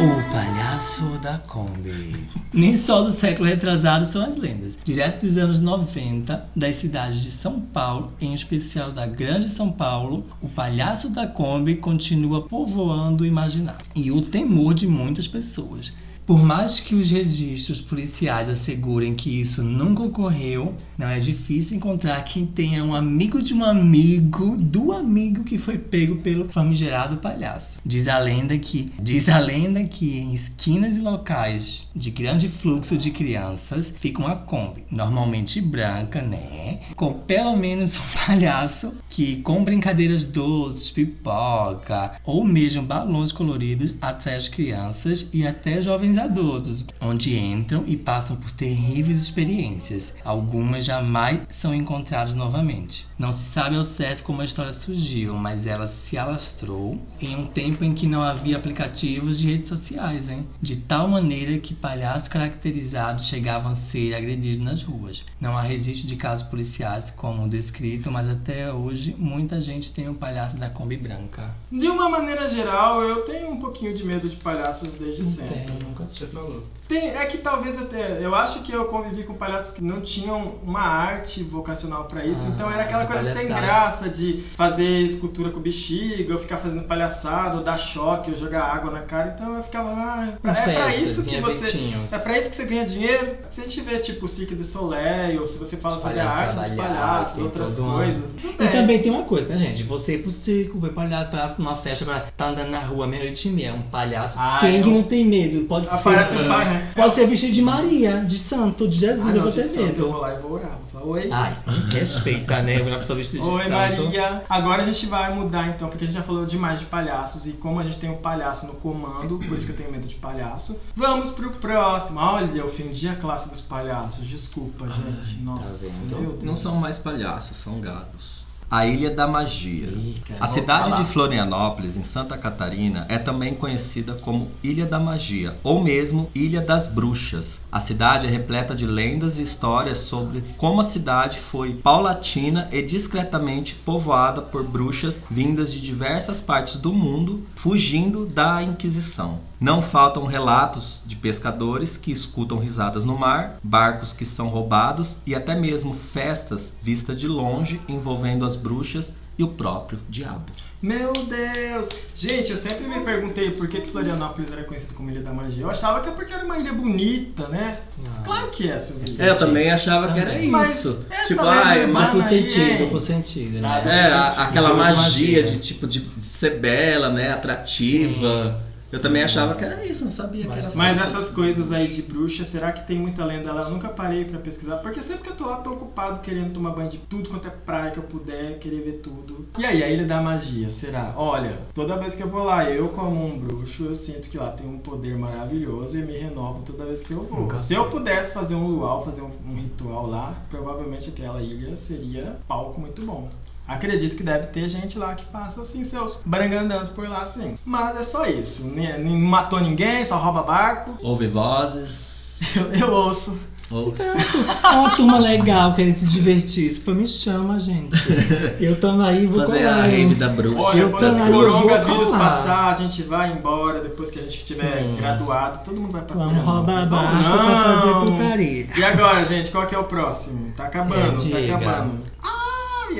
O 0.00 0.32
palhaço 0.32 1.04
da 1.22 1.38
Kombi. 1.38 2.28
Nem 2.52 2.76
só 2.76 3.02
do 3.02 3.10
século 3.10 3.48
retrasado 3.48 4.04
são 4.06 4.24
as 4.24 4.36
lendas. 4.36 4.78
Direto 4.82 5.26
dos 5.26 5.36
anos 5.36 5.60
90, 5.60 6.48
das 6.56 6.76
cidades 6.76 7.22
de 7.22 7.30
São 7.30 7.60
Paulo, 7.60 8.12
em 8.20 8.32
especial 8.32 8.90
da 8.90 9.06
Grande 9.06 9.48
São 9.48 9.70
Paulo, 9.70 10.24
o 10.40 10.48
palhaço 10.48 11.10
da 11.10 11.26
Kombi 11.26 11.76
continua 11.76 12.42
povoando 12.42 13.24
o 13.24 13.26
imaginário 13.26 13.84
e 13.94 14.10
o 14.10 14.22
temor 14.22 14.74
de 14.74 14.86
muitas 14.86 15.28
pessoas. 15.28 15.92
Por 16.32 16.42
mais 16.42 16.80
que 16.80 16.94
os 16.94 17.10
registros 17.10 17.78
policiais 17.82 18.48
assegurem 18.48 19.14
que 19.14 19.38
isso 19.42 19.62
nunca 19.62 20.02
ocorreu, 20.02 20.74
não 20.96 21.06
é 21.06 21.20
difícil 21.20 21.76
encontrar 21.76 22.22
quem 22.22 22.46
tenha 22.46 22.82
um 22.82 22.94
amigo 22.94 23.42
de 23.42 23.52
um 23.52 23.62
amigo 23.62 24.56
do 24.56 24.92
amigo 24.92 25.44
que 25.44 25.58
foi 25.58 25.76
pego 25.76 26.16
pelo 26.22 26.48
famigerado 26.48 27.18
palhaço. 27.18 27.78
Diz 27.84 28.08
a 28.08 28.18
lenda 28.18 28.56
que 28.56 28.90
diz 28.98 29.28
a 29.28 29.38
lenda 29.38 29.84
que 29.84 30.20
em 30.20 30.32
esquinas 30.32 30.96
e 30.96 31.00
locais 31.00 31.86
de 31.94 32.10
grande 32.10 32.48
fluxo 32.48 32.96
de 32.96 33.10
crianças 33.10 33.92
fica 33.94 34.22
uma 34.22 34.34
Kombi, 34.34 34.84
normalmente 34.90 35.60
branca, 35.60 36.22
né, 36.22 36.78
com 36.96 37.12
pelo 37.12 37.54
menos 37.58 37.98
um 37.98 38.26
palhaço 38.26 38.96
que 39.06 39.36
com 39.42 39.62
brincadeiras 39.62 40.24
doces, 40.24 40.90
pipoca 40.90 42.14
ou 42.24 42.42
mesmo 42.42 42.82
balões 42.82 43.32
coloridos 43.32 43.92
atrai 44.00 44.36
as 44.36 44.48
crianças 44.48 45.28
e 45.30 45.46
até 45.46 45.82
jovens 45.82 46.21
adultos, 46.22 46.84
onde 47.00 47.36
entram 47.36 47.84
e 47.86 47.96
passam 47.96 48.36
por 48.36 48.50
terríveis 48.50 49.20
experiências. 49.20 50.14
Algumas 50.24 50.84
jamais 50.84 51.40
são 51.50 51.74
encontradas 51.74 52.34
novamente. 52.34 53.06
Não 53.18 53.32
se 53.32 53.50
sabe 53.50 53.76
ao 53.76 53.84
certo 53.84 54.22
como 54.24 54.40
a 54.40 54.44
história 54.44 54.72
surgiu, 54.72 55.34
mas 55.34 55.66
ela 55.66 55.86
se 55.86 56.16
alastrou 56.18 57.00
em 57.20 57.36
um 57.36 57.46
tempo 57.46 57.84
em 57.84 57.92
que 57.94 58.06
não 58.06 58.22
havia 58.22 58.56
aplicativos 58.56 59.38
de 59.38 59.48
redes 59.52 59.68
sociais, 59.68 60.28
hein? 60.28 60.46
De 60.60 60.76
tal 60.76 61.06
maneira 61.08 61.58
que 61.58 61.74
palhaços 61.74 62.28
caracterizados 62.28 63.26
chegavam 63.26 63.72
a 63.72 63.74
ser 63.74 64.14
agredidos 64.14 64.64
nas 64.64 64.82
ruas. 64.82 65.24
Não 65.40 65.56
há 65.56 65.62
registro 65.62 66.06
de 66.06 66.16
casos 66.16 66.46
policiais 66.46 67.10
como 67.10 67.44
o 67.44 67.48
descrito, 67.48 68.10
mas 68.10 68.28
até 68.28 68.72
hoje 68.72 69.14
muita 69.18 69.60
gente 69.60 69.92
tem 69.92 70.08
o 70.08 70.14
palhaço 70.14 70.56
da 70.56 70.68
Kombi 70.70 70.96
branca. 70.96 71.54
De 71.70 71.88
uma 71.88 72.08
maneira 72.08 72.48
geral, 72.48 73.02
eu 73.02 73.22
tenho 73.22 73.50
um 73.50 73.56
pouquinho 73.60 73.94
de 73.94 74.04
medo 74.04 74.28
de 74.28 74.36
palhaços 74.36 74.94
desde 74.96 75.22
Não 75.22 75.30
sempre. 75.30 75.54
tem, 75.54 75.76
Você 76.10 76.26
falou. 76.26 76.62
Tem, 76.88 77.08
é 77.08 77.24
que 77.24 77.38
talvez 77.38 77.76
eu 77.78 77.86
tenha, 77.86 78.06
eu 78.20 78.34
acho 78.34 78.60
que 78.60 78.70
eu 78.72 78.84
convivi 78.84 79.22
com 79.22 79.34
palhaços 79.34 79.72
que 79.72 79.82
não 79.82 80.00
tinham 80.02 80.56
uma 80.62 80.80
arte 80.82 81.42
vocacional 81.42 82.04
pra 82.04 82.22
isso, 82.24 82.42
Ah, 82.44 82.50
então 82.50 82.70
era 82.70 82.82
aquela 82.82 83.04
essa 83.04 83.12
coisa 83.12 83.32
sem 83.32 83.48
palhaçada. 83.48 83.66
graça 83.66 84.08
de 84.10 84.44
fazer 84.56 84.84
escultura 85.00 85.48
com 85.50 85.60
bexiga, 85.60 86.34
ou 86.34 86.38
ficar 86.40 86.58
fazendo 86.58 86.82
palhaçada, 86.82 87.56
ou 87.56 87.64
dar 87.64 87.78
choque, 87.78 88.30
ou 88.30 88.36
jogar 88.36 88.64
água 88.64 88.90
na 88.90 89.00
cara, 89.02 89.32
então 89.34 89.56
eu 89.56 89.62
ficava, 89.62 89.88
ah, 89.90 90.28
é 90.28 90.32
pra, 90.36 90.50
é 90.50 90.54
pra 90.54 90.64
Festas, 90.64 90.98
isso 90.98 91.22
que 91.24 91.36
em 91.36 91.40
você 91.40 91.56
eventinhos. 91.64 92.12
é 92.12 92.18
pra 92.18 92.38
isso 92.38 92.50
que 92.50 92.56
você 92.56 92.64
ganha 92.66 92.84
dinheiro? 92.84 93.36
Se 93.48 93.60
a 93.60 93.64
gente 93.64 93.80
vê 93.80 93.98
tipo 93.98 94.26
o 94.26 94.28
Cirque 94.28 94.54
du 94.54 94.64
Soleil, 94.64 95.40
ou 95.40 95.46
se 95.46 95.58
você 95.58 95.78
fala 95.78 95.98
sobre 95.98 96.20
a 96.20 96.28
arte 96.28 96.56
dos 96.56 96.68
palhaços, 96.76 97.38
outras 97.42 97.78
um- 97.78 97.90
coisas. 97.90 98.34
E 98.60 98.68
também 98.68 99.00
tem 99.00 99.10
uma 99.10 99.24
coisa, 99.24 99.48
né, 99.48 99.56
gente? 99.56 99.82
Você 99.84 100.14
ir 100.16 100.18
pro 100.22 100.30
circo, 100.30 100.78
ver 100.78 100.92
palhaço, 100.92 101.30
palhaço 101.30 101.54
numa 101.62 101.76
festa, 101.76 102.04
agora 102.04 102.26
tá 102.36 102.48
andando 102.48 102.68
na 102.70 102.80
rua 102.80 103.06
meia-noite 103.06 103.48
e 103.48 103.52
meia, 103.52 103.68
é 103.68 103.72
um 103.72 103.82
palhaço. 103.82 104.34
Ah, 104.36 104.58
Quem 104.60 104.80
eu- 104.80 104.86
não 104.88 105.02
tem 105.02 105.24
medo? 105.24 105.64
Pode 105.66 105.86
Aparece 105.94 106.36
um 106.36 106.48
pai, 106.48 106.64
né? 106.64 106.92
Pode 106.94 107.14
ser 107.14 107.26
vestido 107.26 107.52
de 107.52 107.62
Maria, 107.62 108.24
de 108.24 108.38
santo, 108.38 108.88
de 108.88 108.98
Jesus, 108.98 109.26
Ah, 109.26 109.30
eu 109.30 109.34
não, 109.36 109.42
vou 109.42 109.50
de 109.52 109.58
ter 109.58 109.64
santo, 109.64 109.82
eu 109.82 109.94
vou 109.94 110.06
medo. 110.08 110.20
lá 110.20 110.34
e 110.34 110.38
vou 110.38 110.52
orar. 110.52 110.78
Vou 110.78 110.86
falar, 111.00 111.04
oi. 111.12 111.28
Ai, 111.30 111.56
respeita, 111.92 112.62
né? 112.62 112.80
Uma 112.82 112.98
pessoa 112.98 113.16
vestida 113.16 113.42
de 113.42 113.48
Oi, 113.48 113.62
santo. 113.64 113.72
Maria. 113.72 114.42
Agora 114.48 114.82
a 114.82 114.86
gente 114.86 115.06
vai 115.06 115.34
mudar 115.34 115.68
então, 115.68 115.88
porque 115.88 116.04
a 116.04 116.06
gente 116.06 116.16
já 116.16 116.22
falou 116.22 116.44
demais 116.46 116.78
de 116.80 116.86
palhaços 116.86 117.46
e 117.46 117.52
como 117.52 117.80
a 117.80 117.82
gente 117.82 117.98
tem 117.98 118.10
um 118.10 118.16
palhaço 118.18 118.66
no 118.66 118.74
comando, 118.74 119.38
por 119.38 119.56
isso 119.56 119.66
que 119.66 119.72
eu 119.72 119.76
tenho 119.76 119.90
medo 119.92 120.06
de 120.06 120.14
palhaço. 120.16 120.78
Vamos 120.94 121.30
pro 121.30 121.50
próximo. 121.50 122.18
Olha, 122.20 122.50
eu 122.58 122.66
ofendi 122.66 123.08
a 123.08 123.14
classe 123.16 123.48
dos 123.48 123.60
palhaços. 123.60 124.26
Desculpa, 124.26 124.86
gente. 124.86 125.40
Nossa, 125.42 125.86
vendo? 125.88 126.20
meu 126.20 126.30
Deus. 126.32 126.44
Não 126.44 126.56
são 126.56 126.76
mais 126.76 126.98
palhaços, 126.98 127.56
são 127.56 127.80
gados. 127.80 128.41
A 128.72 128.86
Ilha 128.86 129.10
da 129.10 129.26
Magia. 129.26 129.86
Ih, 129.86 130.22
cara, 130.26 130.42
A 130.42 130.46
cidade 130.46 130.84
falar. 130.84 131.02
de 131.02 131.04
Florianópolis, 131.04 131.98
em 131.98 132.02
Santa 132.02 132.38
Catarina, 132.38 133.04
é 133.06 133.18
também 133.18 133.52
conhecida 133.52 134.16
como 134.22 134.50
Ilha 134.64 134.86
da 134.86 134.98
Magia, 134.98 135.54
ou 135.62 135.78
mesmo 135.78 136.30
Ilha 136.34 136.62
das 136.62 136.88
Bruxas. 136.88 137.60
A 137.70 137.78
cidade 137.78 138.26
é 138.26 138.30
repleta 138.30 138.74
de 138.74 138.86
lendas 138.86 139.36
e 139.36 139.42
histórias 139.42 139.98
sobre 139.98 140.42
como 140.56 140.80
a 140.80 140.84
cidade 140.84 141.38
foi 141.38 141.74
paulatina 141.74 142.66
e 142.72 142.80
discretamente 142.80 143.74
povoada 143.74 144.40
por 144.40 144.64
bruxas 144.64 145.22
vindas 145.30 145.70
de 145.70 145.78
diversas 145.78 146.40
partes 146.40 146.78
do 146.78 146.94
mundo, 146.94 147.46
fugindo 147.56 148.24
da 148.24 148.62
Inquisição. 148.62 149.38
Não 149.60 149.80
faltam 149.80 150.26
relatos 150.26 151.02
de 151.06 151.14
pescadores 151.14 151.96
que 151.96 152.10
escutam 152.10 152.58
risadas 152.58 153.04
no 153.04 153.16
mar, 153.16 153.60
barcos 153.62 154.12
que 154.12 154.24
são 154.24 154.48
roubados 154.48 155.16
e 155.24 155.36
até 155.36 155.54
mesmo 155.54 155.94
festas 155.94 156.74
vistas 156.82 157.20
de 157.20 157.28
longe 157.28 157.80
envolvendo 157.88 158.44
as 158.44 158.56
bruxas 158.62 159.12
e 159.38 159.42
o 159.42 159.48
próprio 159.48 159.98
diabo. 160.08 160.44
Meu 160.80 161.12
Deus! 161.12 161.88
Gente, 162.16 162.50
eu 162.50 162.56
sempre 162.56 162.86
me 162.88 163.00
perguntei 163.04 163.52
por 163.52 163.68
que, 163.68 163.80
que 163.80 163.88
Florianópolis 163.90 164.50
era 164.50 164.64
conhecida 164.64 164.92
como 164.94 165.10
Ilha 165.10 165.20
da 165.22 165.32
Magia. 165.32 165.62
Eu 165.62 165.70
achava 165.70 166.00
que 166.00 166.08
é 166.08 166.12
porque 166.12 166.32
era 166.32 166.44
uma 166.44 166.58
ilha 166.58 166.72
bonita, 166.72 167.46
né? 167.48 167.78
Não. 168.02 168.22
Claro 168.24 168.50
que 168.50 168.68
é, 168.68 168.76
Silvio. 168.78 169.04
É, 169.16 169.28
eu 169.30 169.36
também 169.36 169.70
achava 169.70 170.12
que 170.12 170.18
era 170.18 170.32
Mas 170.48 170.74
isso. 170.80 171.04
essa 171.08 171.28
Tipo, 171.28 171.42
ai, 171.44 171.84
urbana 171.84 171.92
mas 171.92 172.12
Duplo 172.12 172.28
sentido, 172.28 172.78
duplo 172.78 173.00
sentido, 173.00 173.60
né? 173.60 173.68
Ah, 173.68 173.88
é, 173.88 174.12
a- 174.12 174.26
sentido. 174.28 174.42
aquela 174.42 174.74
magia 174.74 174.96
magia. 174.96 175.42
de 175.44 175.58
tipo 175.58 175.86
de 175.86 176.04
ser 176.20 176.58
bela, 176.58 177.08
né, 177.10 177.30
atrativa. 177.32 178.60
Eu 178.92 179.00
também 179.00 179.22
achava 179.22 179.54
que 179.54 179.64
era 179.64 179.84
isso, 179.86 180.04
não 180.04 180.12
sabia 180.12 180.42
que 180.42 180.48
Mas- 180.48 180.66
era 180.66 180.76
Mas 180.76 181.00
essas 181.00 181.30
coisas 181.30 181.72
aí 181.72 181.88
de 181.88 182.02
bruxa, 182.02 182.44
será 182.44 182.70
que 182.72 182.86
tem 182.86 182.98
muita 182.98 183.24
lenda? 183.24 183.48
Eu 183.48 183.70
nunca 183.70 183.88
parei 183.88 184.26
pra 184.26 184.38
pesquisar, 184.38 184.76
porque 184.76 185.02
sempre 185.02 185.22
que 185.22 185.30
eu 185.30 185.34
tô 185.36 185.46
lá, 185.46 185.56
tô 185.56 185.72
ocupado 185.72 186.20
querendo 186.20 186.52
tomar 186.52 186.70
banho 186.70 186.90
de 186.90 186.98
tudo 186.98 187.30
quanto 187.30 187.48
é 187.48 187.50
praia 187.50 187.90
que 187.90 187.98
eu 187.98 188.02
puder, 188.02 188.58
querer 188.58 188.82
ver 188.82 188.98
tudo. 188.98 189.48
E 189.58 189.64
aí, 189.64 189.82
a 189.82 189.88
Ilha 189.88 190.04
da 190.04 190.20
Magia, 190.20 190.68
será? 190.70 191.14
Olha, 191.16 191.58
toda 191.74 191.96
vez 191.96 192.14
que 192.14 192.22
eu 192.22 192.28
vou 192.28 192.44
lá, 192.44 192.68
eu 192.68 192.88
como 192.90 193.24
um 193.26 193.38
bruxo, 193.38 193.84
eu 193.86 193.94
sinto 193.94 194.28
que 194.28 194.36
lá 194.36 194.50
tem 194.50 194.66
um 194.68 194.78
poder 194.78 195.16
maravilhoso 195.16 195.98
e 195.98 196.02
me 196.02 196.12
renovo 196.18 196.62
toda 196.62 196.84
vez 196.84 197.02
que 197.02 197.12
eu 197.12 197.22
vou. 197.22 197.40
Nunca. 197.40 197.58
Se 197.58 197.72
eu 197.72 197.88
pudesse 197.88 198.34
fazer 198.34 198.54
um 198.54 198.66
luau, 198.66 199.02
fazer 199.04 199.22
um, 199.22 199.30
um 199.48 199.54
ritual 199.54 200.06
lá, 200.06 200.34
provavelmente 200.50 201.08
aquela 201.08 201.40
ilha 201.40 201.74
seria 201.76 202.36
palco 202.46 202.78
muito 202.78 203.00
bom. 203.06 203.30
Acredito 203.66 204.16
que 204.16 204.22
deve 204.22 204.48
ter 204.48 204.68
gente 204.68 204.98
lá 204.98 205.14
que 205.14 205.24
faça 205.32 205.62
assim 205.62 205.84
seus 205.84 206.20
barangandãs 206.26 206.88
por 206.88 207.08
lá 207.08 207.22
assim. 207.22 207.56
Mas 207.64 207.96
é 207.96 208.02
só 208.04 208.26
isso. 208.26 208.70
Não 209.00 209.18
matou 209.18 209.60
ninguém, 209.60 210.04
só 210.04 210.16
rouba 210.18 210.42
barco. 210.42 210.98
Ouve 211.02 211.26
vozes. 211.28 212.40
Eu, 212.56 212.72
eu 212.74 212.92
ouço. 212.92 213.38
Ouve... 213.70 214.02
É 214.02 214.68
uma 214.68 214.90
turma 214.96 215.18
legal, 215.18 215.72
querendo 215.74 215.96
se 215.96 216.06
divertir. 216.06 216.72
Isso 216.72 216.90
me 216.94 217.08
chama, 217.08 217.58
gente. 217.58 217.96
Eu 218.60 218.78
tamo 218.78 219.00
aí, 219.02 219.24
vou 219.26 219.46
Fazer 219.46 219.60
colar. 219.60 219.82
a 219.84 219.88
hein? 219.88 219.96
rede 220.08 220.14
da 220.16 220.28
bruxa. 220.28 220.58
Olha, 220.60 220.78
Eu 220.80 220.90
quando 220.90 221.02
esse 221.08 221.18
vou 221.18 221.32
coronavírus 221.32 222.08
colar. 222.10 222.18
passar, 222.18 222.68
a 222.68 222.72
gente 222.74 223.02
vai 223.04 223.32
embora 223.32 223.80
depois 223.80 224.10
que 224.10 224.18
a 224.18 224.22
gente 224.22 224.44
tiver 224.44 224.82
Sim. 224.82 224.96
graduado. 224.96 225.60
Todo 225.64 225.80
mundo 225.80 225.92
vai 225.92 226.02
pra 226.02 226.16
Vamos 226.16 226.44
roubar 226.44 226.82
Ou 226.82 226.88
barco 226.90 227.16
pra 227.16 227.62
fazer 227.62 227.86
não. 227.94 228.04
putaria. 228.04 228.66
E 228.76 228.84
agora, 228.84 229.24
gente, 229.24 229.50
qual 229.50 229.66
que 229.66 229.74
é 229.74 229.78
o 229.78 229.84
próximo? 229.84 230.52
Tá 230.54 230.64
acabando, 230.64 231.34
É, 231.34 231.46
tá 231.46 231.54
acabando. 231.56 232.00
Ai, 232.22 232.41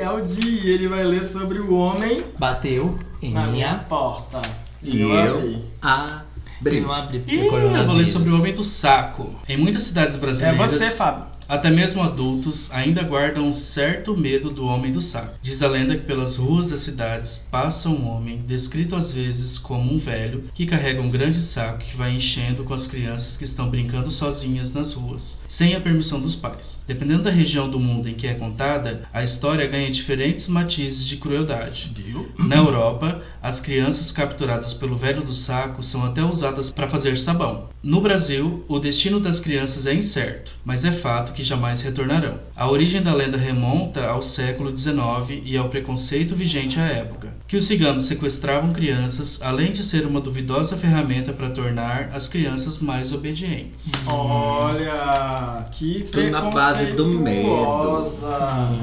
é 0.01 0.11
o 0.11 0.21
Di, 0.21 0.69
ele 0.69 0.89
vai 0.89 1.05
ler 1.05 1.25
sobre 1.25 1.59
o 1.59 1.75
homem 1.75 2.25
Bateu 2.39 2.99
em 3.23 3.33
na 3.33 3.47
minha 3.47 3.75
porta. 3.89 4.41
E 4.83 5.01
eu 5.01 5.63
abri. 5.81 6.77
Ele 6.77 6.81
não 6.81 6.93
abriu 6.93 7.21
porque 7.21 7.35
E 7.35 7.47
eu 7.47 7.87
vou 7.87 7.95
ler 7.95 8.07
sobre 8.07 8.31
o 8.31 8.37
homem 8.39 8.53
do 8.53 8.63
saco. 8.65 9.35
Em 9.49 9.57
muitas 9.57 9.83
cidades 9.85 10.17
É 10.17 10.19
brasileiras. 10.19 10.73
você, 10.73 10.91
Fábio. 10.91 11.25
Até 11.49 11.71
mesmo 11.71 12.03
adultos 12.03 12.71
ainda 12.73 13.03
guardam 13.03 13.49
um 13.49 13.53
certo 13.53 14.17
medo 14.17 14.51
do 14.51 14.67
homem 14.67 14.93
do 14.93 15.01
saco. 15.01 15.39
Diz 15.43 15.63
a 15.63 15.69
lenda 15.69 15.97
que 15.97 16.07
pelas 16.07 16.37
ruas 16.37 16.71
das 16.71 16.81
cidades 16.81 17.47
passa 17.51 17.89
um 17.89 18.09
homem, 18.09 18.43
descrito 18.47 18.97
às 18.97 19.13
vezes 19.13 19.59
como 19.59 19.93
um 19.93 19.97
velho, 19.97 20.45
que 20.55 20.67
carrega 20.67 21.03
um 21.03 21.11
grande 21.11 21.41
saco 21.41 21.79
que 21.79 21.97
vai 21.97 22.15
enchendo 22.15 22.65
com 22.65 22.75
as 22.75 22.87
crianças 22.87 23.37
que 23.37 23.45
estão 23.45 23.69
brincando 23.69 24.11
sozinhas 24.11 24.73
nas 24.73 24.93
ruas, 24.93 25.39
sem 25.47 25.75
a 25.75 25.81
permissão 25.81 26.21
dos 26.21 26.35
pais. 26.35 26.83
Dependendo 26.87 27.25
da 27.25 27.31
região 27.31 27.69
do 27.69 27.81
mundo 27.81 28.09
em 28.09 28.15
que 28.15 28.27
é 28.27 28.35
contada, 28.35 29.03
a 29.13 29.23
história 29.23 29.67
ganha 29.67 29.91
diferentes 29.91 30.47
matizes 30.49 31.07
de 31.07 31.17
crueldade. 31.17 31.93
Na 32.39 32.57
Europa, 32.57 33.21
as 33.43 33.61
crianças 33.61 34.13
capturadas 34.13 34.75
pelo 34.75 34.97
velho 34.97 35.23
do 35.23 35.33
saco 35.33 35.83
são 35.83 36.05
até 36.05 36.23
usadas 36.25 36.71
para 36.71 36.89
fazer 36.89 37.17
sabão. 37.17 37.69
No 37.83 38.01
Brasil, 38.01 38.65
o 38.69 38.79
destino 38.79 39.19
das 39.19 39.41
crianças 39.41 39.87
é 39.87 39.95
incerto, 39.95 40.59
mas 40.65 40.85
é 40.85 40.93
fato 40.93 41.32
que 41.33 41.43
jamais 41.43 41.81
retornarão. 41.81 42.39
A 42.55 42.69
origem 42.69 43.03
da 43.03 43.15
lenda 43.15 43.37
remonta 43.37 44.07
ao 44.07 44.23
século 44.23 44.77
XIX 44.77 45.43
e 45.45 45.57
ao 45.57 45.69
preconceito 45.69 46.35
vigente 46.35 46.79
à 46.79 46.87
época, 46.87 47.29
que 47.47 47.57
os 47.57 47.65
ciganos 47.65 48.07
sequestravam 48.07 48.71
crianças, 48.73 49.41
além 49.43 49.73
de 49.73 49.83
ser 49.83 50.07
uma 50.07 50.21
duvidosa 50.21 50.77
ferramenta 50.77 51.33
para 51.33 51.51
tornar 51.51 52.11
as 52.13 52.29
crianças 52.29 52.79
mais 52.79 53.13
obedientes. 53.13 54.07
Olha, 54.09 55.65
que 55.73 56.05
Tudo 56.11 56.31
na 56.31 56.43
base 56.43 56.93
do 56.93 57.07
medo. 57.07 58.05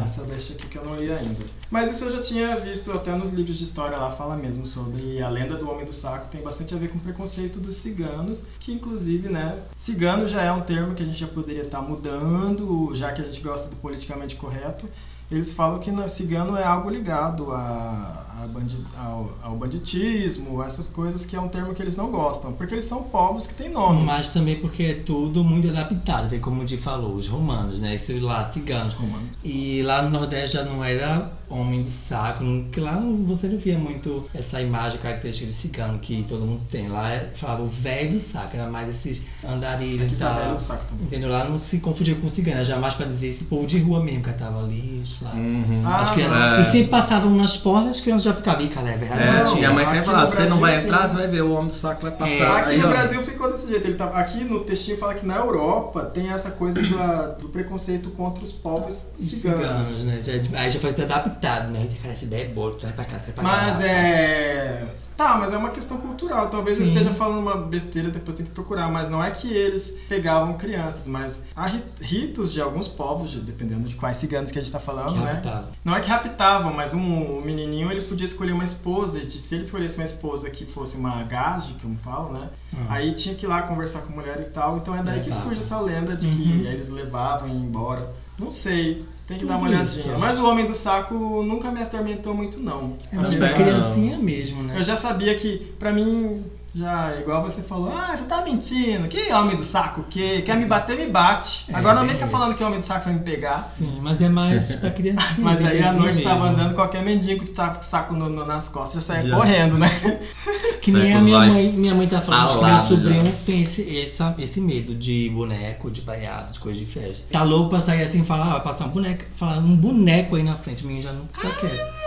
Essa 0.03 0.23
deixa 0.25 0.53
aqui 0.53 0.67
que 0.67 0.77
eu 0.77 0.85
não 0.85 0.95
li 0.95 1.11
ainda. 1.11 1.58
Mas 1.71 1.91
isso 1.91 2.05
eu 2.05 2.11
já 2.11 2.19
tinha 2.19 2.55
visto 2.55 2.91
até 2.91 3.13
nos 3.15 3.29
livros 3.29 3.57
de 3.57 3.63
história 3.63 3.95
lá, 3.95 4.09
fala 4.09 4.35
mesmo 4.35 4.65
sobre 4.65 5.21
a 5.21 5.29
lenda 5.29 5.55
do 5.55 5.69
homem 5.69 5.85
do 5.85 5.93
saco, 5.93 6.27
tem 6.27 6.41
bastante 6.41 6.73
a 6.73 6.77
ver 6.77 6.89
com 6.89 6.97
o 6.97 7.01
preconceito 7.01 7.59
dos 7.59 7.75
ciganos, 7.75 8.43
que 8.59 8.71
inclusive, 8.73 9.29
né, 9.29 9.59
cigano 9.75 10.27
já 10.27 10.41
é 10.41 10.51
um 10.51 10.61
termo 10.61 10.95
que 10.95 11.03
a 11.03 11.05
gente 11.05 11.17
já 11.19 11.27
poderia 11.27 11.61
estar 11.63 11.81
mudando, 11.81 12.89
já 12.95 13.11
que 13.11 13.21
a 13.21 13.25
gente 13.25 13.39
gosta 13.41 13.69
do 13.69 13.75
politicamente 13.75 14.35
correto. 14.35 14.89
Eles 15.29 15.53
falam 15.53 15.79
que 15.79 15.91
no- 15.91 16.09
cigano 16.09 16.57
é 16.57 16.63
algo 16.63 16.89
ligado 16.89 17.51
a, 17.51 18.25
a 18.43 18.47
bandi- 18.47 18.83
ao, 18.97 19.31
ao 19.43 19.55
banditismo, 19.55 20.63
essas 20.63 20.87
coisas 20.89 21.25
que 21.25 21.35
é 21.35 21.41
um 21.41 21.47
termo 21.47 21.73
que 21.73 21.81
eles 21.81 21.95
não 21.95 22.09
gostam, 22.11 22.53
porque 22.53 22.73
eles 22.75 22.85
são 22.85 23.03
povos 23.03 23.45
que 23.45 23.53
têm 23.53 23.69
nomes. 23.69 24.05
Mas 24.05 24.29
também 24.29 24.55
porque 24.59 24.83
é 24.83 24.93
tudo 24.93 25.43
muito 25.43 25.67
adaptado, 25.69 26.29
tem 26.29 26.39
como 26.39 26.61
o 26.61 26.65
Di 26.65 26.77
falou, 26.77 27.15
os 27.15 27.27
romanos, 27.27 27.79
né? 27.79 27.95
Isso 27.95 28.17
lá, 28.19 28.45
ciganos. 28.45 28.93
Romanos. 28.93 29.29
E 29.43 29.81
lá 29.83 30.01
no 30.01 30.09
Nordeste 30.09 30.57
já 30.57 30.63
não 30.63 30.83
era 30.83 31.31
homem 31.49 31.81
do 31.81 31.89
saco, 31.89 32.43
que 32.71 32.79
lá 32.79 33.01
você 33.25 33.47
não 33.47 33.57
via 33.57 33.77
muito 33.77 34.23
essa 34.35 34.61
imagem 34.61 34.99
característica 34.99 35.47
de 35.47 35.53
cigano 35.53 35.97
que 35.97 36.23
todo 36.27 36.41
mundo 36.45 36.61
tem. 36.69 36.87
Lá 36.87 37.09
é- 37.11 37.31
falava 37.35 37.63
o 37.63 37.65
velho 37.65 38.11
do 38.11 38.19
saco, 38.19 38.55
era 38.55 38.69
mais 38.69 38.87
esses 38.89 39.25
andarilhos 39.43 40.05
Aqui 40.05 40.13
e 40.13 40.17
tá 40.17 40.31
velho 40.33 40.45
tal. 40.47 40.55
o 40.55 40.59
saco 40.59 40.85
também. 40.85 41.05
Entendeu? 41.05 41.29
Lá 41.29 41.45
não 41.45 41.57
se 41.57 41.79
confundia 41.79 42.13
com 42.15 42.29
cigano, 42.29 42.57
era 42.57 42.65
jamais 42.65 42.93
pra 42.93 43.05
dizer 43.07 43.27
esse 43.29 43.45
povo 43.45 43.65
de 43.65 43.79
rua 43.79 44.03
mesmo 44.03 44.23
que 44.23 44.33
tava 44.33 44.63
ali. 44.63 45.01
Lá. 45.21 45.31
Uhum. 45.33 45.81
Ah, 45.85 46.01
As 46.01 46.11
crianças, 46.11 46.57
é. 46.59 46.61
E 46.61 46.65
sempre 46.65 46.87
passavam 46.89 47.35
nas 47.35 47.57
portas, 47.57 47.91
as 47.97 48.01
crianças 48.01 48.28
já 48.29 48.35
ficavam, 48.35 48.61
"Ih, 48.65 48.69
cara, 48.69 48.89
é 48.89 48.97
verdade. 48.97 49.21
É, 49.23 49.43
não, 49.43 49.73
mãe 49.73 49.83
aqui 49.83 49.91
sempre 49.93 49.97
no 49.99 50.05
falava, 50.05 50.27
você 50.27 50.47
não 50.47 50.59
vai 50.59 50.71
sim. 50.71 50.85
entrar, 50.85 51.07
você 51.09 51.15
vai 51.15 51.27
ver, 51.27 51.41
o 51.41 51.51
homem 51.51 51.67
do 51.67 51.73
saco 51.73 52.01
vai 52.01 52.11
passar. 52.11 52.31
É. 52.31 52.47
Aqui 52.59 52.69
Aí, 52.71 52.77
no 52.77 52.87
ó, 52.87 52.89
Brasil 52.89 53.23
ficou 53.23 53.51
desse 53.51 53.67
jeito. 53.67 53.85
Ele 53.87 53.95
tá, 53.95 54.05
aqui 54.05 54.43
no 54.43 54.59
textinho 54.61 54.97
fala 54.97 55.13
que 55.13 55.25
na 55.25 55.35
Europa 55.37 56.05
tem 56.05 56.29
essa 56.29 56.51
coisa 56.51 56.81
do, 56.81 57.37
do 57.41 57.49
preconceito 57.49 58.09
contra 58.11 58.43
os 58.43 58.51
povos 58.51 59.05
Os 59.17 59.31
ciganos. 59.31 59.87
ciganos, 59.89 60.05
né? 60.05 60.19
Já- 60.21 60.59
aí 60.61 60.71
já 60.71 60.79
foi 60.79 60.89
adaptado, 60.91 61.71
né? 61.71 61.87
Cara, 62.01 62.13
essa 62.13 62.25
ideia 62.25 62.43
é 62.45 62.47
boa, 62.49 62.75
sai 62.79 62.91
pra 62.93 63.05
cá, 63.05 63.19
sai 63.19 63.31
pra 63.33 63.43
cá. 63.43 63.49
Mas 63.49 63.81
é. 63.81 64.83
Tá, 64.85 65.08
mas 65.37 65.51
é 65.53 65.57
uma 65.57 65.69
questão 65.69 65.97
cultural. 65.97 66.49
Talvez 66.49 66.79
eu 66.79 66.85
Sim. 66.85 66.93
esteja 66.93 67.13
falando 67.13 67.39
uma 67.39 67.55
besteira, 67.57 68.09
depois 68.09 68.35
tem 68.37 68.45
que 68.45 68.51
procurar. 68.51 68.89
Mas 68.91 69.09
não 69.09 69.23
é 69.23 69.29
que 69.31 69.51
eles 69.51 69.93
pegavam 70.07 70.53
crianças, 70.53 71.07
mas 71.07 71.43
há 71.55 71.67
ri- 71.67 71.83
ritos 72.01 72.51
de 72.53 72.61
alguns 72.61 72.87
povos, 72.87 73.31
de- 73.31 73.41
dependendo 73.41 73.87
de 73.87 73.95
quais 73.95 74.17
ciganos 74.17 74.51
que 74.51 74.57
a 74.59 74.63
gente 74.63 74.71
tá 74.71 74.79
falando, 74.79 75.13
Que 75.13 75.19
né? 75.19 75.33
raptava. 75.33 75.67
Não 75.83 75.95
é 75.95 75.99
que 75.99 76.09
raptavam, 76.09 76.73
mas 76.73 76.93
um, 76.93 77.41
menininho 77.41 77.91
ele 77.91 78.01
podia 78.01 78.25
escolher 78.25 78.53
uma 78.53 78.63
esposa. 78.63 79.19
E 79.19 79.29
se 79.29 79.55
ele 79.55 79.63
escolhesse 79.63 79.97
uma 79.97 80.05
esposa 80.05 80.49
que 80.49 80.65
fosse 80.65 80.97
uma 80.97 81.23
gaje, 81.23 81.75
como 81.81 81.97
falo, 81.97 82.33
né? 82.33 82.49
Hum. 82.73 82.85
Aí 82.89 83.11
tinha 83.13 83.35
que 83.35 83.45
ir 83.45 83.49
lá 83.49 83.61
conversar 83.63 84.01
com 84.01 84.13
a 84.13 84.15
mulher 84.15 84.39
e 84.39 84.45
tal. 84.45 84.77
Então 84.77 84.95
é 84.95 85.03
daí 85.03 85.19
que 85.19 85.29
Levava. 85.29 85.43
surge 85.43 85.59
essa 85.59 85.79
lenda 85.79 86.15
de 86.15 86.27
Uhum. 86.27 86.33
que 86.35 86.65
eles 86.67 86.87
levavam 86.89 87.47
e 87.47 87.51
iam 87.51 87.61
embora. 87.63 88.09
Não 88.39 88.51
sei, 88.51 89.05
tem 89.29 89.37
que 89.37 89.45
dar 89.45 89.57
uma 89.57 89.59
Tudo 89.67 89.75
olhadinha. 89.75 90.01
isso. 90.01 90.17
Mas 90.17 90.39
o 90.39 90.45
Homem 90.49 90.65
do 90.65 90.73
Saco 90.73 91.43
nunca 91.43 91.69
me 91.69 91.79
atormentou 91.83 92.33
muito, 92.33 92.59
não. 92.59 92.97
É 93.11 93.15
mais 93.15 93.35
pra 93.35 93.53
criancinha 93.53 94.17
mesmo, 94.17 94.63
né? 94.63 94.75
Eu 94.75 94.81
já 94.81 94.95
sabia 94.95 95.35
que, 95.35 95.71
pra 95.77 95.93
mim, 95.93 96.43
já, 96.73 97.15
igual 97.19 97.41
você 97.41 97.61
falou, 97.63 97.91
ah, 97.91 98.15
você 98.15 98.23
tá 98.25 98.43
mentindo. 98.43 99.07
Que 99.07 99.31
homem 99.33 99.55
do 99.57 99.63
saco 99.63 100.01
o 100.01 100.03
quê? 100.03 100.41
Quer 100.45 100.55
me 100.55 100.65
bater, 100.65 100.95
me 100.97 101.07
bate. 101.07 101.65
É, 101.69 101.75
Agora 101.75 101.95
não 101.95 102.01
bem 102.01 102.11
vem 102.11 102.19
cá 102.19 102.25
isso. 102.27 102.31
falando 102.37 102.55
que 102.55 102.63
o 102.63 102.67
homem 102.67 102.79
do 102.79 102.85
saco 102.85 103.05
vai 103.05 103.13
me 103.15 103.19
pegar. 103.21 103.57
Sim, 103.59 103.97
mas 104.01 104.21
é 104.21 104.29
mais 104.29 104.75
pra 104.75 104.91
criancinha. 104.91 105.29
Mas 105.39 105.57
aí 105.59 105.65
à 105.65 105.91
bebezinho 105.91 105.99
noite 106.03 106.21
tava 106.21 106.43
mesmo. 106.45 106.55
andando 106.57 106.75
qualquer 106.75 107.01
mendigo 107.03 107.43
que 107.43 107.51
tava 107.51 107.75
com 107.75 107.81
o 107.81 107.83
saco 107.83 108.13
no- 108.13 108.29
no- 108.29 108.45
nas 108.45 108.69
costas, 108.69 109.03
já 109.05 109.13
saia 109.15 109.27
Já. 109.27 109.35
correndo, 109.35 109.77
né? 109.77 109.89
Que 110.81 110.91
nem 110.93 111.13
a 111.13 111.19
minha 111.21 111.39
mãe, 111.39 111.71
minha 111.73 111.93
mãe 111.93 112.07
tá 112.07 112.21
falando 112.21 112.57
que 112.57 112.65
meu 112.65 112.79
sobrinho 112.87 113.25
já. 113.25 113.31
tem 113.45 113.61
esse, 113.61 113.99
essa, 113.99 114.33
esse 114.39 114.61
medo 114.61 114.95
de 114.95 115.29
boneco, 115.29 115.91
de 115.91 116.01
palhaço, 116.01 116.53
de 116.53 116.59
coisa 116.59 116.79
de 116.79 116.85
festa. 116.85 117.25
Tá 117.31 117.43
louco 117.43 117.69
pra 117.69 117.79
sair 117.81 118.01
assim 118.01 118.21
e 118.21 118.25
falar, 118.25 118.45
ah, 118.47 118.51
vai 118.53 118.61
passar 118.63 118.85
um 118.85 118.89
boneco, 118.89 119.25
falar 119.35 119.57
um 119.57 119.75
boneco 119.75 120.35
aí 120.37 120.43
na 120.43 120.55
frente, 120.55 120.83
o 120.83 120.87
menino 120.87 121.03
já 121.03 121.11
não 121.13 121.27
fica 121.27 121.49
quieto. 121.59 121.98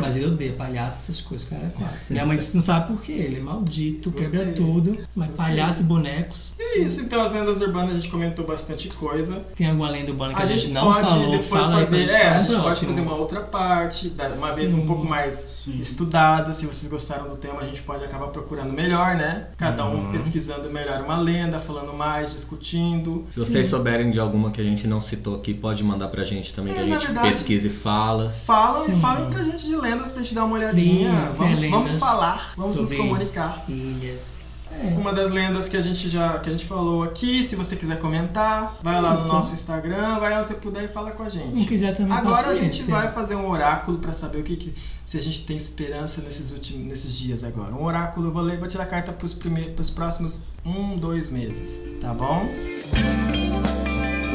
Mas 0.00 0.16
ele 0.16 0.26
odeia 0.26 0.52
palhaço, 0.52 0.96
essas 1.04 1.20
coisas, 1.20 1.48
cara. 1.48 1.62
é 1.64 1.70
quatro. 1.70 1.96
Minha 2.10 2.26
mãe 2.26 2.36
disse 2.36 2.50
que 2.50 2.56
não 2.56 2.62
sabe 2.62 2.88
por 2.88 3.00
quê, 3.02 3.12
ele 3.12 3.36
é 3.38 3.40
maldito, 3.40 4.10
quebra 4.12 4.44
Gostei. 4.44 4.54
tudo, 4.54 4.98
mas 5.14 5.30
Gostei. 5.30 5.46
palhaço 5.46 5.80
e 5.80 5.84
bonecos. 5.84 6.52
E 6.58 6.62
é 6.62 6.78
isso, 6.80 7.00
então 7.00 7.20
as 7.22 7.32
lendas 7.32 7.60
urbanas 7.60 7.90
a 7.92 7.94
gente 7.94 8.08
comentou 8.08 8.46
bastante 8.46 8.88
coisa. 8.88 9.42
Tem 9.56 9.68
alguma 9.68 9.88
lenda 9.90 10.10
urbana 10.10 10.34
que 10.34 10.40
A 10.40 10.44
a, 10.44 10.46
gente, 10.46 10.60
gente 10.62 10.72
não 10.72 10.92
pode 10.92 11.08
falou, 11.08 11.30
depois 11.30 11.46
fala 11.48 11.78
aí 11.78 11.84
fazer, 11.84 11.98
gente 12.00 12.10
é, 12.10 12.28
a 12.28 12.38
gente 12.40 12.56
pode 12.60 12.86
fazer 12.86 13.00
uma 13.00 13.14
outra 13.14 13.40
parte, 13.40 14.12
uma 14.36 14.52
vez 14.52 14.72
um 14.72 14.80
Sim. 14.80 14.86
pouco 14.86 15.04
mais 15.04 15.36
Sim. 15.46 15.74
estudada. 15.74 16.52
Se 16.52 16.66
vocês 16.66 16.86
gostaram 16.90 17.28
do 17.28 17.36
tema, 17.36 17.60
a 17.60 17.64
gente 17.66 17.82
pode 17.82 18.04
acabar 18.04 18.26
procurando 18.28 18.72
melhor, 18.72 19.14
né? 19.16 19.48
Cada 19.56 19.86
um 19.86 19.96
Uhum. 20.06 20.12
pesquisando 20.12 20.68
melhor 20.70 21.00
uma 21.02 21.16
lenda, 21.18 21.58
falando 21.58 21.92
mais, 21.94 22.32
discutindo. 22.32 23.24
Se 23.30 23.38
vocês 23.38 23.66
souberem 23.68 24.10
de 24.10 24.20
alguma 24.20 24.50
que 24.50 24.60
a 24.60 24.64
gente 24.64 24.86
não 24.86 25.00
citou 25.00 25.36
aqui, 25.36 25.54
pode 25.54 25.82
mandar 25.82 26.08
pra 26.08 26.24
gente 26.24 26.52
também, 26.52 26.74
que 26.74 26.80
É, 26.80 26.82
a 26.82 26.86
na 26.86 26.94
gente 26.98 27.06
verdade- 27.06 27.28
pesquisa 27.28 27.66
e 27.66 27.70
fala. 27.70 28.30
Falam 28.30 28.84
Sim. 28.86 28.96
e 28.96 29.00
falem 29.00 29.30
pra 29.30 29.42
gente 29.42 29.66
de 29.66 29.76
lendas 29.90 30.12
pra 30.12 30.22
gente 30.22 30.34
dar 30.34 30.44
uma 30.44 30.54
olhadinha. 30.56 31.10
Linhas, 31.10 31.32
vamos, 31.36 31.60
né, 31.62 31.68
vamos 31.70 31.94
falar, 31.94 32.52
vamos 32.56 32.76
nos 32.78 32.92
comunicar. 32.92 33.64
Ilhas. 33.68 34.36
É. 34.68 34.88
Uma 34.98 35.12
das 35.14 35.30
lendas 35.30 35.68
que 35.68 35.76
a 35.76 35.80
gente 35.80 36.06
já 36.08 36.38
que 36.40 36.48
a 36.48 36.52
gente 36.52 36.66
falou 36.66 37.02
aqui, 37.04 37.42
se 37.44 37.54
você 37.56 37.76
quiser 37.76 37.98
comentar, 37.98 38.76
vai 38.82 39.00
lá 39.00 39.14
no 39.14 39.20
Isso. 39.20 39.28
nosso 39.28 39.54
Instagram, 39.54 40.18
vai 40.18 40.38
onde 40.38 40.48
você 40.48 40.54
puder 40.56 40.84
e 40.84 40.88
fala 40.88 41.12
com 41.12 41.22
a 41.22 41.30
gente. 41.30 41.54
Não 41.56 41.64
quiser 41.64 41.96
também 41.96 42.12
Agora 42.12 42.48
a 42.48 42.54
gente 42.54 42.82
vai 42.82 43.10
fazer 43.12 43.36
um 43.36 43.48
oráculo 43.48 43.98
pra 43.98 44.12
saber 44.12 44.38
o 44.40 44.42
que, 44.42 44.56
que- 44.56 44.74
se 45.04 45.16
a 45.16 45.20
gente 45.20 45.46
tem 45.46 45.56
esperança 45.56 46.20
nesses 46.20 46.50
últimos 46.52 46.84
nesses 46.84 47.16
dias 47.16 47.44
agora. 47.44 47.72
Um 47.74 47.84
oráculo, 47.84 48.26
eu 48.26 48.32
vou 48.32 48.42
ler, 48.42 48.58
vou 48.58 48.68
tirar 48.68 48.84
a 48.84 48.86
carta 48.86 49.12
pros 49.12 49.32
primeiros 49.32 49.72
pros 49.74 49.88
próximos 49.88 50.42
um, 50.64 50.98
dois 50.98 51.30
meses, 51.30 51.82
tá 52.00 52.12
bom? 52.12 52.46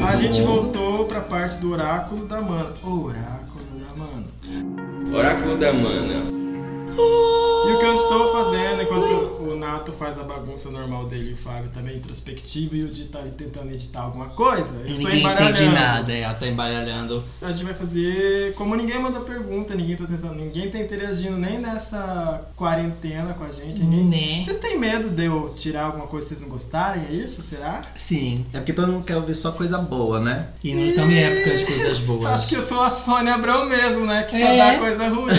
A 0.04 0.16
gente 0.16 0.42
voltou 0.42 1.04
pra 1.04 1.20
parte 1.20 1.58
do 1.58 1.70
oráculo 1.72 2.26
da 2.26 2.40
mana. 2.40 2.74
Oráculo 2.82 3.12
da 3.12 3.20
mana. 3.20 3.41
Oráculo 5.14 5.56
da 5.56 5.72
Mana. 5.72 6.24
E 6.96 7.72
o 7.72 7.78
que 7.78 7.84
eu 7.84 7.94
estou 7.94 8.32
fazendo 8.32 8.82
enquanto 8.82 9.41
o 9.62 9.64
Nato 9.64 9.92
faz 9.92 10.18
a 10.18 10.24
bagunça 10.24 10.70
normal 10.70 11.06
dele 11.06 11.30
e 11.30 11.32
o 11.34 11.36
Fábio 11.36 11.70
meio 11.82 11.96
introspectivo 11.96 12.74
e 12.76 12.82
o 12.84 12.88
Di 12.88 13.04
tá 13.04 13.20
ali 13.20 13.30
tentando 13.30 13.70
editar 13.70 14.02
alguma 14.02 14.28
coisa. 14.30 14.76
Eu 14.84 14.96
ninguém 14.96 15.24
entende 15.24 15.66
nada, 15.68 16.12
é, 16.12 16.20
ela 16.20 16.34
tá 16.34 16.46
embaralhando. 16.46 17.22
A 17.40 17.50
gente 17.50 17.64
vai 17.64 17.74
fazer. 17.74 18.54
Como 18.54 18.74
ninguém 18.74 19.00
manda 19.00 19.20
pergunta, 19.20 19.74
ninguém 19.74 19.96
tá 19.96 20.04
tentando. 20.04 20.34
Ninguém 20.34 20.70
tá 20.70 20.78
interagindo 20.78 21.38
nem 21.38 21.58
nessa 21.58 22.42
quarentena 22.56 23.34
com 23.34 23.44
a 23.44 23.50
gente. 23.50 23.82
Ninguém... 23.82 24.38
Né? 24.38 24.44
Vocês 24.44 24.56
têm 24.58 24.78
medo 24.78 25.08
de 25.10 25.24
eu 25.26 25.52
tirar 25.56 25.84
alguma 25.86 26.06
coisa 26.06 26.26
que 26.26 26.34
vocês 26.34 26.42
não 26.42 26.48
gostarem? 26.48 27.04
É 27.10 27.12
isso? 27.12 27.40
Será? 27.42 27.82
Sim. 27.96 28.44
É 28.52 28.58
porque 28.58 28.72
todo 28.72 28.90
mundo 28.90 29.04
quer 29.04 29.16
ouvir 29.16 29.34
só 29.34 29.52
coisa 29.52 29.78
boa, 29.78 30.20
né? 30.20 30.48
E 30.62 30.74
não 30.74 30.84
estamos 30.84 31.12
em 31.12 31.18
época 31.18 31.56
de 31.56 31.64
coisas 31.66 32.00
boas. 32.00 32.32
Acho 32.32 32.48
que 32.48 32.56
eu 32.56 32.62
sou 32.62 32.80
a 32.82 32.90
Sônia 32.90 33.34
Abrão 33.34 33.66
mesmo, 33.66 34.06
né? 34.06 34.22
Que 34.24 34.38
só 34.38 34.46
É. 34.46 34.72
dá 34.72 34.78
coisa 34.78 35.08
ruim. 35.08 35.32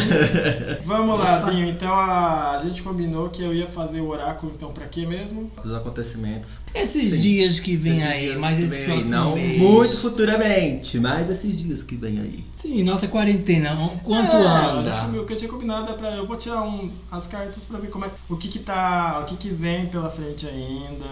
Vamos 0.86 1.19
lá, 1.19 1.38
Binho. 1.39 1.67
Então 1.67 1.93
a, 1.93 2.51
a 2.51 2.57
gente 2.59 2.82
combinou 2.82 3.30
que 3.30 3.43
eu 3.43 3.53
ia 3.53 3.67
fazer 3.67 4.01
o 4.01 4.12
oráculo, 4.14 4.51
então 4.55 4.72
pra 4.72 4.88
quê 4.88 5.05
mesmo? 5.05 5.51
Os 5.64 5.74
acontecimentos. 5.74 6.59
Esses 6.74 7.11
Sim. 7.11 7.18
dias 7.18 7.59
que 7.59 7.76
vem 7.76 7.99
Esses 8.01 8.11
aí, 8.11 8.36
mas 8.38 8.59
esse 8.59 8.68
vem 8.70 8.80
aí, 8.80 8.86
próximo 8.86 9.11
Não 9.11 9.36
mês. 9.36 9.59
muito 9.61 9.97
futuramente, 9.97 10.99
mas 10.99 11.30
esses 11.30 11.59
dias 11.61 11.84
que 11.84 11.95
vem 11.95 12.20
aí. 12.20 12.45
Sim, 12.61 12.82
nossa 12.84 13.07
quarentena, 13.07 13.76
quanto 14.03 14.36
É, 14.38 14.45
anda? 14.45 14.93
acho 14.93 15.11
que 15.11 15.18
O 15.18 15.26
que 15.26 15.34
eu 15.34 15.38
tinha 15.38 15.51
combinado 15.51 15.89
é 15.91 15.93
pra. 15.93 16.11
Eu 16.16 16.26
vou 16.26 16.38
tirar 16.38 16.61
um, 16.64 16.89
as 17.11 17.26
cartas 17.28 17.66
pra 17.66 17.78
ver 17.78 17.89
como 17.89 18.05
é. 18.05 18.09
O 18.30 18.38
que 18.38 18.47
que 18.47 18.59
tá. 18.59 19.20
O 19.22 19.26
que 19.26 19.36
que 19.36 19.49
vem 19.49 19.88
pela 19.88 20.09
frente 20.09 20.47
ainda. 20.47 21.05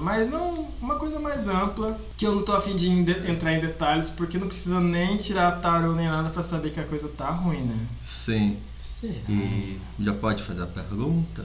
Mas 0.00 0.28
não. 0.28 0.66
Uma 0.80 0.96
coisa 0.96 1.20
mais 1.20 1.46
ampla. 1.46 1.98
Que 2.16 2.26
eu 2.26 2.34
não 2.34 2.42
tô 2.42 2.52
afim 2.52 2.74
de 2.74 2.88
entrar 2.90 3.52
em 3.54 3.60
detalhes, 3.60 4.10
porque 4.10 4.38
não 4.38 4.48
precisa 4.48 4.80
nem 4.80 5.16
tirar 5.18 5.60
tarô 5.60 5.92
nem 5.92 6.06
nada 6.08 6.30
pra 6.30 6.42
saber 6.42 6.70
que 6.70 6.80
a 6.80 6.84
coisa 6.84 7.06
tá 7.08 7.30
ruim, 7.30 7.60
né? 7.62 7.78
Sim. 8.04 8.56
Será? 8.78 9.12
E 9.28 9.78
já 10.00 10.12
pode 10.14 10.42
fazer 10.42 10.62
a 10.62 10.66
pergunta? 10.66 11.44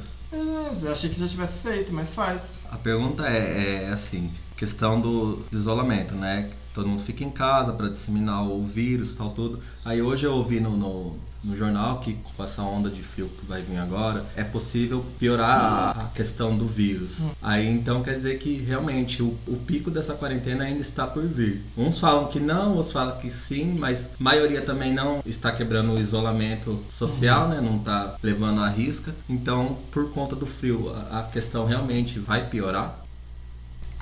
Eu 0.84 0.92
achei 0.92 1.10
que 1.10 1.20
já 1.20 1.28
tivesse 1.28 1.62
feito, 1.62 1.94
mas 1.94 2.14
faz. 2.14 2.42
A 2.70 2.78
pergunta 2.78 3.28
é, 3.28 3.84
é 3.84 3.90
assim, 3.90 4.32
questão 4.64 5.02
do, 5.02 5.44
do 5.52 5.58
isolamento, 5.58 6.16
né? 6.16 6.50
Todo 6.74 6.88
mundo 6.88 7.04
fica 7.04 7.24
em 7.24 7.30
casa 7.30 7.74
para 7.74 7.90
disseminar 7.90 8.44
o 8.48 8.66
vírus 8.66 9.12
e 9.12 9.18
tal 9.18 9.30
tudo. 9.30 9.60
Aí 9.86 10.02
hoje 10.02 10.26
eu 10.26 10.34
ouvi 10.34 10.60
no, 10.60 10.76
no, 10.76 11.16
no 11.44 11.56
jornal 11.56 12.00
que 12.00 12.18
com 12.36 12.44
essa 12.44 12.64
onda 12.64 12.90
de 12.90 13.04
frio 13.04 13.30
que 13.40 13.46
vai 13.46 13.62
vir 13.62 13.78
agora, 13.78 14.26
é 14.36 14.44
possível 14.44 15.06
piorar 15.20 15.50
a, 15.50 15.92
a 15.92 16.08
questão 16.08 16.58
do 16.58 16.66
vírus. 16.66 17.20
Aí 17.42 17.68
então 17.68 18.02
quer 18.02 18.16
dizer 18.16 18.40
que 18.40 18.56
realmente 18.56 19.22
o, 19.22 19.38
o 19.46 19.58
pico 19.58 19.92
dessa 19.92 20.16
quarentena 20.16 20.64
ainda 20.64 20.82
está 20.82 21.06
por 21.06 21.24
vir. 21.28 21.62
Uns 21.78 22.00
falam 22.00 22.28
que 22.28 22.40
não, 22.40 22.76
outros 22.76 22.94
falam 22.94 23.18
que 23.18 23.30
sim, 23.30 23.76
mas 23.78 24.06
a 24.06 24.08
maioria 24.18 24.62
também 24.62 24.94
não 24.94 25.22
está 25.26 25.52
quebrando 25.52 25.94
o 25.94 26.00
isolamento 26.00 26.80
social, 26.90 27.50
né? 27.50 27.60
Não 27.62 27.78
está 27.78 28.16
levando 28.24 28.62
à 28.62 28.70
risca. 28.70 29.14
Então, 29.30 29.78
por 29.92 30.10
conta 30.12 30.36
do 30.36 30.48
frio, 30.48 30.92
a, 31.12 31.20
a 31.20 31.24
questão 31.24 31.66
realmente 31.66 32.18
vai 32.18 32.48
piorar? 32.48 33.03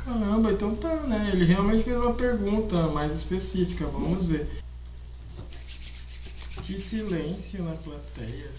Caramba, 0.04 0.52
então 0.52 0.76
tá, 0.76 0.96
né? 1.02 1.30
Ele 1.34 1.46
realmente 1.46 1.84
fez 1.84 1.98
uma 1.98 2.14
pergunta 2.14 2.88
mais 2.88 3.14
específica, 3.14 3.86
vamos 3.86 4.26
ver. 4.26 4.50
Que 6.64 6.80
silêncio 6.80 7.64
na 7.64 7.74
plateia. 7.74 8.50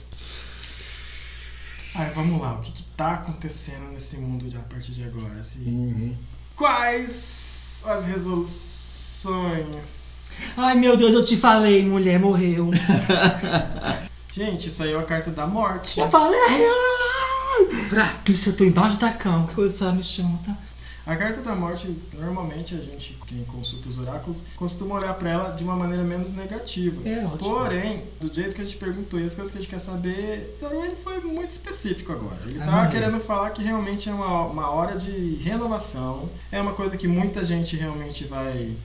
Ai, 1.94 2.10
vamos 2.10 2.40
lá, 2.40 2.54
o 2.54 2.60
que 2.60 2.72
que 2.72 2.84
tá 2.96 3.14
acontecendo 3.14 3.92
nesse 3.92 4.16
mundo 4.16 4.48
de, 4.48 4.56
a 4.56 4.60
partir 4.60 4.92
de 4.92 5.04
agora? 5.04 5.34
Assim, 5.38 6.16
Quais 6.56 7.80
as 7.84 8.04
resoluções? 8.04 10.00
Ai 10.56 10.74
meu 10.74 10.96
Deus, 10.96 11.12
eu 11.12 11.24
te 11.24 11.36
falei, 11.36 11.84
mulher 11.84 12.18
morreu. 12.18 12.70
Gente, 14.32 14.70
saiu 14.70 14.98
a 14.98 15.02
carta 15.02 15.30
da 15.30 15.46
morte. 15.46 16.00
Eu 16.00 16.08
falei, 16.08 16.40
ai, 16.48 16.62
Isso, 18.28 18.48
eu 18.48 18.56
tô 18.56 18.64
embaixo 18.64 18.98
da 18.98 19.12
cama, 19.12 19.46
que 19.48 19.54
coisa 19.54 19.92
me 19.92 20.02
chama, 20.02 20.38
tá? 20.46 20.56
A 21.04 21.16
carta 21.16 21.40
da 21.40 21.54
morte, 21.56 21.96
normalmente 22.14 22.74
a 22.74 22.78
gente, 22.78 23.18
quem 23.26 23.42
consulta 23.44 23.88
os 23.88 23.98
oráculos, 23.98 24.42
costuma 24.56 24.94
olhar 24.94 25.14
pra 25.14 25.30
ela 25.30 25.50
de 25.50 25.64
uma 25.64 25.74
maneira 25.74 26.04
menos 26.04 26.32
negativa. 26.32 27.00
É 27.08 27.24
ótimo. 27.24 27.38
Porém, 27.38 28.04
do 28.20 28.32
jeito 28.32 28.54
que 28.54 28.60
a 28.62 28.64
gente 28.64 28.76
perguntou 28.76 29.18
e 29.18 29.24
as 29.24 29.34
coisas 29.34 29.50
que 29.50 29.58
a 29.58 29.60
gente 29.60 29.70
quer 29.70 29.80
saber, 29.80 30.56
ele 30.62 30.94
foi 30.96 31.20
muito 31.20 31.50
específico 31.50 32.12
agora. 32.12 32.38
Ele 32.46 32.60
Ah, 32.62 32.86
é. 32.86 32.90
querendo 32.90 33.18
falar 33.18 33.50
que 33.50 33.62
realmente 33.62 34.08
é 34.08 34.14
uma, 34.14 34.46
uma 34.46 34.70
hora 34.70 34.96
de 34.96 35.34
renovação. 35.36 36.28
É 36.52 36.60
uma 36.60 36.72
coisa 36.72 36.96
que 36.96 37.08
muita 37.08 37.44
gente 37.44 37.74
realmente 37.76 38.24
vai 38.24 38.76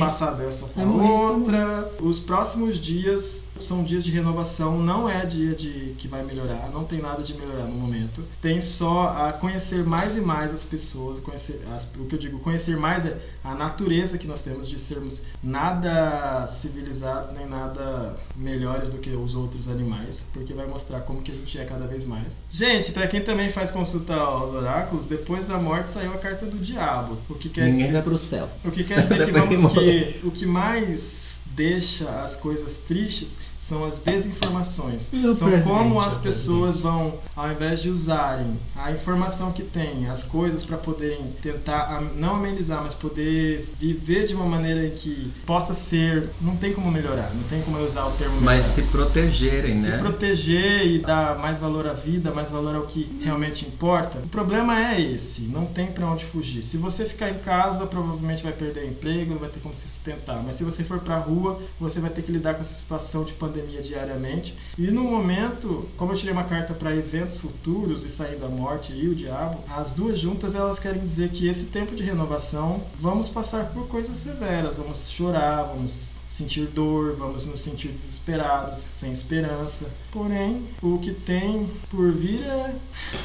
passar 0.00 0.32
dessa 0.32 0.66
morrer, 0.76 1.08
outra. 1.08 1.92
Os 2.00 2.18
próximos 2.18 2.80
dias 2.80 3.46
são 3.60 3.84
dias 3.84 4.02
de 4.04 4.10
renovação, 4.10 4.78
não 4.80 5.08
é 5.08 5.24
dia 5.26 5.54
de 5.54 5.94
que 5.98 6.08
vai 6.08 6.22
melhorar, 6.24 6.70
não 6.72 6.84
tem 6.84 7.00
nada 7.00 7.22
de 7.22 7.34
melhorar 7.34 7.64
no 7.64 7.74
momento. 7.74 8.24
Tem 8.40 8.60
só 8.60 9.08
a 9.16 9.32
conhecer 9.32 9.84
mais 9.84 10.16
e 10.16 10.20
mais 10.20 10.52
as 10.52 10.62
pessoas, 10.62 11.18
conhecer 11.20 11.60
as- 11.72 11.90
o 11.96 12.04
que 12.06 12.14
eu 12.14 12.18
digo, 12.18 12.38
conhecer 12.40 12.76
mais 12.76 13.04
é 13.06 13.16
a 13.44 13.54
natureza 13.54 14.16
que 14.18 14.26
nós 14.26 14.40
temos 14.42 14.68
de 14.68 14.78
sermos 14.78 15.22
nada 15.42 16.46
civilizados 16.46 17.30
nem 17.32 17.46
nada 17.46 18.16
melhores 18.34 18.90
do 18.90 18.98
que 18.98 19.10
os 19.10 19.34
outros 19.34 19.68
animais, 19.68 20.26
porque 20.32 20.52
vai 20.54 20.66
mostrar 20.66 21.00
como 21.00 21.22
que 21.22 21.30
a 21.30 21.34
gente 21.34 21.58
é 21.58 21.64
cada 21.64 21.86
vez 21.86 22.04
mais. 22.06 22.40
Gente, 22.50 22.92
pra 22.92 23.06
quem 23.06 23.22
também 23.22 23.50
faz 23.50 23.70
consulta 23.70 24.14
aos 24.14 24.52
oráculos, 24.52 25.06
depois 25.06 25.46
da 25.46 25.58
morte 25.58 25.90
saiu 25.90 26.12
a 26.14 26.18
carta 26.18 26.46
do 26.46 26.58
diabo, 26.58 27.18
o 27.28 27.34
que 27.34 27.48
quer 27.48 27.66
Ninguém 27.66 27.80
dizer 27.82 27.92
vai 27.92 28.02
pro 28.02 28.18
céu. 28.18 28.48
o 28.64 28.70
que 28.70 28.84
quer 28.84 29.02
dizer 29.02 29.24
que, 29.24 29.30
vamos 29.32 29.72
que 29.72 30.20
o 30.24 30.30
que 30.30 30.46
mais 30.46 31.40
deixa 31.46 32.08
as 32.22 32.34
coisas 32.34 32.78
tristes 32.78 33.38
são 33.62 33.84
as 33.84 34.00
desinformações. 34.00 35.08
São 35.34 35.62
como 35.62 36.00
as 36.00 36.18
pessoas 36.18 36.80
vão, 36.80 37.20
ao 37.36 37.52
invés 37.52 37.80
de 37.80 37.90
usarem 37.90 38.58
a 38.74 38.90
informação 38.90 39.52
que 39.52 39.62
têm, 39.62 40.08
as 40.10 40.24
coisas 40.24 40.64
para 40.64 40.76
poderem 40.76 41.32
tentar 41.40 42.02
não 42.16 42.34
amenizar, 42.34 42.82
mas 42.82 42.92
poder 42.92 43.72
viver 43.78 44.26
de 44.26 44.34
uma 44.34 44.46
maneira 44.46 44.84
em 44.84 44.90
que 44.90 45.32
possa 45.46 45.74
ser, 45.74 46.30
não 46.40 46.56
tem 46.56 46.72
como 46.72 46.90
melhorar, 46.90 47.32
não 47.32 47.44
tem 47.44 47.62
como 47.62 47.78
eu 47.78 47.84
usar 47.84 48.06
o 48.06 48.10
termo 48.12 48.34
Mas 48.40 48.64
melhorar 48.64 48.74
se 48.74 48.82
protegerem, 48.82 49.78
se 49.78 49.90
né? 49.90 49.98
proteger 49.98 50.84
e 50.84 50.98
dar 50.98 51.38
mais 51.38 51.60
valor 51.60 51.86
à 51.86 51.92
vida, 51.92 52.32
mais 52.32 52.50
valor 52.50 52.74
ao 52.74 52.82
que 52.82 53.16
realmente 53.22 53.64
importa. 53.64 54.18
O 54.18 54.28
problema 54.28 54.76
é 54.92 55.00
esse, 55.00 55.42
não 55.42 55.66
tem 55.66 55.86
pra 55.86 56.08
onde 56.08 56.24
fugir. 56.24 56.64
Se 56.64 56.76
você 56.76 57.04
ficar 57.04 57.30
em 57.30 57.38
casa, 57.38 57.86
provavelmente 57.86 58.42
vai 58.42 58.52
perder 58.52 58.88
emprego, 58.88 59.34
não 59.34 59.40
vai 59.40 59.50
ter 59.50 59.60
como 59.60 59.72
se 59.72 59.88
sustentar. 59.88 60.42
Mas 60.42 60.56
se 60.56 60.64
você 60.64 60.82
for 60.82 60.98
pra 60.98 61.18
rua, 61.18 61.62
você 61.78 62.00
vai 62.00 62.10
ter 62.10 62.22
que 62.22 62.32
lidar 62.32 62.54
com 62.54 62.60
essa 62.60 62.74
situação 62.74 63.22
de 63.22 63.34
pandemia 63.34 63.51
diariamente. 63.60 64.56
E 64.78 64.90
no 64.90 65.04
momento, 65.04 65.88
como 65.96 66.12
eu 66.12 66.16
tirei 66.16 66.32
uma 66.32 66.44
carta 66.44 66.72
para 66.74 66.94
eventos 66.94 67.38
futuros 67.38 68.04
e 68.04 68.10
sair 68.10 68.36
da 68.36 68.48
morte 68.48 68.92
e 68.92 69.08
o 69.08 69.14
diabo, 69.14 69.58
as 69.68 69.92
duas 69.92 70.18
juntas 70.18 70.54
elas 70.54 70.78
querem 70.78 71.02
dizer 71.02 71.30
que 71.30 71.48
esse 71.48 71.66
tempo 71.66 71.94
de 71.94 72.02
renovação 72.02 72.82
vamos 72.98 73.28
passar 73.28 73.66
por 73.72 73.86
coisas 73.88 74.16
severas, 74.16 74.78
vamos 74.78 75.10
chorar, 75.10 75.64
vamos 75.64 76.22
sentir 76.32 76.66
dor, 76.66 77.14
vamos 77.16 77.44
nos 77.44 77.60
sentir 77.60 77.88
desesperados, 77.88 78.86
sem 78.90 79.12
esperança. 79.12 79.86
Porém, 80.10 80.66
o 80.82 80.98
que 80.98 81.12
tem 81.12 81.68
por 81.90 82.10
vir 82.10 82.42
é 82.42 82.74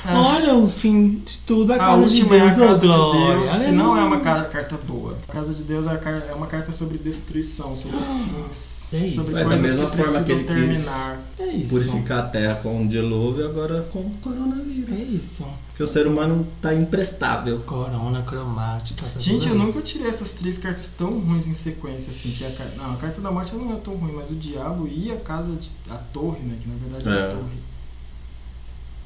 a, 0.03 0.19
Olha 0.19 0.55
o 0.55 0.69
fim 0.69 1.21
de 1.25 1.38
tudo, 1.39 1.71
a 1.71 1.78
a 1.78 1.80
casa 1.80 2.07
de 2.07 2.21
última 2.21 2.36
é 2.36 2.41
a 2.41 2.53
Deus, 2.53 2.57
casa 2.57 2.82
de. 2.82 2.88
Deus, 2.88 3.51
que 3.57 3.71
não 3.71 3.97
é 3.97 4.03
uma 4.03 4.19
carta 4.19 4.78
boa. 4.78 5.17
A 5.28 5.32
casa 5.32 5.53
de 5.53 5.63
Deus 5.63 5.86
é 5.88 5.97
é 6.30 6.34
uma 6.34 6.47
carta 6.47 6.73
sobre 6.73 6.97
destruição, 6.97 7.75
sobre 7.75 7.97
fins, 8.03 8.86
É 8.93 8.97
isso. 8.99 9.15
sobre 9.21 9.35
É 9.35 9.39
da 9.39 9.45
coisas 9.45 9.69
que 9.71 9.75
mesma 9.77 9.89
forma 9.89 10.23
que 10.23 10.31
ele 10.31 10.43
quis 10.45 10.47
terminar. 10.55 11.21
É 11.39 11.45
isso. 11.47 11.69
Purificar 11.73 12.19
a 12.19 12.27
terra 12.29 12.55
com 12.55 12.83
o 12.83 12.88
dilúvio 12.88 13.45
agora 13.49 13.81
com 13.91 13.99
o 13.99 14.11
É 14.17 14.23
coronavírus. 14.23 14.99
isso. 15.09 15.45
Porque 15.67 15.83
o 15.83 15.88
ser 15.88 16.07
humano 16.07 16.47
tá 16.61 16.73
imprestável. 16.73 17.59
Corona, 17.65 18.21
cromática. 18.23 19.03
Tá 19.13 19.19
Gente, 19.19 19.45
eu 19.47 19.53
aí. 19.53 19.57
nunca 19.59 19.81
tirei 19.81 20.07
essas 20.07 20.31
três 20.33 20.57
cartas 20.57 20.89
tão 20.89 21.19
ruins 21.19 21.45
em 21.47 21.53
sequência 21.53 22.11
assim. 22.11 22.31
Que 22.31 22.45
a, 22.45 22.49
não, 22.77 22.93
a 22.93 22.97
carta 22.97 23.19
da 23.21 23.29
morte 23.29 23.53
ela 23.53 23.63
não 23.63 23.73
é 23.73 23.79
tão 23.79 23.95
ruim, 23.95 24.13
mas 24.13 24.31
o 24.31 24.35
diabo 24.35 24.88
e 24.88 25.11
a 25.11 25.17
casa, 25.17 25.53
de, 25.55 25.69
a 25.89 25.95
torre, 25.97 26.39
né? 26.39 26.57
Que 26.61 26.67
na 26.69 26.75
verdade 26.77 27.09
é, 27.09 27.21
É. 27.21 27.27
a 27.27 27.31
torre. 27.31 27.67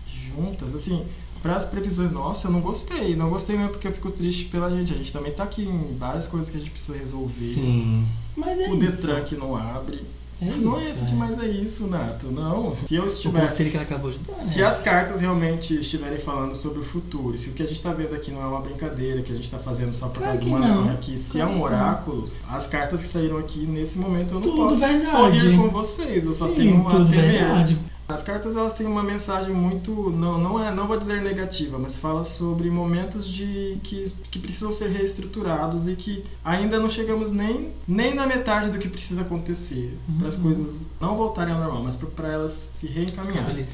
Juntas, 0.08 0.74
assim, 0.76 1.06
para 1.42 1.56
as 1.56 1.66
previsões, 1.66 2.12
nossa, 2.12 2.48
eu 2.48 2.52
não 2.52 2.62
gostei. 2.62 3.16
Não 3.16 3.30
gostei 3.30 3.56
mesmo 3.58 3.72
porque 3.72 3.88
eu 3.88 3.94
fico 3.94 4.12
triste 4.12 4.46
pela 4.46 4.70
gente. 4.70 4.94
A 4.94 4.98
gente 4.98 5.12
também 5.12 5.32
tá 5.32 5.44
aqui 5.44 5.64
em 5.64 5.96
várias 5.98 6.28
coisas 6.28 6.50
que 6.50 6.58
a 6.58 6.60
gente 6.60 6.72
precisa 6.72 6.98
resolver. 6.98 7.34
Sim. 7.54 8.06
Mas 8.36 8.60
é 8.60 8.70
O 8.70 8.76
isso. 8.84 8.98
Detran 8.98 9.24
que 9.24 9.36
não 9.36 9.56
abre. 9.56 10.06
É 10.44 10.46
não 10.56 10.72
isso, 10.80 10.88
é 10.88 10.92
isso 10.92 11.02
é. 11.04 11.06
demais, 11.06 11.38
é 11.40 11.46
isso, 11.48 11.86
Nato. 11.88 12.32
Não. 12.32 12.76
Se 12.88 12.96
eu 12.96 13.04
O 13.04 13.06
estiver. 13.06 13.48
conselho 13.48 13.70
que 13.70 13.78
ela 13.78 13.86
acabou 13.86 14.10
de 14.10 14.18
dar. 14.20 14.40
Se 14.40 14.58
né? 14.60 14.66
as 14.66 14.80
cartas 14.80 15.22
realmente 15.22 15.80
estiverem 15.80 16.18
falando 16.18 16.56
sobre 16.56 16.80
o 16.80 16.84
futuro, 16.84 17.38
se 17.38 17.50
o 17.50 17.54
que 17.54 17.62
a 17.62 17.66
gente 17.68 17.76
está 17.78 17.94
vendo 17.94 18.16
aqui 18.16 18.32
não 18.32 18.42
é 18.42 18.48
uma 18.48 18.60
brincadeira, 18.60 19.22
que 19.22 19.32
a 19.32 19.36
gente 19.36 19.44
está 19.44 19.60
fazendo 19.60 19.94
só 19.94 20.08
por 20.10 20.18
Claro 20.24 20.40
causa 20.40 20.40
do 20.40 20.46
que 20.46 20.68
não. 20.68 20.90
aqui, 20.94 21.20
se 21.20 21.34
Claro 21.34 21.46
é 21.46 21.50
um 21.50 21.54
que 21.54 21.60
não. 21.60 21.66
oráculo, 21.66 22.24
as 22.50 22.66
cartas 22.66 23.04
que 23.04 23.08
saíram 23.08 23.38
aqui 23.38 23.68
nesse 23.68 24.00
momento 24.00 24.30
eu 24.30 24.34
não 24.36 24.42
Tudo 24.42 24.56
posso 24.56 24.80
verdade. 24.80 25.06
sorrir 25.06 25.58
com 25.58 25.70
vocês, 25.70 26.26
eu 26.26 26.34
só 26.34 26.48
Sim, 26.48 26.56
tenho 26.56 26.88
a 26.88 26.90
tudo 26.90 27.12
temer. 27.12 27.32
verdade. 27.34 27.78
As 28.14 28.24
cartas 28.24 28.56
elas 28.56 28.74
têm 28.74 28.88
uma 28.88 29.04
mensagem 29.04 29.54
muito, 29.54 30.10
não, 30.10 30.38
não 30.38 30.64
é, 30.64 30.74
não 30.74 30.88
vou 30.88 30.98
dizer 30.98 31.22
negativa, 31.22 31.78
mas 31.78 31.98
fala 31.98 32.24
sobre 32.24 32.70
momentos 32.70 33.28
de 33.28 33.78
que, 33.84 34.14
que 34.30 34.40
precisam 34.40 34.72
ser 34.72 34.90
reestruturados 34.90 35.88
e 35.88 35.96
que 35.96 36.24
ainda 36.44 36.80
não 36.80 36.90
chegamos 36.90 37.32
nem, 37.32 37.72
nem 37.88 38.14
na 38.14 38.26
metade 38.26 38.70
do 38.72 38.80
que 38.80 38.90
precisa 38.90 39.22
acontecer 39.22 39.98
para 40.20 40.28
as 40.28 40.36
coisas 40.36 40.86
não 41.00 41.16
voltarem 41.16 41.54
ao 41.54 41.60
normal, 41.60 41.84
mas 41.84 41.96
para 41.96 42.28
elas 42.28 42.72
se 42.74 42.88
reencaminharem. 42.88 43.66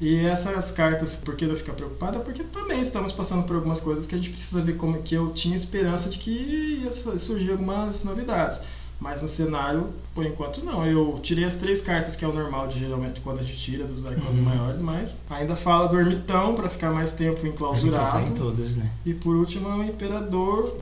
E 0.00 0.24
essas 0.24 0.70
cartas, 0.70 1.14
por 1.14 1.36
que 1.36 1.44
eu 1.44 1.56
ficar 1.56 1.74
preocupada? 1.74 2.20
Porque 2.20 2.42
também 2.44 2.80
estamos 2.80 3.12
passando 3.12 3.44
por 3.44 3.56
algumas 3.56 3.80
coisas 3.80 4.06
que 4.06 4.14
a 4.14 4.18
gente 4.18 4.30
precisa 4.30 4.60
ver 4.60 4.76
como 4.76 5.02
que 5.02 5.14
eu 5.14 5.30
tinha 5.30 5.54
esperança 5.54 6.08
de 6.08 6.18
que 6.18 6.30
ia 6.30 6.90
surgir 6.90 7.52
algumas 7.52 8.02
novidades. 8.04 8.60
Mas 9.00 9.22
no 9.22 9.28
cenário, 9.28 9.88
por 10.14 10.26
enquanto 10.26 10.62
não. 10.62 10.84
Eu 10.84 11.18
tirei 11.22 11.44
as 11.44 11.54
três 11.54 11.80
cartas 11.80 12.14
que 12.16 12.24
é 12.24 12.28
o 12.28 12.34
normal 12.34 12.68
de 12.68 12.78
geralmente 12.78 13.20
quando 13.22 13.38
a 13.38 13.42
gente 13.42 13.56
tira 13.58 13.84
dos 13.86 14.04
arcanos 14.06 14.38
Uhum. 14.38 14.44
maiores, 14.44 14.78
mas 14.80 15.14
ainda 15.30 15.56
fala 15.56 15.88
do 15.88 15.98
ermitão 15.98 16.54
para 16.54 16.68
ficar 16.68 16.92
mais 16.92 17.10
tempo 17.10 17.46
enclausurado. 17.46 18.26
em 18.28 18.34
todos, 18.34 18.76
né? 18.76 18.90
E 19.06 19.14
por 19.14 19.34
último 19.36 19.68
é 19.70 19.74
o 19.76 19.82
Imperador. 19.84 20.76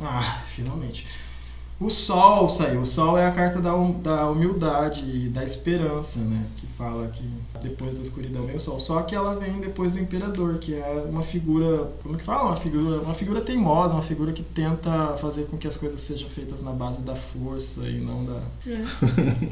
Ah, 0.00 0.42
finalmente. 0.44 1.06
O 1.82 1.90
Sol 1.90 2.48
saiu. 2.48 2.80
O 2.82 2.86
Sol 2.86 3.16
é 3.18 3.26
a 3.26 3.32
carta 3.32 3.60
da, 3.60 3.74
hum- 3.74 4.00
da 4.00 4.28
humildade 4.30 5.02
e 5.04 5.28
da 5.28 5.44
esperança, 5.44 6.20
né? 6.20 6.42
Que 6.56 6.66
fala 6.68 7.08
que 7.08 7.24
depois 7.60 7.96
da 7.96 8.02
escuridão 8.02 8.44
vem 8.46 8.56
o 8.56 8.60
Sol. 8.60 8.78
Só 8.78 9.02
que 9.02 9.14
ela 9.14 9.34
vem 9.36 9.60
depois 9.60 9.92
do 9.92 9.98
Imperador, 9.98 10.58
que 10.58 10.74
é 10.74 11.04
uma 11.08 11.22
figura. 11.22 11.88
Como 12.02 12.16
que 12.16 12.24
fala? 12.24 12.50
Uma 12.50 12.56
figura, 12.56 13.00
uma 13.00 13.14
figura 13.14 13.40
teimosa, 13.40 13.94
uma 13.94 14.02
figura 14.02 14.32
que 14.32 14.42
tenta 14.42 15.16
fazer 15.16 15.44
com 15.46 15.56
que 15.58 15.66
as 15.66 15.76
coisas 15.76 16.00
sejam 16.00 16.28
feitas 16.28 16.62
na 16.62 16.72
base 16.72 17.02
da 17.02 17.14
força 17.16 17.82
e 17.88 18.00
não 18.00 18.24
da. 18.24 18.40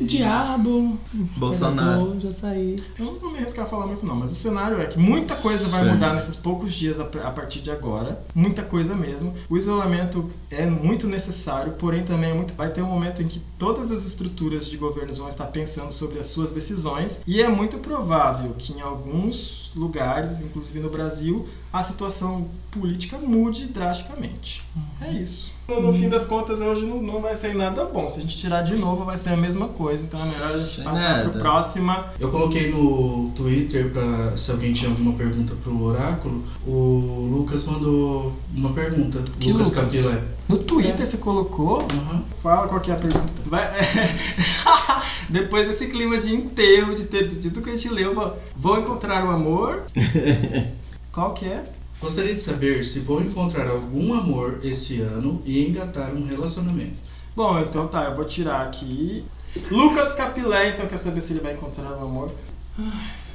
E- 0.00 0.04
Diabo. 0.04 0.98
Bolsonaro. 1.36 2.18
Já 2.20 2.32
tá 2.32 2.48
aí. 2.48 2.76
Eu 2.98 3.06
não 3.06 3.14
vou 3.14 3.30
me 3.30 3.38
arriscar 3.38 3.64
a 3.64 3.68
falar 3.68 3.86
muito 3.86 4.04
não, 4.06 4.14
mas 4.14 4.30
o 4.30 4.34
cenário 4.34 4.80
é 4.80 4.86
que 4.86 4.98
muita 4.98 5.34
coisa 5.36 5.68
vai 5.68 5.84
Sim. 5.84 5.90
mudar 5.92 6.14
nesses 6.14 6.36
poucos 6.36 6.72
dias 6.74 7.00
a 7.00 7.04
a 7.24 7.30
partir 7.30 7.60
de 7.60 7.70
agora. 7.70 8.22
Muita 8.34 8.62
coisa 8.62 8.94
mesmo. 8.94 9.34
O 9.48 9.56
isolamento 9.56 10.30
é 10.50 10.66
muito 10.66 11.06
necessário, 11.06 11.72
porém 11.78 12.02
também 12.02 12.30
é 12.30 12.34
muito... 12.34 12.54
vai 12.54 12.70
ter 12.70 12.82
um 12.82 12.86
momento 12.86 13.22
em 13.22 13.28
que 13.28 13.40
todas 13.58 13.90
as 13.90 14.04
estruturas 14.04 14.68
de 14.68 14.76
governos 14.76 15.18
vão 15.18 15.28
estar 15.28 15.46
pensando 15.46 15.92
sobre 15.92 16.18
as 16.18 16.26
suas 16.26 16.50
decisões 16.50 17.20
e 17.26 17.40
é 17.40 17.48
muito 17.48 17.78
provável 17.78 18.54
que 18.58 18.72
em 18.72 18.80
alguns 18.80 19.70
lugares, 19.74 20.40
inclusive 20.40 20.80
no 20.80 20.90
Brasil, 20.90 21.48
a 21.72 21.82
situação 21.82 22.48
política 22.70 23.18
mude 23.18 23.66
drasticamente. 23.66 24.66
É 25.00 25.10
isso. 25.10 25.57
No, 25.68 25.82
no 25.82 25.92
fim 25.92 26.08
das 26.08 26.24
contas, 26.24 26.60
hoje 26.60 26.86
não, 26.86 27.02
não 27.02 27.20
vai 27.20 27.36
sair 27.36 27.54
nada 27.54 27.84
bom. 27.84 28.08
Se 28.08 28.18
a 28.18 28.22
gente 28.22 28.38
tirar 28.38 28.62
de 28.62 28.74
novo, 28.74 29.04
vai 29.04 29.18
ser 29.18 29.28
a 29.30 29.36
mesma 29.36 29.68
coisa. 29.68 30.02
Então 30.02 30.18
é 30.18 30.24
melhor 30.24 30.50
a 30.54 30.58
gente 30.58 30.76
Sem 30.76 30.84
passar 30.84 31.16
nada. 31.18 31.28
para 31.28 31.40
próxima. 31.40 32.06
Eu 32.18 32.30
coloquei 32.30 32.70
no 32.72 33.28
Twitter 33.36 33.90
para 33.90 34.34
se 34.34 34.50
alguém 34.50 34.72
tinha 34.72 34.90
alguma 34.90 35.12
pergunta 35.12 35.54
pro 35.62 35.82
oráculo. 35.82 36.42
O 36.66 37.28
Lucas 37.30 37.66
mandou 37.66 38.32
uma 38.54 38.72
pergunta. 38.72 39.22
Que 39.38 39.52
Lucas, 39.52 39.74
Lucas? 39.74 39.94
Capilé. 39.94 40.22
No 40.48 40.56
Twitter 40.56 41.06
você 41.06 41.18
colocou. 41.18 41.82
Aham. 41.82 42.22
Fala 42.42 42.66
qual 42.66 42.80
que 42.80 42.90
é 42.90 42.94
a 42.94 42.96
pergunta. 42.96 43.30
Vai- 43.44 43.68
Depois 45.28 45.66
desse 45.66 45.86
clima 45.88 46.16
de 46.16 46.34
enterro, 46.34 46.94
de, 46.94 47.04
ter, 47.04 47.28
de 47.28 47.50
tudo 47.50 47.60
que 47.62 47.68
a 47.68 47.76
gente 47.76 47.90
leu, 47.90 48.14
vou- 48.14 48.32
vou 48.56 48.78
encontrar 48.78 49.22
o 49.26 49.30
amor. 49.30 49.82
Qual 51.12 51.34
que 51.34 51.46
é? 51.46 51.64
Gostaria 52.00 52.34
de 52.34 52.40
saber 52.40 52.84
se 52.84 53.00
vou 53.00 53.20
encontrar 53.20 53.68
algum 53.68 54.14
amor 54.14 54.60
esse 54.62 55.00
ano 55.00 55.42
e 55.44 55.66
engatar 55.66 56.12
um 56.12 56.24
relacionamento. 56.24 56.98
Bom, 57.34 57.58
então 57.60 57.88
tá, 57.88 58.04
eu 58.04 58.16
vou 58.16 58.24
tirar 58.24 58.62
aqui. 58.62 59.24
Lucas 59.70 60.12
Capilé, 60.12 60.70
então 60.70 60.86
quer 60.86 60.96
saber 60.96 61.20
se 61.20 61.32
ele 61.32 61.40
vai 61.40 61.54
encontrar 61.54 61.90
o 61.90 62.04
amor? 62.04 62.30
Ai, 62.78 63.28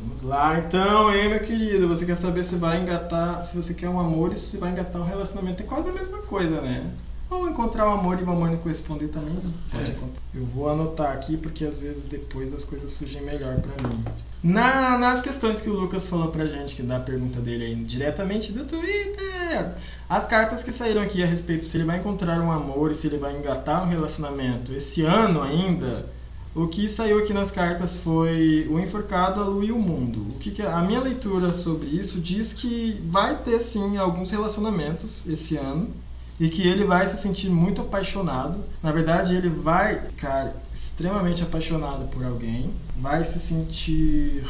Vamos 0.00 0.22
lá, 0.22 0.58
então, 0.58 1.14
hein, 1.14 1.28
meu 1.28 1.40
querido? 1.40 1.88
Você 1.88 2.06
quer 2.06 2.14
saber 2.14 2.44
se 2.44 2.56
vai 2.56 2.80
engatar, 2.80 3.44
se 3.44 3.56
você 3.56 3.74
quer 3.74 3.88
um 3.88 3.98
amor 3.98 4.32
e 4.32 4.38
se 4.38 4.56
vai 4.56 4.70
engatar 4.70 5.00
um 5.02 5.04
relacionamento? 5.04 5.62
É 5.62 5.66
quase 5.66 5.88
a 5.88 5.92
mesma 5.92 6.18
coisa, 6.18 6.60
né? 6.60 6.92
Ou 7.30 7.48
encontrar 7.48 7.86
o 7.86 7.90
amor 7.90 8.18
e 8.18 8.22
o 8.22 8.30
amor 8.30 8.50
não 8.50 8.56
corresponder 8.58 9.08
também 9.08 9.34
pode 9.70 9.90
É. 9.90 9.94
Eu 10.34 10.46
vou 10.46 10.68
anotar 10.68 11.12
aqui 11.12 11.36
porque 11.36 11.64
às 11.64 11.80
vezes 11.80 12.06
depois 12.06 12.54
as 12.54 12.64
coisas 12.64 12.90
surgem 12.92 13.22
melhor 13.22 13.60
pra 13.60 13.88
mim. 13.88 14.04
Na, 14.42 14.96
nas 14.96 15.20
questões 15.20 15.60
que 15.60 15.68
o 15.68 15.72
Lucas 15.72 16.06
falou 16.06 16.28
pra 16.28 16.46
gente, 16.46 16.76
que 16.76 16.82
dá 16.82 16.96
a 16.98 17.00
pergunta 17.00 17.40
dele 17.40 17.64
aí 17.64 17.74
diretamente 17.74 18.52
do 18.52 18.64
Twitter, 18.64 19.72
as 20.08 20.26
cartas 20.28 20.62
que 20.62 20.70
saíram 20.70 21.02
aqui 21.02 21.22
a 21.22 21.26
respeito 21.26 21.64
se 21.64 21.76
ele 21.76 21.84
vai 21.84 21.98
encontrar 21.98 22.40
um 22.40 22.52
amor 22.52 22.90
e 22.92 22.94
se 22.94 23.08
ele 23.08 23.18
vai 23.18 23.36
engatar 23.36 23.82
um 23.84 23.88
relacionamento 23.88 24.72
esse 24.72 25.02
ano 25.02 25.42
ainda, 25.42 26.08
o 26.54 26.68
que 26.68 26.88
saiu 26.88 27.18
aqui 27.18 27.32
nas 27.32 27.50
cartas 27.50 27.96
foi 27.96 28.66
o 28.70 28.78
enforcado, 28.78 29.40
a 29.40 29.44
lua 29.44 29.64
e 29.64 29.72
o 29.72 29.78
mundo. 29.78 30.22
O 30.22 30.38
que 30.38 30.52
que- 30.52 30.62
a 30.62 30.82
minha 30.82 31.00
leitura 31.00 31.52
sobre 31.52 31.88
isso 31.88 32.20
diz 32.20 32.52
que 32.52 33.00
vai 33.08 33.36
ter 33.42 33.60
sim 33.60 33.96
alguns 33.96 34.30
relacionamentos 34.30 35.26
esse 35.26 35.56
ano 35.56 35.90
e 36.38 36.48
que 36.48 36.66
ele 36.66 36.84
vai 36.84 37.08
se 37.08 37.16
sentir 37.16 37.48
muito 37.48 37.80
apaixonado. 37.80 38.64
Na 38.82 38.92
verdade, 38.92 39.34
ele 39.34 39.48
vai 39.48 40.00
ficar 40.00 40.52
extremamente 40.72 41.42
apaixonado 41.42 42.06
por 42.08 42.24
alguém, 42.24 42.72
vai 42.96 43.24
se 43.24 43.40
sentir 43.40 44.44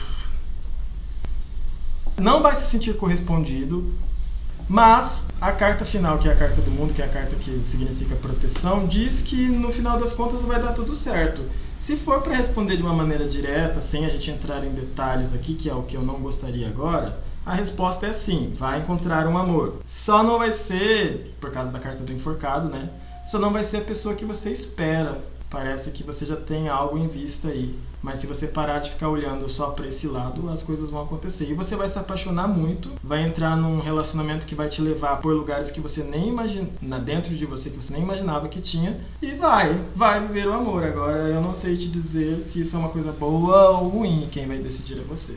não 2.19 2.43
vai 2.43 2.55
se 2.57 2.67
sentir 2.67 2.97
correspondido, 2.97 3.93
mas 4.69 5.23
a 5.41 5.53
carta 5.53 5.85
final, 5.85 6.19
que 6.19 6.29
é 6.29 6.33
a 6.33 6.37
carta 6.37 6.61
do 6.61 6.71
mundo, 6.71 6.93
que 6.93 7.01
é 7.01 7.05
a 7.05 7.09
carta 7.09 7.37
que 7.37 7.61
significa 7.65 8.17
proteção, 8.17 8.87
diz 8.87 9.23
que 9.23 9.49
no 9.49 9.71
final 9.71 9.99
das 9.99 10.13
contas 10.13 10.43
vai 10.43 10.61
dar 10.61 10.73
tudo 10.73 10.97
certo. 10.97 11.43
Se 11.79 11.97
for 11.97 12.21
para 12.21 12.35
responder 12.35 12.77
de 12.77 12.83
uma 12.83 12.93
maneira 12.93 13.27
direta, 13.27 13.81
sem 13.81 14.05
a 14.05 14.09
gente 14.09 14.31
entrar 14.31 14.65
em 14.65 14.71
detalhes 14.71 15.33
aqui, 15.33 15.55
que 15.55 15.71
é 15.71 15.75
o 15.75 15.85
que 15.85 15.97
eu 15.97 16.03
não 16.03 16.17
gostaria 16.17 16.67
agora, 16.67 17.21
a 17.49 17.55
resposta 17.55 18.07
é 18.07 18.13
sim, 18.13 18.53
vai 18.57 18.81
encontrar 18.81 19.27
um 19.27 19.39
amor. 19.39 19.77
Só 19.87 20.23
não 20.23 20.39
vai 20.39 20.53
ser, 20.53 21.35
por 21.41 21.51
causa 21.51 21.73
da 21.73 21.79
carta 21.79 22.03
do 22.03 22.13
enforcado, 22.13 22.69
né? 22.69 22.91
Só 23.25 23.39
não 23.39 23.51
vai 23.51 23.65
ser 23.65 23.79
a 23.79 23.85
pessoa 23.85 24.15
que 24.15 24.27
você 24.27 24.51
espera. 24.51 25.19
Parece 25.49 25.91
que 25.91 26.05
você 26.05 26.27
já 26.27 26.37
tem 26.37 26.69
algo 26.69 26.99
em 26.99 27.09
vista 27.09 27.49
aí. 27.49 27.75
Mas 28.03 28.19
se 28.19 28.27
você 28.27 28.47
parar 28.47 28.81
de 28.81 28.91
ficar 28.91 29.09
olhando 29.09 29.49
só 29.49 29.71
para 29.71 29.87
esse 29.87 30.07
lado, 30.07 30.47
as 30.51 30.63
coisas 30.63 30.91
vão 30.91 31.03
acontecer. 31.03 31.47
E 31.47 31.55
você 31.55 31.75
vai 31.75 31.89
se 31.89 31.99
apaixonar 31.99 32.47
muito, 32.47 32.93
vai 33.03 33.23
entrar 33.23 33.57
num 33.57 33.81
relacionamento 33.81 34.47
que 34.47 34.55
vai 34.55 34.69
te 34.69 34.83
levar 34.83 35.17
por 35.23 35.33
lugares 35.33 35.71
que 35.71 35.81
você 35.81 36.03
nem 36.03 36.29
imagina, 36.29 36.99
dentro 37.03 37.35
de 37.35 37.47
você 37.47 37.71
que 37.71 37.77
você 37.77 37.95
nem 37.95 38.03
imaginava 38.03 38.47
que 38.49 38.61
tinha, 38.61 39.01
e 39.23 39.31
vai, 39.33 39.75
vai 39.97 40.21
viver 40.21 40.47
o 40.49 40.53
amor. 40.53 40.85
Agora 40.85 41.31
eu 41.31 41.41
não 41.41 41.55
sei 41.55 41.79
te 41.79 41.89
dizer 41.89 42.43
se 42.43 42.61
isso 42.61 42.77
é 42.77 42.79
uma 42.79 42.91
coisa 42.91 43.11
boa 43.11 43.71
ou 43.71 43.89
ruim, 43.89 44.29
quem 44.31 44.47
vai 44.47 44.59
decidir 44.59 45.01
é 45.01 45.03
você. 45.03 45.35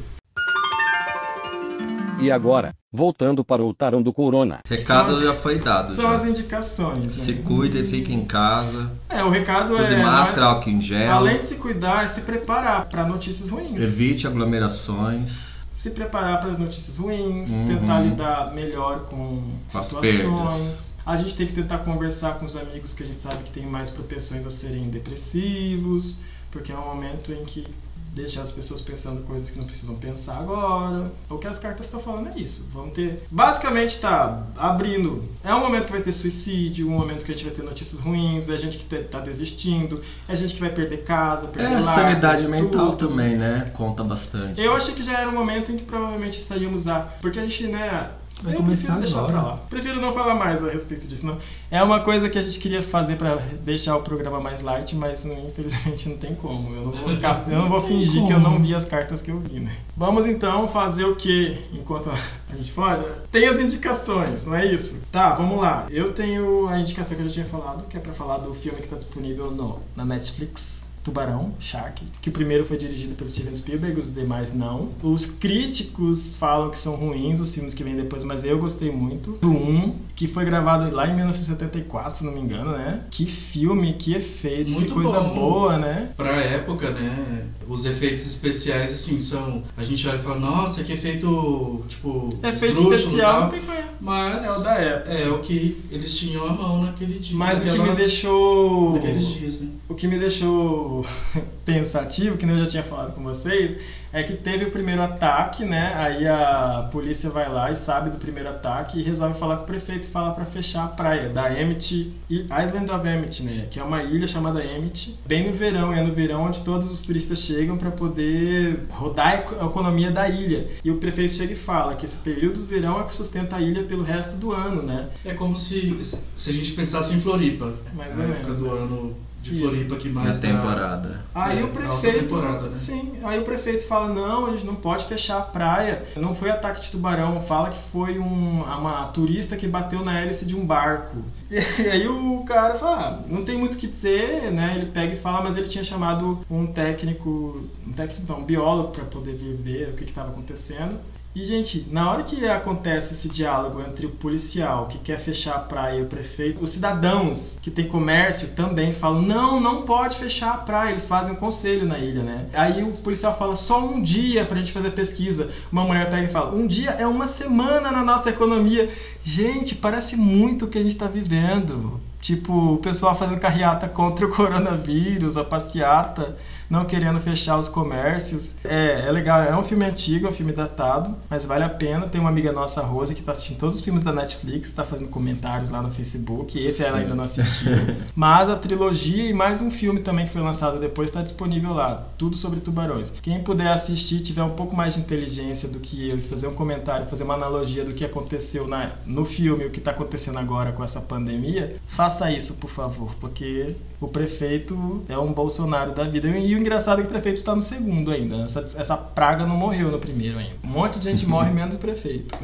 E 2.22 2.30
agora, 2.32 2.76
voltando 2.92 3.44
para 3.44 3.64
o 3.64 3.74
Tarão 3.74 4.02
do 4.02 4.14
Corona. 4.14 4.60
Recado 4.66 5.12
as- 5.12 5.20
já 5.20 5.34
foi 5.34 5.58
dado. 5.60 5.90
São 5.92 6.04
já. 6.06 6.16
as 6.16 6.26
indicações. 6.26 7.12
Se 7.12 7.34
né? 7.34 7.42
cuide, 7.46 7.84
fique 7.84 8.14
em 8.14 8.26
casa. 8.26 8.92
É, 9.10 9.24
o 9.24 9.30
recado 9.30 9.74
Use 9.74 9.94
é 9.94 10.04
máscara, 10.04 10.46
álcool 10.48 10.70
em 10.70 10.80
gel. 10.82 11.12
além 11.12 11.40
de 11.40 11.46
se 11.48 11.56
cuidar, 11.56 12.06
é 12.06 12.08
se 12.08 12.22
preparar 12.22 12.86
para 12.90 13.06
notícias 13.06 13.50
ruins. 13.50 13.82
Evite 13.82 14.28
aglomerações. 14.28 15.50
se 15.74 15.90
preparar 15.90 16.40
para 16.40 16.52
as 16.52 16.60
notícias 16.60 16.96
ruins, 16.98 17.50
Uhum. 17.50 17.66
tentar 17.66 18.02
lidar 18.02 18.54
melhor 18.54 19.00
com 19.10 19.42
as 19.74 19.88
situações. 19.88 20.94
A 21.04 21.16
gente 21.16 21.36
tem 21.36 21.48
que 21.48 21.54
tentar 21.54 21.80
conversar 21.80 22.38
com 22.38 22.46
os 22.46 22.56
amigos 22.56 22.94
que 22.94 23.02
a 23.02 23.06
gente 23.08 23.18
sabe 23.18 23.38
que 23.44 23.50
tem 23.50 23.66
mais 23.66 23.90
propensões 23.90 24.46
a 24.46 24.52
serem 24.52 24.92
depressivos, 24.92 26.20
porque 26.52 26.72
é 26.72 26.76
um 26.78 26.86
momento 26.86 27.32
em 27.32 27.44
que 27.46 27.66
deixa 28.14 28.42
as 28.42 28.52
pessoas 28.52 28.82
pensando 28.82 29.24
coisas 29.24 29.50
que 29.50 29.58
não 29.58 29.66
precisam 29.66 29.96
pensar 29.96 30.38
agora. 30.38 31.12
O 31.30 31.38
que 31.38 31.48
as 31.48 31.58
cartas 31.58 31.86
estão 31.86 32.00
falando 32.00 32.28
é 32.28 32.40
isso. 32.40 32.66
Vamos 32.74 32.94
ter. 32.94 33.24
Basicamente 33.32 34.00
tá 34.00 34.44
abrindo. 34.58 35.24
É 35.44 35.54
um 35.56 35.60
momento 35.62 35.86
que 35.86 35.92
vai 35.92 36.02
ter 36.02 36.12
suicídio, 36.12 36.88
um 36.88 36.92
momento 36.92 37.24
que 37.26 37.32
a 37.32 37.36
gente 37.36 37.46
vai 37.46 37.54
ter 37.54 37.64
notícias 37.64 38.00
ruins, 38.00 38.50
é 38.50 38.58
gente 38.58 38.78
que 38.78 38.86
tá 39.04 39.20
desistindo, 39.20 40.02
é 40.28 40.36
gente 40.36 40.54
que 40.56 40.60
vai 40.62 40.70
perder 40.72 41.04
casa, 41.04 41.48
perder 41.48 41.72
É, 41.72 41.74
lar, 41.76 41.84
sanidade 41.96 42.46
perder 42.46 42.62
mental 42.64 42.92
tudo. 42.92 43.08
também, 43.10 43.36
né? 43.36 43.72
Conta 43.74 44.04
bastante. 44.04 44.60
Eu 44.60 44.76
achei 44.76 44.94
que 44.94 45.04
já 45.04 45.20
era 45.20 45.30
um 45.30 45.34
momento 45.34 45.72
em 45.72 45.78
que 45.78 45.84
provavelmente 45.84 46.38
estaríamos 46.40 46.88
a. 46.88 47.02
Porque 47.22 47.40
a 47.40 47.44
gente, 47.44 47.68
né. 47.68 48.10
Vai 48.42 48.56
eu 48.56 48.64
prefiro 48.64 48.94
deixar 48.96 49.18
agora. 49.20 49.34
pra 49.34 49.42
lá. 49.44 49.58
Prefiro 49.70 50.02
não 50.02 50.14
falar 50.14 50.36
mais 50.36 50.64
a 50.64 50.70
respeito 50.70 51.08
disso. 51.08 51.26
Não. 51.26 51.38
É 51.70 51.82
uma 51.84 52.00
coisa 52.02 52.30
que 52.30 52.38
a 52.40 52.44
gente 52.44 52.60
queria 52.60 52.82
fazer 52.82 53.16
pra 53.16 53.36
deixar 53.64 53.96
o 53.98 54.02
programa 54.02 54.40
mais 54.40 54.62
light, 54.62 54.96
mas 54.96 55.24
não, 55.24 55.48
infelizmente 55.48 56.10
não 56.10 56.18
tem 56.18 56.34
como. 56.36 56.74
Eu 56.76 56.82
não 56.86 56.92
vou, 56.92 57.10
ficar- 57.10 57.46
eu 57.48 57.58
não 57.60 57.68
vou 57.68 57.82
fingir 57.82 58.26
que 58.26 58.34
eu 58.34 58.40
não 58.40 58.60
vi 58.62 58.74
as 58.76 58.86
cartas 58.86 59.22
que 59.22 59.30
eu 59.32 59.40
vi, 59.40 59.60
né? 59.60 59.72
Vamos 59.96 60.26
então 60.26 60.68
fazer 60.68 61.06
o 61.06 61.16
que 61.16 61.58
enquanto 61.72 62.10
a 62.10 62.18
gente 62.56 62.72
pode? 62.72 63.04
Tem 63.32 63.48
as 63.48 63.60
indicações, 63.60 64.46
não 64.46 64.56
é 64.56 64.66
isso? 64.66 65.00
Tá, 65.12 65.34
vamos 65.36 65.58
lá. 65.60 65.86
Eu 65.90 66.14
tenho 66.14 66.68
a 66.68 66.80
indicação 66.80 67.16
que 67.16 67.24
eu 67.24 67.30
já 67.30 67.34
tinha 67.36 67.46
falado, 67.46 67.86
que 67.88 67.98
é 67.98 68.00
pra 68.00 68.14
falar 68.14 68.38
do 68.40 68.54
filme 68.54 68.80
que 68.82 68.88
tá 68.88 68.96
disponível 68.96 69.52
no, 69.52 69.80
na 69.96 70.04
Netflix. 70.06 70.81
Tubarão, 71.04 71.54
Shark, 71.60 72.04
que 72.22 72.30
o 72.30 72.32
primeiro 72.32 72.66
foi 72.66 72.78
dirigido 72.78 73.16
pelo 73.16 73.30
Steven 73.30 73.56
Spielberg, 73.56 74.00
os 74.00 74.14
demais 74.14 74.54
não. 74.54 74.90
Os 75.02 75.26
críticos 75.26 76.36
falam 76.36 76.70
que 76.70 76.78
são 76.78 76.96
ruins 76.96 77.40
os 77.40 77.54
filmes 77.54 77.74
que 77.74 77.84
vêm 77.84 77.96
depois, 77.96 78.24
mas 78.24 78.44
eu 78.44 78.60
gostei 78.60 78.92
muito. 78.92 79.40
O 79.44 79.48
1, 79.48 79.96
que 80.16 80.28
foi 80.28 80.46
gravado 80.46 80.94
lá 80.94 81.08
em 81.08 81.16
1974, 81.16 82.20
se 82.20 82.26
não 82.26 82.34
me 82.34 82.40
engano, 82.40 82.72
né? 82.72 83.02
Que 83.10 83.26
filme, 83.26 83.94
que 83.94 84.14
efeitos, 84.14 84.76
Muito 84.76 84.90
que 84.90 84.94
coisa 84.94 85.20
bom. 85.20 85.34
boa, 85.34 85.78
né? 85.78 86.10
Pra 86.16 86.36
época, 86.38 86.92
né? 86.92 87.48
Os 87.68 87.86
efeitos 87.86 88.26
especiais, 88.26 88.92
assim, 88.94 89.20
são. 89.20 89.64
A 89.76 89.84
gente 89.84 90.08
olha 90.08 90.18
e 90.18 90.22
fala, 90.22 90.40
nossa, 90.40 90.84
que 90.84 90.94
efeito, 90.94 91.84
tipo. 91.88 92.30
Efeito 92.44 92.92
especial 92.92 93.32
tal. 93.32 93.42
não 93.44 93.50
tem 93.50 93.62
como. 93.62 93.82
Mas. 94.02 94.44
É 94.44 94.52
o 94.52 94.64
da 94.64 94.74
época. 94.76 95.12
É 95.12 95.30
o 95.30 95.40
que 95.40 95.82
eles 95.92 96.18
tinham 96.18 96.46
à 96.46 96.54
mão 96.54 96.84
naquele 96.84 97.18
dia. 97.20 97.38
Mas 97.38 97.62
o 97.62 97.64
que 97.64 97.80
me 97.80 97.92
deixou. 97.96 98.94
Naqueles 98.94 99.28
dias, 99.28 99.62
né? 99.62 99.70
O 99.88 99.96
que 99.96 100.08
me 100.08 100.18
deixou 100.18 100.91
pensativo, 101.66 102.38
que 102.38 102.46
nem 102.46 102.58
eu 102.58 102.66
já 102.66 102.72
tinha 102.72 102.84
falado 102.84 103.14
com 103.14 103.22
vocês, 103.22 103.78
é 104.14 104.24
que 104.24 104.34
teve 104.34 104.66
o 104.66 104.72
primeiro 104.72 105.02
ataque, 105.02 105.64
né? 105.64 105.94
Aí 105.96 106.28
a 106.28 106.90
polícia 106.92 107.30
vai 107.30 107.48
lá 107.50 107.72
e 107.72 107.76
sabe 107.76 108.10
do 108.10 108.18
primeiro 108.18 108.50
ataque 108.50 109.00
e 109.00 109.04
resolve 109.04 109.40
falar 109.40 109.58
com 109.58 109.64
o 109.64 109.66
prefeito 109.68 110.08
e 110.08 110.12
fala 110.12 110.32
pra 110.34 110.44
fechar 110.44 110.84
a 110.84 110.88
praia 110.88 111.30
da 111.30 111.50
Emmet 111.62 112.14
e 112.30 112.36
Island 112.42 112.92
of 112.92 113.08
Emmet, 113.08 113.44
né? 113.44 113.68
Que 113.72 113.80
é 113.80 113.84
uma 113.84 114.04
ilha 114.04 114.28
chamada 114.28 114.64
Emmet, 114.64 115.18
bem 115.26 115.48
no 115.48 115.54
verão, 115.54 115.94
é 115.94 116.04
no 116.04 116.14
verão 116.14 116.44
onde 116.44 116.62
todos 116.62 116.92
os 116.92 117.02
turistas 117.02 117.40
chegam 117.40 117.78
para 117.78 117.92
poder 117.92 118.86
rodar 118.90 119.28
a 119.28 119.34
eco- 119.36 119.56
a 119.62 119.66
economia 119.66 120.12
da 120.12 120.28
ilha. 120.28 120.68
E 120.84 120.92
o 120.92 120.98
prefeito 120.98 121.34
chega 121.34 121.54
e 121.54 121.56
fala 121.56 121.96
que 121.96 122.06
esse 122.06 122.18
período 122.18 122.60
do 122.62 122.68
verão 122.68 123.00
é 123.00 123.04
que 123.04 123.14
sustenta 123.14 123.56
a 123.56 123.62
ilha 123.62 123.84
pelo 123.84 124.04
resto 124.04 124.36
do 124.36 124.52
ano, 124.52 124.82
né? 124.82 125.08
É 125.24 125.34
como 125.34 125.56
se, 125.56 125.98
se 126.36 126.50
a 126.50 126.54
gente 126.54 126.74
pensasse 126.74 127.16
em 127.16 127.22
Floripa. 127.22 127.74
Mais 127.94 128.18
ou 128.18 128.28
menos, 128.28 128.60
do 128.60 128.68
é. 128.68 128.70
ano 128.72 129.16
de 129.42 129.52
Isso. 129.52 129.62
Floripa 129.62 129.96
que 129.96 130.10
Na 130.10 130.22
mais 130.22 130.40
dá- 130.40 130.48
temporada. 130.48 131.22
Aí 131.34 131.60
É, 131.60 131.64
o 131.64 131.70
prefeito. 131.70 132.20
temporada, 132.28 132.68
né? 132.68 132.76
Sim, 132.76 133.14
aí 133.24 133.40
o 133.40 133.44
prefeito 133.44 133.86
fala: 133.88 134.14
não, 134.14 134.46
a 134.46 134.52
gente 134.52 134.66
não 134.66 134.76
pode 134.76 135.06
fechar 135.06 135.40
a 135.40 135.42
praia. 135.42 136.04
Não 136.16 136.36
foi 136.36 136.50
ataque 136.52 136.82
de 136.82 136.92
tubarão, 136.92 137.42
fala 137.42 137.70
que 137.70 137.80
foi 137.80 138.20
um, 138.20 138.62
uma 138.62 139.08
turista 139.08 139.56
que 139.58 139.68
bateu 139.68 140.06
na 140.06 140.20
hélice 140.20 140.46
de 140.46 140.56
um 140.56 140.66
barco. 140.66 141.18
E 141.52 141.88
aí 141.90 142.08
o 142.08 142.44
cara 142.46 142.76
fala: 142.76 143.02
ah, 143.02 143.20
não 143.28 143.44
tem 143.44 143.58
muito 143.58 143.74
o 143.74 143.78
que 143.78 143.88
dizer, 143.88 144.52
né? 144.52 144.74
Ele 144.78 144.86
pega 144.86 145.14
e 145.14 145.18
fala, 145.18 145.42
mas 145.44 145.58
ele 145.58 145.68
tinha 145.68 145.84
chamado 145.84 146.40
um 146.50 146.68
técnico, 146.68 147.62
um 147.86 147.92
técnico, 147.92 148.32
não, 148.32 148.40
um 148.40 148.46
biólogo 148.46 148.90
para 148.92 149.04
poder 149.06 149.34
ver 149.36 149.90
o 149.90 149.94
que 149.94 150.04
estava 150.06 150.30
acontecendo. 150.30 151.00
E, 151.34 151.46
gente, 151.46 151.88
na 151.90 152.12
hora 152.12 152.24
que 152.24 152.46
acontece 152.46 153.14
esse 153.14 153.30
diálogo 153.30 153.82
entre 153.82 154.06
o 154.06 154.10
policial 154.10 154.88
que 154.88 154.98
quer 154.98 155.18
fechar 155.18 155.56
a 155.56 155.60
praia 155.60 156.00
e 156.00 156.02
o 156.02 156.06
prefeito, 156.06 156.62
os 156.62 156.72
cidadãos 156.72 157.58
que 157.62 157.72
têm 157.72 157.88
comércio 157.88 158.50
também 158.50 158.94
falam: 158.94 159.22
não, 159.22 159.58
não 159.58 159.84
pode 159.84 160.18
fechar 160.18 160.54
a 160.54 160.58
praia. 160.58 160.92
Eles 160.92 161.08
fazem 161.08 161.32
um 161.32 161.38
conselho 161.38 161.86
na 161.86 161.98
ilha, 161.98 162.22
né? 162.22 162.50
Aí 162.54 162.84
o 162.84 162.92
policial 162.98 163.38
fala: 163.38 163.56
só 163.56 163.82
um 163.82 164.02
dia 164.02 164.46
pra 164.46 164.58
gente 164.58 164.74
fazer 164.74 164.92
pesquisa. 164.92 165.50
Uma 165.72 165.86
mulher 165.86 166.10
pega 166.10 166.28
e 166.28 166.32
fala: 166.32 166.54
um 166.54 166.68
dia 166.68 166.90
é 166.92 167.08
uma 167.08 167.28
semana 167.28 167.94
na 167.94 168.04
nossa 168.04 168.30
economia. 168.30 168.90
Gente, 169.24 169.76
parece 169.76 170.18
muito 170.18 170.66
o 170.66 170.68
que 170.68 170.78
a 170.78 170.84
gente 170.84 170.98
tá 170.98 171.08
vivendo. 171.08 172.02
Tipo, 172.20 172.74
o 172.74 172.78
pessoal 172.78 173.16
fazendo 173.16 173.40
carreata 173.40 173.88
contra 173.88 174.26
o 174.26 174.30
coronavírus, 174.30 175.38
a 175.38 175.44
passeata, 175.44 176.38
não 176.72 176.86
querendo 176.86 177.20
fechar 177.20 177.60
os 177.60 177.68
comércios. 177.68 178.56
É, 178.64 179.06
é 179.06 179.12
legal, 179.12 179.44
é 179.44 179.56
um 179.58 179.62
filme 179.62 179.86
antigo, 179.86 180.26
é 180.26 180.30
um 180.30 180.34
filme 180.34 180.54
datado, 180.54 181.14
mas 181.30 181.44
vale 181.44 181.66
a 181.66 181.70
pena. 181.70 182.08
Tem 182.08 182.22
uma 182.22 182.30
amiga 182.30 182.54
nossa, 182.54 182.82
Rose, 182.82 183.14
que 183.14 183.22
tá 183.22 183.34
assistindo 183.34 183.58
todos 183.58 183.76
os 183.76 183.82
filmes 183.82 184.02
da 184.02 184.14
Netflix, 184.14 184.72
tá 184.72 184.82
fazendo 184.82 185.10
comentários 185.10 185.70
lá 185.70 185.82
no 185.82 185.90
Facebook. 185.90 186.58
Esse 186.58 186.82
ela 186.82 187.00
ainda 187.00 187.14
não 187.14 187.26
assistiu. 187.26 187.74
Mas 188.16 188.48
a 188.48 188.56
trilogia 188.56 189.30
e 189.30 189.34
mais 189.34 189.60
um 189.60 189.70
filme 189.70 190.00
também 190.00 190.26
que 190.26 190.32
foi 190.32 190.42
lançado 190.42 190.80
depois 190.80 191.10
está 191.10 191.22
disponível 191.22 191.74
lá. 191.74 192.08
Tudo 192.18 192.38
sobre 192.38 192.62
tubarões. 192.62 193.12
Quem 193.22 193.44
puder 193.44 193.68
assistir, 193.68 194.22
tiver 194.22 194.44
um 194.44 194.52
pouco 194.52 194.74
mais 194.74 194.96
de 194.96 195.02
inteligência 195.02 195.68
do 195.68 195.80
que 195.82 196.08
eu 196.08 196.18
e 196.18 196.22
fazer 196.22 196.48
um 196.48 196.56
comentário, 196.56 197.06
fazer 197.08 197.24
uma 197.24 197.34
analogia 197.34 197.84
do 197.84 197.94
que 197.94 198.06
aconteceu 198.06 198.66
na, 198.66 198.92
no 199.06 199.26
filme 199.26 199.66
o 199.66 199.70
que 199.70 199.80
está 199.80 199.92
acontecendo 199.92 200.40
agora 200.40 200.72
com 200.72 200.84
essa 200.84 201.02
pandemia, 201.02 201.76
faça 201.88 202.32
isso, 202.32 202.54
por 202.54 202.70
favor, 202.70 203.14
porque 203.20 203.76
o 204.02 204.08
prefeito 204.08 205.04
é 205.08 205.16
um 205.16 205.32
Bolsonaro 205.32 205.94
da 205.94 206.04
vida. 206.06 206.28
E 206.28 206.56
o 206.56 206.58
engraçado 206.58 207.00
é 207.00 207.02
que 207.04 207.08
o 207.08 207.12
prefeito 207.12 207.38
está 207.38 207.56
no 207.56 207.62
segundo 207.62 208.10
ainda. 208.10 208.38
Essa, 208.38 208.62
essa 208.76 208.98
praga 208.98 209.46
não 209.46 209.56
morreu 209.56 209.92
no 209.92 210.00
primeiro 210.00 210.40
ainda. 210.40 210.56
Um 210.64 210.70
monte 210.70 210.98
de 210.98 211.06
gente 211.06 211.28
morre, 211.28 211.52
menos 211.52 211.76
o 211.76 211.78
prefeito. 211.78 212.36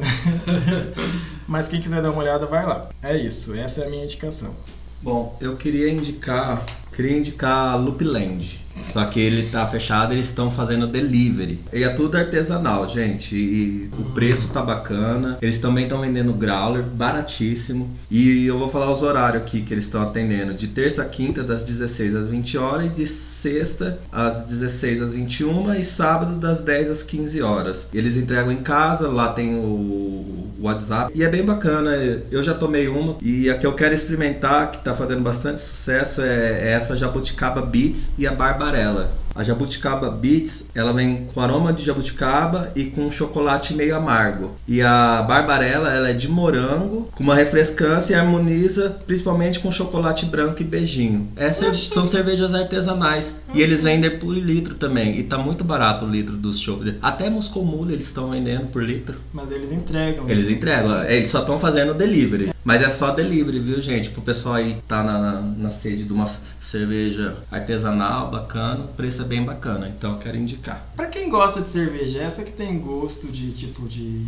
Mas 1.48 1.66
quem 1.66 1.80
quiser 1.80 2.00
dar 2.00 2.12
uma 2.12 2.20
olhada, 2.20 2.46
vai 2.46 2.64
lá. 2.64 2.88
É 3.02 3.16
isso, 3.16 3.54
essa 3.56 3.82
é 3.82 3.86
a 3.88 3.90
minha 3.90 4.04
indicação. 4.04 4.54
Bom, 5.02 5.36
eu 5.40 5.56
queria 5.56 5.90
indicar, 5.90 6.64
queria 6.94 7.18
indicar 7.18 7.76
Loopland. 7.76 8.64
Só 8.82 9.04
que 9.04 9.20
ele 9.20 9.48
tá 9.50 9.66
fechado, 9.66 10.12
eles 10.12 10.26
estão 10.26 10.50
fazendo 10.50 10.86
delivery. 10.86 11.58
E 11.72 11.82
é 11.82 11.88
tudo 11.88 12.16
artesanal, 12.16 12.88
gente. 12.88 13.36
E 13.36 13.90
o 13.98 14.04
preço 14.12 14.50
tá 14.52 14.62
bacana. 14.62 15.38
Eles 15.40 15.58
também 15.58 15.84
estão 15.84 16.00
vendendo 16.00 16.32
growler, 16.32 16.82
baratíssimo. 16.82 17.90
E 18.10 18.46
eu 18.46 18.58
vou 18.58 18.70
falar 18.70 18.90
os 18.90 19.02
horários 19.02 19.42
aqui 19.42 19.62
que 19.62 19.74
eles 19.74 19.84
estão 19.84 20.02
atendendo. 20.02 20.54
De 20.54 20.68
terça 20.68 21.02
a 21.02 21.04
quinta, 21.04 21.42
das 21.42 21.64
16 21.64 22.14
às 22.14 22.28
20 22.28 22.58
horas. 22.58 22.86
E 22.86 22.88
de 22.90 23.06
sexta, 23.38 23.98
às 24.10 24.38
16 24.44 25.02
às 25.02 25.14
21. 25.14 25.74
E 25.74 25.84
sábado, 25.84 26.36
das 26.36 26.60
10 26.60 26.90
às 26.90 27.02
15 27.02 27.42
horas. 27.42 27.86
Eles 27.92 28.16
entregam 28.16 28.52
em 28.52 28.62
casa, 28.62 29.08
lá 29.08 29.32
tem 29.32 29.54
o 29.54 30.48
WhatsApp. 30.60 31.12
E 31.14 31.22
é 31.22 31.28
bem 31.28 31.44
bacana. 31.44 31.90
Eu 32.30 32.42
já 32.42 32.54
tomei 32.54 32.88
uma. 32.88 33.16
E 33.22 33.48
a 33.50 33.56
que 33.56 33.66
eu 33.66 33.72
quero 33.72 33.94
experimentar, 33.94 34.70
que 34.70 34.78
tá 34.78 34.94
fazendo 34.94 35.22
bastante 35.22 35.60
sucesso, 35.60 36.20
é 36.20 36.72
essa 36.72 36.96
Jabuticaba 36.96 37.62
Beats 37.62 38.12
e 38.18 38.26
a 38.26 38.32
Barbarella. 38.32 39.10
A 39.38 39.44
Jabuticaba 39.44 40.10
Beats, 40.10 40.64
ela 40.74 40.92
vem 40.92 41.24
com 41.32 41.40
aroma 41.40 41.72
de 41.72 41.84
jabuticaba 41.84 42.72
e 42.74 42.86
com 42.86 43.08
chocolate 43.08 43.72
meio 43.72 43.94
amargo. 43.94 44.50
E 44.66 44.82
a 44.82 45.22
Barbarella, 45.22 45.92
ela 45.92 46.10
é 46.10 46.12
de 46.12 46.28
morango, 46.28 47.08
com 47.14 47.22
uma 47.22 47.36
refrescância 47.36 48.14
e 48.14 48.16
harmoniza 48.16 48.98
principalmente 49.06 49.60
com 49.60 49.70
chocolate 49.70 50.26
branco 50.26 50.60
e 50.60 50.64
beijinho. 50.64 51.28
É 51.36 51.52
cer- 51.52 51.72
são 51.76 52.04
cervejas 52.04 52.52
artesanais 52.52 53.36
e 53.54 53.62
eles 53.62 53.84
vendem 53.84 54.18
por 54.18 54.32
litro 54.34 54.74
também. 54.74 55.16
E 55.20 55.22
tá 55.22 55.38
muito 55.38 55.62
barato 55.62 56.04
o 56.04 56.10
litro 56.10 56.36
dos 56.36 56.58
chopp. 56.58 56.96
Até 57.00 57.30
Moscou 57.30 57.64
Mule 57.64 57.92
eles 57.94 58.06
estão 58.06 58.30
vendendo 58.30 58.66
por 58.72 58.82
litro. 58.82 59.18
Mas 59.32 59.52
eles 59.52 59.70
entregam. 59.70 60.28
Eles 60.28 60.48
entregam, 60.48 61.04
eles 61.04 61.28
só 61.28 61.40
estão 61.42 61.60
fazendo 61.60 61.94
delivery. 61.94 62.50
Mas 62.68 62.82
é 62.82 62.90
só 62.90 63.12
delivery, 63.12 63.60
viu, 63.60 63.80
gente? 63.80 64.10
Pro 64.10 64.20
pessoal 64.20 64.56
aí 64.56 64.76
tá 64.86 65.02
na, 65.02 65.18
na, 65.18 65.40
na 65.40 65.70
sede 65.70 66.04
de 66.04 66.12
uma 66.12 66.26
cerveja 66.60 67.34
artesanal, 67.50 68.30
bacana, 68.30 68.84
o 68.84 68.88
preço 68.88 69.22
é 69.22 69.24
bem 69.24 69.42
bacana, 69.42 69.88
então 69.88 70.12
eu 70.12 70.18
quero 70.18 70.36
indicar. 70.36 70.86
Pra 70.94 71.06
quem 71.06 71.30
gosta 71.30 71.62
de 71.62 71.70
cerveja, 71.70 72.20
essa 72.20 72.44
que 72.44 72.52
tem 72.52 72.78
gosto 72.78 73.28
de 73.28 73.52
tipo 73.52 73.88
de 73.88 74.26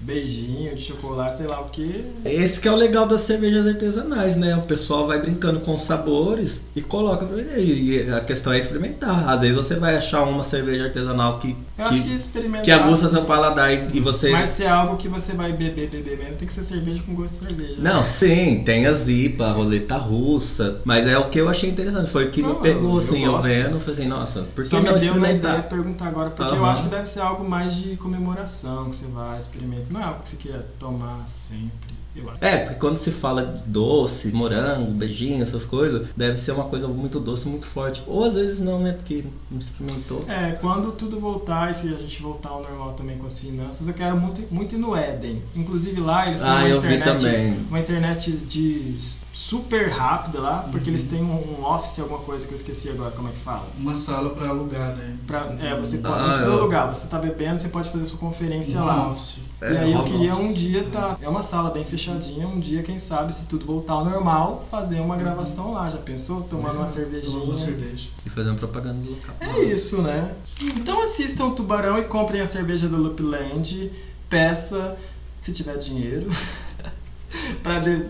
beijinho, 0.00 0.74
de 0.74 0.82
chocolate, 0.82 1.38
sei 1.38 1.46
lá 1.46 1.60
o 1.60 1.68
que. 1.68 2.04
Esse 2.24 2.60
que 2.60 2.68
é 2.68 2.72
o 2.72 2.76
legal 2.76 3.06
das 3.06 3.22
cervejas 3.22 3.66
artesanais, 3.66 4.36
né? 4.36 4.56
O 4.56 4.62
pessoal 4.62 5.06
vai 5.06 5.18
brincando 5.18 5.60
com 5.60 5.74
os 5.74 5.82
sabores 5.82 6.62
e 6.74 6.80
coloca. 6.80 7.26
E 7.58 8.08
a 8.10 8.20
questão 8.20 8.52
é 8.52 8.58
experimentar. 8.58 9.28
Às 9.28 9.40
vezes 9.42 9.56
você 9.56 9.74
vai 9.74 9.96
achar 9.96 10.22
uma 10.22 10.44
cerveja 10.44 10.84
artesanal 10.84 11.38
que, 11.40 11.54
Eu 11.78 11.84
acho 11.84 12.02
que 12.02 12.08
que, 12.08 12.14
experimentar. 12.14 12.64
que 12.64 12.70
aguça 12.70 13.08
seu 13.08 13.24
paladar 13.24 13.72
e 13.72 13.96
e 13.96 14.00
você. 14.00 14.30
Mas 14.30 14.50
se 14.50 14.64
é 14.64 14.68
algo 14.68 14.96
que 14.96 15.08
você 15.08 15.34
vai 15.34 15.52
beber, 15.52 15.88
beber 15.88 16.16
mesmo, 16.18 16.36
tem 16.36 16.48
que 16.48 16.54
ser 16.54 16.64
cerveja 16.64 17.02
com 17.02 17.14
gosto 17.14 17.34
de 17.40 17.48
cerveja. 17.48 17.74
Não, 17.82 18.02
sim, 18.02 18.62
tem 18.64 18.86
a 18.86 18.92
zipa, 18.92 19.46
a 19.46 19.52
roleta 19.52 19.96
russa, 19.96 20.76
mas 20.84 21.06
é 21.06 21.18
o 21.18 21.28
que 21.28 21.38
eu 21.38 21.48
achei 21.48 21.68
interessante, 21.68 22.10
foi 22.10 22.24
o 22.24 22.30
que 22.30 22.40
Não, 22.40 22.54
me 22.54 22.60
pegou, 22.62 22.92
eu 22.92 22.98
assim, 22.98 23.24
eu, 23.24 23.32
gosto. 23.32 23.46
vendo, 23.48 23.80
falei 23.80 24.00
assim, 24.00 24.08
nossa, 24.08 24.42
por 24.54 24.64
que 24.64 24.70
Só 24.70 24.80
me 24.80 24.90
não 24.90 24.98
deu 24.98 25.14
uma 25.14 25.30
ideia 25.30 25.62
perguntar 25.62 26.06
agora, 26.06 26.30
porque 26.30 26.42
eu 26.54 26.64
Aham. 26.64 26.72
acho 26.72 26.82
que 26.84 26.88
deve 26.88 27.06
ser 27.06 27.20
algo 27.20 27.44
mais 27.44 27.74
de 27.74 27.96
comemoração, 27.96 28.88
que 28.90 28.96
você 28.96 29.06
vai 29.06 29.38
experimentar. 29.38 29.86
Não 29.90 30.00
é 30.00 30.04
algo 30.04 30.22
que 30.22 30.28
você 30.30 30.36
queira 30.36 30.66
tomar 30.78 31.26
sempre, 31.26 31.90
eu. 31.90 31.95
É, 32.40 32.58
porque 32.58 32.74
quando 32.76 32.96
se 32.96 33.10
fala 33.10 33.44
de 33.46 33.62
doce, 33.64 34.32
morango, 34.32 34.92
beijinho, 34.92 35.42
essas 35.42 35.64
coisas, 35.64 36.08
deve 36.16 36.36
ser 36.36 36.52
uma 36.52 36.64
coisa 36.64 36.88
muito 36.88 37.20
doce, 37.20 37.48
muito 37.48 37.66
forte. 37.66 38.02
Ou 38.06 38.24
às 38.24 38.34
vezes 38.34 38.60
não, 38.60 38.80
né, 38.80 38.92
porque 38.92 39.24
não 39.50 39.58
experimentou. 39.58 40.20
É, 40.28 40.52
quando 40.52 40.92
tudo 40.92 41.18
voltar, 41.20 41.70
e 41.70 41.74
se 41.74 41.88
a 41.94 41.98
gente 41.98 42.22
voltar 42.22 42.50
ao 42.50 42.62
normal 42.62 42.92
também 42.92 43.18
com 43.18 43.26
as 43.26 43.38
finanças, 43.38 43.86
eu 43.86 43.94
quero 43.94 44.16
muito, 44.16 44.42
muito 44.52 44.74
ir 44.74 44.78
no 44.78 44.94
Éden. 44.96 45.42
Inclusive 45.54 46.00
lá 46.00 46.26
eles 46.26 46.40
têm 46.40 46.48
Ah, 46.48 46.54
uma 46.56 46.68
eu 46.68 46.80
vi 46.80 46.94
internet, 46.94 47.22
também. 47.22 47.66
uma 47.68 47.80
internet 47.80 48.30
de 48.32 48.96
super 49.32 49.88
rápida 49.90 50.40
lá, 50.40 50.66
porque 50.70 50.88
Uhum. 50.90 50.96
eles 50.96 51.08
têm 51.08 51.22
um, 51.22 51.58
um 51.60 51.64
office, 51.64 51.98
alguma 51.98 52.20
coisa 52.20 52.46
que 52.46 52.52
eu 52.54 52.56
esqueci 52.56 52.88
agora, 52.88 53.10
como 53.10 53.28
é 53.28 53.32
que 53.32 53.38
fala? 53.38 53.68
Uma 53.78 53.94
sala 53.94 54.30
pra 54.30 54.48
alugar, 54.48 54.94
né? 54.96 55.16
Pra, 55.26 55.54
é, 55.60 55.74
você 55.78 55.98
Ah, 56.02 56.08
pode, 56.08 56.20
não 56.22 56.28
precisa 56.30 56.50
eu- 56.50 56.58
alugar, 56.58 56.88
você 56.94 57.06
tá 57.06 57.18
bebendo, 57.18 57.60
você 57.60 57.68
pode 57.68 57.90
fazer 57.90 58.06
sua 58.06 58.18
conferência 58.18 58.80
Um 58.80 58.84
lá. 58.86 59.08
office. 59.08 59.40
E 59.62 59.76
aí 59.76 59.92
eu 59.92 60.04
queria 60.04 60.34
um 60.34 60.52
dia 60.52 60.84
tá. 60.90 61.16
É 61.20 61.28
uma 61.28 61.42
sala 61.42 61.70
bem 61.70 61.84
fechadinha, 61.84 62.46
um 62.46 62.60
dia, 62.60 62.82
quem 62.82 62.98
sabe, 62.98 63.34
se 63.34 63.46
tudo 63.46 63.64
voltar 63.64 63.94
ao 63.94 64.04
normal, 64.04 64.66
fazer 64.70 65.00
uma 65.00 65.16
gravação 65.16 65.72
lá. 65.72 65.88
Já 65.88 65.98
pensou? 65.98 66.42
Tomando 66.42 66.76
uma 66.76 66.86
cervejinha. 66.86 67.32
Tomando 67.32 67.48
uma 67.48 67.56
cerveja. 67.56 68.10
E 68.24 68.30
fazendo 68.30 68.56
propaganda 68.56 69.00
do 69.00 69.10
local. 69.10 69.34
É 69.40 69.64
isso, 69.64 70.02
né? 70.02 70.34
Então 70.62 71.02
assistam 71.02 71.46
o 71.46 71.50
Tubarão 71.52 71.98
e 71.98 72.04
comprem 72.04 72.40
a 72.40 72.46
cerveja 72.46 72.88
do 72.88 72.96
Loopland. 72.96 73.90
Peça, 74.28 74.96
se 75.40 75.52
tiver 75.52 75.76
dinheiro. 75.76 76.30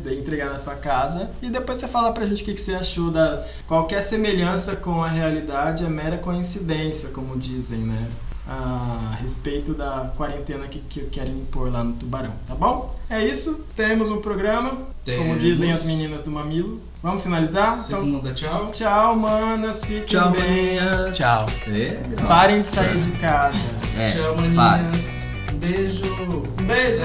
de 0.03 0.15
entregar 0.15 0.53
na 0.53 0.59
tua 0.59 0.75
casa. 0.75 1.31
E 1.43 1.49
depois 1.49 1.79
você 1.79 1.89
fala 1.89 2.13
pra 2.13 2.27
gente 2.27 2.43
o 2.43 2.45
que, 2.45 2.55
que 2.55 2.61
você 2.61 2.75
achou 2.75 3.11
da. 3.11 3.47
Qualquer 3.67 4.03
semelhança 4.03 4.77
com 4.77 5.03
a 5.03 5.09
realidade 5.09 5.85
é 5.85 5.89
mera 5.89 6.19
coincidência, 6.19 7.09
como 7.11 7.39
dizem, 7.39 7.79
né? 7.79 8.09
A 8.49 9.17
respeito 9.21 9.75
da 9.75 10.13
quarentena 10.17 10.69
que, 10.69 10.79
que 10.79 11.01
querem 11.07 11.33
impor 11.33 11.69
lá 11.73 11.83
no 11.83 11.95
Tubarão, 11.95 12.33
tá 12.47 12.55
bom? 12.55 12.95
É 13.11 13.25
isso, 13.27 13.61
temos 13.75 14.09
um 14.09 14.21
programa, 14.21 14.71
como 14.71 14.87
Temos. 15.05 15.41
dizem 15.41 15.73
as 15.73 15.85
meninas 15.85 16.23
do 16.23 16.31
Mamilo. 16.31 16.81
Vamos 17.03 17.25
finalizar? 17.25 17.75
Vocês 17.75 17.89
Então, 17.89 18.03
não 18.07 18.13
mandam 18.19 18.33
tchau? 18.35 18.71
tchau, 18.71 19.17
manas, 19.17 19.81
fiquem 19.85 20.05
Tchau, 20.05 20.31
bem. 20.31 20.77
maninhas. 20.81 21.17
Tchau. 21.17 21.47
É, 21.67 22.25
Parem 22.29 22.63
de 22.63 22.69
sair 22.69 22.99
de 22.99 23.11
casa. 23.13 23.59
é, 23.99 24.13
tchau, 24.13 24.35
pare. 24.37 24.49
maninhas. 24.85 25.17
Beijo. 25.55 26.03
Beijo! 26.63 27.05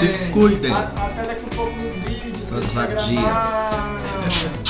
Se 0.00 0.30
cuidem. 0.32 0.72
Até 0.72 1.22
daqui 1.26 1.44
a 1.44 1.54
pouco 1.56 1.72
nos 1.82 1.94
vídeos. 1.96 2.48
Vai 2.48 2.86
vadias. 2.88 4.63